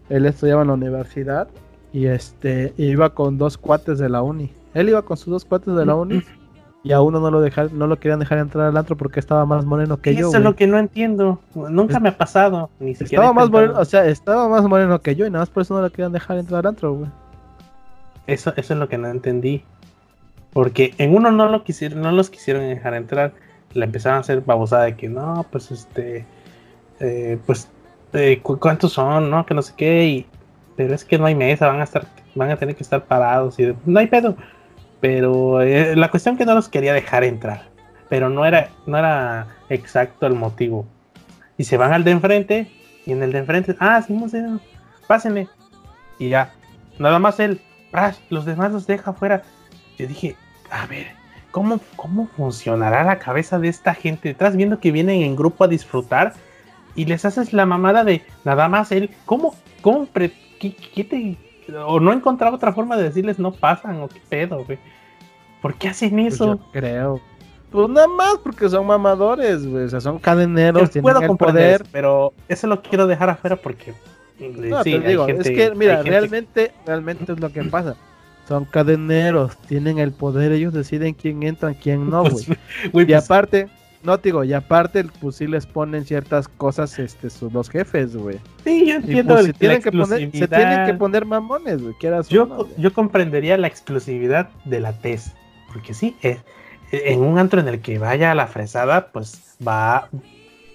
él 0.10 0.26
estudiaba 0.26 0.62
en 0.64 0.70
la 0.70 0.74
universidad 0.74 1.48
y 1.94 2.06
este 2.08 2.74
iba 2.78 3.10
con 3.12 3.38
dos 3.38 3.58
cuates 3.58 4.00
de 4.00 4.10
la 4.10 4.22
uni. 4.22 4.52
Él 4.74 4.90
iba 4.90 5.02
con 5.04 5.18
sus 5.18 5.28
dos 5.28 5.46
cuates 5.46 5.76
de 5.76 5.86
la 5.86 5.96
uni 5.96 6.22
y 6.88 6.92
a 6.94 7.02
uno 7.02 7.20
no 7.20 7.30
lo 7.32 7.42
dejar, 7.42 7.72
no 7.74 7.86
lo 7.88 8.00
querían 8.00 8.20
dejar 8.20 8.38
entrar 8.38 8.68
al 8.68 8.78
antro 8.78 8.96
porque 8.96 9.20
estaba 9.20 9.46
más 9.46 9.66
moreno 9.66 9.98
que 9.98 10.16
yo. 10.16 10.30
Eso 10.30 10.38
es 10.38 10.44
lo 10.44 10.56
que 10.56 10.68
no 10.68 10.78
entiendo. 10.78 11.40
Nunca 11.54 11.96
Es- 11.98 12.02
me 12.02 12.10
ha 12.10 12.18
pasado. 12.18 12.70
Ni 12.80 12.96
siquiera 12.96 13.24
Estaba 13.26 13.34
más 13.34 13.50
moreno, 13.50 13.74
o 13.80 13.86
sea, 13.86 14.06
estaba 14.06 14.48
más 14.48 14.64
moreno 14.64 15.02
que 15.02 15.16
yo 15.16 15.26
y 15.26 15.30
nada 15.30 15.42
más 15.42 15.50
por 15.50 15.62
eso 15.64 15.74
no 15.76 15.82
lo 15.82 15.90
querían 15.90 16.12
dejar 16.14 16.38
entrar 16.38 16.60
al 16.60 16.68
antro, 16.68 16.94
güey. 16.94 17.10
Eso, 18.26 18.54
eso 18.56 18.74
es 18.74 18.80
lo 18.80 18.88
que 18.90 18.98
no 18.98 19.08
entendí. 19.08 19.64
Porque 20.54 20.94
en 20.98 21.16
uno 21.16 21.32
no 21.32 21.48
lo 21.50 21.64
quisieron, 21.64 22.02
no 22.02 22.12
los 22.12 22.30
quisieron 22.30 22.64
dejar 22.64 22.94
entrar. 22.94 23.34
Le 23.74 23.86
empezaron 23.86 24.18
a 24.18 24.22
hacer 24.22 24.42
babosada 24.42 24.84
de 24.86 24.96
que 24.96 25.08
no, 25.10 25.46
pues 25.52 25.72
este, 25.72 26.26
eh, 27.00 27.38
pues, 27.46 27.70
eh, 28.14 28.40
cu- 28.42 28.58
¿cuántos 28.60 28.94
son? 28.94 29.30
No, 29.30 29.46
que 29.46 29.54
no 29.54 29.62
sé 29.62 29.74
qué. 29.78 30.06
Y, 30.06 30.26
pero 30.76 30.94
es 30.96 31.04
que 31.06 31.18
no 31.20 31.26
hay 31.26 31.36
mesa, 31.36 31.68
van 31.68 31.82
a 31.82 31.84
estar, 31.84 32.06
van 32.36 32.50
a 32.52 32.56
tener 32.58 32.76
que 32.76 32.84
estar 32.84 33.04
parados 33.06 33.60
y 33.60 33.74
no 33.86 34.00
hay 34.00 34.08
pedo. 34.08 34.36
Pero 35.00 35.62
eh, 35.62 35.96
la 35.96 36.10
cuestión 36.10 36.38
que 36.38 36.46
no 36.46 36.56
los 36.56 36.70
quería 36.70 36.94
dejar 36.94 37.24
entrar. 37.24 37.70
Pero 38.10 38.30
no 38.30 38.46
era, 38.46 38.70
no 38.86 38.98
era 38.98 39.48
exacto 39.70 40.26
el 40.28 40.34
motivo. 40.34 40.86
Y 41.58 41.66
se 41.66 41.78
van 41.78 41.94
al 41.94 42.04
de 42.04 42.12
enfrente 42.12 42.72
y 43.06 43.12
en 43.12 43.22
el 43.24 43.32
de 43.32 43.40
enfrente, 43.40 43.76
ah, 43.80 44.02
sí, 44.02 44.14
no. 44.14 44.60
Y 46.20 46.30
ya, 46.30 46.54
nada 47.00 47.20
más 47.20 47.40
él, 47.40 47.62
¡pras! 47.92 48.22
los 48.30 48.46
demás 48.46 48.72
los 48.72 48.88
deja 48.88 49.12
afuera. 49.12 49.44
Yo 49.98 50.08
dije, 50.08 50.36
a 50.70 50.86
ver, 50.88 51.08
¿cómo, 51.52 51.80
¿cómo 51.96 52.28
funcionará 52.36 53.04
la 53.04 53.20
cabeza 53.20 53.60
de 53.60 53.68
esta 53.68 53.94
gente? 53.94 54.30
Estás 54.30 54.56
viendo 54.56 54.80
que 54.80 54.92
vienen 54.92 55.22
en 55.22 55.36
grupo 55.36 55.64
a 55.64 55.68
disfrutar 55.68 56.34
y 56.96 57.06
les 57.06 57.26
haces 57.26 57.54
la 57.54 57.66
mamada 57.66 58.04
de 58.04 58.24
nada 58.44 58.68
más 58.68 58.92
él. 58.92 59.10
¿Cómo? 59.26 59.56
¿Cómo? 59.82 60.06
pre- 60.06 60.34
qué, 60.60 60.76
qué 60.76 61.04
te, 61.04 61.38
o 61.76 62.00
no 62.00 62.14
encontraba 62.14 62.56
otra 62.56 62.72
forma 62.74 62.96
de 62.98 63.04
decirles 63.04 63.40
no 63.40 63.52
pasan 63.52 64.02
o 64.02 64.08
qué 64.08 64.22
pedo, 64.30 64.64
güey. 64.66 64.78
¿Por 65.62 65.74
qué 65.76 65.88
hacen 65.90 66.12
Pues 66.12 66.36
eso? 66.36 66.56
yo 66.56 66.60
creo. 66.72 67.22
Pues 67.72 67.90
nada 67.90 68.08
más 68.08 68.36
porque 68.44 68.70
son 68.70 68.86
mamadores, 68.88 69.66
güey. 69.66 69.86
O 69.86 69.90
sea, 69.90 70.00
son 70.00 70.20
cadeneros, 70.20 70.84
Yo 70.84 70.90
tienen 70.90 71.04
puedo 71.04 71.20
el 71.22 71.28
comprender, 71.28 71.80
poder. 71.80 71.92
pero 71.92 72.34
eso 72.48 72.68
lo 72.68 72.82
quiero 72.82 73.08
dejar 73.08 73.30
afuera 73.32 73.56
porque 73.58 73.94
No, 74.40 74.84
sí, 74.84 74.92
te 75.00 75.08
digo, 75.10 75.26
gente- 75.26 75.42
es 75.42 75.48
que, 75.70 75.76
mira, 75.76 75.96
gente- 75.98 76.10
realmente, 76.12 76.72
realmente 76.86 77.32
es 77.34 77.40
lo 77.40 77.52
que 77.52 77.64
pasa. 77.64 77.96
Son 78.48 78.64
cadeneros, 78.64 79.58
tienen 79.68 79.98
el 80.00 80.14
poder, 80.14 80.54
ellos 80.54 80.72
deciden 80.74 81.14
quién 81.16 81.44
entra, 81.44 81.74
quién 81.74 82.10
no, 82.10 82.22
güey. 82.30 82.32
Pues, 82.46 82.48
güey, 82.94 83.06
y 83.06 83.10
pues, 83.10 83.26
aparte, 83.26 83.68
no 84.08 84.18
digo, 84.18 84.44
y 84.44 84.54
aparte, 84.54 85.06
pues 85.22 85.36
sí 85.36 85.46
les 85.46 85.66
ponen 85.68 86.06
ciertas 86.06 86.48
cosas, 86.48 86.98
este, 86.98 87.30
sus 87.30 87.52
los 87.54 87.70
jefes, 87.70 88.16
güey. 88.16 88.40
sí, 88.64 88.88
yo 88.88 88.96
entiendo 88.96 89.34
pues 89.36 89.46
el- 89.48 89.52
se 89.54 89.60
tienen, 89.60 89.82
que 89.84 89.92
poner, 89.92 90.32
se 90.32 90.48
tienen 90.48 90.86
que 90.88 90.94
poner 90.96 91.26
mamones, 91.26 91.82
güey, 91.84 91.94
Yo, 92.30 92.68
yo 92.78 92.94
comprendería 92.94 93.58
la 93.58 93.68
exclusividad 93.68 94.50
de 94.66 94.80
la 94.80 94.94
TES, 94.94 95.34
porque 95.72 95.94
sí, 95.94 96.16
es, 96.22 96.40
en 96.92 97.20
un 97.22 97.38
antro 97.38 97.60
en 97.60 97.68
el 97.68 97.82
que 97.82 98.00
vaya 98.00 98.32
a 98.32 98.36
la 98.36 98.48
fresada, 98.48 99.08
pues 99.12 99.58
va... 99.66 100.08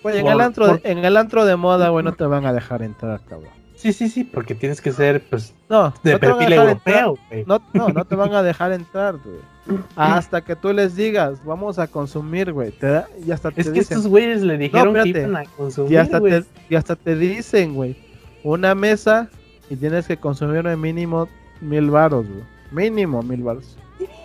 Güey, 0.02 0.18
en, 0.18 0.22
por- 0.24 0.32
el 0.32 0.40
antro 0.40 0.66
por- 0.66 0.80
en 0.84 0.98
el 1.04 1.16
antro 1.16 1.44
de 1.46 1.56
moda, 1.56 1.88
güey, 1.88 2.04
no 2.04 2.12
te 2.12 2.24
van 2.24 2.44
a 2.44 2.52
dejar 2.52 2.82
entrar, 2.82 3.20
cabrón. 3.26 3.61
Sí, 3.82 3.92
sí, 3.92 4.08
sí, 4.08 4.22
porque 4.22 4.54
tienes 4.54 4.80
que 4.80 4.92
ser 4.92 5.20
pues 5.28 5.52
No, 5.68 5.92
de 6.04 6.12
no 6.12 6.18
te 6.20 6.26
perfil 6.26 6.52
europeo. 6.52 7.18
güey. 7.28 7.44
No, 7.46 7.60
no, 7.72 7.88
no 7.88 8.04
te 8.04 8.14
van 8.14 8.32
a 8.32 8.42
dejar 8.42 8.70
entrar, 8.72 9.16
güey. 9.16 9.38
Hasta 9.96 10.40
que 10.40 10.54
tú 10.54 10.72
les 10.72 10.94
digas, 10.94 11.44
vamos 11.44 11.78
a 11.80 11.86
consumir, 11.88 12.52
güey. 12.52 12.70
Te 12.70 13.02
y 13.26 13.32
hasta 13.32 13.50
te 13.50 13.60
es 13.62 13.66
que 13.68 13.72
dicen, 13.72 13.96
estos 13.98 14.08
güeyes 14.10 14.42
le 14.42 14.56
dijeron 14.58 14.94
que 14.94 15.00
espérate. 15.00 15.28
iban 15.30 15.36
a 15.36 15.50
consumir, 15.56 15.92
y 15.92 15.96
hasta, 15.96 16.20
te, 16.20 16.44
y 16.70 16.74
hasta 16.76 16.96
te 16.96 17.16
dicen, 17.16 17.74
güey, 17.74 17.96
una 18.44 18.74
mesa 18.74 19.28
y 19.68 19.76
tienes 19.76 20.06
que 20.06 20.16
consumir 20.16 20.62
de 20.62 20.76
mínimo 20.76 21.28
mil 21.60 21.90
varos, 21.90 22.24
güey. 22.28 22.44
Mínimo 22.70 23.22
mil 23.22 23.42
varos. 23.42 23.76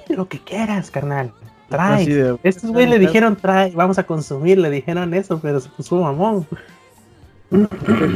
Lo 0.09 0.27
que 0.27 0.39
quieras, 0.39 0.89
carnal. 0.91 1.31
Trae. 1.69 2.05
De- 2.05 2.37
Estos 2.43 2.71
güeyes 2.71 2.89
le 2.91 2.99
dijeron, 2.99 3.35
trae, 3.35 3.71
vamos 3.75 3.97
a 3.99 4.03
consumir, 4.05 4.57
le 4.57 4.69
dijeron 4.69 5.13
eso, 5.13 5.39
pero 5.39 5.59
se 5.59 5.67
puso 5.69 5.95
mamón. 6.01 6.45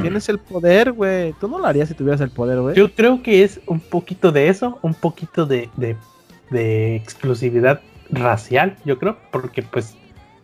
Tienes 0.01 0.27
el 0.29 0.39
poder, 0.39 0.91
güey. 0.91 1.33
Tú 1.39 1.47
no 1.47 1.57
lo 1.59 1.65
harías 1.65 1.89
si 1.89 1.95
tuvieras 1.95 2.21
el 2.21 2.29
poder, 2.31 2.59
güey. 2.59 2.75
Yo 2.75 2.93
creo 2.93 3.21
que 3.23 3.43
es 3.43 3.59
un 3.67 3.79
poquito 3.79 4.31
de 4.31 4.49
eso, 4.49 4.77
un 4.81 4.93
poquito 4.93 5.45
de, 5.45 5.69
de, 5.77 5.95
de 6.49 6.95
exclusividad 6.95 7.81
racial, 8.09 8.75
yo 8.83 8.99
creo, 8.99 9.17
porque 9.31 9.63
pues 9.63 9.95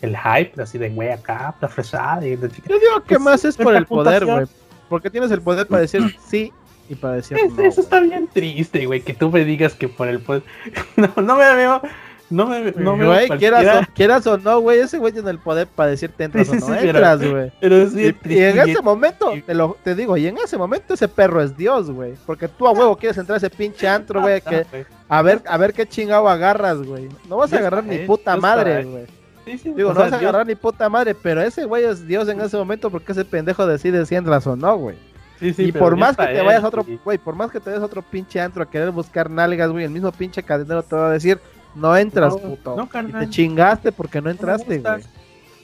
el 0.02 0.16
hype, 0.16 0.62
así 0.62 0.78
de 0.78 0.90
güey 0.90 1.10
acá, 1.10 1.56
la 1.60 1.68
fresada 1.68 2.26
y 2.26 2.38
la 2.38 2.48
chica. 2.50 2.70
Yo 2.70 2.80
digo 2.80 3.04
que 3.06 3.16
Es 3.16 3.20
más 3.20 3.44
es 3.46 3.58
por 3.58 3.76
el 3.76 3.86
poder, 3.86 4.26
güey. 4.26 4.46
Porque 4.90 5.10
tienes 5.10 5.32
el 5.32 5.42
poder 5.42 5.68
para 5.68 5.82
decir 5.82 6.02
sí 6.30 6.52
y 6.90 6.96
para 6.96 7.16
decir 7.16 7.38
Es- 7.38 7.54
no. 7.54 7.62
eso 7.64 7.82
está 7.82 8.00
bien 8.00 8.30
triste, 8.32 8.86
güey, 8.86 9.02
que 9.02 9.14
tú 9.14 9.30
me 9.30 9.44
digas 9.44 9.74
que 9.74 9.90
por 9.90 10.08
el 10.08 10.20
poder. 10.20 10.44
No, 10.96 11.22
no 11.22 11.36
me 11.36 11.56
veo, 11.56 11.82
no 12.30 12.46
me, 12.48 12.72
no 12.74 12.98
me 12.98 13.06
Güey, 13.06 13.30
quieras, 13.38 13.66
o, 13.88 13.94
quieras 13.94 14.28
o 14.28 14.38
no, 14.38 14.60
güey, 14.60 14.80
ese 14.80 14.98
güey 14.98 15.14
tiene 15.14 15.30
el 15.32 15.40
poder 15.40 15.68
para 15.68 15.90
decirte 15.92 16.24
entras 16.26 16.48
Sí, 16.48 16.58
o 16.58 16.60
no 16.60 16.66
sí, 16.68 16.74
pero- 16.80 16.88
entras, 16.90 17.24
güey. 17.32 17.52
pero 17.62 17.76
es 17.78 17.94
Y, 17.94 17.96
bien 17.96 18.10
y 18.10 18.14
triste. 18.14 18.50
en 18.50 18.70
ese 18.70 18.82
momento, 18.82 19.32
te, 19.46 19.54
lo, 19.54 19.78
te 19.84 19.96
digo, 19.96 20.18
y 20.18 20.28
en 20.28 20.38
ese 20.38 20.58
momento 20.58 20.94
ese 20.94 21.08
perro 21.08 21.42
es 21.42 21.56
Dios, 21.56 21.90
güey. 21.92 22.14
Porque 22.26 22.48
tú 22.48 22.68
a 22.68 22.72
huevo 22.72 22.96
quieres 22.98 23.18
entrar 23.18 23.36
a 23.36 23.38
ese 23.38 23.50
pinche 23.50 23.88
antro, 23.88 24.22
güey, 24.22 24.42
que 24.42 24.66
güey. 24.72 24.86
a 25.08 25.22
ver, 25.22 25.42
a 25.48 25.58
ver 25.58 25.74
qué 25.74 25.88
chingado 25.88 26.28
agarras, 26.28 26.82
güey. 26.84 27.08
No 27.30 27.38
vas 27.38 27.54
a 27.54 27.58
agarrar 27.58 27.84
ni 27.84 28.00
puta 28.00 28.36
madre, 28.38 28.72
sabe. 28.82 28.86
güey. 28.86 29.06
Sí, 29.46 29.58
sí, 29.60 29.74
Digo, 29.74 29.94
no 29.94 30.00
vas 30.02 30.12
a 30.12 30.18
agarrar 30.18 30.46
ni 30.46 30.56
puta 30.56 30.90
madre, 30.90 31.16
pero 31.16 31.42
ese 31.42 31.64
güey 31.64 31.86
es 31.86 32.06
Dios 32.06 32.28
en 32.28 32.42
ese 32.42 32.58
momento 32.58 32.90
porque 32.90 33.14
ese 33.14 33.24
pendejo 33.24 33.66
decide 33.66 34.06
si 34.06 34.16
entras 34.16 34.46
o 34.46 34.58
no, 34.58 34.76
güey. 34.78 34.98
sí, 35.40 35.54
sí, 35.54 35.64
y 35.68 35.72
pero 35.72 35.86
por 35.86 35.96
más 35.96 36.18
que 36.18 36.26
te 36.28 36.42
vayas 36.42 36.64
a 36.66 36.68
otro, 36.68 36.84
sí. 36.84 37.00
güey, 37.06 37.18
por 37.18 37.34
más 37.36 37.50
que 37.50 37.62
te 37.62 37.70
vayas 37.70 37.82
a 37.82 37.86
otro 37.86 38.02
pinche 38.02 38.42
antro 38.42 38.64
a 38.64 38.70
querer 38.70 38.92
buscar 38.92 39.30
nalgas, 39.30 39.72
güey, 39.72 39.86
el 39.86 39.92
mismo 39.92 40.12
pinche 40.12 40.44
cadenero 40.44 40.84
te 40.84 40.98
va 40.98 41.08
a 41.08 41.12
decir, 41.12 41.40
no 41.76 41.96
entras, 41.98 42.34
No, 42.34 42.40
puto. 42.40 42.76
no, 42.76 42.84
y 42.84 42.88
carnal. 42.88 43.26
te 43.26 43.30
chingaste 43.30 43.92
porque 43.92 44.22
no 44.22 44.30
entraste, 44.30 44.80
güey. 44.80 45.02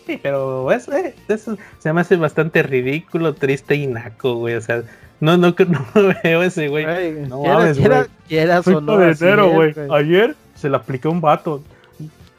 Sí, 0.06 0.20
pero 0.22 0.70
eso, 0.72 0.92
eh, 0.94 1.16
eso 1.30 1.58
se 1.80 1.94
me 1.94 2.02
hace 2.02 2.18
bastante 2.18 2.62
ridículo, 2.62 3.34
triste 3.36 3.76
y 3.76 3.88
naco, 3.88 4.36
güey. 4.36 4.56
O 4.56 4.62
sea, 4.62 4.84
no, 5.22 5.38
no, 5.38 5.56
no 5.68 6.14
veo 6.24 6.44
ese 6.44 6.68
güey. 6.68 6.86
No 7.28 7.42
quieras, 7.42 7.60
mames, 7.60 7.78
quieras- 7.78 8.08
güey. 8.08 8.28
quieras 8.28 8.66
Soy 8.66 8.74
o 8.76 8.82
no, 8.82 8.94
así 8.98 9.26
es, 9.26 9.54
güey. 9.54 9.74
Ayer 9.92 10.36
se 10.56 10.70
le 10.70 10.76
aplicó 10.76 11.10
un 11.10 11.22
vato. 11.22 11.64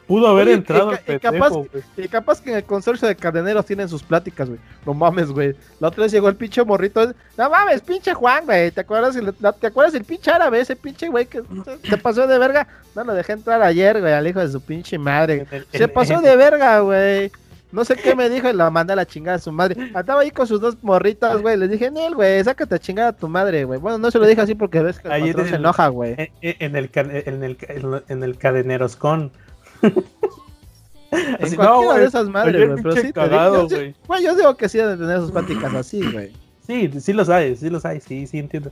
Pudo 0.07 0.27
haber 0.27 0.45
Oye, 0.47 0.53
entrado 0.55 0.91
y 0.93 1.11
el 1.11 1.15
y 1.15 1.19
capaz-. 1.19 1.53
Y 1.97 2.07
capaz 2.07 2.41
que 2.41 2.51
en 2.51 2.57
el 2.57 2.63
consorcio 2.63 3.07
de 3.07 3.15
cadeneros 3.15 3.65
tienen 3.65 3.89
sus 3.89 4.03
pláticas, 4.03 4.47
güey. 4.47 4.59
No 4.85 4.93
mames, 4.93 5.31
güey. 5.31 5.55
La 5.79 5.87
otra 5.87 6.03
vez 6.03 6.11
llegó 6.11 6.29
el 6.29 6.35
pinche 6.35 6.63
morrito. 6.63 7.13
No 7.37 7.49
mames, 7.49 7.81
pinche 7.81 8.13
Juan, 8.13 8.45
güey. 8.45 8.69
¿Te 8.71 8.81
acuerdas, 8.81 9.15
el, 9.15 9.33
la- 9.39 9.51
¿Te 9.53 9.67
acuerdas 9.67 9.95
el 9.95 10.03
pinche 10.03 10.29
árabe? 10.31 10.59
Ese 10.59 10.75
pinche 10.75 11.07
güey 11.09 11.25
que 11.25 11.41
se- 11.83 11.97
pasó 11.97 12.27
de 12.27 12.37
verga. 12.37 12.67
No 12.95 13.03
lo 13.03 13.13
dejé 13.13 13.33
entrar 13.33 13.61
ayer, 13.63 13.99
güey, 13.99 14.13
al 14.13 14.27
hijo 14.27 14.39
de 14.39 14.49
su 14.49 14.61
pinche 14.61 14.97
madre. 14.97 15.45
Se 15.73 15.87
pasó 15.87 16.21
de 16.21 16.35
verga, 16.35 16.79
güey. 16.81 17.31
No 17.71 17.83
sé 17.83 17.95
qué 17.97 18.15
me 18.15 18.29
dijo 18.29 18.47
y 18.47 18.53
la 18.53 18.69
mandé 18.69 18.93
a 18.93 18.95
la 18.95 19.05
chingada 19.05 19.35
a 19.35 19.39
su 19.39 19.51
madre. 19.51 19.91
Andaba 19.93 20.21
ahí 20.21 20.31
con 20.31 20.47
sus 20.47 20.61
dos 20.61 20.77
morritas, 20.81 21.41
güey. 21.41 21.57
Le 21.57 21.67
dije, 21.67 21.91
Nel, 21.91 22.15
güey, 22.15 22.41
sácate 22.41 22.75
a 22.75 22.79
chingar 22.79 23.07
a 23.07 23.11
tu 23.11 23.27
madre, 23.27 23.65
güey. 23.65 23.79
Bueno, 23.79 23.97
no 23.97 24.11
se 24.11 24.19
lo 24.19 24.25
dije 24.27 24.39
así 24.39 24.55
porque 24.55 24.81
ves 24.81 24.99
que 24.99 25.09
el 25.09 25.25
patrón 25.33 25.45
se 25.47 25.55
el- 25.55 25.61
enoja, 25.61 25.87
güey. 25.89 26.15
en, 26.41 26.75
el, 26.77 26.89
en, 26.93 27.43
el, 27.43 27.57
en 28.07 28.23
el 28.23 28.37
cadeneros 28.37 28.95
con. 28.95 29.31
Así, 31.41 31.55
cualquiera 31.55 31.65
no, 31.65 31.83
güey, 31.83 31.99
de 31.99 32.05
esas 32.05 32.27
madres, 32.27 32.67
güey. 32.69 32.83
Pero 32.83 32.95
sí, 32.95 33.01
te 33.01 33.07
digo, 33.07 33.13
cagado, 33.15 33.67
yo- 33.67 33.77
güey. 33.77 33.95
güey, 34.07 34.23
yo 34.23 34.35
digo 34.35 34.57
que 34.57 34.67
sí 34.69 34.77
deben 34.79 34.99
tener 34.99 35.19
sus 35.19 35.31
pláticas 35.31 35.73
así, 35.73 36.01
güey. 36.11 36.31
Sí, 36.65 36.91
sí 36.99 37.13
los 37.13 37.29
hay, 37.29 37.55
sí 37.55 37.69
los 37.69 37.85
hay, 37.85 38.01
sí, 38.01 38.27
sí 38.27 38.39
entiendo. 38.39 38.71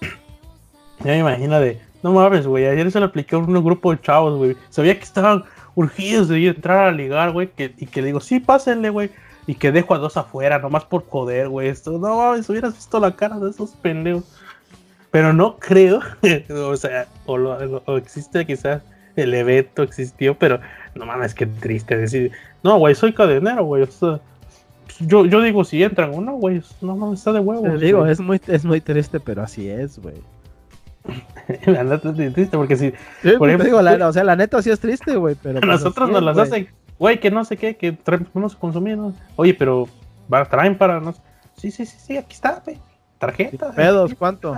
Ya 1.00 1.06
me 1.12 1.18
imagino 1.18 1.58
de, 1.58 1.80
no 2.04 2.12
mames, 2.12 2.46
güey, 2.46 2.66
ayer 2.66 2.88
se 2.92 3.00
lo 3.00 3.06
apliqué 3.06 3.34
a 3.34 3.38
un 3.38 3.64
grupo 3.64 3.90
de 3.92 4.00
chavos, 4.00 4.38
güey. 4.38 4.56
Sabía 4.70 4.96
que 4.96 5.02
estaban 5.02 5.42
urgidos 5.74 6.28
de 6.28 6.38
ir 6.38 6.50
a 6.52 6.54
entrar 6.54 6.86
a 6.88 6.92
ligar, 6.92 7.32
güey, 7.32 7.48
que, 7.50 7.74
y 7.76 7.86
que 7.86 8.00
le 8.02 8.06
digo, 8.08 8.20
sí, 8.20 8.38
pásenle, 8.38 8.90
güey. 8.90 9.10
Y 9.48 9.56
que 9.56 9.72
dejo 9.72 9.94
a 9.94 9.98
dos 9.98 10.16
afuera, 10.16 10.60
nomás 10.60 10.84
por 10.84 11.04
joder, 11.08 11.48
güey. 11.48 11.66
Esto, 11.68 11.98
no 11.98 12.18
mames, 12.18 12.48
hubieras 12.48 12.74
visto 12.74 13.00
la 13.00 13.16
cara 13.16 13.36
de 13.40 13.50
esos 13.50 13.70
pendejos. 13.70 14.22
Pero 15.10 15.32
no 15.32 15.56
creo, 15.58 15.98
o 16.70 16.76
sea, 16.76 17.08
o, 17.26 17.36
lo- 17.36 17.82
o 17.86 17.96
existe 17.96 18.46
quizás 18.46 18.82
el 19.16 19.34
evento 19.34 19.82
existió, 19.82 20.38
pero 20.38 20.60
no 20.94 21.06
mames, 21.06 21.34
qué 21.34 21.46
triste 21.46 21.96
decir, 21.96 22.32
no, 22.62 22.78
güey, 22.78 22.94
soy 22.94 23.12
cadenero, 23.12 23.64
güey. 23.64 23.82
o 23.82 23.86
sea, 23.86 24.20
yo, 25.00 25.24
yo 25.26 25.40
digo 25.40 25.64
si 25.64 25.82
entran 25.82 26.14
o 26.14 26.20
no, 26.20 26.34
güey. 26.34 26.62
No 26.80 26.96
mames, 26.96 27.20
está 27.20 27.32
de 27.32 27.40
huevos. 27.40 27.64
Te 27.64 27.84
digo, 27.84 28.00
güey. 28.00 28.12
es 28.12 28.20
muy, 28.20 28.40
es 28.46 28.64
muy 28.64 28.80
triste, 28.80 29.20
pero 29.20 29.42
así 29.42 29.68
es, 29.68 29.98
güey. 29.98 30.16
Anda 31.66 32.00
triste 32.00 32.56
porque 32.56 32.76
si 32.76 32.92
Sí, 33.22 33.32
Por 33.36 33.48
ejemplo, 33.48 33.64
digo, 33.64 33.82
la, 33.82 34.08
o 34.08 34.12
sea, 34.12 34.22
la 34.22 34.36
neta 34.36 34.62
sí 34.62 34.70
es 34.70 34.78
triste, 34.78 35.16
güey, 35.16 35.34
pero... 35.42 35.58
a 35.58 35.60
pues, 35.60 35.72
nosotros 35.72 36.08
nos 36.10 36.18
es, 36.18 36.24
las 36.24 36.36
güey. 36.36 36.46
hacen, 36.46 36.68
güey, 36.98 37.20
que 37.20 37.30
no 37.30 37.44
sé 37.44 37.56
qué, 37.56 37.76
que 37.76 37.92
traemos 37.92 38.56
¿no? 38.62 39.14
Oye, 39.36 39.54
pero 39.54 39.88
traen 40.50 40.78
para 40.78 41.00
nos. 41.00 41.20
Sí, 41.56 41.70
sí, 41.70 41.86
sí, 41.86 41.96
sí, 41.98 42.16
aquí 42.16 42.34
está, 42.34 42.62
güey. 42.64 42.78
Tarjeta. 43.18 43.72
Pedos, 43.72 44.14
¿cuánto? 44.14 44.56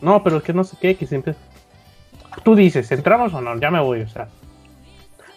No, 0.00 0.22
pero 0.22 0.42
que 0.42 0.52
no 0.52 0.64
sé 0.64 0.76
qué, 0.80 0.96
que 0.96 1.06
siempre. 1.06 1.34
Tú 2.44 2.54
dices, 2.54 2.90
¿entramos 2.92 3.32
o 3.34 3.40
no? 3.40 3.58
Ya 3.58 3.70
me 3.70 3.80
voy, 3.80 4.00
o 4.02 4.08
sea. 4.08 4.28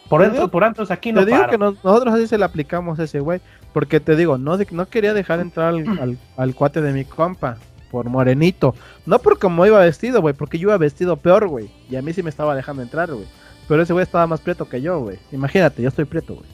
Por 0.09 0.21
Te 0.21 0.25
dentro, 0.25 0.41
digo- 0.43 0.51
por 0.51 0.63
antes 0.63 0.89
aquí 0.91 1.09
Te 1.09 1.19
no 1.19 1.25
digo 1.25 1.37
paro. 1.37 1.51
que 1.51 1.57
nos- 1.57 1.83
nosotros 1.83 2.13
así 2.15 2.27
se 2.27 2.37
le 2.37 2.45
aplicamos 2.45 2.99
a 2.99 3.03
ese 3.03 3.19
güey, 3.19 3.41
porque 3.73 3.99
te 3.99 4.15
digo, 4.15 4.37
no, 4.37 4.57
no 4.71 4.85
quería 4.87 5.13
dejar 5.13 5.39
entrar 5.39 5.69
al, 5.69 5.87
al- 5.99 6.17
al 6.37 6.55
cuate 6.55 6.81
de 6.81 6.91
mi 6.93 7.05
compa, 7.05 7.57
por 7.91 8.07
morenito. 8.09 8.73
No 9.05 9.19
por 9.19 9.37
cómo 9.39 9.65
iba 9.65 9.79
vestido, 9.79 10.21
güey, 10.21 10.33
porque 10.33 10.57
yo 10.57 10.69
iba 10.69 10.77
vestido 10.77 11.17
peor, 11.17 11.47
güey, 11.47 11.69
y 11.89 11.95
a 11.95 12.01
mí 12.01 12.13
sí 12.13 12.23
me 12.23 12.29
estaba 12.29 12.55
dejando 12.55 12.81
entrar, 12.81 13.11
güey. 13.11 13.25
Pero 13.67 13.83
ese 13.83 13.93
güey 13.93 14.01
estaba 14.03 14.25
más 14.25 14.41
prieto 14.41 14.67
que 14.67 14.81
yo, 14.81 14.99
güey. 14.99 15.17
Imagínate, 15.31 15.81
yo 15.83 15.89
estoy 15.89 16.05
prieto, 16.05 16.35
güey. 16.35 16.47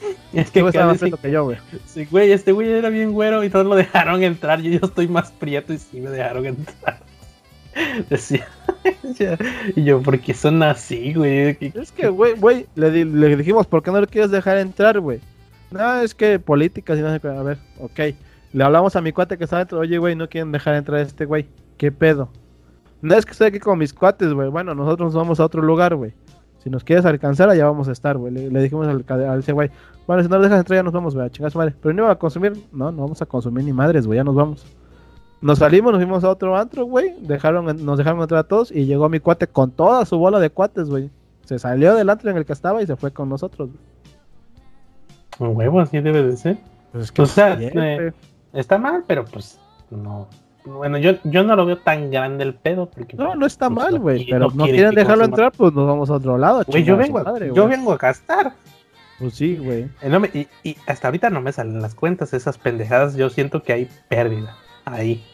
Es 0.32 0.50
que 0.52 0.60
güey 0.60 0.70
estaba 0.70 0.86
más 0.86 0.94
dice, 0.94 1.06
prieto 1.06 1.20
que 1.20 1.30
yo, 1.32 1.44
güey. 1.44 1.56
sí, 1.86 2.06
güey, 2.10 2.30
este 2.30 2.52
güey 2.52 2.70
era 2.72 2.88
bien 2.90 3.10
güero 3.12 3.42
y 3.42 3.50
todos 3.50 3.66
lo 3.66 3.74
dejaron 3.74 4.22
entrar. 4.22 4.60
Yo, 4.62 4.70
yo 4.70 4.86
estoy 4.86 5.08
más 5.08 5.32
prieto 5.32 5.72
y 5.72 5.78
sí 5.78 6.00
me 6.00 6.10
dejaron 6.10 6.46
entrar. 6.46 7.00
Decía. 8.10 8.46
y 9.76 9.84
yo, 9.84 10.02
¿por 10.02 10.18
qué 10.20 10.34
son 10.34 10.62
así, 10.62 11.14
güey? 11.14 11.56
¿Qué- 11.56 11.72
Es 11.74 11.92
que, 11.92 12.08
güey, 12.08 12.34
güey, 12.34 12.66
le, 12.74 12.90
di- 12.90 13.04
le 13.04 13.36
dijimos, 13.36 13.66
¿por 13.66 13.82
qué 13.82 13.90
no 13.90 14.00
le 14.00 14.06
quieres 14.06 14.30
dejar 14.30 14.58
entrar, 14.58 14.98
güey? 15.00 15.20
No, 15.70 16.00
es 16.00 16.14
que 16.14 16.38
políticas 16.38 16.98
y 16.98 17.02
no 17.02 17.12
sé 17.12 17.20
qué. 17.20 17.28
A 17.28 17.42
ver, 17.42 17.58
ok. 17.78 18.00
Le 18.52 18.64
hablamos 18.64 18.96
a 18.96 19.00
mi 19.00 19.12
cuate 19.12 19.38
que 19.38 19.44
está 19.44 19.58
dentro, 19.58 19.78
oye, 19.78 19.98
güey, 19.98 20.16
no 20.16 20.28
quieren 20.28 20.50
dejar 20.50 20.74
entrar 20.74 20.98
a 20.98 21.02
este 21.02 21.24
güey. 21.24 21.46
¿Qué 21.76 21.92
pedo? 21.92 22.28
No 23.02 23.14
es 23.14 23.24
que 23.24 23.32
estoy 23.32 23.46
aquí 23.46 23.60
con 23.60 23.78
mis 23.78 23.94
cuates, 23.94 24.32
güey. 24.32 24.48
Bueno, 24.48 24.74
nosotros 24.74 25.06
nos 25.06 25.14
vamos 25.14 25.38
a 25.40 25.44
otro 25.44 25.62
lugar, 25.62 25.94
güey. 25.94 26.12
Si 26.62 26.68
nos 26.68 26.84
quieres 26.84 27.06
alcanzar, 27.06 27.48
allá 27.48 27.64
vamos 27.66 27.88
a 27.88 27.92
estar, 27.92 28.18
güey. 28.18 28.32
Le, 28.34 28.60
dijimos 28.62 28.86
al, 28.88 29.06
cade- 29.06 29.26
a 29.26 29.36
ese 29.38 29.52
güey, 29.52 29.70
bueno, 30.06 30.22
si 30.22 30.28
no 30.28 30.36
lo 30.36 30.42
dejas 30.42 30.58
entrar, 30.58 30.78
ya 30.78 30.82
nos 30.82 30.92
vamos, 30.92 31.14
güey, 31.14 31.26
a 31.26 31.30
chingar 31.30 31.50
su 31.52 31.56
madre. 31.58 31.74
Pero 31.80 31.94
no 31.94 32.02
iba 32.02 32.10
a 32.12 32.18
consumir, 32.18 32.52
no, 32.72 32.90
no 32.92 33.02
vamos 33.02 33.22
a 33.22 33.26
consumir 33.26 33.64
ni 33.64 33.72
madres, 33.72 34.06
güey, 34.06 34.16
ya 34.18 34.24
nos 34.24 34.34
vamos. 34.34 34.66
Nos 35.40 35.58
salimos, 35.58 35.92
nos 35.92 36.00
fuimos 36.00 36.22
a 36.22 36.30
otro 36.30 36.56
antro, 36.56 36.84
güey. 36.84 37.14
Dejaron, 37.20 37.64
nos 37.84 37.96
dejaron 37.96 38.20
entrar 38.20 38.40
a 38.40 38.44
todos 38.44 38.70
y 38.70 38.84
llegó 38.84 39.08
mi 39.08 39.20
cuate 39.20 39.46
con 39.46 39.70
toda 39.70 40.04
su 40.04 40.18
bola 40.18 40.38
de 40.38 40.50
cuates, 40.50 40.90
güey. 40.90 41.10
Se 41.44 41.58
salió 41.58 41.94
del 41.94 42.10
antro 42.10 42.30
en 42.30 42.36
el 42.36 42.44
que 42.44 42.52
estaba 42.52 42.82
y 42.82 42.86
se 42.86 42.96
fue 42.96 43.10
con 43.10 43.28
nosotros. 43.28 43.70
güey. 43.70 45.50
Un 45.50 45.56
huevo, 45.56 45.80
así 45.80 45.98
debe 46.00 46.22
de 46.22 46.36
ser. 46.36 46.58
Pues 46.92 47.10
es 47.10 47.18
O 47.18 47.26
sea, 47.26 47.56
eh. 47.58 48.12
Está 48.52 48.76
mal, 48.76 49.04
pero 49.06 49.24
pues 49.24 49.58
no. 49.90 50.28
Bueno, 50.66 50.98
yo, 50.98 51.12
yo 51.24 51.42
no 51.42 51.56
lo 51.56 51.64
veo 51.64 51.78
tan 51.78 52.10
grande 52.10 52.44
el 52.44 52.54
pedo. 52.54 52.90
Porque, 52.90 53.16
no, 53.16 53.34
no 53.34 53.46
está 53.46 53.70
pues, 53.70 53.78
mal, 53.78 53.98
güey. 53.98 54.26
pero 54.28 54.50
no, 54.50 54.64
quieren 54.64 54.94
dejarlo 54.94 55.24
entrar, 55.24 55.52
pues 55.52 55.72
nos 55.72 55.86
vamos 55.86 56.10
a 56.10 56.14
otro 56.14 56.36
lado. 56.36 56.62
Güey, 56.66 56.84
yo 56.84 56.98
vengo, 56.98 57.24
madre, 57.24 57.50
yo 57.54 57.66
vengo 57.66 57.92
a 57.92 57.96
gastar. 57.96 58.52
Pues 59.18 59.34
sí, 59.34 59.56
güey. 59.56 59.88
Eh, 60.02 60.08
no 60.10 60.22
y, 60.26 60.48
y 60.62 60.76
hasta 60.86 61.08
ahorita 61.08 61.30
no 61.30 61.40
me 61.40 61.52
salen 61.52 61.80
las 61.80 61.94
cuentas, 61.94 62.34
esas 62.34 62.58
pendejadas. 62.58 63.16
Yo 63.16 63.30
siento 63.30 63.62
que 63.62 63.72
hay 63.72 63.88
pérdida 64.08 64.54
ahí. 64.84 65.24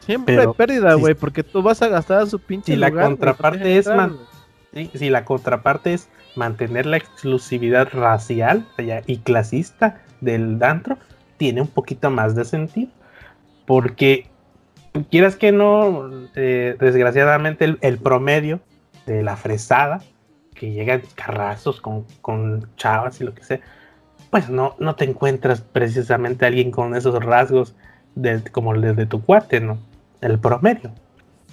Siempre 0.00 0.36
Pero, 0.36 0.50
hay 0.50 0.56
pérdida, 0.56 0.94
si- 0.94 1.00
güey, 1.00 1.14
porque 1.14 1.42
tú 1.42 1.62
vas 1.62 1.82
a 1.82 1.88
gastar 1.88 2.22
a 2.22 2.26
su 2.26 2.38
pinche 2.38 2.72
si 2.72 2.78
la 2.78 2.90
lugar, 2.90 3.06
contraparte 3.06 3.78
es. 3.78 3.88
Si 4.94 5.08
la 5.10 5.24
contraparte 5.24 5.94
es 5.94 6.08
mantener 6.34 6.84
la 6.86 6.98
exclusividad 6.98 7.88
racial 7.92 8.66
y 9.06 9.18
clasista 9.18 10.02
del 10.20 10.62
antro, 10.62 10.98
tiene 11.38 11.62
un 11.62 11.68
poquito 11.68 12.10
más 12.10 12.34
de 12.34 12.44
sentido. 12.44 12.90
Porque 13.64 14.26
quieras 15.10 15.36
que 15.36 15.50
no, 15.50 16.10
eh, 16.34 16.76
desgraciadamente 16.78 17.64
el, 17.64 17.78
el 17.80 17.98
promedio 17.98 18.60
de 19.06 19.22
la 19.22 19.36
fresada, 19.36 20.02
que 20.54 20.72
llega 20.72 20.94
en 20.94 21.02
carrazos 21.14 21.80
con, 21.80 22.04
con 22.20 22.68
chavas 22.76 23.20
y 23.20 23.24
lo 23.24 23.34
que 23.34 23.44
sea, 23.44 23.60
pues 24.30 24.50
no, 24.50 24.74
no 24.78 24.94
te 24.94 25.04
encuentras 25.04 25.60
precisamente 25.62 26.44
a 26.44 26.48
alguien 26.48 26.70
con 26.70 26.94
esos 26.94 27.22
rasgos 27.24 27.74
de, 28.16 28.42
como 28.50 28.74
el 28.74 28.80
de, 28.80 28.94
de 28.94 29.06
tu 29.06 29.22
cuate, 29.22 29.60
¿no? 29.60 29.78
El 30.20 30.38
promedio. 30.40 30.90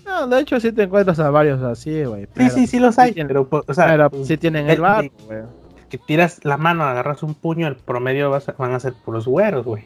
No, 0.06 0.28
de 0.28 0.42
hecho 0.42 0.60
sí 0.60 0.72
te 0.72 0.84
encuentras 0.84 1.20
a 1.20 1.30
varios 1.30 1.62
así, 1.62 2.04
güey. 2.04 2.28
Sí, 2.36 2.50
sí, 2.50 2.68
sí 2.68 2.80
los 2.80 2.98
hay, 3.00 3.12
tienen- 3.14 3.28
pero, 3.28 3.48
o 3.68 3.74
sea, 3.74 3.86
pero 3.88 4.10
pues, 4.10 4.28
sí 4.28 4.38
tienen 4.38 4.70
el 4.70 4.82
bar, 4.82 5.10
güey. 5.28 5.42
que 5.90 5.98
tiras 6.00 6.40
la 6.44 6.58
mano, 6.58 6.84
agarras 6.84 7.22
un 7.22 7.36
puño, 7.36 7.68
el 7.68 7.76
promedio 7.76 8.30
vas 8.32 8.50
a- 8.50 8.54
van 8.58 8.74
a 8.74 8.80
ser 8.80 8.94
puros 8.94 9.28
güeros, 9.28 9.64
güey. 9.66 9.86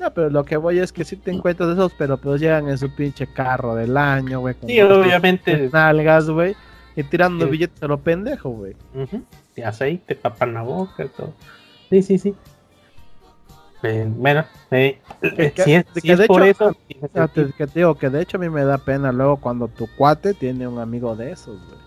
No, 0.00 0.10
pero 0.12 0.28
lo 0.30 0.44
que 0.44 0.56
voy 0.56 0.78
es 0.80 0.90
que 0.92 1.04
sí 1.04 1.16
te 1.16 1.30
encuentras 1.30 1.68
de 1.68 1.74
esos, 1.74 1.92
pero 1.96 2.16
pues 2.16 2.40
llegan 2.40 2.68
en 2.68 2.78
su 2.78 2.92
pinche 2.94 3.26
carro 3.32 3.74
del 3.76 3.96
año, 3.96 4.40
güey. 4.40 4.56
Sí, 4.66 4.80
obviamente. 4.80 5.68
nalgas, 5.72 6.28
güey. 6.30 6.56
Y 6.96 7.02
tirando 7.04 7.44
Sí. 7.44 7.50
billetes 7.52 7.82
a 7.82 7.86
lo 7.86 7.98
pendejo, 7.98 8.50
güey. 8.50 8.74
Ujú. 8.94 9.22
Y 9.54 9.62
aceite, 9.62 10.14
tapan 10.16 10.54
la 10.54 10.62
boca, 10.62 11.06
todo. 11.16 11.32
Sí, 11.90 12.02
sí, 12.02 12.18
sí. 12.18 12.34
Eh, 13.84 14.06
bueno, 14.08 14.44
eh, 14.70 14.98
eh, 15.22 15.52
que- 15.54 15.62
si 15.62 15.74
es, 15.74 15.84
si 15.94 16.16
por 16.26 16.42
hecho, 16.42 16.70
eso, 17.02 17.28
te, 17.28 17.52
que 17.52 17.66
te 17.66 17.80
digo 17.80 17.94
que 17.96 18.08
de 18.10 18.22
hecho 18.22 18.38
a 18.38 18.40
mí 18.40 18.48
me 18.48 18.64
da 18.64 18.78
pena 18.78 19.12
luego 19.12 19.36
cuando 19.36 19.68
tu 19.68 19.86
cuate 19.96 20.32
tiene 20.34 20.66
un 20.66 20.78
amigo 20.78 21.14
de 21.16 21.32
esos, 21.32 21.58
güey. 21.66 21.78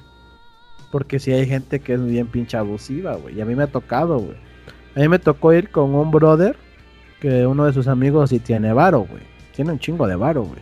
Porque 0.92 1.20
si 1.20 1.32
hay 1.34 1.46
gente 1.48 1.80
que 1.80 1.94
es 1.96 2.06
bien 2.06 2.28
pinche 2.28 2.56
abusiva, 2.56 3.16
güey. 3.16 3.36
Y 3.38 3.42
a 3.42 3.46
mí 3.46 3.56
me 3.56 3.64
ha 3.64 3.68
tocado, 3.68 4.20
güey. 4.20 4.38
A 4.96 5.00
mí 5.00 5.08
me 5.10 5.20
tocó 5.20 5.54
ir 5.54 5.70
con 5.70 5.94
un 5.96 6.12
brother 6.12 6.56
que 7.20 7.46
uno 7.46 7.66
de 7.66 7.74
sus 7.74 7.88
amigos 7.88 8.30
sí 8.30 8.40
tiene 8.40 8.72
varo, 8.74 9.00
güey. 9.02 9.24
Tiene 9.56 9.72
un 9.72 9.80
chingo 9.80 10.08
de 10.08 10.16
varo, 10.16 10.44
güey. 10.44 10.62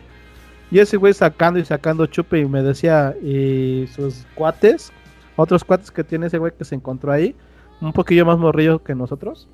Y 0.70 0.80
ese 0.80 0.96
güey 0.96 1.12
sacando 1.14 1.60
y 1.60 1.64
sacando 1.64 2.06
chupe 2.06 2.40
y 2.40 2.46
me 2.46 2.62
decía, 2.62 3.14
y 3.22 3.86
sus 3.94 4.26
cuates, 4.34 4.90
otros 5.36 5.62
cuates 5.64 5.90
que 5.90 6.02
tiene 6.02 6.26
ese 6.26 6.38
güey 6.38 6.52
que 6.58 6.64
se 6.64 6.74
encontró 6.74 7.12
ahí, 7.12 7.36
un 7.80 7.92
poquillo 7.92 8.26
más 8.26 8.38
morrillo 8.38 8.82
que 8.82 8.94
nosotros. 8.94 9.48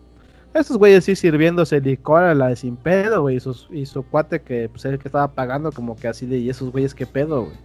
Esos 0.55 0.77
güeyes 0.77 1.05
sí 1.05 1.17
sirviéndose 1.17 1.81
licor 1.81 2.23
a 2.23 2.35
la 2.35 2.49
de 2.49 2.57
sin 2.57 2.77
pedo, 2.77 3.23
güey. 3.23 3.37
Y, 3.37 3.41
sus- 3.41 3.69
y 3.71 3.87
su 3.87 4.03
cuate 4.03 4.41
que 4.43 4.69
pues 4.69 4.85
el 4.85 4.99
que 4.99 5.09
estaba 5.09 5.29
pagando 5.33 5.73
como 5.73 5.97
que 5.97 6.09
así 6.09 6.27
de, 6.27 6.39
y 6.39 6.51
esos 6.51 6.71
güeyes 6.73 6.95
qué 6.95 7.07
pedo, 7.07 7.45
güey. 7.45 7.57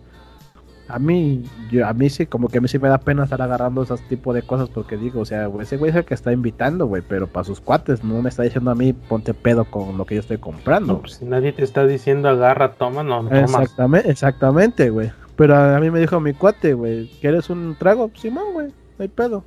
A 0.89 0.99
mí, 0.99 1.43
yo, 1.69 1.85
a 1.85 1.91
mí 1.91 2.09
sí, 2.09 2.25
como 2.27 2.47
que 2.47 2.59
a 2.59 2.61
mí 2.61 2.69
sí 2.69 2.79
me 2.79 2.87
da 2.87 2.97
pena 2.97 3.25
estar 3.25 3.41
agarrando 3.41 3.83
esos 3.83 3.99
tipo 4.07 4.33
de 4.33 4.41
cosas 4.41 4.69
porque 4.69 4.95
digo, 4.95 5.19
o 5.19 5.25
sea, 5.25 5.47
güey, 5.47 5.63
ese 5.65 5.75
güey 5.75 5.89
es 5.91 5.97
el 5.97 6.05
que 6.05 6.13
está 6.13 6.31
invitando, 6.31 6.85
güey, 6.85 7.01
pero 7.05 7.27
para 7.27 7.43
sus 7.43 7.59
cuates, 7.59 8.05
no 8.05 8.21
me 8.21 8.29
está 8.29 8.43
diciendo 8.43 8.71
a 8.71 8.75
mí 8.75 8.93
ponte 8.93 9.33
pedo 9.33 9.65
con 9.65 9.97
lo 9.97 10.05
que 10.05 10.15
yo 10.15 10.21
estoy 10.21 10.37
comprando. 10.37 10.93
No, 10.93 10.99
pues, 11.01 11.15
si 11.15 11.25
nadie 11.25 11.51
te 11.51 11.63
está 11.63 11.85
diciendo 11.85 12.29
agarra, 12.29 12.71
toma, 12.71 13.03
no, 13.03 13.21
no 13.21 13.27
tomas. 13.29 13.49
Exactamente, 13.49 14.09
exactamente, 14.11 14.89
güey. 14.89 15.11
Pero 15.35 15.55
a, 15.57 15.75
a 15.75 15.79
mí 15.81 15.91
me 15.91 15.99
dijo 15.99 16.21
mi 16.21 16.31
cuate, 16.33 16.73
güey, 16.73 17.09
¿quieres 17.19 17.49
un 17.49 17.75
trago? 17.77 18.09
Simón, 18.15 18.53
güey, 18.53 18.67
no 18.67 18.73
hay 18.99 19.09
pedo. 19.09 19.43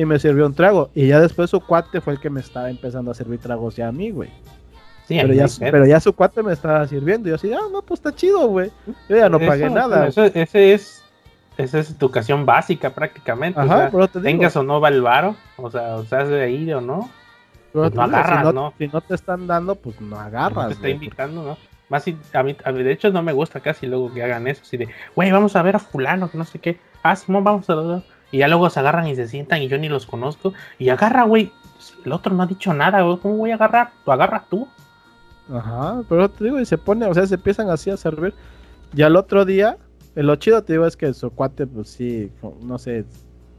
Y 0.00 0.06
me 0.06 0.18
sirvió 0.18 0.46
un 0.46 0.54
trago. 0.54 0.88
Y 0.94 1.08
ya 1.08 1.20
después 1.20 1.50
su 1.50 1.60
cuate 1.60 2.00
fue 2.00 2.14
el 2.14 2.20
que 2.20 2.30
me 2.30 2.40
estaba 2.40 2.70
empezando 2.70 3.10
a 3.10 3.14
servir 3.14 3.38
tragos 3.38 3.76
ya 3.76 3.88
a 3.88 3.92
mí, 3.92 4.10
güey. 4.10 4.30
Sí, 5.06 5.18
Pero 5.20 5.34
ya, 5.34 5.46
pero 5.58 5.84
ya 5.84 6.00
su 6.00 6.14
cuate 6.14 6.42
me 6.42 6.54
estaba 6.54 6.86
sirviendo. 6.86 7.28
Y 7.28 7.30
yo 7.30 7.34
así, 7.34 7.52
ah, 7.52 7.68
no, 7.70 7.82
pues 7.82 8.00
está 8.00 8.14
chido, 8.14 8.48
güey. 8.48 8.70
Yo 9.10 9.16
ya 9.16 9.28
no 9.28 9.38
pagué 9.38 9.66
Eso, 9.66 9.74
nada. 9.74 10.06
Eso, 10.06 10.24
ese 10.24 10.72
es 10.72 11.04
esa 11.58 11.80
es 11.80 11.90
educación 11.90 12.46
básica 12.46 12.94
prácticamente. 12.94 13.60
Ajá, 13.60 13.90
o 13.92 13.98
sea, 13.98 14.08
te 14.08 14.20
tengas 14.20 14.56
o 14.56 14.62
no 14.62 14.80
va 14.80 14.88
el 14.88 15.02
varo, 15.02 15.36
o 15.58 15.70
sea, 15.70 15.96
o 15.96 16.04
sea, 16.04 16.24
de 16.24 16.40
ahí 16.40 16.72
o 16.72 16.80
no, 16.80 17.10
Pero 17.74 17.84
pues 17.84 17.94
no 17.94 18.02
agarras, 18.02 18.38
si 18.38 18.44
no, 18.44 18.52
¿no? 18.54 18.74
Si 18.78 18.88
no 18.88 19.00
te 19.02 19.14
están 19.14 19.46
dando, 19.46 19.74
pues 19.74 20.00
no 20.00 20.18
agarras. 20.18 20.54
no 20.54 20.66
te 20.68 20.72
está 20.72 20.80
güey, 20.80 20.94
invitando, 20.94 21.42
¿no? 21.42 21.58
Más 21.90 22.04
si, 22.04 22.16
a 22.32 22.42
mí, 22.42 22.56
a 22.64 22.72
mí, 22.72 22.82
de 22.82 22.92
hecho, 22.92 23.10
no 23.10 23.22
me 23.22 23.34
gusta 23.34 23.60
casi 23.60 23.86
luego 23.86 24.10
que 24.14 24.22
hagan 24.22 24.46
eso, 24.46 24.62
así 24.62 24.78
de, 24.78 24.88
güey, 25.14 25.30
vamos 25.30 25.54
a 25.54 25.62
ver 25.62 25.76
a 25.76 25.78
fulano, 25.78 26.30
que 26.30 26.38
no 26.38 26.44
sé 26.44 26.58
qué, 26.58 26.78
ah, 27.02 27.14
Simón, 27.14 27.44
vamos 27.44 27.68
a 27.68 27.74
ver. 27.74 28.02
Y 28.32 28.38
ya 28.38 28.48
luego 28.48 28.70
se 28.70 28.80
agarran 28.80 29.06
y 29.08 29.16
se 29.16 29.28
sientan 29.28 29.62
y 29.62 29.68
yo 29.68 29.78
ni 29.78 29.88
los 29.88 30.06
conozco, 30.06 30.52
y 30.78 30.88
agarra, 30.88 31.24
güey, 31.24 31.52
el 32.04 32.12
otro 32.12 32.34
no 32.34 32.42
ha 32.42 32.46
dicho 32.46 32.72
nada, 32.74 33.02
güey, 33.02 33.18
¿cómo 33.18 33.36
voy 33.36 33.50
a 33.50 33.54
agarrar? 33.54 33.90
Tú 34.04 34.12
agarras 34.12 34.48
tú. 34.48 34.68
Ajá, 35.52 36.02
pero 36.08 36.28
te 36.28 36.44
digo, 36.44 36.60
y 36.60 36.66
se 36.66 36.78
pone, 36.78 37.06
o 37.06 37.14
sea, 37.14 37.26
se 37.26 37.34
empiezan 37.34 37.70
así 37.70 37.90
a 37.90 37.96
servir. 37.96 38.34
Y 38.94 39.02
al 39.02 39.16
otro 39.16 39.44
día, 39.44 39.76
eh, 40.14 40.22
lo 40.22 40.36
chido 40.36 40.62
te 40.62 40.74
digo 40.74 40.86
es 40.86 40.96
que 40.96 41.12
su 41.12 41.30
cuate, 41.30 41.66
pues 41.66 41.88
sí, 41.88 42.30
no 42.62 42.78
sé, 42.78 43.04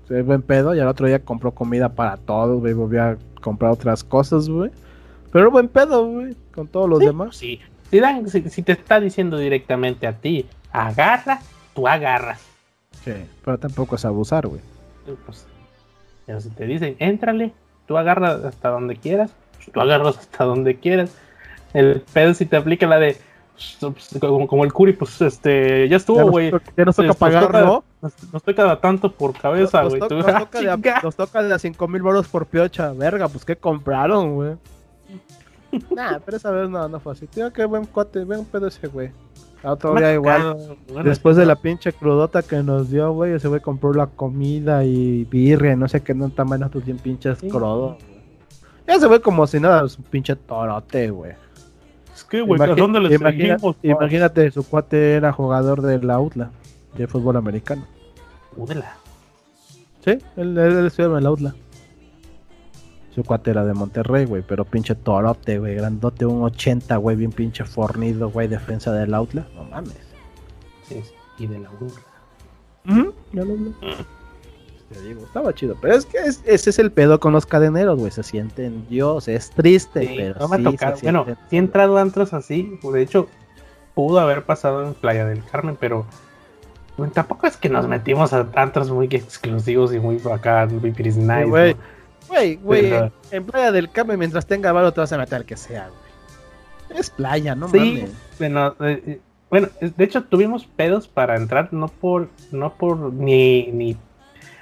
es 0.10 0.26
buen 0.26 0.42
pedo. 0.42 0.74
Y 0.76 0.80
al 0.80 0.88
otro 0.88 1.08
día 1.08 1.20
compró 1.20 1.52
comida 1.52 1.90
para 1.90 2.18
todos, 2.18 2.60
güey, 2.62 2.74
volvió 2.74 3.04
a 3.04 3.18
comprar 3.42 3.72
otras 3.72 4.04
cosas, 4.04 4.48
güey. 4.50 4.72
Pero 5.32 5.52
buen 5.52 5.68
pedo, 5.68 6.08
güey, 6.08 6.36
con 6.54 6.68
todos 6.68 6.90
los 6.90 7.00
Sí, 7.00 7.06
demás. 7.06 7.36
Sí, 7.36 7.60
si, 7.90 8.00
dan, 8.00 8.28
si, 8.30 8.50
si 8.50 8.64
te 8.64 8.74
está 8.74 9.00
diciendo 9.00 9.38
directamente 9.38 10.08
a 10.08 10.14
ti, 10.14 10.46
agarra, 10.72 11.40
tú 11.74 11.88
agarras. 11.88 12.42
Sí, 13.04 13.14
pero 13.44 13.58
tampoco 13.58 13.96
es 13.96 14.06
abusar, 14.06 14.48
güey. 14.48 14.62
Pues, 15.26 15.46
si 16.44 16.50
te 16.52 16.66
dicen, 16.66 16.96
éntrale, 17.00 17.54
tú 17.88 17.98
agarras 17.98 18.44
hasta 18.46 18.70
donde 18.70 18.96
quieras, 18.96 19.32
pues, 19.56 19.72
tú 19.72 19.82
agarras 19.82 20.18
hasta 20.18 20.44
donde 20.44 20.80
quieras. 20.80 21.12
El 21.74 22.02
pedo 22.14 22.34
si 22.34 22.46
te 22.46 22.58
aplica 22.58 22.86
la 22.86 23.00
de 23.00 23.18
pues, 23.80 24.10
como, 24.20 24.48
como 24.48 24.64
el 24.64 24.74
curi, 24.74 24.94
pues 24.94 25.22
este, 25.22 25.84
ya 25.88 25.92
Ya 25.92 25.98
estuvo, 25.98 26.30
güey. 26.30 26.52
toca- 26.52 26.72
ya 26.76 26.86
nos 26.86 26.96
toca 26.96 27.08
Nos 27.08 27.18
pagar, 27.18 27.46
toca- 27.48 27.62
¿no? 27.62 27.84
Nos, 28.02 28.34
nos 28.34 28.44
toca 28.44 28.80
tanto 28.82 29.12
por 29.12 29.34
cabeza, 29.38 29.84
Nos, 29.84 29.96
güey. 29.96 30.08
to- 30.08 30.16
nos 30.16 30.28
ah, 30.28 30.40
toca 30.40 30.62
de 30.62 30.70
a, 30.70 30.76
chinga. 30.76 31.02
nos 31.04 31.16
toca 31.16 31.44
de 31.44 31.54
a 31.54 31.60
5 31.60 31.88
mil 31.88 32.02
baros 32.02 32.28
por 32.28 32.46
piocha. 32.48 32.92
Verga, 32.94 33.28
pues 33.28 33.46
¿qué 33.46 33.56
compraron, 33.56 34.36
güey? 34.36 34.56
nah, 35.96 36.20
pero 36.26 36.38
esa 36.38 36.52
vez 36.52 36.70
no, 36.70 36.88
no 36.88 37.00
fue 37.00 37.14
así. 37.14 37.28
Tío, 37.28 37.52
qué 37.54 37.66
buen 37.66 37.86
cote, 37.86 38.24
buen 38.24 38.46
pedo 38.46 38.68
ese, 38.68 38.88
güey. 38.88 39.12
A 39.64 39.74
otro 39.74 39.94
Me 39.94 40.00
ha 40.00 40.04
día 40.08 40.14
igual. 40.16 40.58
bueno, 40.88 41.04
Después 41.04 41.36
de 41.38 41.46
la 41.46 41.56
pinche 41.56 41.94
crudota 41.94 42.42
que 42.42 42.64
nos 42.64 42.90
dio, 42.90 43.12
güey, 43.14 43.34
ese 43.34 43.48
güey 43.48 43.62
compró 43.62 43.94
la 43.94 44.08
comida 44.08 44.84
y 44.84 45.24
birria 45.26 45.76
no 45.76 45.88
sé 45.88 46.02
qué, 46.02 46.14
no 46.16 46.30
tan 46.30 46.50
menos 46.50 46.72
tus 46.72 46.84
bien 46.84 46.98
pinches 46.98 47.38
Sí. 47.40 47.48
crudo. 47.50 47.98
Ese 48.88 49.06
güey 49.08 49.20
como 49.20 49.46
si 49.46 49.60
nada, 49.60 49.86
es 49.86 49.98
un 49.98 50.04
pinche 50.06 50.36
torote, 50.36 51.12
güey. 51.12 51.34
Es 52.14 52.24
que, 52.24 52.42
güey, 52.42 52.60
¿a 52.60 52.66
Imagi- 52.66 52.76
dónde 52.76 53.00
le 53.00 53.16
imagina- 53.16 53.58
seguimos? 53.58 53.76
imagínate, 53.84 54.50
su 54.52 54.68
cuate 54.68 55.14
era 55.14 55.32
jugador 55.32 55.82
de 55.82 56.02
la 56.02 56.20
UTLA, 56.20 56.50
de 56.98 57.08
fútbol 57.08 57.38
americano. 57.38 57.86
Údela. 58.58 58.98
Sí, 60.04 60.12
él, 60.36 60.58
él, 60.58 60.58
él 60.58 60.86
estudiaba 60.88 61.20
en 61.20 61.24
la 61.24 61.32
UTLA. 61.32 61.56
Su 63.14 63.24
cuate 63.24 63.52
era 63.52 63.66
de 63.66 63.74
Monterrey, 63.74 64.26
güey, 64.26 64.42
pero 64.42 64.64
pinche 64.64 64.96
torote, 64.96 65.60
güey, 65.60 65.76
grandote, 65.76 66.26
un 66.26 66.44
80, 66.44 66.96
güey, 66.98 67.18
bien 67.18 67.32
pinche 67.32 67.66
fornido, 67.66 68.30
güey, 68.30 68.48
defensa 68.48 68.92
del 68.94 69.14
UTLA. 69.14 69.46
No 69.56 69.64
mames. 69.66 69.98
Sí, 70.88 71.02
sí, 71.04 71.14
y 71.40 71.48
de 71.48 71.60
la 71.60 71.70
burla. 71.72 72.02
Ya 73.34 73.44
lo 73.44 73.54
vi. 73.56 73.76
Te 74.92 75.02
digo, 75.02 75.24
estaba 75.26 75.54
chido. 75.54 75.76
Pero 75.82 75.96
es 75.96 76.06
que 76.06 76.18
es- 76.18 76.42
ese 76.46 76.70
es 76.70 76.80
el 76.80 76.92
pedo 76.92 77.20
con 77.20 77.32
los 77.34 77.46
cadeneros, 77.46 77.98
güey. 78.00 78.12
Se 78.12 78.24
sienten 78.24 78.86
Dios, 78.90 79.28
es 79.30 79.50
triste, 79.52 80.06
Sí, 80.08 80.14
pero 80.18 80.40
no 80.40 80.48
me 80.50 80.58
sí 80.58 80.64
tocado. 80.64 80.98
se 80.98 81.04
Bueno, 81.06 81.26
sienten- 81.26 81.38
sí 81.50 81.56
he 81.56 81.60
entrado 81.60 81.98
a 81.98 82.02
antros 82.02 82.34
así. 82.34 82.78
De 82.82 83.02
hecho, 83.02 83.28
pudo 83.96 84.20
haber 84.20 84.44
pasado 84.44 84.86
en 84.86 84.94
Playa 84.94 85.26
del 85.26 85.44
Carmen, 85.46 85.78
pero 85.80 86.06
bueno, 86.98 87.14
tampoco 87.14 87.48
es 87.48 87.56
que 87.56 87.70
nos 87.70 87.88
metimos 87.88 88.34
a 88.34 88.48
antros 88.56 88.90
muy 88.92 89.06
exclusivos 89.12 89.94
y 89.94 90.00
muy 90.00 90.20
acá, 90.32 90.68
muy 90.70 90.92
pretty 90.92 91.18
nice. 91.20 91.46
güey. 91.46 91.76
Güey, 92.32 92.56
güey, 92.56 92.90
Pero- 92.90 93.12
en, 93.32 93.46
Playa 93.46 93.72
del 93.74 93.92
Carmen, 93.92 94.18
mientras 94.18 94.46
tenga 94.46 94.72
varo, 94.72 94.94
te 94.94 95.02
vas 95.02 95.12
a 95.12 95.18
meter 95.18 95.36
al 95.36 95.46
que 95.46 95.58
sea, 95.58 95.90
güey. 95.90 97.00
Es 97.00 97.10
playa, 97.10 97.56
no 97.56 97.68
Sí, 97.70 98.06
bueno, 98.40 98.76
eh, 98.80 99.04
eh, 99.06 99.20
bueno, 99.50 99.68
de 99.82 100.04
hecho 100.04 100.24
tuvimos 100.24 100.66
pedos 100.66 101.08
para 101.08 101.36
entrar, 101.36 101.74
no 101.74 101.90
por, 101.90 102.30
no 102.52 102.74
por 102.74 103.14
ni, 103.14 103.68
ni 103.68 103.98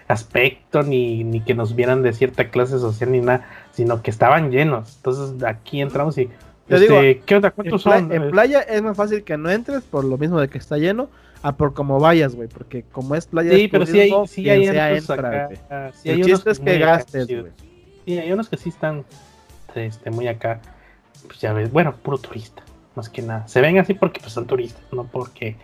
aspecto, 0.07 0.81
ni, 0.81 1.23
ni 1.23 1.41
que 1.41 1.53
nos 1.53 1.75
vieran 1.75 2.01
de 2.01 2.13
cierta 2.13 2.49
clase 2.49 2.79
social, 2.79 3.11
ni 3.11 3.21
nada, 3.21 3.47
sino 3.71 4.01
que 4.01 4.09
estaban 4.09 4.49
llenos. 4.49 4.95
Entonces 4.97 5.43
aquí 5.43 5.81
entramos 5.81 6.17
y, 6.17 6.25
Te 6.67 6.75
este, 6.75 6.79
digo, 6.79 7.21
¿qué 7.25 7.35
onda? 7.35 7.51
¿Cuántos 7.51 7.83
son? 7.83 8.11
en 8.11 8.31
playa 8.31 8.61
es 8.61 8.81
más 8.81 8.97
fácil 8.97 9.23
que 9.23 9.37
no 9.37 9.49
entres 9.51 9.83
por 9.83 10.03
lo 10.03 10.17
mismo 10.17 10.39
de 10.39 10.49
que 10.49 10.57
está 10.57 10.77
lleno 10.77 11.09
a 11.41 11.51
por 11.53 11.73
como 11.73 11.99
vayas, 11.99 12.35
güey. 12.35 12.47
Porque 12.47 12.83
como 12.91 13.15
es 13.15 13.27
playa 13.27 13.51
Sí, 13.51 13.61
de 13.63 13.69
pero 13.69 13.85
sí 13.85 13.99
hay, 13.99 14.09
turismo, 14.09 14.27
sí 14.27 14.49
hay 14.49 14.67
sea 14.67 14.87
antros 14.87 15.09
entra, 15.09 15.45
güey. 15.47 15.59
ah, 15.69 15.91
sí 15.93 16.09
El 16.09 16.15
hay 16.15 16.23
unos 16.23 16.31
chiste 16.39 16.51
es 16.51 16.59
que 16.59 16.77
gastes, 16.79 17.27
güey. 17.27 17.51
Sí, 18.05 18.17
hay 18.17 18.31
unos 18.31 18.49
que 18.49 18.57
sí 18.57 18.69
están 18.69 19.05
este, 19.75 20.09
muy 20.11 20.27
acá, 20.27 20.61
pues 21.27 21.39
ya 21.39 21.53
ves, 21.53 21.71
bueno, 21.71 21.93
puro 21.95 22.17
turista, 22.17 22.63
más 22.95 23.09
que 23.09 23.21
nada. 23.21 23.47
Se 23.47 23.61
ven 23.61 23.77
así 23.77 23.93
porque 23.93 24.19
pues, 24.19 24.33
son 24.33 24.47
turistas, 24.47 24.81
no 24.91 25.03
porque 25.05 25.55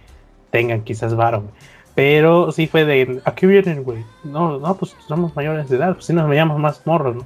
tengan 0.51 0.81
quizás 0.83 1.15
varo, 1.15 1.41
güey. 1.41 1.53
Pero 1.95 2.51
sí 2.51 2.67
fue 2.67 2.83
de, 2.85 3.21
¿a 3.23 3.33
qué 3.35 3.47
vienen, 3.47 3.83
güey? 3.83 4.03
No, 4.23 4.59
no, 4.59 4.75
pues 4.75 4.95
somos 5.07 5.35
mayores 5.35 5.69
de 5.69 5.77
edad, 5.77 5.93
pues 5.93 6.05
sí 6.05 6.13
nos 6.13 6.27
veíamos 6.29 6.59
más 6.59 6.85
morros, 6.85 7.15
¿no? 7.15 7.25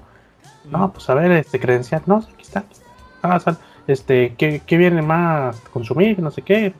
No, 0.69 0.93
pues 0.93 1.09
a 1.09 1.15
ver, 1.15 1.31
este 1.31 1.59
credencial, 1.59 2.03
no, 2.05 2.17
aquí 2.17 2.43
está, 2.43 2.59
aquí 2.59 2.73
está. 2.73 2.85
Ah, 3.23 3.39
sal- 3.39 3.57
este, 3.87 4.35
¿qué, 4.37 4.61
qué 4.65 4.77
viene 4.77 5.01
más 5.01 5.59
consumir? 5.73 6.19
No 6.19 6.29
sé 6.29 6.43
qué. 6.43 6.73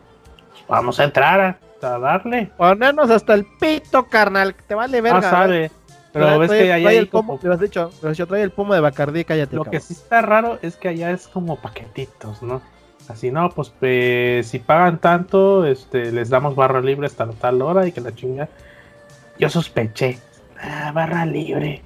Pues 0.68 0.77
vamos 0.80 0.99
a 0.99 1.03
entrar 1.06 1.40
a, 1.41 1.88
a 1.88 1.99
darle. 1.99 2.52
Ponernos 2.57 3.10
hasta 3.10 3.34
el 3.34 3.45
pito, 3.60 4.06
carnal. 4.07 4.53
que 4.56 4.61
Te 4.64 4.76
vale 4.76 5.02
verga. 5.02 5.19
Ah, 5.19 5.31
sabe. 5.31 5.72
Pero 6.11 6.26
Trae- 6.27 6.40
ves 6.40 6.49
trae- 6.52 6.57
que 6.64 6.73
allá 6.73 6.84
trae 6.84 6.88
hay 6.94 6.98
el 6.98 7.07
pomo, 7.07 7.27
como 7.27 7.40
te 7.40 7.48
lo 7.48 7.53
has 7.53 7.60
dicho, 7.60 7.91
lo 8.02 8.10
has 8.10 8.18
dicho, 8.18 8.27
trae 8.27 8.41
el 8.41 8.52
pomo 8.52 8.73
de 8.73 8.80
Bacardí, 8.80 9.23
cállate. 9.26 9.56
Lo 9.56 9.64
que 9.65 9.80
sí 9.80 9.94
está 9.94 10.22
raro 10.22 10.57
es 10.64 10.76
que 10.76 10.88
allá 10.88 11.11
es 11.11 11.27
como 11.27 11.57
paquetitos, 11.57 12.41
¿no? 12.41 12.61
Así, 13.07 13.31
no, 13.31 13.49
pues 13.52 13.72
eh, 13.81 14.41
si 14.44 14.57
pagan 14.60 14.98
tanto, 14.99 15.65
este, 15.65 16.11
les 16.11 16.30
damos 16.30 16.56
barra 16.56 16.81
libre 16.81 17.06
hasta 17.07 17.27
tal 17.27 17.61
hora 17.61 17.86
y 17.88 17.91
que 17.91 18.02
la 18.02 18.14
chinga. 18.14 18.49
Yo 19.38 19.49
sospeché, 19.49 20.19
ah, 20.61 20.91
barra 20.94 21.26
libre, 21.26 21.81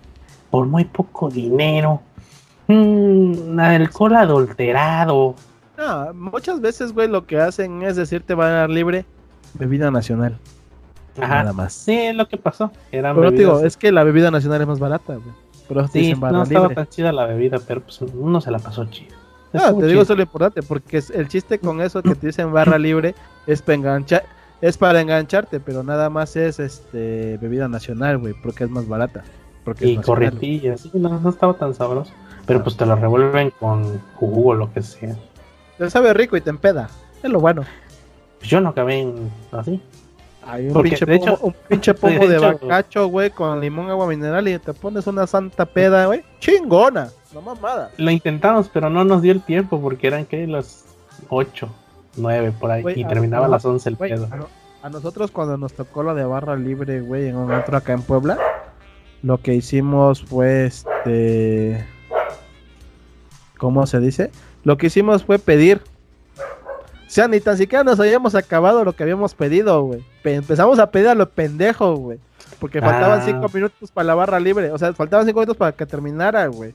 por 0.49 0.65
muy 0.67 0.85
poco 0.85 1.29
dinero, 1.29 2.01
Mm, 2.67 3.59
alcohol 3.59 4.15
adulterado. 4.15 5.35
No, 5.77 6.13
muchas 6.13 6.61
veces, 6.61 6.93
güey, 6.93 7.07
lo 7.07 7.25
que 7.25 7.39
hacen 7.39 7.81
es 7.83 7.95
decirte 7.95 8.33
van 8.35 8.51
a 8.51 8.55
dar 8.59 8.69
libre 8.69 9.05
bebida 9.55 9.89
nacional. 9.91 10.37
Ajá. 11.19 11.39
Nada 11.43 11.53
más. 11.53 11.73
Sí, 11.73 11.93
es 11.93 12.15
lo 12.15 12.27
que 12.27 12.37
pasó. 12.37 12.71
Eran 12.91 13.15
Pero 13.15 13.29
te 13.31 13.37
digo, 13.37 13.53
bebidas- 13.53 13.65
es 13.67 13.77
que 13.77 13.91
la 13.91 14.03
bebida 14.03 14.31
nacional 14.31 14.61
es 14.61 14.67
más 14.67 14.79
barata, 14.79 15.15
güey. 15.15 15.87
Te 15.87 15.87
sí, 15.93 15.99
dicen 15.99 16.19
barra 16.19 16.37
no 16.37 16.43
estaba 16.43 16.67
libre. 16.67 16.75
tan 16.75 16.87
chida 16.87 17.11
la 17.11 17.25
bebida, 17.25 17.57
pero 17.65 17.81
pues 17.81 17.99
uno 18.01 18.41
se 18.41 18.51
la 18.51 18.59
pasó 18.59 18.85
chido. 18.85 19.15
Ah, 19.53 19.71
te 19.77 19.85
digo 19.85 20.01
eso 20.01 20.13
es 20.13 20.17
lo 20.17 20.23
importante, 20.23 20.61
porque 20.63 21.01
el 21.13 21.27
chiste 21.27 21.59
con 21.59 21.79
eso 21.81 22.01
que 22.01 22.15
te 22.15 22.27
dicen 22.27 22.51
barra 22.51 22.77
libre 22.79 23.13
es 23.45 23.61
para 23.61 23.75
enganchar, 23.75 24.23
es 24.61 24.77
para 24.77 24.99
engancharte, 25.01 25.59
pero 25.59 25.83
nada 25.83 26.09
más 26.09 26.35
es 26.35 26.59
este 26.59 27.37
bebida 27.37 27.67
nacional, 27.67 28.17
güey, 28.17 28.33
porque 28.41 28.63
es 28.63 28.69
más 28.71 28.87
barata. 28.87 29.23
Porque 29.63 29.87
y 29.87 29.97
corrientillas, 29.97 30.81
sí, 30.81 30.91
no, 30.95 31.19
no 31.19 31.29
estaba 31.29 31.53
tan 31.53 31.73
sabroso. 31.75 32.11
Pero 32.47 32.63
pues 32.63 32.75
te 32.75 32.85
lo 32.85 32.95
revuelven 32.95 33.51
con 33.59 33.99
jugo 34.15 34.49
o 34.49 34.53
lo 34.55 34.73
que 34.73 34.81
sea. 34.81 35.15
Te 35.83 35.89
sabe 35.89 36.13
rico 36.13 36.37
y 36.37 36.41
te 36.41 36.49
empeda. 36.49 36.89
Es 37.21 37.29
lo 37.29 37.41
bueno. 37.41 37.63
Yo 38.41 38.61
no 38.61 38.69
acabé 38.69 39.01
en 39.01 39.29
así. 39.51 39.81
Hay 40.47 40.67
un 40.67 40.73
Porque, 40.73 40.91
pinche 40.91 41.05
de 41.05 41.19
pomo, 41.19 41.31
hecho- 41.33 41.43
un 41.45 41.55
pinche 41.67 41.93
pomo 41.95 42.19
de 42.19 42.27
de, 42.29 42.37
hecho- 42.37 42.59
bacacho, 42.59 43.07
güey, 43.07 43.29
con 43.31 43.59
limón, 43.59 43.89
agua 43.89 44.07
mineral 44.07 44.47
y 44.47 44.57
te 44.59 44.73
pones 44.73 45.07
una 45.07 45.27
santa 45.27 45.65
peda, 45.65 46.05
güey. 46.05 46.23
Chingona. 46.39 47.09
No 47.33 47.41
mamada. 47.41 47.91
Lo 47.97 48.11
intentamos, 48.11 48.69
pero 48.73 48.89
no 48.89 49.03
nos 49.03 49.21
dio 49.21 49.33
el 49.33 49.41
tiempo 49.41 49.81
porque 49.81 50.07
eran 50.07 50.25
que 50.25 50.47
las 50.47 50.85
8, 51.27 51.67
9 52.15 52.53
por 52.57 52.71
ahí. 52.71 52.83
Y 52.95 53.03
a- 53.03 53.07
terminaba 53.09 53.47
a 53.47 53.49
las 53.49 53.65
11 53.65 53.89
el 53.89 53.97
pedo. 53.97 54.29
a, 54.31 54.35
no- 54.37 54.47
a 54.83 54.89
nosotros 54.89 55.31
cuando 55.31 55.57
nos 55.57 55.73
tocó 55.73 56.01
lo 56.03 56.15
de 56.15 56.23
barra 56.23 56.55
libre, 56.55 57.01
güey, 57.01 57.27
en 57.27 57.35
un 57.35 57.51
otro 57.51 57.75
acá 57.75 57.91
en 57.91 58.03
Puebla, 58.03 58.37
lo 59.21 59.37
que 59.41 59.53
hicimos 59.53 60.23
fue 60.23 60.65
este... 60.65 61.85
¿Cómo 63.57 63.85
se 63.87 63.99
dice? 64.01 64.31
Lo 64.63 64.77
que 64.77 64.87
hicimos 64.87 65.23
fue 65.23 65.39
pedir. 65.39 65.81
O 66.37 67.09
sea, 67.13 67.27
ni 67.27 67.39
tan 67.39 67.57
siquiera 67.57 67.83
nos 67.83 67.99
habíamos 67.99 68.33
acabado 68.33 68.83
lo 68.83 68.93
que 68.93 69.03
habíamos 69.03 69.35
pedido, 69.35 69.83
güey. 69.83 70.03
Pe- 70.23 70.35
empezamos 70.35 70.79
a 70.79 70.89
pedir 70.89 71.09
a 71.09 71.15
lo 71.15 71.29
pendejo, 71.29 71.95
güey. 71.95 72.19
Porque 72.59 72.81
faltaban 72.81 73.19
Ah. 73.19 73.23
cinco 73.25 73.47
minutos 73.53 73.91
para 73.91 74.05
la 74.07 74.15
barra 74.15 74.39
libre. 74.39 74.71
O 74.71 74.77
sea, 74.77 74.93
faltaban 74.93 75.25
cinco 75.25 75.39
minutos 75.41 75.57
para 75.57 75.73
que 75.73 75.85
terminara, 75.85 76.47
güey. 76.47 76.73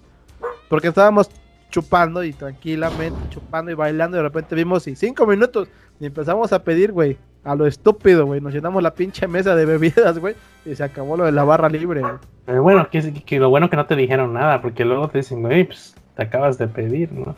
Porque 0.69 0.89
estábamos 0.89 1.29
chupando 1.71 2.23
y 2.25 2.33
tranquilamente 2.33 3.19
chupando 3.31 3.71
y 3.71 3.75
bailando 3.75 4.17
y 4.17 4.19
de 4.19 4.23
repente 4.23 4.55
vimos 4.55 4.87
y 4.87 4.97
cinco 4.97 5.27
minutos 5.27 5.69
y 6.01 6.07
empezamos 6.07 6.53
a 6.53 6.63
pedir, 6.63 6.93
güey, 6.93 7.19
a 7.45 7.55
lo 7.55 7.67
estúpido, 7.67 8.25
güey. 8.27 8.41
Nos 8.41 8.53
llenamos 8.55 8.83
la 8.83 8.95
pinche 8.95 9.27
mesa 9.27 9.55
de 9.55 9.65
bebidas, 9.67 10.19
güey, 10.19 10.35
y 10.65 10.75
se 10.77 10.85
acabó 10.85 11.17
lo 11.17 11.25
de 11.25 11.33
la 11.33 11.45
barra 11.45 11.69
libre, 11.69 12.01
güey. 12.01 12.15
Pero 12.47 12.63
bueno, 12.63 12.89
que, 12.91 13.13
que 13.25 13.39
lo 13.39 13.51
bueno 13.51 13.69
que 13.69 13.77
no 13.77 13.87
te 13.87 13.97
dijeron 13.97 14.33
nada, 14.35 14.63
porque 14.63 14.85
luego 14.85 15.09
te 15.09 15.19
dicen, 15.19 15.43
güey, 15.43 15.65
pues 15.65 15.95
te 16.17 16.23
acabas 16.23 16.57
de 16.59 16.69
pedir, 16.69 17.13
¿no? 17.13 17.35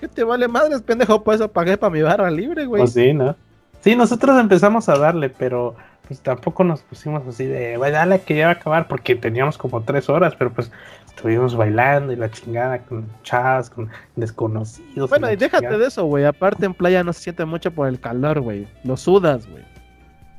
¿Qué 0.00 0.08
te 0.08 0.24
vale 0.24 0.48
madres, 0.48 0.80
pendejo? 0.80 1.22
Por 1.22 1.34
eso 1.34 1.52
pagué 1.52 1.76
para 1.76 1.92
mi 1.92 2.00
barra 2.00 2.30
libre, 2.30 2.64
güey. 2.64 2.80
Pues 2.80 2.94
sí, 2.94 3.12
¿no? 3.12 3.36
Sí, 3.82 3.94
nosotros 3.94 4.40
empezamos 4.40 4.88
a 4.88 4.96
darle, 4.96 5.28
pero 5.28 5.76
pues 6.08 6.20
tampoco 6.20 6.64
nos 6.64 6.80
pusimos 6.80 7.26
así 7.28 7.44
de, 7.44 7.76
vaya, 7.76 7.98
dale 7.98 8.22
que 8.22 8.34
ya 8.34 8.46
va 8.46 8.52
a 8.52 8.54
acabar, 8.54 8.88
porque 8.88 9.14
teníamos 9.14 9.58
como 9.58 9.82
tres 9.82 10.08
horas, 10.08 10.34
pero 10.36 10.52
pues 10.52 10.72
estuvimos 11.06 11.54
bailando 11.54 12.14
y 12.14 12.16
la 12.16 12.30
chingada 12.30 12.78
con 12.78 13.06
chavas, 13.22 13.68
con 13.68 13.90
desconocidos. 14.16 15.10
Bueno, 15.10 15.30
y, 15.30 15.36
déjate 15.36 15.76
de 15.76 15.86
eso, 15.86 16.06
güey. 16.06 16.24
Aparte 16.24 16.64
en 16.64 16.72
playa 16.72 17.04
no 17.04 17.12
se 17.12 17.20
siente 17.20 17.44
mucho 17.44 17.70
por 17.70 17.86
el 17.86 18.00
calor, 18.00 18.40
güey. 18.40 18.66
Lo 18.84 18.96
sudas, 18.96 19.46
güey. 19.46 19.64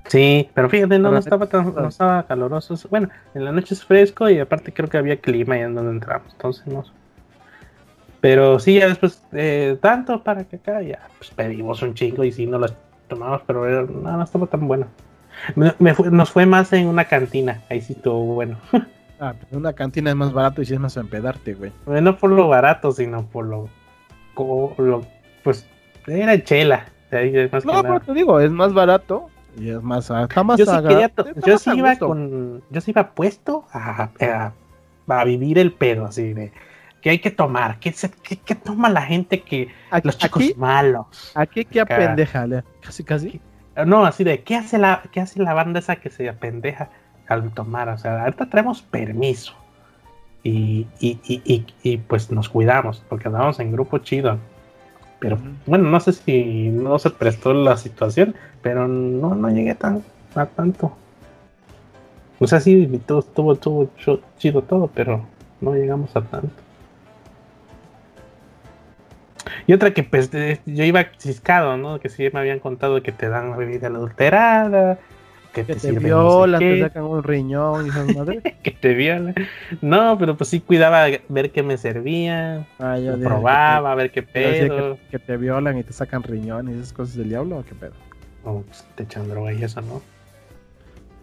Sí, 0.08 0.50
pero 0.56 0.70
fíjate, 0.70 0.98
no, 0.98 1.12
no 1.12 1.20
estaba 1.20 1.46
tan, 1.46 1.74
no 1.74 1.88
estaba 1.88 2.24
caloroso. 2.26 2.76
Bueno, 2.90 3.10
en 3.36 3.46
la 3.46 3.52
noche 3.52 3.76
es 3.76 3.86
fresco 3.86 4.28
y 4.28 4.40
aparte 4.40 4.74
creo 4.74 4.90
que 4.90 4.98
había 4.98 5.18
clima 5.18 5.54
ahí 5.54 5.62
en 5.62 5.76
donde 5.76 5.92
entramos, 5.92 6.34
entonces 6.34 6.66
no. 6.66 6.84
Pero 8.22 8.60
sí, 8.60 8.76
ya 8.76 8.88
después, 8.88 9.24
eh, 9.34 9.78
tanto 9.82 10.24
para 10.24 10.44
que 10.44 10.58
acá 10.58 10.82
ya 10.82 11.00
pues, 11.18 11.32
pedimos 11.32 11.82
un 11.82 11.96
chingo 11.96 12.24
y 12.24 12.32
sí, 12.32 12.46
no 12.46 12.60
las 12.60 12.74
tomamos, 13.08 13.42
pero 13.46 13.88
no, 13.88 14.18
no 14.18 14.24
estaba 14.24 14.46
tan 14.48 14.68
bueno. 14.68 14.88
Me, 15.56 15.74
nos 16.12 16.30
fue 16.30 16.46
más 16.46 16.72
en 16.74 16.88
una 16.88 17.06
cantina, 17.06 17.62
ahí 17.70 17.82
sí 17.82 17.94
estuvo 17.94 18.24
bueno. 18.36 18.58
Ah, 19.24 19.36
pero 19.40 19.60
una 19.60 19.74
cantina 19.74 20.10
es 20.10 20.16
más 20.16 20.34
barato 20.34 20.64
y 20.64 20.66
si 20.66 20.74
es 20.74 20.80
más 20.80 20.98
empedarte, 20.98 21.54
güey. 21.54 21.72
No 21.86 22.18
por 22.18 22.32
lo 22.32 22.48
barato, 22.48 22.92
sino 22.92 23.24
por 23.28 23.46
lo, 23.46 23.70
lo 24.80 25.06
pues 25.44 25.68
era 26.08 26.44
chela. 26.44 26.88
no, 27.64 27.84
pero 27.84 28.00
te 28.00 28.14
digo, 28.16 28.40
es 28.40 28.50
más 28.50 28.74
barato 28.74 29.30
y 29.60 29.70
es 29.70 29.84
más, 29.84 30.12
jamás 30.32 30.58
yo 30.58 30.66
sí, 30.66 30.72
quería 30.88 31.12
yo 31.46 31.58
sí 31.60 31.70
iba 31.76 31.96
con, 31.98 32.64
yo 32.72 32.82
sí 32.82 32.90
iba 32.90 33.12
puesto 33.12 33.66
a, 33.72 34.10
a, 35.08 35.24
vivir 35.24 35.60
el 35.60 35.72
pedo, 35.72 36.06
así 36.06 36.34
de 36.34 36.52
que 37.02 37.10
hay 37.10 37.20
que 37.20 37.32
tomar, 37.32 37.80
que, 37.80 37.94
que, 38.46 38.56
toma 38.56 38.90
la 38.90 39.02
gente 39.02 39.42
que 39.42 39.70
los 40.04 40.18
chicos 40.18 40.56
malos. 40.56 41.32
Aquí 41.36 41.66
qué 41.66 41.82
apendeja, 41.82 42.48
casi 42.82 43.04
casi. 43.04 43.42
No, 43.86 44.06
así 44.06 44.24
de, 44.24 44.44
¿qué 44.44 44.56
hace 44.56 44.78
la, 44.78 45.02
qué 45.12 45.22
hace 45.22 45.42
la 45.42 45.54
banda 45.54 45.80
esa 45.80 45.96
que 45.96 46.10
se 46.10 46.30
apendeja 46.30 46.90
al 47.28 47.50
tomar? 47.52 47.90
O 47.90 47.98
sea, 47.98 48.24
ahorita 48.24 48.50
traemos 48.50 48.82
permiso. 48.82 49.54
Y, 50.44 50.88
y, 51.00 51.20
y, 51.24 51.66
y 51.84 51.98
pues 51.98 52.32
nos 52.32 52.50
cuidamos, 52.50 53.04
porque 53.10 53.28
andamos 53.28 53.60
en 53.60 53.72
grupo 53.72 54.00
chido. 54.00 54.38
Pero 55.20 55.38
bueno, 55.66 55.90
no 55.90 56.00
sé 56.00 56.14
si 56.14 56.70
no 56.70 56.98
se 57.00 57.12
prestó 57.12 57.54
la 57.54 57.78
situación, 57.78 58.36
pero 58.62 58.88
no, 58.88 59.36
no 59.36 59.50
llegué 59.50 59.76
tan, 59.76 60.04
a 60.36 60.46
tanto. 60.46 60.96
O 62.40 62.48
sea, 62.48 62.60
sí, 62.60 62.90
estuvo, 62.92 63.54
estuvo 63.54 63.90
chido 64.38 64.64
todo, 64.64 64.88
pero 64.88 65.26
no 65.62 65.74
llegamos 65.76 66.16
a 66.16 66.22
tanto. 66.22 66.52
Y 69.68 69.74
otra 69.74 69.94
que 69.94 70.04
pues 70.04 70.30
yo 70.66 70.84
iba 70.84 71.06
ciscado, 71.18 71.78
¿no? 71.78 72.00
Que 72.00 72.10
sí 72.10 72.28
me 72.34 72.40
habían 72.40 72.60
contado 72.60 73.02
que 73.02 73.12
te 73.12 73.30
dan 73.30 73.58
bebida 73.58 73.88
adulterada, 73.88 75.00
que, 75.54 75.64
te, 75.64 75.92
violan, 75.92 76.60
te 76.60 76.82
sacan 76.82 77.04
un 77.04 77.24
riñón 77.24 77.86
y 77.86 77.90
esas 77.90 78.16
madres. 78.16 78.44
que 78.64 78.72
te 78.72 78.94
violan. 78.94 79.36
No, 79.82 80.18
pero 80.18 80.38
pues 80.38 80.50
sí 80.50 80.62
cuidaba 80.62 81.08
ver 81.28 81.52
qué 81.52 81.64
me 81.64 81.78
servía, 81.78 82.68
ah, 82.80 82.98
probaba, 83.22 83.92
a 83.92 83.96
ver 83.96 84.12
qué 84.12 84.24
pedo. 84.24 84.98
Que, 85.10 85.20
te 85.20 85.38
violan 85.38 85.78
y 85.78 85.84
te 85.84 85.94
sacan 85.94 86.24
riñón 86.24 86.70
y 86.70 86.80
esas 86.80 86.94
cosas 86.94 87.16
del 87.16 87.30
diablo 87.30 87.60
o 87.60 87.66
qué 87.66 87.76
pedo. 87.76 87.94
Oh, 88.44 88.64
pues 88.66 88.86
te 88.96 89.04
echan 89.04 89.30
droga 89.30 89.54
y 89.54 89.64
eso, 89.64 89.82
¿no? 89.82 90.02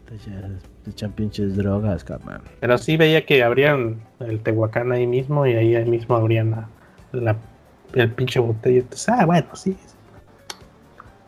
Te 0.06 0.90
echan, 0.90 1.12
pinches 1.12 1.56
drogas, 1.56 2.02
carnal. 2.04 2.40
Pero 2.60 2.78
sí 2.78 2.96
veía 2.96 3.26
que 3.26 3.42
abrían 3.42 4.00
el 4.20 4.40
Tehuacán 4.40 4.90
ahí 4.92 5.06
mismo 5.06 5.46
y 5.46 5.54
ahí, 5.54 5.84
mismo 5.84 6.16
abrían 6.16 6.66
la 7.12 7.36
el 7.94 8.12
pinche 8.12 8.39
botella. 8.39 8.81
Entonces, 8.81 9.09
ah, 9.09 9.27
bueno, 9.27 9.48
sí. 9.55 9.77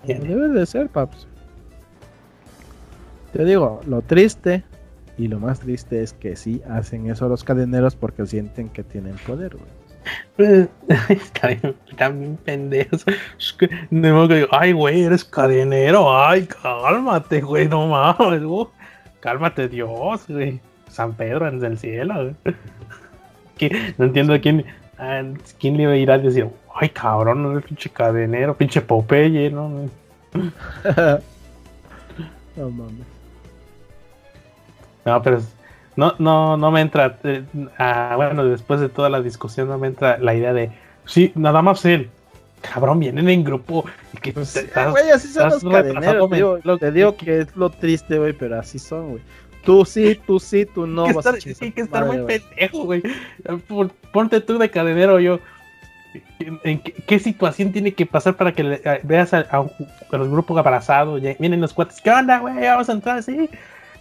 Debe 0.05 0.49
de 0.49 0.67
ser, 0.67 0.89
paps. 0.89 1.27
Te 3.33 3.45
digo, 3.45 3.81
lo 3.87 4.03
triste 4.03 4.65
y 5.19 5.29
lo 5.29 5.39
más 5.39 5.61
triste 5.61 6.03
es 6.03 6.13
que 6.15 6.35
sí 6.35 6.63
hacen 6.69 7.11
eso 7.11 7.29
los 7.29 7.45
cadeneros 7.45 7.95
porque 7.95 8.27
sienten 8.27 8.69
que 8.71 8.83
tienen 8.83 9.17
poder, 9.27 9.57
güey. 9.57 9.81
están 11.09 12.19
bien 12.19 12.37
pendejos. 12.39 13.05
Ay, 14.51 14.73
güey, 14.73 15.03
eres 15.03 15.25
cadenero. 15.25 16.19
Ay, 16.19 16.47
cálmate, 16.47 17.43
güey, 17.43 17.69
no 17.69 17.87
mames. 17.87 18.43
Cálmate, 19.21 19.69
Dios, 19.69 20.25
güey. 20.27 20.61
San 20.89 21.15
Pedro 21.15 21.47
en 21.49 21.63
el 21.65 21.79
cielo. 21.79 22.35
No 23.99 24.07
entiendo 24.07 24.41
quién 24.41 24.65
¿Quién 25.59 25.77
le 25.77 25.85
iba 25.85 25.93
a 25.93 25.97
ir 25.97 26.11
a 26.11 26.19
decir, 26.19 26.47
ay 26.75 26.91
cabrón, 26.91 27.43
no 27.43 27.59
es 27.59 27.65
pinche 27.65 27.89
cadenero, 27.89 28.55
pinche 28.57 28.81
Popeye, 28.83 29.51
no? 29.51 29.69
no 32.57 32.71
mames. 32.71 33.07
No, 35.05 35.23
pero 35.23 35.41
no, 35.97 36.15
no, 36.19 36.57
no 36.57 36.71
me 36.71 36.81
entra. 36.83 37.19
Eh, 37.25 37.45
ah, 37.79 38.13
bueno, 38.17 38.45
después 38.45 38.81
de 38.81 38.89
toda 38.89 39.09
la 39.09 39.21
discusión, 39.23 39.69
no 39.69 39.79
me 39.79 39.89
entra 39.89 40.19
la 40.19 40.35
idea 40.35 40.53
de, 40.53 40.71
sí, 41.07 41.33
nada 41.35 41.63
más 41.63 41.85
él. 41.85 42.11
Cabrón, 42.61 43.01
vienen 43.01 43.29
en 43.31 43.43
grupo. 43.43 43.87
Que 44.21 44.35
pues, 44.35 44.69
güey, 44.91 45.11
así 45.11 45.29
son 45.29 45.49
los 45.49 45.65
cadeneros. 45.65 46.31
te 46.79 46.93
digo 46.93 47.17
que 47.17 47.41
es 47.41 47.57
lo 47.57 47.71
triste, 47.71 48.19
güey, 48.19 48.35
pero 48.35 48.59
así 48.59 48.79
son, 48.79 49.13
güey. 49.13 49.23
Tú 49.65 49.85
sí, 49.85 50.19
tú 50.27 50.41
sí, 50.41 50.67
tú 50.67 50.87
no. 50.87 51.05
Hay 51.07 51.13
que 51.13 51.19
estar, 51.19 51.41
sí, 51.41 51.73
que 51.73 51.81
estar 51.83 52.07
muy 52.07 52.19
pendejo, 52.19 52.85
güey. 52.85 53.03
Ponte 54.13 54.41
tú 54.41 54.59
de 54.59 54.71
cadenero, 54.71 55.21
yo. 55.21 55.39
¿En 56.65 56.81
qué, 56.81 57.19
situación 57.21 57.71
tiene 57.71 57.93
que 57.93 58.05
pasar 58.05 58.35
para 58.35 58.53
que 58.53 59.01
veas 59.05 59.33
a, 59.33 59.47
los 60.11 60.29
grupos 60.29 60.59
abrazados? 60.59 61.21
Vienen 61.39 61.61
los 61.61 61.73
cuates, 61.73 62.01
¿qué 62.01 62.11
onda, 62.11 62.39
güey? 62.39 62.57
Vamos 62.67 62.89
a 62.89 62.93
entrar, 62.93 63.23
sí. 63.23 63.49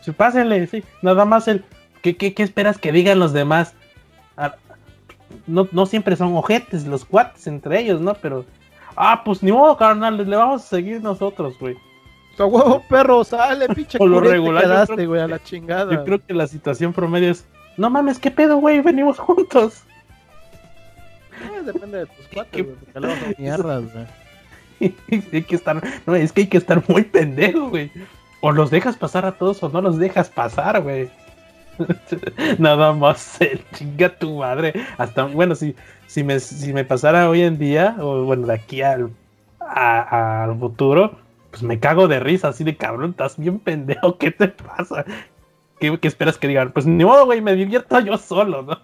sí 0.02 0.12
pásenle, 0.12 0.66
sí. 0.68 0.84
Nada 1.02 1.26
más 1.26 1.48
el. 1.48 1.64
¿Qué, 2.02 2.16
qué, 2.16 2.34
qué 2.34 2.44
esperas 2.44 2.78
que 2.78 2.92
digan 2.92 3.20
los 3.20 3.34
demás? 3.34 3.74
No, 5.46 5.68
no 5.72 5.86
siempre 5.86 6.16
son 6.16 6.36
ojetes 6.36 6.88
los 6.88 7.06
cuates 7.06 7.46
entre 7.48 7.80
ellos, 7.82 8.02
¿no? 8.02 8.14
Pero. 8.16 8.46
Ah, 8.96 9.22
pues 9.24 9.44
ni 9.44 9.52
modo, 9.52 9.78
carnal, 9.78 10.18
le 10.18 10.36
vamos 10.36 10.64
a 10.64 10.68
seguir 10.68 11.02
nosotros, 11.02 11.58
güey 11.60 11.78
huevo, 12.48 12.84
perro, 12.90 13.24
sale, 13.24 13.68
pinche. 13.70 13.98
Por 14.00 14.10
lo 14.10 14.20
regular. 14.20 14.64
Quedaste, 14.64 15.06
güey, 15.06 15.22
a 15.22 15.28
la 15.28 15.44
chingada. 15.44 15.94
Yo 15.94 16.04
creo 16.04 16.26
que 16.26 16.34
la 16.34 16.48
situación 16.48 16.94
promedio 16.94 17.32
es: 17.32 17.46
No 17.78 17.90
mames, 17.90 18.20
¿qué 18.20 18.32
pedo, 18.32 18.58
güey? 18.58 18.82
Venimos 18.82 19.18
juntos. 19.20 19.84
Eh, 21.42 21.62
depende 21.64 22.00
de 22.00 22.06
tus 22.06 22.28
cuates, 22.28 22.66
güey, 22.66 22.76
porque 22.76 23.00
luego 23.00 23.16
son 23.16 23.36
mierdas, 23.38 23.84
güey. 23.94 24.06
hay 25.34 25.44
que 25.44 25.56
estar, 25.56 25.82
no, 26.06 26.16
es 26.16 26.32
que 26.32 26.42
hay 26.42 26.48
que 26.48 26.58
estar 26.58 26.84
muy 26.88 27.04
pendejo, 27.04 27.70
güey. 27.70 27.92
O 28.42 28.52
los 28.52 28.72
dejas 28.72 28.96
pasar 28.96 29.26
a 29.26 29.34
todos 29.34 29.62
o 29.64 29.70
no 29.70 29.82
los 29.82 29.98
dejas 29.98 30.30
pasar, 30.30 30.82
güey. 30.82 31.10
Nada 32.58 32.94
más 32.94 33.40
el 33.42 33.62
chinga 33.74 34.10
tu 34.18 34.38
madre. 34.38 34.74
Hasta, 34.98 35.26
bueno, 35.26 35.56
si, 35.56 35.76
si, 36.08 36.24
me, 36.24 36.40
si 36.40 36.74
me 36.74 36.86
pasara 36.86 37.30
hoy 37.30 37.42
en 37.42 37.58
día, 37.58 37.96
o 38.00 38.24
bueno, 38.24 38.48
de 38.48 38.54
aquí 38.54 38.82
al, 38.82 39.12
al 39.60 40.58
futuro, 40.58 41.18
pues 41.52 41.64
me 41.64 41.80
cago 41.80 42.08
de 42.08 42.20
risa, 42.20 42.50
así 42.50 42.64
de 42.64 42.78
cabrón, 42.78 43.12
estás 43.12 43.38
bien 43.38 43.60
pendejo, 43.60 44.18
¿qué 44.18 44.32
te 44.32 44.50
pasa? 44.50 45.06
¿Qué, 45.80 45.98
esperas 46.04 46.38
que 46.38 46.48
digan? 46.48 46.72
Pues 46.72 46.86
ni 46.86 47.06
modo, 47.06 47.26
güey, 47.26 47.42
me 47.42 47.56
divierto 47.56 48.00
yo 48.00 48.18
solo, 48.18 48.62
¿no? 48.62 48.78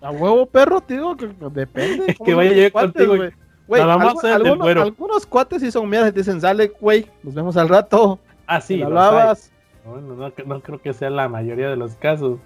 A 0.00 0.10
huevo, 0.10 0.46
perro, 0.46 0.80
te 0.80 0.94
digo 0.94 1.16
que 1.16 1.28
depende. 1.52 2.16
que 2.24 2.34
vaya 2.34 2.52
yo 2.52 2.72
contigo, 2.72 3.16
güey. 3.16 3.30
Güey, 3.68 3.82
algunos, 3.82 4.24
algunos, 4.24 5.26
cuates 5.26 5.62
sí 5.62 5.70
son 5.70 5.88
mierdas 5.88 6.10
y 6.10 6.12
te 6.12 6.20
dicen, 6.20 6.40
sale, 6.40 6.72
güey, 6.80 7.06
nos 7.22 7.34
vemos 7.34 7.56
al 7.56 7.68
rato. 7.68 8.18
Ah, 8.46 8.60
sí. 8.60 8.82
Hablabas. 8.82 9.52
Bueno, 9.84 10.16
no, 10.16 10.32
no, 10.44 10.60
creo 10.60 10.80
que 10.80 10.92
sea 10.92 11.08
la 11.08 11.28
mayoría 11.28 11.70
de 11.70 11.76
los 11.76 11.94
casos. 11.94 12.40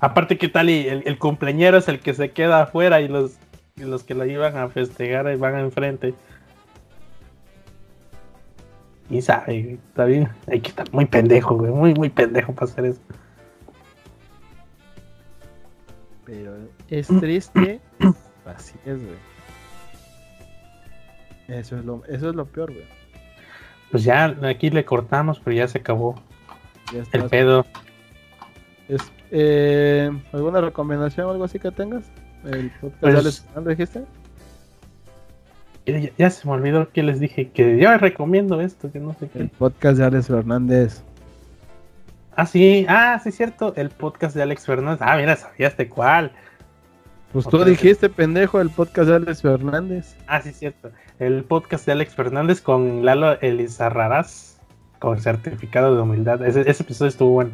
Aparte, 0.00 0.36
¿qué 0.36 0.48
tal? 0.48 0.68
Y 0.68 0.86
el, 0.86 1.02
el 1.06 1.18
cumpleañero 1.18 1.78
es 1.78 1.88
el 1.88 2.00
que 2.00 2.12
se 2.12 2.32
queda 2.32 2.62
afuera 2.62 3.00
y 3.00 3.08
los, 3.08 3.38
y 3.76 3.84
los 3.84 4.04
que 4.04 4.14
lo 4.14 4.26
iban 4.26 4.56
a 4.58 4.68
festejar 4.68 5.32
y 5.32 5.36
van 5.36 5.58
enfrente. 5.58 6.12
Y 9.10 9.20
sabe, 9.20 9.78
está 9.88 10.04
bien. 10.06 10.28
Hay 10.46 10.60
que 10.60 10.70
estar 10.70 10.90
muy 10.92 11.04
pendejo, 11.04 11.56
güey. 11.56 11.70
Muy, 11.70 11.94
muy 11.94 12.08
pendejo 12.08 12.52
para 12.54 12.70
hacer 12.70 12.84
eso. 12.86 13.00
Pero 16.24 16.56
es 16.88 17.08
triste. 17.08 17.80
Así 18.46 18.74
es, 18.84 19.02
güey. 19.02 19.16
Eso 21.48 21.76
es 21.78 21.84
lo, 21.84 22.02
eso 22.06 22.30
es 22.30 22.34
lo 22.34 22.46
peor, 22.46 22.72
güey. 22.72 22.86
Pues 23.90 24.04
ya 24.04 24.36
aquí 24.42 24.70
le 24.70 24.84
cortamos, 24.84 25.40
pero 25.40 25.56
ya 25.56 25.68
se 25.68 25.78
acabó. 25.78 26.14
el 27.12 27.24
pedo. 27.28 27.66
Es, 28.88 29.12
eh, 29.30 30.10
¿Alguna 30.32 30.60
recomendación 30.60 31.26
o 31.26 31.30
algo 31.30 31.44
así 31.44 31.58
que 31.58 31.70
tengas? 31.70 32.04
¿El 32.44 32.70
podcast 32.80 33.46
pues, 33.54 33.66
dijiste? 33.66 34.04
Ya, 35.86 36.30
se 36.30 36.46
me 36.48 36.54
olvidó 36.54 36.88
que 36.90 37.02
les 37.02 37.20
dije 37.20 37.50
que 37.50 37.76
yo 37.78 37.96
recomiendo 37.98 38.60
esto, 38.60 38.90
que 38.90 39.00
no 39.00 39.14
sé 39.20 39.28
qué. 39.28 39.40
El 39.40 39.48
podcast 39.50 39.98
de 39.98 40.04
Alex 40.04 40.28
Fernández. 40.28 41.02
Ah, 42.36 42.46
sí, 42.46 42.86
ah, 42.88 43.20
sí, 43.22 43.30
cierto, 43.30 43.74
el 43.76 43.90
podcast 43.90 44.34
de 44.34 44.42
Alex 44.42 44.64
Fernández. 44.64 45.00
Ah, 45.02 45.16
mira, 45.16 45.36
sabías 45.36 45.76
de 45.76 45.88
cuál. 45.88 46.32
Pues 47.32 47.46
tú 47.48 47.62
dijiste, 47.64 48.08
pendejo, 48.08 48.60
el 48.60 48.70
podcast 48.70 49.08
de 49.08 49.16
Alex 49.16 49.42
Fernández. 49.42 50.16
Ah, 50.26 50.40
sí, 50.40 50.52
cierto. 50.52 50.90
El 51.18 51.44
podcast 51.44 51.84
de 51.86 51.92
Alex 51.92 52.14
Fernández 52.14 52.60
con 52.60 53.04
Lalo 53.04 53.38
Elizarrarás. 53.40 54.52
con 55.00 55.20
certificado 55.20 55.94
de 55.94 56.00
humildad. 56.00 56.42
Ese, 56.46 56.62
ese 56.62 56.82
episodio 56.82 57.10
estuvo 57.10 57.30
bueno. 57.32 57.50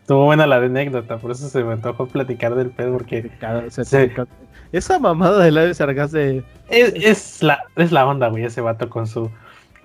Estuvo 0.00 0.24
buena 0.24 0.46
la 0.46 0.56
anécdota, 0.56 1.18
por 1.18 1.30
eso 1.32 1.48
se 1.48 1.62
me 1.64 1.72
antojó 1.72 2.06
platicar 2.06 2.54
del 2.54 2.70
pedo, 2.70 2.92
porque 2.92 3.28
Cada- 3.40 3.68
certificado. 3.70 4.28
Esa 4.72 4.98
mamada 4.98 5.44
de 5.44 5.50
Laio 5.50 5.74
Sargas 5.74 6.12
de. 6.12 6.42
es, 6.68 6.94
es 6.94 7.42
la, 7.42 7.62
es 7.76 7.92
la 7.92 8.06
onda, 8.06 8.28
güey, 8.28 8.44
ese 8.44 8.60
vato 8.60 8.88
con 8.88 9.06
su 9.06 9.30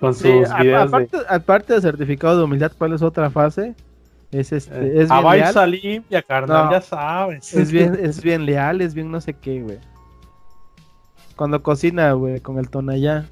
con 0.00 0.14
sus 0.14 0.22
Sí, 0.22 0.28
a- 0.50 0.58
videos 0.62 0.90
de... 0.90 0.96
aparte, 0.96 1.16
aparte 1.28 1.72
del 1.74 1.82
certificado 1.82 2.38
de 2.38 2.44
humildad, 2.44 2.72
¿cuál 2.78 2.92
es 2.94 3.02
otra 3.02 3.30
fase? 3.30 3.74
Es 4.30 4.52
este, 4.52 4.74
eh, 4.74 5.02
es 5.02 5.10
a 5.10 5.20
bien 5.20 5.44
leal. 5.54 5.70
Limpia, 5.70 6.22
carnal, 6.22 6.66
No. 6.66 6.72
ya 6.72 6.80
sabes. 6.80 7.52
Es 7.54 7.70
bien, 7.72 7.98
es 8.02 8.22
bien 8.22 8.46
leal, 8.46 8.80
es 8.80 8.94
bien 8.94 9.10
no 9.10 9.20
sé 9.20 9.34
qué, 9.34 9.60
güey. 9.62 9.78
Cuando 11.36 11.62
cocina, 11.62 12.12
güey, 12.12 12.40
con 12.40 12.58
el 12.58 12.68
tonallá. 12.68 13.24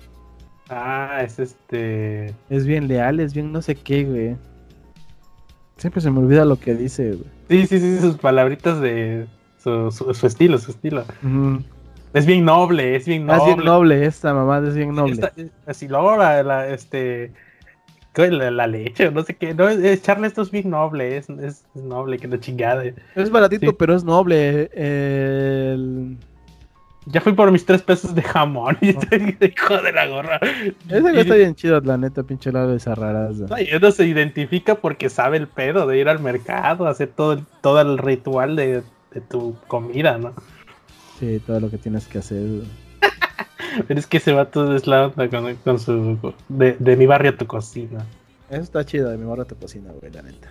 Ah, 0.68 1.20
es 1.22 1.38
este... 1.38 2.34
Es 2.50 2.66
bien 2.66 2.88
leal, 2.88 3.20
es 3.20 3.34
bien 3.34 3.52
no 3.52 3.62
sé 3.62 3.74
qué, 3.76 4.04
güey. 4.04 4.36
Siempre 5.76 6.00
se 6.00 6.10
me 6.10 6.18
olvida 6.20 6.44
lo 6.44 6.58
que 6.58 6.74
dice, 6.74 7.12
güey. 7.12 7.30
Sí, 7.48 7.66
sí, 7.66 7.78
sí, 7.80 8.00
sus 8.00 8.16
palabritas 8.16 8.80
de... 8.80 9.26
Su, 9.66 9.90
su, 9.90 10.14
su 10.14 10.26
estilo, 10.28 10.58
su 10.58 10.70
estilo. 10.70 11.02
Es 12.14 12.24
bien 12.24 12.44
noble, 12.44 12.94
es 12.94 13.04
bien 13.08 13.28
Ah, 13.28 13.36
noble. 13.38 13.50
es 13.50 13.56
bien 13.56 13.66
noble 13.66 14.06
esta 14.06 14.32
mamada, 14.32 14.68
es 14.68 14.76
bien 14.76 14.94
noble. 14.94 15.14
Esta- 15.14 15.32
así 15.66 15.88
luego 15.88 16.16
la, 16.16 16.40
la, 16.44 16.68
este 16.68 17.32
la, 18.16 18.50
la 18.52 18.66
leche 18.68 19.10
no 19.10 19.22
sé 19.24 19.34
qué 19.34 19.52
no 19.54 19.68
es- 19.68 19.82
echarle 19.84 20.28
esto 20.28 20.42
es 20.42 20.50
bien 20.52 20.70
noble 20.70 21.16
es, 21.16 21.28
es, 21.28 21.64
es 21.74 21.82
noble 21.82 22.18
que 22.18 22.28
la 22.28 22.38
chingada 22.38 22.84
Es 23.16 23.28
baratito, 23.30 23.70
Sí. 23.72 23.76
pero 23.76 23.94
es 23.96 24.04
noble. 24.04 24.70
El... 24.72 26.16
ya 27.06 27.20
fui 27.20 27.32
por 27.34 27.50
mis 27.50 27.66
tres 27.66 27.82
pesos 27.82 28.14
de 28.14 28.22
jamón 28.22 28.78
y 28.80 28.88
estoy 28.96 29.36
hijo 29.40 29.78
de 29.82 29.92
la 29.92 30.06
gorra 30.06 30.40
Ese 30.88 31.20
está 31.20 31.34
bien 31.34 31.54
chido, 31.56 31.80
la 31.80 31.96
neta, 31.98 32.22
pinche 32.22 32.52
lado 32.52 32.70
de 32.70 32.76
esas 32.76 32.96
raras. 32.96 33.36
no, 33.36 33.58
y 33.58 33.68
uno 33.74 33.90
se 33.90 34.06
identifica 34.06 34.76
porque 34.76 35.10
sabe 35.10 35.36
el 35.38 35.48
pedo 35.48 35.86
de 35.88 35.98
ir 35.98 36.08
al 36.08 36.20
mercado 36.20 36.86
hacer 36.86 37.08
todo 37.08 37.32
el, 37.34 37.44
todo 37.60 37.80
el 37.80 37.98
ritual 37.98 38.54
de, 38.56 38.82
de 39.12 39.20
tu 39.20 39.56
comida 39.68 40.18
no 40.18 40.32
Sí, 41.18 41.40
todo 41.46 41.60
lo 41.60 41.70
que 41.70 41.78
tienes 41.78 42.06
que 42.06 42.18
hacer. 42.18 42.62
pero 43.88 43.98
es 44.00 44.06
que 44.06 44.18
ese 44.18 44.32
vato 44.32 44.74
es 44.76 44.86
la 44.86 45.06
onda 45.06 45.28
con, 45.30 45.54
con 45.56 45.78
su 45.78 46.34
de, 46.48 46.76
de 46.78 46.96
mi 46.96 47.06
barrio 47.06 47.30
a 47.32 47.36
tu 47.36 47.46
cocina 47.46 48.04
Eso 48.50 48.62
está 48.62 48.84
chido, 48.84 49.10
de 49.10 49.16
mi 49.16 49.24
barra 49.24 49.44
tu 49.44 49.56
cocina, 49.56 49.90
güey, 50.00 50.12
la 50.12 50.22
neta. 50.22 50.50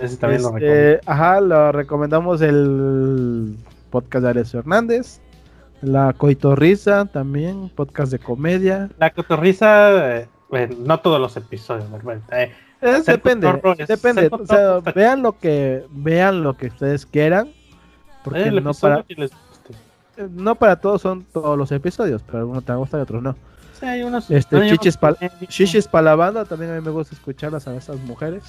ese 0.00 0.16
también 0.16 0.42
lo 0.42 0.48
Este, 0.56 0.60
recomiendo 0.60 1.00
Ajá, 1.06 1.40
lo 1.40 1.72
recomendamos 1.72 2.40
el 2.42 3.56
podcast 3.90 4.22
de 4.24 4.30
Ares 4.30 4.54
Hernández. 4.54 5.20
La 5.82 6.12
Coitorrisa 6.12 7.06
también, 7.06 7.70
podcast 7.70 8.12
de 8.12 8.18
comedia. 8.18 8.90
la 8.98 9.10
cotorriza 9.10 10.18
eh, 10.20 10.28
bueno, 10.50 10.76
no 10.80 11.00
todos 11.00 11.20
los 11.20 11.36
episodios. 11.36 11.86
Eh, 12.32 12.52
depende, 13.06 13.60
depende. 13.88 14.28
O 14.30 14.46
sea, 14.46 14.80
vean 14.94 15.22
lo 15.22 15.38
que 15.38 15.84
vean 15.90 16.42
lo 16.42 16.56
que 16.56 16.66
ustedes 16.66 17.06
quieran. 17.06 17.50
Porque 18.24 18.42
Eh, 18.42 18.50
no 18.60 18.72
para, 18.74 19.04
les 19.08 19.30
no 20.30 20.54
todos 20.54 21.00
son 21.00 21.24
todos 21.32 21.56
los 21.56 21.72
episodios, 21.72 22.22
pero 22.26 22.38
algunos 22.40 22.64
te 22.64 22.74
gustan 22.74 23.00
y 23.00 23.02
otros 23.02 23.22
no. 23.22 23.34
Sí, 23.78 23.86
hay 23.86 24.02
unos, 24.02 24.30
Este, 24.30 24.56
unos 24.56 24.68
chichis. 24.70 24.98
Shishis 25.48 25.88
para 25.88 26.04
la 26.04 26.14
banda, 26.14 26.44
también 26.44 26.70
a 26.72 26.74
mí 26.74 26.80
me 26.82 26.90
gusta 26.90 27.14
escucharlas 27.14 27.66
a 27.66 27.74
esas 27.74 27.98
mujeres. 28.00 28.42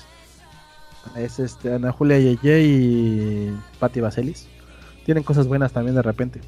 Es 1.16 1.40
este 1.40 1.74
Ana 1.74 1.92
Julia 1.92 2.20
Yeye 2.20 2.62
y 2.64 3.58
Patti 3.80 4.02
Vaselis. 4.02 4.48
Tienen 5.06 5.24
cosas 5.24 5.48
buenas 5.48 5.72
también 5.72 5.96
de 5.96 6.02
repente. 6.02 6.42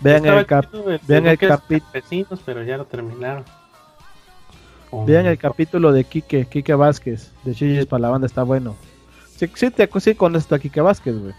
Vean 0.00 0.24
el, 0.24 0.46
cap- 0.46 0.66
vean 1.06 1.26
el 1.26 1.36
Campesinos, 1.38 2.40
pero 2.46 2.62
ya 2.62 2.78
lo 2.78 2.86
terminaron. 2.86 3.44
Con- 4.90 5.04
vean 5.04 5.26
el 5.26 5.36
capítulo 5.36 5.92
de 5.92 6.04
Quique, 6.04 6.46
Quique 6.46 6.74
Vázquez, 6.74 7.32
de 7.44 7.52
Shishis 7.52 7.86
para 7.86 8.00
la 8.02 8.08
banda, 8.10 8.26
está 8.26 8.42
bueno. 8.44 8.76
Sí, 9.36 9.50
sí, 9.54 9.70
te 9.70 9.88
sí 10.00 10.14
con 10.14 10.36
esto 10.36 10.54
a 10.54 10.58
Quique 10.58 10.80
Vázquez, 10.80 11.18
güey. 11.18 11.34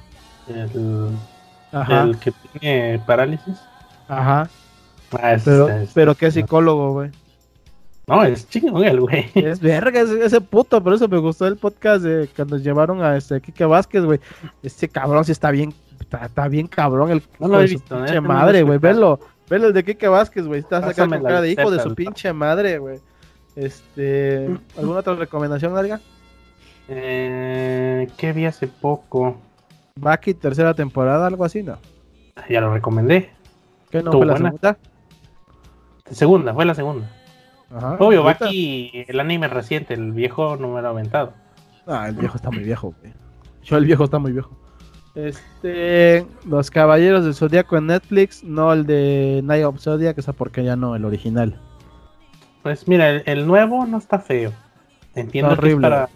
El, 0.48 1.10
Ajá, 1.72 2.04
el 2.04 2.18
que 2.18 2.32
tiene 2.60 3.00
parálisis. 3.06 3.56
ajá. 4.08 4.50
Ah, 5.22 5.34
es- 5.34 5.44
Pero, 5.44 5.70
es- 5.70 5.92
pero 5.94 6.16
qué 6.16 6.32
psicólogo, 6.32 6.94
güey. 6.94 7.12
No, 8.08 8.24
es 8.24 8.48
chingón 8.50 8.84
el 8.84 9.00
güey. 9.00 9.30
Es 9.36 9.60
verga 9.60 10.02
ese, 10.02 10.24
ese 10.26 10.42
puto, 10.42 10.82
por 10.84 10.94
eso 10.94 11.08
me 11.08 11.18
gustó 11.20 11.48
el 11.48 11.56
podcast 11.58 12.04
de 12.04 12.28
cuando 12.36 12.58
llevaron 12.58 13.02
a 13.04 13.16
este 13.16 13.40
Quique 13.42 13.64
Vázquez, 13.66 14.04
güey. 14.04 14.20
Este 14.64 14.90
cabrón 14.90 15.24
sí 15.24 15.32
está 15.32 15.52
bien, 15.52 15.74
está, 16.00 16.26
está 16.26 16.48
bien 16.48 16.68
cabrón 16.68 17.12
el 17.12 17.24
No 17.40 17.48
lo 17.48 17.62
he 17.62 17.68
visto, 17.68 17.96
pinche 17.96 18.14
¿eh? 18.14 18.16
No 18.16 18.22
me 18.24 18.28
lo 18.28 18.34
he 18.34 18.38
madre, 18.38 18.64
güey. 18.64 18.80
Velo, 18.80 19.20
velo 19.50 19.68
el 19.68 19.74
de 19.74 19.84
Quique 19.86 20.08
Vázquez, 20.08 20.46
güey. 20.46 20.60
Está 20.62 20.82
sacando 20.82 21.16
la 21.18 21.22
cara 21.30 21.42
de 21.42 21.52
hijo 21.52 21.72
de 21.72 21.80
su 21.80 21.94
pinche 21.96 22.34
madre, 22.34 22.78
güey. 22.80 23.00
Este, 23.56 24.50
¿alguna 24.78 25.00
otra 25.00 25.16
recomendación, 25.16 25.74
Larga? 25.74 26.00
Eh, 26.90 28.10
¿Qué 28.18 28.34
vi 28.34 28.46
hace 28.46 28.68
poco? 28.68 29.38
Baki, 29.96 30.34
tercera 30.34 30.74
temporada, 30.74 31.28
algo 31.28 31.44
así, 31.46 31.64
¿no? 31.64 31.78
Ya 32.50 32.62
lo 32.62 32.74
recomendé. 32.74 33.30
¿Qué 33.90 34.02
no 34.02 34.12
fue 34.12 34.26
la 34.26 34.38
segunda? 34.38 34.78
Segunda, 36.10 36.54
fue 36.54 36.66
la 36.66 36.76
segunda. 36.76 37.10
Ajá. 37.76 37.98
Obvio, 38.00 38.24
Baki, 38.24 39.06
el 39.08 39.20
anime 39.20 39.48
reciente, 39.48 39.94
el 39.94 40.12
viejo 40.12 40.58
no 40.58 40.74
me 40.74 40.82
lo 40.82 40.88
ha 40.88 40.92
aventado. 40.92 41.34
Ah, 41.88 42.08
el 42.10 42.16
viejo 42.16 42.36
está 42.36 42.52
muy 42.52 42.64
viejo, 42.64 42.94
güey. 43.02 43.14
Yo 43.64 43.78
el 43.78 43.86
viejo 43.86 44.04
está 44.04 44.20
muy 44.20 44.32
viejo. 44.32 44.52
Este, 45.14 46.26
Los 46.48 46.72
Caballeros 46.72 47.24
del 47.26 47.36
Zodíaco 47.36 47.78
en 47.78 47.88
Netflix, 47.88 48.44
no 48.44 48.72
el 48.72 48.86
de 48.86 49.42
Night 49.44 49.66
of 49.66 49.80
Zodiac, 49.80 50.18
esa 50.18 50.34
porquería 50.34 50.76
no, 50.76 50.96
el 50.96 51.04
original. 51.06 51.60
Pues 52.64 52.88
mira, 52.88 53.10
el, 53.10 53.24
el 53.26 53.48
nuevo 53.48 53.86
no 53.86 53.98
está 53.98 54.20
feo. 54.20 54.54
Entiendo 55.16 55.52
Está 55.52 55.62
que 55.62 55.68
es 55.68 55.74
horrible. 55.74 55.90
para. 55.90 56.10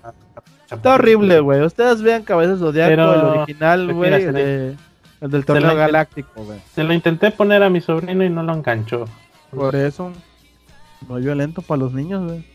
Está 0.76 0.96
horrible, 0.96 1.40
güey. 1.40 1.62
Ustedes 1.62 2.02
vean 2.02 2.24
Caballeros 2.24 2.60
del 2.60 2.70
Zodíaco, 2.70 2.90
Pero- 2.90 3.14
el 3.14 3.40
original, 3.40 3.94
güey, 3.94 4.14
el, 4.14 4.34
de- 4.34 4.78
del 5.22 5.46
torneo 5.46 5.76
galáctico, 5.76 6.44
güey. 6.44 6.60
Se 6.74 6.84
lo 6.84 6.94
intenté 6.94 7.32
poner 7.32 7.64
a 7.64 7.70
mi 7.70 7.82
sobrino 7.82 8.24
y 8.24 8.30
no 8.30 8.44
lo 8.44 8.54
enganchó. 8.54 9.06
Por 9.52 9.76
eso, 9.76 10.12
muy 11.08 11.22
violento 11.22 11.62
para 11.62 11.80
los 11.80 11.94
niños, 11.94 12.24
güey. 12.24 12.46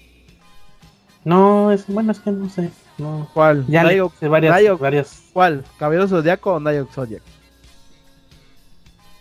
No, 1.25 1.71
es 1.71 1.87
bueno, 1.87 2.13
es 2.13 2.21
que 2.21 2.31
no 2.31 2.49
sé. 2.49 2.71
No. 2.99 3.29
¿Cuál? 3.35 3.67
Ya 3.67 3.85
le 3.85 3.97
hice 4.05 4.29
varias, 4.29 5.23
¿Cuál? 5.33 5.65
¿Caballeros 5.79 6.11
del 6.11 6.21
Zodíaco 6.21 6.55
o 6.55 6.61
Night 6.61 6.81
of 6.83 6.95
Zodiac? 6.95 7.23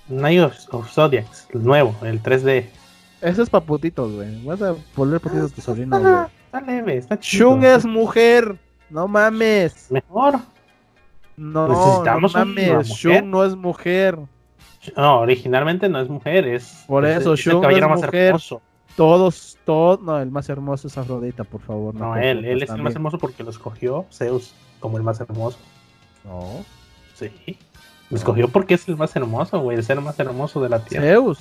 Night 0.08 0.40
of, 0.72 0.90
Zodiacs, 0.92 1.48
el 1.54 1.64
nuevo, 1.64 1.96
el 2.02 2.22
3D. 2.22 2.66
Ese 3.22 3.42
es 3.44 3.50
para 3.50 3.66
putitos, 3.66 4.12
güey. 4.14 4.44
Vas 4.44 4.62
a 4.62 4.76
volver 4.96 5.20
putitos 5.20 5.52
a 5.52 5.56
tu 5.56 5.62
sobrino, 5.62 6.00
güey. 6.00 6.14
Está 6.46 6.62
leve, 6.62 6.98
está 6.98 7.20
chido. 7.20 7.52
Shun 7.52 7.64
es 7.64 7.86
mujer. 7.86 8.58
No 8.90 9.08
mames. 9.08 9.88
mejor. 9.92 10.40
No, 11.38 11.68
Necesitamos 11.68 12.34
no 12.34 12.40
mames. 12.46 12.88
Shun 12.90 13.32
no 13.32 13.44
es 13.46 13.56
mujer. 13.56 14.18
No, 14.96 15.20
originalmente 15.20 15.88
no 15.90 16.00
es 16.00 16.10
mujer, 16.10 16.48
es. 16.48 16.84
Por 16.88 17.06
es- 17.06 17.22
eso, 17.22 17.34
es 17.34 17.46
el 17.46 17.52
Shun 17.54 17.62
caballero 17.62 17.86
es 17.86 17.90
más 17.92 18.02
mujer. 18.02 18.16
hermoso. 18.26 18.62
Todos, 18.96 19.58
todos. 19.66 20.02
No, 20.02 20.20
el 20.20 20.32
más 20.32 20.50
hermoso 20.50 20.88
es 20.88 20.98
Afrodita, 20.98 21.44
por 21.44 21.62
favor. 21.62 21.94
No, 21.96 22.14
te 22.16 22.32
él, 22.32 22.44
él 22.46 22.64
es 22.64 22.70
el 22.70 22.82
más 22.82 22.94
hermoso 22.96 23.18
porque 23.18 23.44
lo 23.44 23.50
escogió 23.52 24.06
Zeus 24.12 24.54
como 24.80 24.98
el 24.98 25.04
más 25.04 25.20
hermoso. 25.22 25.58
No. 26.26 26.66
Sí. 27.14 27.32
Lo 28.10 28.18
escogió 28.18 28.48
porque 28.50 28.74
es 28.74 28.88
el 28.90 28.98
más 28.98 29.16
hermoso, 29.16 29.60
güey, 29.60 29.78
el 29.78 29.84
ser 29.84 30.02
más 30.02 30.20
hermoso 30.20 30.62
de 30.62 30.70
la 30.70 30.80
tierra. 30.84 31.06
Zeus. 31.06 31.40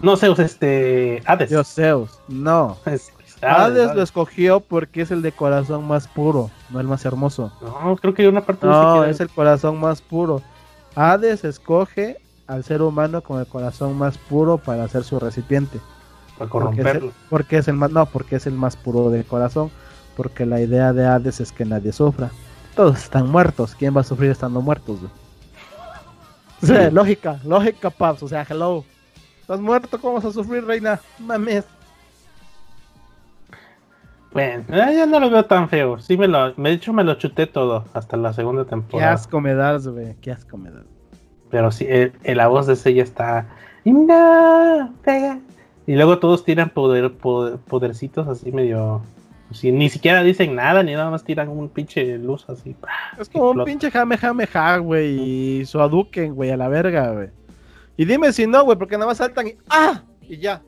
No, 0.00 0.16
Zeus, 0.16 0.38
este. 0.40 1.22
Hades. 1.24 1.48
Dios, 1.50 1.72
Zeus. 1.74 2.18
No. 2.28 2.76
Es- 2.86 3.12
Hades 3.42 3.86
lo 3.86 3.90
Hades. 3.92 4.02
escogió 4.04 4.60
porque 4.60 5.02
es 5.02 5.10
el 5.10 5.22
de 5.22 5.32
corazón 5.32 5.86
más 5.86 6.08
puro, 6.08 6.50
no 6.70 6.80
el 6.80 6.86
más 6.88 7.04
hermoso. 7.04 7.52
No, 7.60 7.96
creo 7.96 8.14
que 8.14 8.28
una 8.28 8.40
parte 8.42 8.66
No, 8.66 9.04
es 9.04 9.20
el 9.20 9.28
corazón 9.30 9.78
más 9.80 10.02
puro. 10.02 10.42
Hades 10.96 11.44
escoge 11.44 12.18
al 12.46 12.64
ser 12.64 12.82
humano 12.82 13.22
con 13.22 13.38
el 13.40 13.46
corazón 13.46 13.96
más 13.96 14.18
puro 14.18 14.58
para 14.58 14.88
ser 14.88 15.04
su 15.04 15.18
recipiente. 15.20 15.78
para 16.38 16.50
Porque 16.50 16.80
es, 16.80 16.84
corromperlo. 16.84 17.12
porque 17.30 17.58
es 17.58 17.68
el 17.68 17.74
más, 17.74 17.90
no, 17.92 18.06
porque 18.06 18.36
es 18.36 18.46
el 18.46 18.54
más 18.54 18.76
puro 18.76 19.10
de 19.10 19.22
corazón. 19.24 19.70
Porque 20.16 20.44
la 20.46 20.60
idea 20.60 20.92
de 20.92 21.06
Hades 21.06 21.38
es 21.40 21.52
que 21.52 21.64
nadie 21.64 21.92
sufra. 21.92 22.30
Todos 22.74 22.96
están 23.04 23.28
muertos. 23.30 23.74
¿Quién 23.76 23.96
va 23.96 24.00
a 24.00 24.04
sufrir 24.04 24.30
estando 24.32 24.60
muertos? 24.60 24.98
güey? 25.00 25.12
Sí. 26.60 26.74
lógica, 26.90 27.38
lógica, 27.44 27.88
paps. 27.90 28.22
O 28.24 28.28
sea, 28.28 28.44
hello. 28.48 28.84
¿Estás 29.40 29.60
muerto? 29.60 30.00
¿Cómo 30.00 30.14
vas 30.14 30.24
a 30.24 30.32
sufrir, 30.32 30.64
reina? 30.64 31.00
Mames. 31.20 31.64
Bueno, 34.32 34.64
eh, 34.68 34.94
ya 34.96 35.06
no 35.06 35.20
lo 35.20 35.30
veo 35.30 35.44
tan 35.44 35.68
feo. 35.68 35.98
Sí, 35.98 36.16
me 36.16 36.28
lo, 36.28 36.52
de 36.52 36.70
hecho 36.72 36.92
me 36.92 37.02
lo 37.04 37.14
chuté 37.14 37.46
todo 37.46 37.84
hasta 37.94 38.16
la 38.16 38.32
segunda 38.32 38.64
Qué 38.64 38.70
temporada. 38.70 39.12
asco 39.12 39.40
me 39.40 39.54
das, 39.54 39.88
güey. 39.88 40.14
Qué 40.20 40.30
asco 40.32 40.56
me 40.58 40.70
das. 40.70 40.84
Pero 41.50 41.70
sí, 41.70 41.86
el- 41.88 42.12
el- 42.24 42.36
la 42.36 42.48
voz 42.48 42.66
de 42.66 42.74
ese 42.74 42.92
ya 42.92 43.02
está. 43.02 43.46
Y 43.84 43.92
no, 43.92 44.92
pega. 45.02 45.38
Y 45.86 45.94
luego 45.94 46.18
todos 46.18 46.44
tiran 46.44 46.68
poder, 46.70 47.12
poder- 47.14 47.56
podercitos 47.58 48.28
así 48.28 48.52
medio. 48.52 49.00
sí, 49.50 49.72
ni 49.72 49.88
siquiera 49.88 50.22
dicen 50.22 50.54
nada, 50.54 50.82
ni 50.82 50.92
nada 50.92 51.08
más 51.10 51.24
tiran 51.24 51.48
un 51.48 51.70
pinche 51.70 52.18
luz 52.18 52.44
así. 52.50 52.76
Es 53.18 53.30
como 53.30 53.52
un 53.52 53.64
pinche 53.64 53.90
jame 53.90 54.18
jame 54.18 54.46
ja, 54.46 54.76
güey. 54.76 55.60
Y 55.60 55.64
su 55.64 55.80
aduken, 55.80 56.34
güey, 56.34 56.50
a 56.50 56.58
la 56.58 56.68
verga, 56.68 57.12
güey. 57.12 57.28
Y 57.96 58.04
dime 58.04 58.30
si 58.34 58.46
no, 58.46 58.62
güey, 58.64 58.76
porque 58.76 58.96
nada 58.96 59.06
más 59.06 59.16
saltan 59.16 59.48
y 59.48 59.56
¡ah! 59.70 60.02
Y 60.20 60.36
ya. 60.36 60.60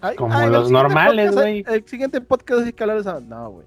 Ay, 0.00 0.16
Como 0.16 0.34
ay, 0.34 0.50
los 0.50 0.70
normales, 0.70 1.32
güey. 1.32 1.64
El 1.68 1.84
siguiente 1.86 2.20
podcast 2.20 2.66
es 2.66 2.72
que 2.72 2.82
hablar 2.84 2.96
de 2.96 3.00
esa- 3.02 3.20
No, 3.20 3.50
güey. 3.50 3.66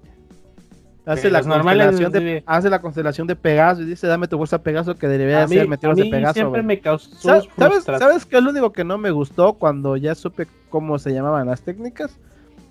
Hace 1.06 1.30
la, 1.30 1.42
constelación 1.42 2.12
de, 2.12 2.42
hace 2.46 2.70
la 2.70 2.80
constelación 2.80 3.26
de 3.26 3.36
Pegaso 3.36 3.82
y 3.82 3.84
dice, 3.84 4.06
dame 4.06 4.26
tu 4.26 4.38
fuerza 4.38 4.62
Pegaso, 4.62 4.94
que 4.96 5.06
debería 5.06 5.42
A 5.42 5.46
mí, 5.46 5.54
ser 5.56 5.68
meteoros 5.68 6.00
a 6.00 6.02
de 6.02 6.10
Pegaso, 6.10 6.32
siempre 6.32 6.62
me 6.62 6.80
causó 6.80 7.10
Sa- 7.10 7.20
¿Sabes, 7.20 7.46
frustración. 7.54 7.98
¿Sabes 8.08 8.24
qué 8.24 8.38
es 8.38 8.42
lo 8.42 8.48
único 8.50 8.72
que 8.72 8.84
no 8.84 8.96
me 8.96 9.10
gustó 9.10 9.52
cuando 9.52 9.98
ya 9.98 10.14
supe 10.14 10.46
cómo 10.70 10.98
se 10.98 11.12
llamaban 11.12 11.46
las 11.46 11.60
técnicas? 11.60 12.18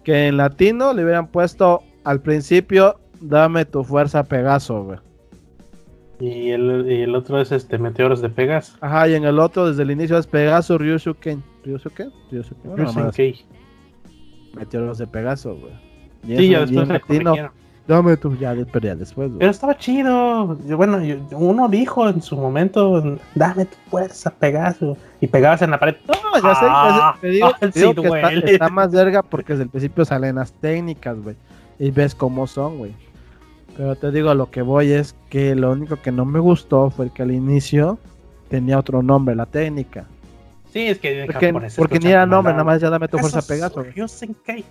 Que 0.03 0.27
en 0.29 0.37
latino 0.37 0.93
le 0.93 1.03
hubieran 1.03 1.27
puesto 1.27 1.83
al 2.03 2.21
principio, 2.21 2.99
dame 3.21 3.65
tu 3.65 3.83
fuerza 3.83 4.23
Pegaso, 4.23 4.83
güey. 4.83 4.97
Y 6.19 6.49
el, 6.49 6.91
y 6.91 7.01
el 7.03 7.13
otro 7.15 7.39
es 7.39 7.51
este 7.51 7.77
Meteoros 7.77 8.19
de 8.21 8.29
Pegas. 8.29 8.75
Ajá, 8.81 9.07
y 9.09 9.13
en 9.13 9.25
el 9.25 9.37
otro 9.37 9.67
desde 9.69 9.83
el 9.83 9.91
inicio 9.91 10.17
es 10.17 10.25
Pegaso 10.25 10.79
Ryusuken. 10.79 11.35
¿Ryusuken? 11.35 11.52
Ryusuken. 11.63 12.11
Bueno, 12.63 12.75
Ryusen 12.77 12.99
nomás, 13.01 13.15
Kei. 13.15 13.45
meteoros 14.55 14.97
de 14.97 15.07
Pegaso, 15.07 15.55
güey. 15.55 15.73
Sí, 16.37 16.49
ya 16.49 16.61
después 16.61 16.87
le 16.87 16.99
corrigieron. 17.01 17.51
dame 17.87 18.15
tu, 18.17 18.35
ya, 18.37 18.55
pero 18.71 18.85
ya 18.87 18.95
después, 18.95 19.27
güey. 19.29 19.39
Pero 19.39 19.51
estaba 19.51 19.77
chido. 19.77 20.57
Yo- 20.65 20.77
Bueno, 20.77 21.03
yo- 21.03 21.17
uno 21.37 21.67
dijo 21.67 22.07
en 22.07 22.21
su 22.21 22.37
momento, 22.37 23.17
dame 23.35 23.65
tu 23.65 23.75
fuerza, 23.89 24.29
Pegaso. 24.31 24.95
Y 25.19 25.27
pegabas 25.27 25.61
en 25.63 25.71
la 25.71 25.79
pared. 25.79 25.95
No, 26.07 26.13
ya 26.41 26.55
sé, 26.55 26.65
te 27.21 27.27
digo, 27.29 27.47
Ah, 27.47 27.55
te 27.59 27.67
digo 27.71 27.89
sí 27.93 28.01
que 28.01 28.07
está, 28.07 28.29
está 28.51 28.69
más 28.69 28.91
verga 28.91 29.21
porque 29.21 29.53
desde 29.53 29.63
el 29.63 29.69
principio 29.69 30.05
salen 30.05 30.35
las 30.35 30.53
técnicas, 30.53 31.17
güey. 31.21 31.35
Y 31.79 31.91
ves 31.91 32.15
cómo 32.15 32.47
son, 32.47 32.77
güey. 32.77 32.93
Pero 33.75 33.95
te 33.95 34.11
digo, 34.11 34.33
lo 34.35 34.51
que 34.51 34.61
voy 34.61 34.91
es 34.91 35.15
que 35.29 35.55
lo 35.55 35.71
único 35.71 35.95
que 36.01 36.11
no 36.11 36.25
me 36.25 36.39
gustó 36.39 36.89
fue 36.91 37.09
que 37.11 37.23
al 37.23 37.31
inicio 37.31 37.97
tenía 38.47 38.77
otro 38.77 39.01
nombre, 39.01 39.35
la 39.35 39.47
técnica. 39.47 40.05
Sí, 40.73 40.87
es 40.87 40.97
que 40.97 41.21
en 41.21 41.27
Porque, 41.27 41.45
japonés 41.45 41.75
porque 41.75 41.99
ni 41.99 42.09
era 42.09 42.25
nombre, 42.25 42.51
nada 42.51 42.63
más 42.63 42.81
ya 42.81 42.89
dame 42.89 43.07
tu 43.07 43.19
fuerza 43.19 43.43
Pegaso. 43.43 43.83
Ryusenkei. 43.83 44.65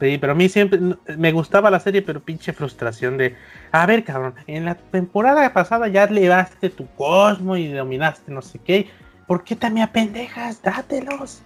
Sí, 0.00 0.16
pero 0.18 0.32
a 0.32 0.34
mí 0.34 0.48
siempre 0.48 0.80
me 1.18 1.32
gustaba 1.32 1.70
la 1.70 1.78
serie, 1.78 2.00
pero 2.00 2.20
pinche 2.20 2.54
frustración 2.54 3.18
de, 3.18 3.34
a 3.72 3.84
ver, 3.84 4.04
cabrón, 4.04 4.34
en 4.46 4.64
la 4.64 4.76
temporada 4.76 5.52
pasada 5.52 5.88
ya 5.88 6.04
elevaste 6.04 6.70
tu 6.70 6.86
cosmo 6.96 7.56
y 7.56 7.70
dominaste 7.70 8.32
no 8.32 8.40
sé 8.40 8.58
qué, 8.60 8.88
¿por 9.26 9.44
qué 9.44 9.54
te 9.54 9.68
me 9.68 9.82
apendejas? 9.82 10.62
Dátelos. 10.62 11.42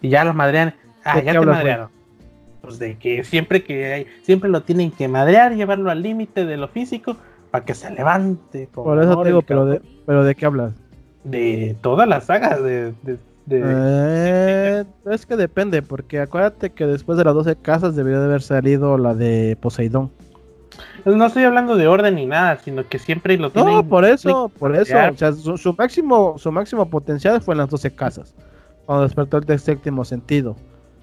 Y 0.00 0.10
ya 0.10 0.22
los 0.22 0.36
madrean, 0.36 0.74
ah, 1.02 1.16
¿De 1.16 1.24
ya 1.24 1.32
te 1.32 1.46
madrearon. 1.46 1.88
Pues 2.60 2.78
de 2.78 2.96
que 2.98 3.24
siempre 3.24 3.64
que 3.64 3.92
hay, 3.92 4.06
siempre 4.22 4.48
lo 4.48 4.62
tienen 4.62 4.92
que 4.92 5.08
madrear, 5.08 5.56
llevarlo 5.56 5.90
al 5.90 6.02
límite 6.02 6.44
de 6.44 6.56
lo 6.56 6.68
físico 6.68 7.16
para 7.50 7.64
que 7.64 7.74
se 7.74 7.90
levante. 7.90 8.68
Por 8.72 9.02
eso 9.02 9.20
te 9.22 9.28
digo, 9.30 9.42
pero 9.42 9.64
de, 9.64 9.82
pero 10.06 10.24
¿de 10.24 10.34
qué 10.36 10.46
hablas? 10.46 10.81
De 11.24 11.76
todas 11.80 12.08
las 12.08 12.24
sagas 12.24 12.62
de, 12.62 12.92
de- 13.02 13.18
de- 13.46 13.62
Eh, 13.64 14.84
es 15.10 15.26
que 15.26 15.36
depende, 15.36 15.82
porque 15.82 16.20
acuérdate 16.20 16.70
que 16.70 16.86
después 16.86 17.18
de 17.18 17.24
las 17.24 17.34
12 17.34 17.56
casas 17.56 17.96
debería 17.96 18.18
de 18.20 18.26
haber 18.26 18.42
salido 18.42 18.96
la 18.98 19.14
de 19.14 19.56
Poseidón. 19.60 20.10
No 21.04 21.26
estoy 21.26 21.44
hablando 21.44 21.76
de 21.76 21.86
orden 21.88 22.14
ni 22.14 22.26
nada, 22.26 22.58
sino 22.58 22.88
que 22.88 22.98
siempre 22.98 23.36
lo 23.36 23.50
tienen. 23.50 23.74
No, 23.74 23.82
por 23.88 24.04
eso, 24.04 24.50
por 24.58 24.74
eso. 24.74 24.94
O 25.12 25.16
sea, 25.16 25.32
su, 25.32 25.58
su 25.58 25.74
máximo, 25.74 26.36
su 26.38 26.50
máximo 26.52 26.88
potencial 26.88 27.40
fue 27.42 27.54
en 27.54 27.58
las 27.58 27.68
12 27.70 27.94
casas. 27.94 28.34
Cuando 28.86 29.02
despertó 29.04 29.38
el 29.38 29.58
séptimo 29.58 30.04
sentido. 30.04 30.56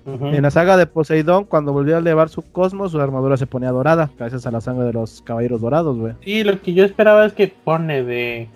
En 0.06 0.41
la 0.41 0.50
saga 0.50 0.76
de 0.76 0.88
Poseidón, 0.88 1.44
cuando 1.44 1.72
volvió 1.72 1.96
a 1.96 2.00
elevar 2.00 2.30
su 2.30 2.41
cosmos, 2.41 2.94
su 2.94 3.00
armadura 3.00 3.38
se 3.38 3.46
ponía 3.46 3.70
dorada, 3.70 4.10
gracias 4.18 4.48
a 4.48 4.52
la 4.52 4.60
sangre 4.60 4.86
de 4.88 4.94
los 4.94 5.22
caballeros 5.22 5.62
dorados, 5.62 5.98
güey. 6.00 6.14
Sí, 6.24 6.44
lo 6.44 6.60
que 6.62 6.74
yo 6.74 6.84
esperaba 6.84 7.26
es 7.26 7.34
que 7.34 7.54
pone 7.64 8.04
de. 8.04 8.50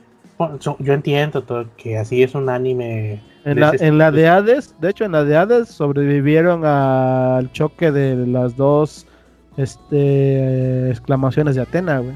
Yo 0.59 0.93
entiendo 0.93 1.43
todo 1.43 1.65
que 1.77 1.97
así 1.97 2.23
es 2.23 2.35
un 2.35 2.49
anime. 2.49 3.21
En 3.45 3.59
la, 3.59 3.73
en 3.77 3.97
la 3.97 4.09
de 4.11 4.27
Hades, 4.29 4.73
de 4.79 4.89
hecho, 4.89 5.03
en 5.05 5.11
la 5.11 5.23
de 5.25 5.35
Hades 5.35 5.67
sobrevivieron 5.69 6.65
al 6.65 7.51
choque 7.51 7.91
de 7.91 8.15
las 8.27 8.55
dos 8.55 9.05
este, 9.57 10.89
exclamaciones 10.89 11.55
de 11.55 11.61
Atena, 11.61 11.99
güey. 11.99 12.15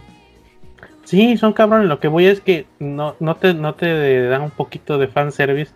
Sí, 1.04 1.38
son 1.38 1.54
cabrones. 1.54 1.88
Lo 1.88 2.00
que 2.00 2.08
voy 2.08 2.26
es 2.26 2.42
que 2.42 2.66
no, 2.80 3.16
no, 3.20 3.36
te, 3.36 3.54
no 3.54 3.76
te 3.76 4.28
dan 4.28 4.42
un 4.44 4.52
poquito 4.52 4.98
de 4.98 5.08
fanservice. 5.08 5.72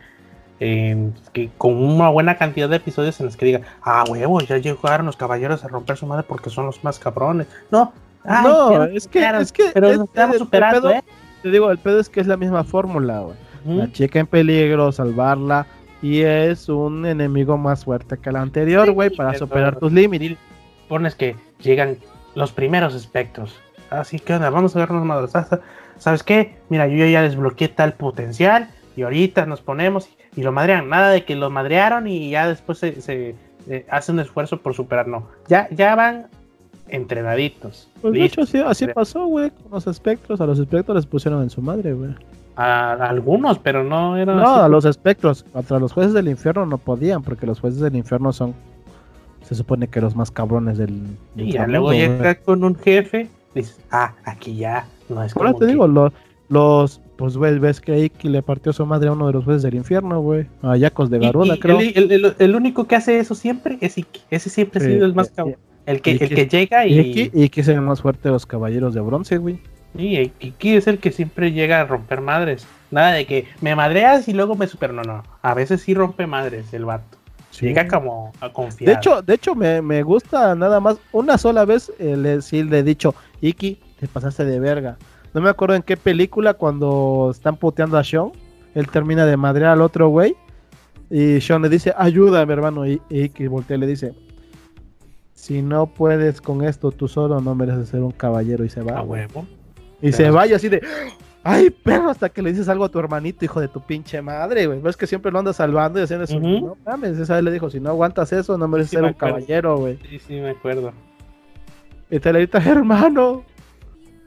eh, 0.60 1.10
que 1.34 1.50
con 1.58 1.74
una 1.84 2.10
buena 2.10 2.38
cantidad 2.38 2.70
de 2.70 2.76
episodios 2.78 3.20
en 3.20 3.26
los 3.28 3.36
que 3.38 3.46
diga, 3.48 3.62
ah, 3.82 4.04
huevo, 4.08 4.40
ya 4.42 4.58
llegaron 4.58 5.06
los 5.08 5.18
caballeros 5.18 5.64
a 5.64 5.68
romper 5.68 5.98
su 5.98 6.06
madre 6.06 6.24
porque 6.28 6.50
son 6.50 6.66
los 6.68 6.84
más 6.84 7.00
cabrones. 7.00 7.48
No, 7.72 7.92
ay, 8.24 8.44
no, 8.46 8.84
es 8.86 9.08
que, 9.08 9.20
llegaron, 9.20 9.42
es 9.42 9.52
que 9.52 9.72
pero 9.74 9.90
es- 9.90 9.98
nos 9.98 10.08
estamos 10.10 10.36
el 10.36 10.40
superando, 10.40 10.82
pedo- 10.90 10.92
¿eh? 11.00 11.04
Te 11.42 11.50
digo, 11.50 11.72
el 11.72 11.78
pedo 11.78 12.00
es 12.00 12.10
que 12.10 12.20
es 12.20 12.28
la 12.28 12.38
misma 12.38 12.64
fórmula, 12.64 13.20
güey. 13.20 13.38
La 13.66 13.92
chica 13.92 14.20
en 14.20 14.28
peligro, 14.28 14.92
salvarla. 14.92 15.68
Y 16.02 16.22
es 16.22 16.68
un 16.68 17.06
enemigo 17.06 17.58
más 17.58 17.86
fuerte 17.86 18.18
que 18.18 18.30
el 18.30 18.36
anterior, 18.36 18.88
Sí, 18.88 18.92
güey, 18.92 19.10
para 19.16 19.38
superar 19.38 19.78
tus 19.78 19.92
límites. 19.92 20.38
Pones 20.90 21.14
que 21.14 21.36
llegan 21.60 21.98
los 22.34 22.52
primeros 22.52 22.96
espectros. 22.96 23.56
Así 23.92 24.20
que 24.20 24.34
onda, 24.34 24.50
vamos 24.50 24.76
a 24.76 24.80
darnos 24.80 25.06
madres. 25.06 25.36
Ah, 25.36 25.60
¿Sabes 25.98 26.24
qué? 26.24 26.56
Mira, 26.70 26.88
yo 26.88 27.06
ya 27.06 27.22
desbloqueé 27.22 27.68
tal 27.68 27.94
potencial 27.94 28.70
y 28.96 29.04
ahorita 29.04 29.46
nos 29.46 29.62
ponemos 29.62 30.10
y, 30.36 30.42
y 30.42 30.44
lo 30.44 30.52
madrean. 30.52 30.90
Nada 30.90 31.12
de 31.12 31.24
que 31.24 31.36
lo 31.36 31.52
madrearon 31.52 32.08
y 32.08 32.32
ya 32.32 32.48
después 32.48 32.80
se, 32.80 33.00
se, 33.02 33.36
eh, 33.68 33.86
hace 33.90 34.12
un 34.12 34.20
esfuerzo 34.20 34.62
por 34.62 34.74
superar. 34.74 35.08
No, 35.08 35.28
ya, 35.48 35.68
ya 35.70 35.94
van 35.96 36.28
entrenaditos. 36.92 37.88
Pues 38.02 38.14
de 38.14 38.24
hecho, 38.26 38.42
así, 38.42 38.58
así 38.60 38.88
pasó, 38.88 39.26
güey, 39.26 39.50
con 39.52 39.72
los 39.72 39.88
espectros. 39.88 40.40
A 40.42 40.46
los 40.46 40.60
espectros 40.60 40.96
les 40.96 41.06
pusieron 41.06 41.42
en 41.44 41.50
su 41.50 41.62
madre, 41.62 41.94
güey. 41.94 42.12
A, 42.56 42.92
a 42.94 43.10
algunos, 43.10 43.58
pero 43.60 43.84
no 43.84 44.18
eran 44.18 44.38
No, 44.38 44.44
así. 44.56 44.62
a 44.62 44.68
los 44.68 44.86
espectros. 44.86 45.44
Contra 45.52 45.80
los 45.80 45.94
jueces 45.94 46.14
del 46.14 46.28
infierno 46.28 46.66
no 46.66 46.78
podían, 46.78 47.24
porque 47.24 47.46
los 47.46 47.60
jueces 47.60 47.80
del 47.80 47.96
infierno 47.96 48.34
son. 48.34 48.54
Se 49.44 49.56
supone 49.56 49.88
que 49.88 50.00
los 50.02 50.16
más 50.16 50.32
cabrones 50.32 50.78
del. 50.78 51.02
del 51.36 51.48
Y 51.48 51.52
ya 51.54 51.68
luego 51.68 51.88
güey. 51.88 52.00
llega 52.00 52.36
con 52.36 52.64
un 52.64 52.76
jefe. 52.76 53.30
Dices, 53.56 53.80
ah, 53.92 54.14
aquí 54.24 54.56
ya 54.56 54.86
no 55.10 55.22
es 55.24 55.32
eso 55.32 55.40
como 55.40 55.54
te 55.56 55.66
que- 55.66 55.72
digo, 55.72 55.88
lo- 55.88 56.14
los. 56.50 57.00
Pues 57.18 57.38
güey, 57.38 57.60
ves 57.60 57.80
que 57.82 58.00
Iki 58.00 58.30
le 58.30 58.42
partió 58.42 58.74
su 58.74 58.84
madre 58.86 59.10
a 59.10 59.12
uno 59.12 59.28
de 59.28 59.34
los 59.34 59.44
jueces 59.46 59.62
del 59.62 59.76
infierno, 59.76 60.22
güey. 60.22 60.48
A 60.64 60.76
Yacos 60.76 61.10
de 61.12 61.20
Garuda, 61.20 61.56
y 61.56 61.60
creo. 61.60 61.80
El, 61.80 61.94
el- 61.96 62.12
el- 62.12 62.36
el 62.40 62.56
único 62.56 62.86
que 62.88 62.96
hace 62.96 63.20
eso 63.20 63.36
siempre 63.36 63.78
es 63.82 63.98
Iki. 63.98 64.22
Ese 64.32 64.50
siempre 64.50 64.82
ha 64.82 64.88
sido 64.88 65.06
el 65.06 65.14
más 65.14 65.28
eh, 65.28 65.34
cabrón. 65.36 65.56
El 65.86 66.02
que, 66.02 66.12
el 66.12 66.30
que 66.30 66.48
llega 66.48 66.86
Y 66.86 67.00
y. 67.00 67.32
Iki, 67.34 67.62
y 67.62 67.74
más 67.80 68.02
fuerte 68.02 68.30
los 68.30 68.46
caballeros 68.46 68.94
de 68.94 69.02
bronce, 69.02 69.38
güey. 69.38 69.60
y 69.98 70.32
Iki 70.40 70.76
es 70.76 70.88
el 70.88 71.00
que 71.00 71.12
siempre 71.12 71.52
llega 71.52 71.82
a 71.82 71.86
romper 71.86 72.22
madres. 72.22 72.68
Nada 72.92 73.12
de 73.14 73.26
que 73.26 73.48
me 73.62 73.76
madreas 73.76 74.28
y 74.28 74.34
luego 74.34 74.56
me 74.56 74.68
super. 74.68 74.94
No, 74.94 75.02
no. 75.04 75.24
A 75.42 75.54
veces 75.54 75.82
sí 75.82 75.94
rompe 75.94 76.28
madres 76.28 76.74
el 76.74 76.86
vato. 76.86 77.18
Llega 77.60 77.88
como 77.88 78.32
a 78.40 78.50
confiar. 78.50 78.88
De 78.90 78.98
hecho, 78.98 79.22
de 79.22 79.34
hecho 79.34 79.56
me, 79.56 79.82
me 79.82 80.04
gusta 80.04 80.56
nada 80.56 80.80
más 80.80 80.98
una 81.12 81.38
sola 81.38 81.66
vez 81.66 81.92
eh, 82.00 82.16
le, 82.16 82.42
sí 82.42 82.64
le 82.64 82.80
he 82.80 82.84
dicho, 82.84 83.14
Iki, 83.42 83.78
te 84.00 84.08
pasaste 84.08 84.46
de 84.46 84.60
verga. 84.60 84.98
No 85.34 85.42
me 85.42 85.50
acuerdo 85.50 85.76
en 85.76 85.82
qué 85.82 85.98
película 85.98 86.54
cuando 86.54 87.30
están 87.32 87.58
puteando 87.58 87.98
a 87.98 88.04
Sean, 88.04 88.32
él 88.74 88.88
termina 88.88 89.26
de 89.26 89.36
madrear 89.38 89.72
al 89.72 89.82
otro 89.82 90.08
güey 90.08 90.36
y 91.10 91.42
Sean 91.42 91.62
le 91.62 91.70
dice, 91.70 91.94
ayúdame 91.98 92.54
hermano, 92.54 92.88
y, 92.88 93.02
y 93.10 93.24
Iki 93.24 93.48
voltea 93.48 93.76
y 93.78 93.80
le 93.82 93.88
dice, 93.88 94.14
si 95.42 95.64
no 95.64 95.88
puedes 95.88 96.40
con 96.40 96.64
esto 96.64 96.92
tú 96.92 97.08
solo 97.08 97.42
no 97.42 97.56
mereces 97.56 97.90
ser 97.90 98.02
un 98.02 98.12
caballero 98.12 98.64
y 98.64 98.70
se 98.70 98.82
va. 98.84 99.00
a 99.00 99.02
huevo. 99.02 99.48
Y 100.00 100.12
se 100.12 100.30
va 100.30 100.46
y 100.46 100.54
así 100.54 100.70
de, 100.70 100.82
ay 101.44 101.72
perro, 101.72 102.12
hasta 102.12 102.30
que 102.30 102.44
le 102.44 102.52
dices 102.52 102.70
algo 102.70 102.86
a 102.86 102.90
tu 102.90 103.00
hermanito, 103.00 103.44
hijo 103.44 103.60
de 103.60 103.68
tu 103.68 103.82
pinche 103.82 104.22
madre, 104.22 104.68
güey. 104.68 104.80
Ves 104.80 104.96
que 104.98 105.08
siempre 105.08 105.32
lo 105.32 105.40
andas 105.40 105.56
salvando 105.56 106.00
y 106.00 106.04
haciendo 106.04 106.26
eso. 106.26 106.38
Ujú. 106.38 106.48
No 106.68 106.78
mames, 106.86 107.18
esa 107.18 107.36
vez 107.36 107.44
le 107.44 107.52
dijo, 107.52 107.72
si 107.72 107.80
no 107.80 107.90
aguantas 107.90 108.32
eso, 108.34 108.56
no 108.56 108.68
mereces 108.68 108.92
Sí, 108.92 108.96
ser 108.98 109.02
me 109.04 109.10
un 109.10 109.16
acuerdo. 109.16 109.36
caballero, 109.36 109.78
güey. 109.78 109.98
Sí, 110.10 110.20
sí, 110.20 110.34
me 110.40 110.52
acuerdo. 110.52 110.94
Y 112.12 112.20
te 112.20 112.32
le 112.34 112.40
grita, 112.40 112.60
hermano. 112.60 113.44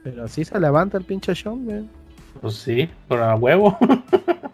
Pero 0.03 0.25
así 0.25 0.43
se 0.43 0.59
levanta 0.59 0.97
el 0.97 1.05
pinche 1.05 1.33
Sean, 1.33 1.63
güey. 1.63 1.85
Pues 2.41 2.55
sí, 2.55 2.89
pero 3.07 3.23
a 3.23 3.35
huevo. 3.35 3.77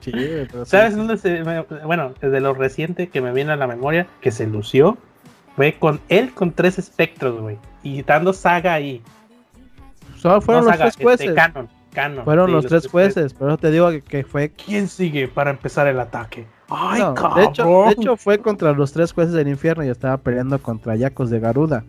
Sí, 0.01 0.11
pero 0.51 0.65
sí. 0.65 0.71
¿Sabes 0.71 0.95
dónde 0.97 1.15
se.? 1.17 1.43
me- 1.43 1.61
Bueno, 1.85 2.13
desde 2.19 2.39
lo 2.41 2.55
reciente 2.55 3.09
que 3.09 3.21
me 3.21 3.31
viene 3.33 3.51
a 3.51 3.55
la 3.55 3.67
memoria, 3.67 4.07
que 4.19 4.31
se 4.31 4.47
lució, 4.47 4.97
fue 5.55 5.73
con 5.73 5.99
él 6.09 6.33
con 6.33 6.51
tres 6.51 6.79
espectros, 6.79 7.39
güey. 7.41 7.57
Y 7.83 8.03
dando 8.03 8.33
saga 8.33 8.73
ahí. 8.73 9.01
Solo 10.17 10.41
fueron 10.41 10.65
No 10.65 10.69
los 10.71 10.77
saga, 10.79 10.91
tres 10.91 11.03
jueces. 11.03 11.27
este, 11.27 11.35
canon, 11.35 11.69
canon. 11.93 12.23
fueron 12.25 12.47
Sí, 12.47 12.51
los 12.53 12.65
tres 12.67 12.87
jueces. 12.87 13.33
Por 13.33 13.49
eso 13.49 13.57
te 13.57 13.71
digo 13.71 13.89
que, 13.89 14.01
que 14.01 14.23
fue. 14.23 14.49
¿Quién 14.49 14.87
sigue 14.87 15.27
para 15.27 15.51
empezar 15.51 15.87
el 15.87 15.99
ataque? 15.99 16.45
¡Ay, 16.69 17.01
No, 17.01 17.13
cabrón! 17.15 17.37
de, 17.39 17.43
hecho, 17.45 17.83
de 17.87 17.91
hecho, 17.91 18.17
fue 18.17 18.37
contra 18.39 18.71
los 18.71 18.93
tres 18.93 19.11
jueces 19.11 19.33
del 19.33 19.47
infierno 19.47 19.83
y 19.83 19.89
estaba 19.89 20.17
peleando 20.17 20.59
contra 20.61 20.95
Yacos 20.95 21.29
de 21.29 21.39
Garuda. 21.39 21.83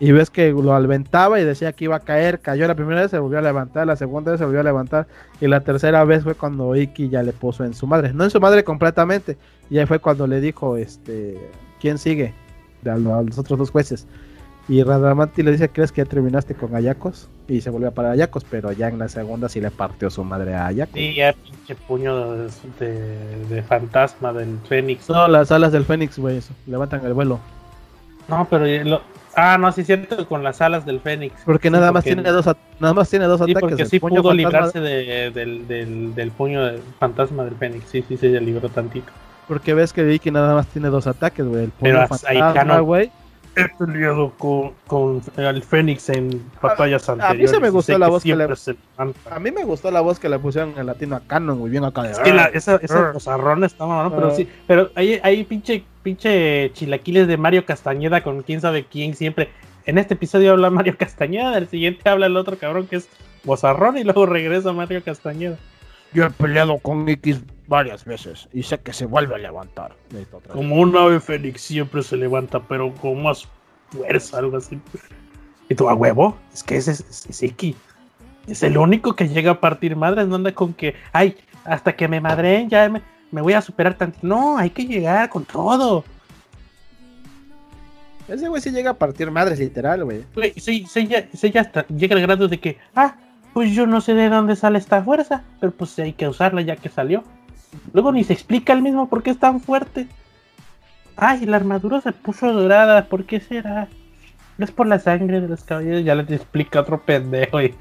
Y 0.00 0.10
ves 0.12 0.28
que 0.30 0.50
lo 0.50 0.74
aventaba 0.74 1.40
y 1.40 1.44
decía 1.44 1.72
que 1.72 1.84
iba 1.84 1.96
a 1.96 2.00
caer. 2.00 2.40
Cayó 2.40 2.66
la 2.66 2.74
primera 2.74 3.00
vez, 3.02 3.10
se 3.12 3.18
volvió 3.18 3.38
a 3.38 3.42
levantar. 3.42 3.86
La 3.86 3.94
segunda 3.96 4.32
vez 4.32 4.40
se 4.40 4.44
volvió 4.44 4.60
a 4.60 4.64
levantar. 4.64 5.06
Y 5.40 5.46
la 5.46 5.60
tercera 5.60 6.04
vez 6.04 6.24
fue 6.24 6.34
cuando 6.34 6.74
Iki 6.76 7.08
ya 7.08 7.22
le 7.22 7.32
puso 7.32 7.64
en 7.64 7.72
su 7.72 7.86
madre. 7.86 8.12
No 8.12 8.24
en 8.24 8.30
su 8.30 8.40
madre 8.40 8.64
completamente. 8.64 9.38
Y 9.70 9.78
ahí 9.78 9.86
fue 9.86 10.00
cuando 10.00 10.26
le 10.26 10.40
dijo: 10.40 10.76
este 10.76 11.38
¿Quién 11.80 11.98
sigue? 11.98 12.34
A 12.90 12.96
lo- 12.96 13.14
a 13.14 13.22
los 13.22 13.38
otros 13.38 13.58
dos 13.58 13.70
jueces. 13.70 14.06
Y 14.66 14.82
Radamanti 14.82 15.42
le 15.42 15.52
dice, 15.52 15.68
¿crees 15.68 15.92
que 15.92 16.02
ya 16.02 16.08
terminaste 16.08 16.54
con 16.54 16.74
Ayacos? 16.74 17.28
Y 17.48 17.60
se 17.60 17.68
volvió 17.68 17.88
a 17.88 17.90
parar 17.90 18.12
Ayacos, 18.12 18.44
pero 18.50 18.72
ya 18.72 18.88
en 18.88 18.98
la 18.98 19.08
segunda 19.08 19.48
sí 19.50 19.60
le 19.60 19.70
partió 19.70 20.08
su 20.10 20.24
madre 20.24 20.54
a 20.54 20.66
Ayacos. 20.66 20.94
Sí, 20.94 21.14
ya 21.14 21.34
pinche 21.34 21.74
puño 21.74 22.32
de, 22.32 22.48
de, 22.80 23.44
de 23.50 23.62
fantasma 23.62 24.32
del 24.32 24.58
Fénix. 24.66 25.08
No, 25.10 25.28
las 25.28 25.52
alas 25.52 25.70
del 25.72 25.84
Fénix, 25.84 26.18
güey, 26.18 26.38
eso, 26.38 26.54
levantan 26.66 27.04
el 27.04 27.12
vuelo. 27.12 27.40
No, 28.26 28.46
pero 28.48 28.64
lo, 28.88 29.02
Ah, 29.36 29.58
no, 29.58 29.72
sí 29.72 29.84
cierto, 29.84 30.26
con 30.28 30.42
las 30.42 30.60
alas 30.60 30.86
del 30.86 31.00
Fénix. 31.00 31.34
Porque 31.44 31.70
nada 31.70 31.90
más 31.90 32.04
tiene 32.04 32.22
dos 32.30 32.46
nada 32.78 32.94
más 32.94 33.10
tiene 33.10 33.24
dos 33.26 33.40
sí, 33.44 33.50
ataques. 33.50 33.60
Porque 33.60 33.84
sí 33.86 33.98
pudo 33.98 34.32
librarse 34.32 34.80
de, 34.80 35.30
del, 35.32 35.66
del, 35.66 36.14
del, 36.14 36.30
puño 36.30 36.64
del 36.64 36.80
fantasma 36.98 37.44
del 37.44 37.54
Fénix. 37.56 37.84
Sí, 37.90 38.04
sí, 38.06 38.16
se 38.16 38.28
libró 38.40 38.68
tantito. 38.68 39.10
Porque 39.48 39.74
ves 39.74 39.92
que 39.92 40.02
Vicky 40.02 40.30
nada 40.30 40.54
más 40.54 40.66
tiene 40.68 40.88
dos 40.88 41.06
ataques, 41.06 41.46
güey. 41.46 41.64
El 41.64 41.72
Pero 41.80 42.06
fantasma, 42.08 42.80
güey. 42.80 43.10
He 43.56 43.68
peleado 43.78 44.32
con, 44.36 44.72
con 44.88 45.22
el 45.36 45.62
Fénix 45.62 46.08
en 46.08 46.42
batallas 46.60 47.08
anteriores. 47.08 47.50
A 47.50 47.52
mí 47.52 47.56
se 47.56 47.60
me 47.60 47.70
gustó 47.70 47.96
la 47.98 48.08
voz 48.08 48.24
que 48.24 48.34
le 48.34 48.48
A 48.96 49.38
mí 49.38 49.50
me 49.52 49.64
gustó 49.64 49.92
la 49.92 50.00
voz 50.00 50.18
que 50.18 50.28
le 50.28 50.40
pusieron 50.40 50.74
en 50.76 50.86
latino 50.86 51.14
a 51.14 51.20
Canon, 51.20 51.58
muy 51.58 51.70
bien 51.70 51.84
acá. 51.84 52.10
Es 52.10 52.18
que 52.18 52.32
la, 52.32 52.46
esa, 52.46 52.76
esa 52.76 53.12
pozarrón 53.12 53.62
está 53.62 53.86
mal, 53.86 54.10
¿no? 54.10 54.16
Pero 54.16 54.34
sí, 54.34 54.48
pero 54.66 54.90
hay, 54.96 55.20
hay 55.22 55.44
pinche, 55.44 55.84
pinche 56.02 56.72
chilaquiles 56.72 57.28
de 57.28 57.36
Mario 57.36 57.64
Castañeda 57.64 58.24
con 58.24 58.42
quién 58.42 58.60
sabe 58.60 58.86
quién 58.86 59.14
siempre. 59.14 59.50
En 59.86 59.98
este 59.98 60.14
episodio 60.14 60.50
habla 60.52 60.70
Mario 60.70 60.96
Castañeda, 60.98 61.56
el 61.56 61.68
siguiente 61.68 62.08
habla 62.08 62.26
el 62.26 62.36
otro 62.36 62.58
cabrón 62.58 62.88
que 62.88 62.96
es 62.96 63.08
Bozarrón 63.44 63.98
y 63.98 64.02
luego 64.02 64.26
regresa 64.26 64.72
Mario 64.72 65.04
Castañeda. 65.04 65.58
Yo 66.12 66.24
he 66.24 66.30
peleado 66.30 66.78
con 66.78 67.08
X 67.08 67.40
varias 67.66 68.04
veces 68.04 68.48
y 68.52 68.62
sé 68.62 68.78
que 68.78 68.92
se 68.92 69.06
vuelve 69.06 69.34
a 69.34 69.38
levantar. 69.38 69.94
Como 70.52 70.76
un 70.76 70.96
ave 70.96 71.20
fénix 71.20 71.60
siempre 71.60 72.02
se 72.02 72.16
levanta, 72.16 72.60
pero 72.60 72.94
con 72.94 73.22
más 73.22 73.48
fuerza, 73.90 74.38
algo 74.38 74.56
así. 74.56 74.80
Y 75.68 75.74
tú, 75.74 75.88
a 75.88 75.94
huevo, 75.94 76.36
es 76.52 76.62
que 76.62 76.76
ese 76.76 76.92
es, 76.92 77.42
Iki. 77.42 77.74
Es 78.46 78.62
el 78.62 78.76
único 78.76 79.16
que 79.16 79.28
llega 79.28 79.52
a 79.52 79.60
partir 79.60 79.96
madres, 79.96 80.28
no 80.28 80.36
anda 80.36 80.52
con 80.52 80.74
que, 80.74 80.94
ay, 81.12 81.36
hasta 81.64 81.96
que 81.96 82.08
me 82.08 82.20
madre 82.20 82.66
ya 82.68 82.88
me, 82.90 83.00
me 83.30 83.40
voy 83.40 83.54
a 83.54 83.62
superar 83.62 83.94
tanto. 83.94 84.18
No, 84.22 84.58
hay 84.58 84.70
que 84.70 84.84
llegar 84.84 85.30
con 85.30 85.44
todo. 85.44 86.04
Ese 88.28 88.48
güey 88.48 88.60
sí 88.60 88.70
llega 88.70 88.90
a 88.90 88.94
partir 88.94 89.30
madres, 89.30 89.58
literal, 89.58 90.04
güey. 90.04 90.24
Sí, 90.56 90.86
sí, 90.88 91.06
ya, 91.06 91.28
sí, 91.32 91.50
ya 91.50 91.70
llega 91.88 92.16
al 92.16 92.22
grado 92.22 92.48
de 92.48 92.58
que, 92.58 92.78
ah, 92.94 93.16
pues 93.52 93.72
yo 93.72 93.86
no 93.86 94.00
sé 94.00 94.14
de 94.14 94.28
dónde 94.28 94.56
sale 94.56 94.78
esta 94.78 95.02
fuerza, 95.02 95.44
pero 95.60 95.72
pues 95.72 95.98
hay 95.98 96.12
que 96.12 96.28
usarla 96.28 96.62
ya 96.62 96.76
que 96.76 96.88
salió. 96.88 97.22
Luego 97.92 98.12
ni 98.12 98.24
se 98.24 98.32
explica 98.32 98.72
el 98.72 98.82
mismo 98.82 99.08
por 99.08 99.22
qué 99.22 99.30
es 99.30 99.38
tan 99.38 99.60
fuerte. 99.60 100.06
Ay, 101.16 101.46
la 101.46 101.56
armadura 101.56 102.00
se 102.00 102.12
puso 102.12 102.52
dorada, 102.52 103.06
¿por 103.06 103.24
qué 103.24 103.40
será? 103.40 103.88
es 104.58 104.70
por 104.70 104.86
la 104.86 105.00
sangre 105.00 105.40
de 105.40 105.48
los 105.48 105.64
caballeros, 105.64 106.04
ya 106.04 106.14
les 106.14 106.30
explica 106.30 106.80
otro 106.80 107.00
pendejo. 107.02 107.60
Y... 107.60 107.74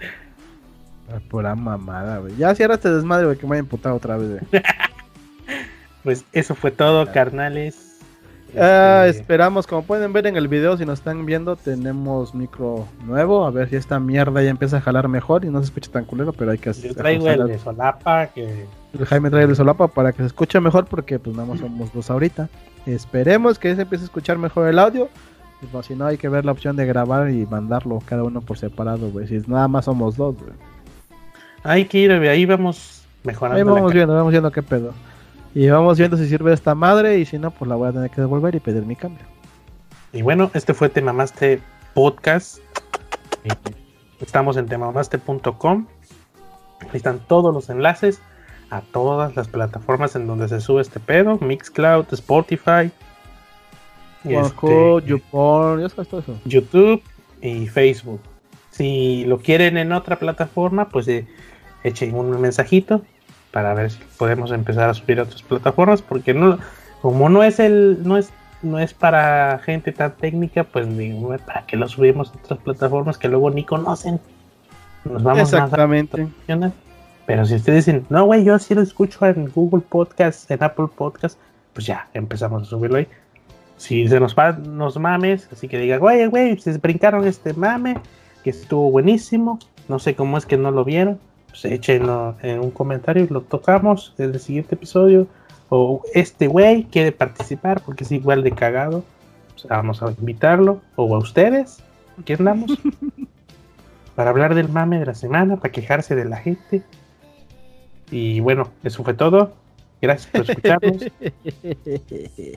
Pura 1.29 1.55
mamada, 1.55 2.17
güey. 2.17 2.35
Ya 2.35 2.55
cierra 2.55 2.75
este 2.75 2.89
desmadre, 2.91 3.25
güey, 3.25 3.37
que 3.37 3.43
me 3.43 3.49
voy 3.49 3.57
a 3.57 3.59
emputar 3.59 3.91
otra 3.91 4.17
vez, 4.17 4.29
güey. 4.29 4.63
pues 6.03 6.25
eso 6.31 6.55
fue 6.55 6.71
todo, 6.71 7.11
carnales. 7.11 7.93
Ah, 8.57 9.05
este, 9.07 9.21
esperamos, 9.21 9.65
como 9.65 9.83
pueden 9.83 10.13
ver 10.13 10.27
en 10.27 10.35
el 10.35 10.47
video, 10.47 10.77
si 10.77 10.85
nos 10.85 10.99
están 10.99 11.25
viendo, 11.25 11.55
tenemos 11.55 12.35
micro 12.35 12.87
nuevo. 13.05 13.45
A 13.45 13.51
ver 13.51 13.69
si 13.69 13.75
esta 13.75 13.99
mierda 13.99 14.41
ya 14.43 14.49
empieza 14.49 14.77
a 14.77 14.81
jalar 14.81 15.07
mejor 15.07 15.45
y 15.45 15.49
no 15.49 15.59
se 15.59 15.65
escucha 15.65 15.91
tan 15.91 16.05
culero, 16.05 16.33
pero 16.33 16.51
hay 16.51 16.57
que 16.57 16.69
hacer. 16.69 16.89
Yo 16.89 16.95
traigo 16.95 17.27
el 17.29 17.47
de 17.47 17.59
solapa. 17.59 18.27
Que... 18.27 18.65
Jaime 19.05 19.29
trae 19.29 19.43
el 19.43 19.55
solapa 19.55 19.87
para 19.87 20.11
que 20.11 20.19
se 20.19 20.27
escuche 20.27 20.59
mejor, 20.59 20.85
porque 20.85 21.17
pues 21.19 21.35
nada 21.35 21.47
más 21.47 21.59
somos 21.59 21.91
dos 21.93 22.09
ahorita. 22.11 22.49
Esperemos 22.85 23.57
que 23.57 23.75
se 23.75 23.81
empiece 23.81 24.03
a 24.03 24.05
escuchar 24.05 24.37
mejor 24.37 24.67
el 24.67 24.77
audio. 24.77 25.09
Pues, 25.71 25.85
si 25.85 25.95
no, 25.95 26.05
hay 26.05 26.17
que 26.17 26.29
ver 26.29 26.45
la 26.45 26.51
opción 26.51 26.75
de 26.75 26.85
grabar 26.85 27.29
y 27.29 27.45
mandarlo 27.45 27.99
cada 28.05 28.23
uno 28.23 28.41
por 28.41 28.57
separado, 28.57 29.09
güey. 29.09 29.27
Si 29.27 29.37
nada 29.47 29.67
más 29.67 29.85
somos 29.85 30.17
dos, 30.17 30.35
güey. 30.35 30.51
Hay 31.63 31.85
que 31.85 31.99
ir, 31.99 32.11
ahí 32.11 32.45
vamos 32.45 33.05
mejorando. 33.23 33.57
Ahí 33.57 33.63
vamos 33.63 33.93
viendo, 33.93 34.13
vamos 34.13 34.31
viendo 34.31 34.51
qué 34.51 34.61
pedo. 34.61 34.93
Y 35.55 35.69
vamos 35.69 35.97
viendo 35.97 36.17
si 36.17 36.27
sirve 36.27 36.51
esta 36.51 36.75
madre 36.75 37.19
y 37.19 37.25
si 37.25 37.39
no, 37.39 37.51
pues 37.51 37.69
la 37.69 37.75
voy 37.75 37.87
a 37.87 37.93
tener 37.93 38.09
que 38.09 38.21
devolver 38.21 38.53
y 38.55 38.59
pedir 38.59 38.85
mi 38.85 38.95
cambio. 38.95 39.25
Y 40.11 40.21
bueno, 40.21 40.51
este 40.53 40.73
fue 40.73 40.89
Temamaste 40.89 41.61
Podcast. 41.93 42.59
Estamos 44.19 44.57
en 44.57 44.65
temamaste.com. 44.67 45.87
Ahí 46.81 46.89
están 46.93 47.19
todos 47.19 47.53
los 47.53 47.69
enlaces 47.69 48.21
a 48.73 48.81
todas 48.81 49.35
las 49.35 49.47
plataformas 49.47 50.15
en 50.15 50.25
donde 50.25 50.47
se 50.47 50.59
sube 50.59 50.81
este 50.81 50.99
pedo: 50.99 51.37
Mixcloud, 51.39 52.05
Spotify, 52.11 52.91
este, 54.23 55.01
YouPorn, 55.05 55.87
YouTube 56.45 57.01
y 57.41 57.67
Facebook. 57.67 58.19
Si 58.71 59.25
lo 59.25 59.37
quieren 59.37 59.77
en 59.77 59.91
otra 59.91 60.17
plataforma, 60.17 60.89
pues 60.89 61.07
eh, 61.07 61.27
echen 61.83 62.15
un 62.15 62.41
mensajito 62.41 63.03
para 63.51 63.75
ver 63.75 63.91
si 63.91 63.99
podemos 64.17 64.51
empezar 64.51 64.89
a 64.89 64.95
subir 64.95 65.19
a 65.19 65.23
otras 65.23 65.43
plataformas, 65.43 66.01
porque 66.01 66.33
no, 66.33 66.57
como 67.03 67.29
no 67.29 67.43
es 67.43 67.59
el, 67.59 67.99
no 68.01 68.17
es, 68.17 68.31
no 68.63 68.79
es 68.79 68.95
para 68.95 69.59
gente 69.59 69.91
tan 69.91 70.15
técnica, 70.15 70.63
pues 70.63 70.97
digo, 70.97 71.35
para 71.45 71.67
que 71.67 71.77
lo 71.77 71.87
subimos 71.87 72.31
a 72.31 72.37
otras 72.37 72.59
plataformas 72.59 73.19
que 73.19 73.27
luego 73.27 73.51
ni 73.51 73.63
conocen. 73.63 74.19
Nos 75.03 75.21
vamos 75.21 75.53
Exactamente. 75.53 76.27
A 76.47 76.71
Pero 77.25 77.45
si 77.45 77.55
ustedes 77.55 77.85
dicen, 77.85 78.05
no, 78.09 78.25
güey, 78.25 78.43
yo 78.43 78.59
sí 78.59 78.75
lo 78.75 78.81
escucho 78.81 79.25
en 79.25 79.49
Google 79.49 79.83
Podcast, 79.87 80.49
en 80.51 80.63
Apple 80.63 80.87
Podcast, 80.95 81.39
pues 81.73 81.85
ya 81.85 82.07
empezamos 82.13 82.63
a 82.63 82.65
subirlo 82.65 82.97
ahí. 82.97 83.07
Si 83.77 84.07
se 84.07 84.19
nos 84.19 84.35
va, 84.35 84.51
nos 84.51 84.97
mames, 84.97 85.49
así 85.51 85.67
que 85.67 85.77
diga, 85.77 85.97
güey, 85.97 86.25
güey, 86.27 86.57
se 86.57 86.77
brincaron 86.77 87.25
este 87.25 87.53
mame, 87.53 87.97
que 88.43 88.49
estuvo 88.49 88.91
buenísimo, 88.91 89.59
no 89.87 89.99
sé 89.99 90.15
cómo 90.15 90.37
es 90.37 90.45
que 90.45 90.57
no 90.57 90.71
lo 90.71 90.83
vieron 90.83 91.19
pues 91.53 91.65
échenlo 91.65 92.35
en 92.41 92.59
un 92.59 92.71
comentario 92.71 93.23
y 93.23 93.27
lo 93.27 93.41
tocamos 93.41 94.15
en 94.17 94.31
el 94.31 94.39
siguiente 94.39 94.73
episodio. 94.73 95.27
O 95.69 96.01
este 96.15 96.47
güey 96.47 96.85
quiere 96.85 97.11
participar 97.11 97.81
porque 97.81 98.03
es 98.03 98.11
igual 98.11 98.43
de 98.43 98.51
cagado. 98.51 99.03
Pues 99.51 99.67
vamos 99.67 100.01
a 100.01 100.09
invitarlo. 100.09 100.81
O 100.95 101.15
a 101.15 101.19
ustedes. 101.19 101.77
Aquí 102.19 102.33
andamos. 102.33 102.71
para 104.15 104.31
hablar 104.31 104.55
del 104.55 104.67
mame 104.67 104.99
de 104.99 105.05
la 105.05 105.13
semana, 105.13 105.57
para 105.57 105.71
quejarse 105.71 106.15
de 106.15 106.25
la 106.25 106.37
gente. 106.37 106.81
Y 108.13 108.39
bueno, 108.39 108.69
eso 108.83 109.03
fue 109.03 109.13
todo. 109.13 109.53
Gracias 110.01 110.31
por 110.31 110.49
escucharnos. 110.49 111.03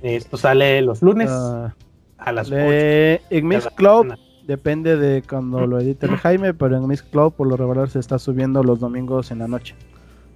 Esto 0.03 0.37
sale 0.37 0.83
los 0.83 1.01
lunes 1.01 1.31
ah. 1.31 1.74
a 2.19 2.33
las 2.33 2.49
8. 2.49 2.59
En 2.61 3.49
Club 3.74 4.16
Depende 4.47 4.97
de 4.97 5.23
cuando 5.23 5.66
lo 5.66 5.81
edite 5.81 6.07
el 6.07 6.16
Jaime, 6.19 6.55
pero 6.55 6.77
en 6.77 6.87
Miss 6.87 7.03
Cloud 7.03 7.33
por 7.33 7.49
lo 7.49 7.57
regular 7.57 7.91
se 7.91 7.99
está 7.99 8.19
subiendo 8.19 8.62
los 8.62 8.78
domingos 8.78 9.31
en 9.31 9.41
la 9.41 9.49
noche. 9.49 9.74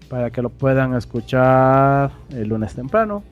Para 0.08 0.30
que 0.30 0.42
lo 0.42 0.48
puedan 0.48 0.94
escuchar 0.94 2.10
el 2.30 2.48
lunes 2.48 2.74
temprano. 2.74 3.22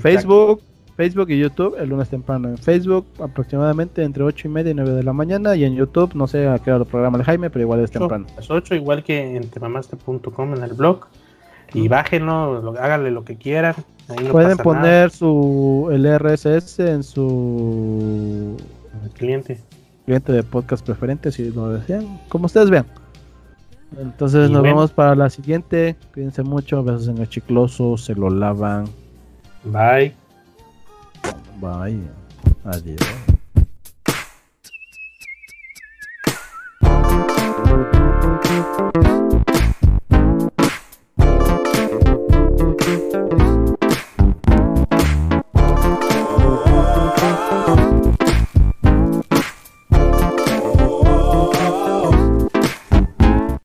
Facebook, 0.00 0.60
Facebook 1.00 1.30
y 1.30 1.38
YouTube 1.38 1.76
el 1.78 1.88
lunes 1.88 2.10
temprano. 2.10 2.50
En 2.50 2.58
Facebook 2.58 3.06
aproximadamente 3.18 4.02
entre 4.02 4.22
8 4.22 4.48
y 4.48 4.50
media 4.50 4.72
y 4.72 4.74
9 4.74 4.90
de 4.90 5.02
la 5.02 5.14
mañana. 5.14 5.56
Y 5.56 5.64
en 5.64 5.74
YouTube 5.74 6.14
no 6.14 6.26
sé 6.26 6.46
a 6.46 6.58
qué 6.58 6.70
hora 6.70 6.80
lo 6.80 6.84
programa 6.84 7.16
el 7.16 7.24
Jaime, 7.24 7.48
pero 7.48 7.62
igual 7.62 7.80
es 7.80 7.90
temprano. 7.90 8.26
Las 8.36 8.50
8 8.50 8.74
igual 8.74 9.02
que 9.02 9.36
en 9.36 9.48
temamaste.com 9.48 10.54
en 10.54 10.62
el 10.62 10.74
blog. 10.74 11.06
Y 11.72 11.88
bájenlo, 11.88 12.74
háganle 12.78 13.10
lo 13.10 13.24
que 13.24 13.36
quieran. 13.36 13.76
Pueden 14.30 14.58
poner 14.58 15.10
su 15.10 15.88
el 15.90 16.04
RSS 16.18 16.80
en 16.80 17.02
su 17.02 18.58
cliente 19.14 19.58
cliente 20.04 20.32
de 20.32 20.42
podcast 20.42 20.84
preferente 20.84 21.32
si 21.32 21.50
lo 21.50 21.70
desean, 21.70 22.20
como 22.28 22.46
ustedes 22.46 22.68
vean. 22.68 22.86
Entonces 23.98 24.50
nos 24.50 24.62
vemos 24.62 24.90
para 24.90 25.14
la 25.14 25.30
siguiente. 25.30 25.96
Cuídense 26.12 26.42
mucho, 26.42 26.82
besos 26.84 27.08
en 27.08 27.18
el 27.18 27.28
chicloso, 27.28 27.96
se 27.96 28.14
lo 28.14 28.28
lavan. 28.28 28.84
Bye. 29.64 30.19
Bye. 31.60 32.00
Adiós. 32.64 33.29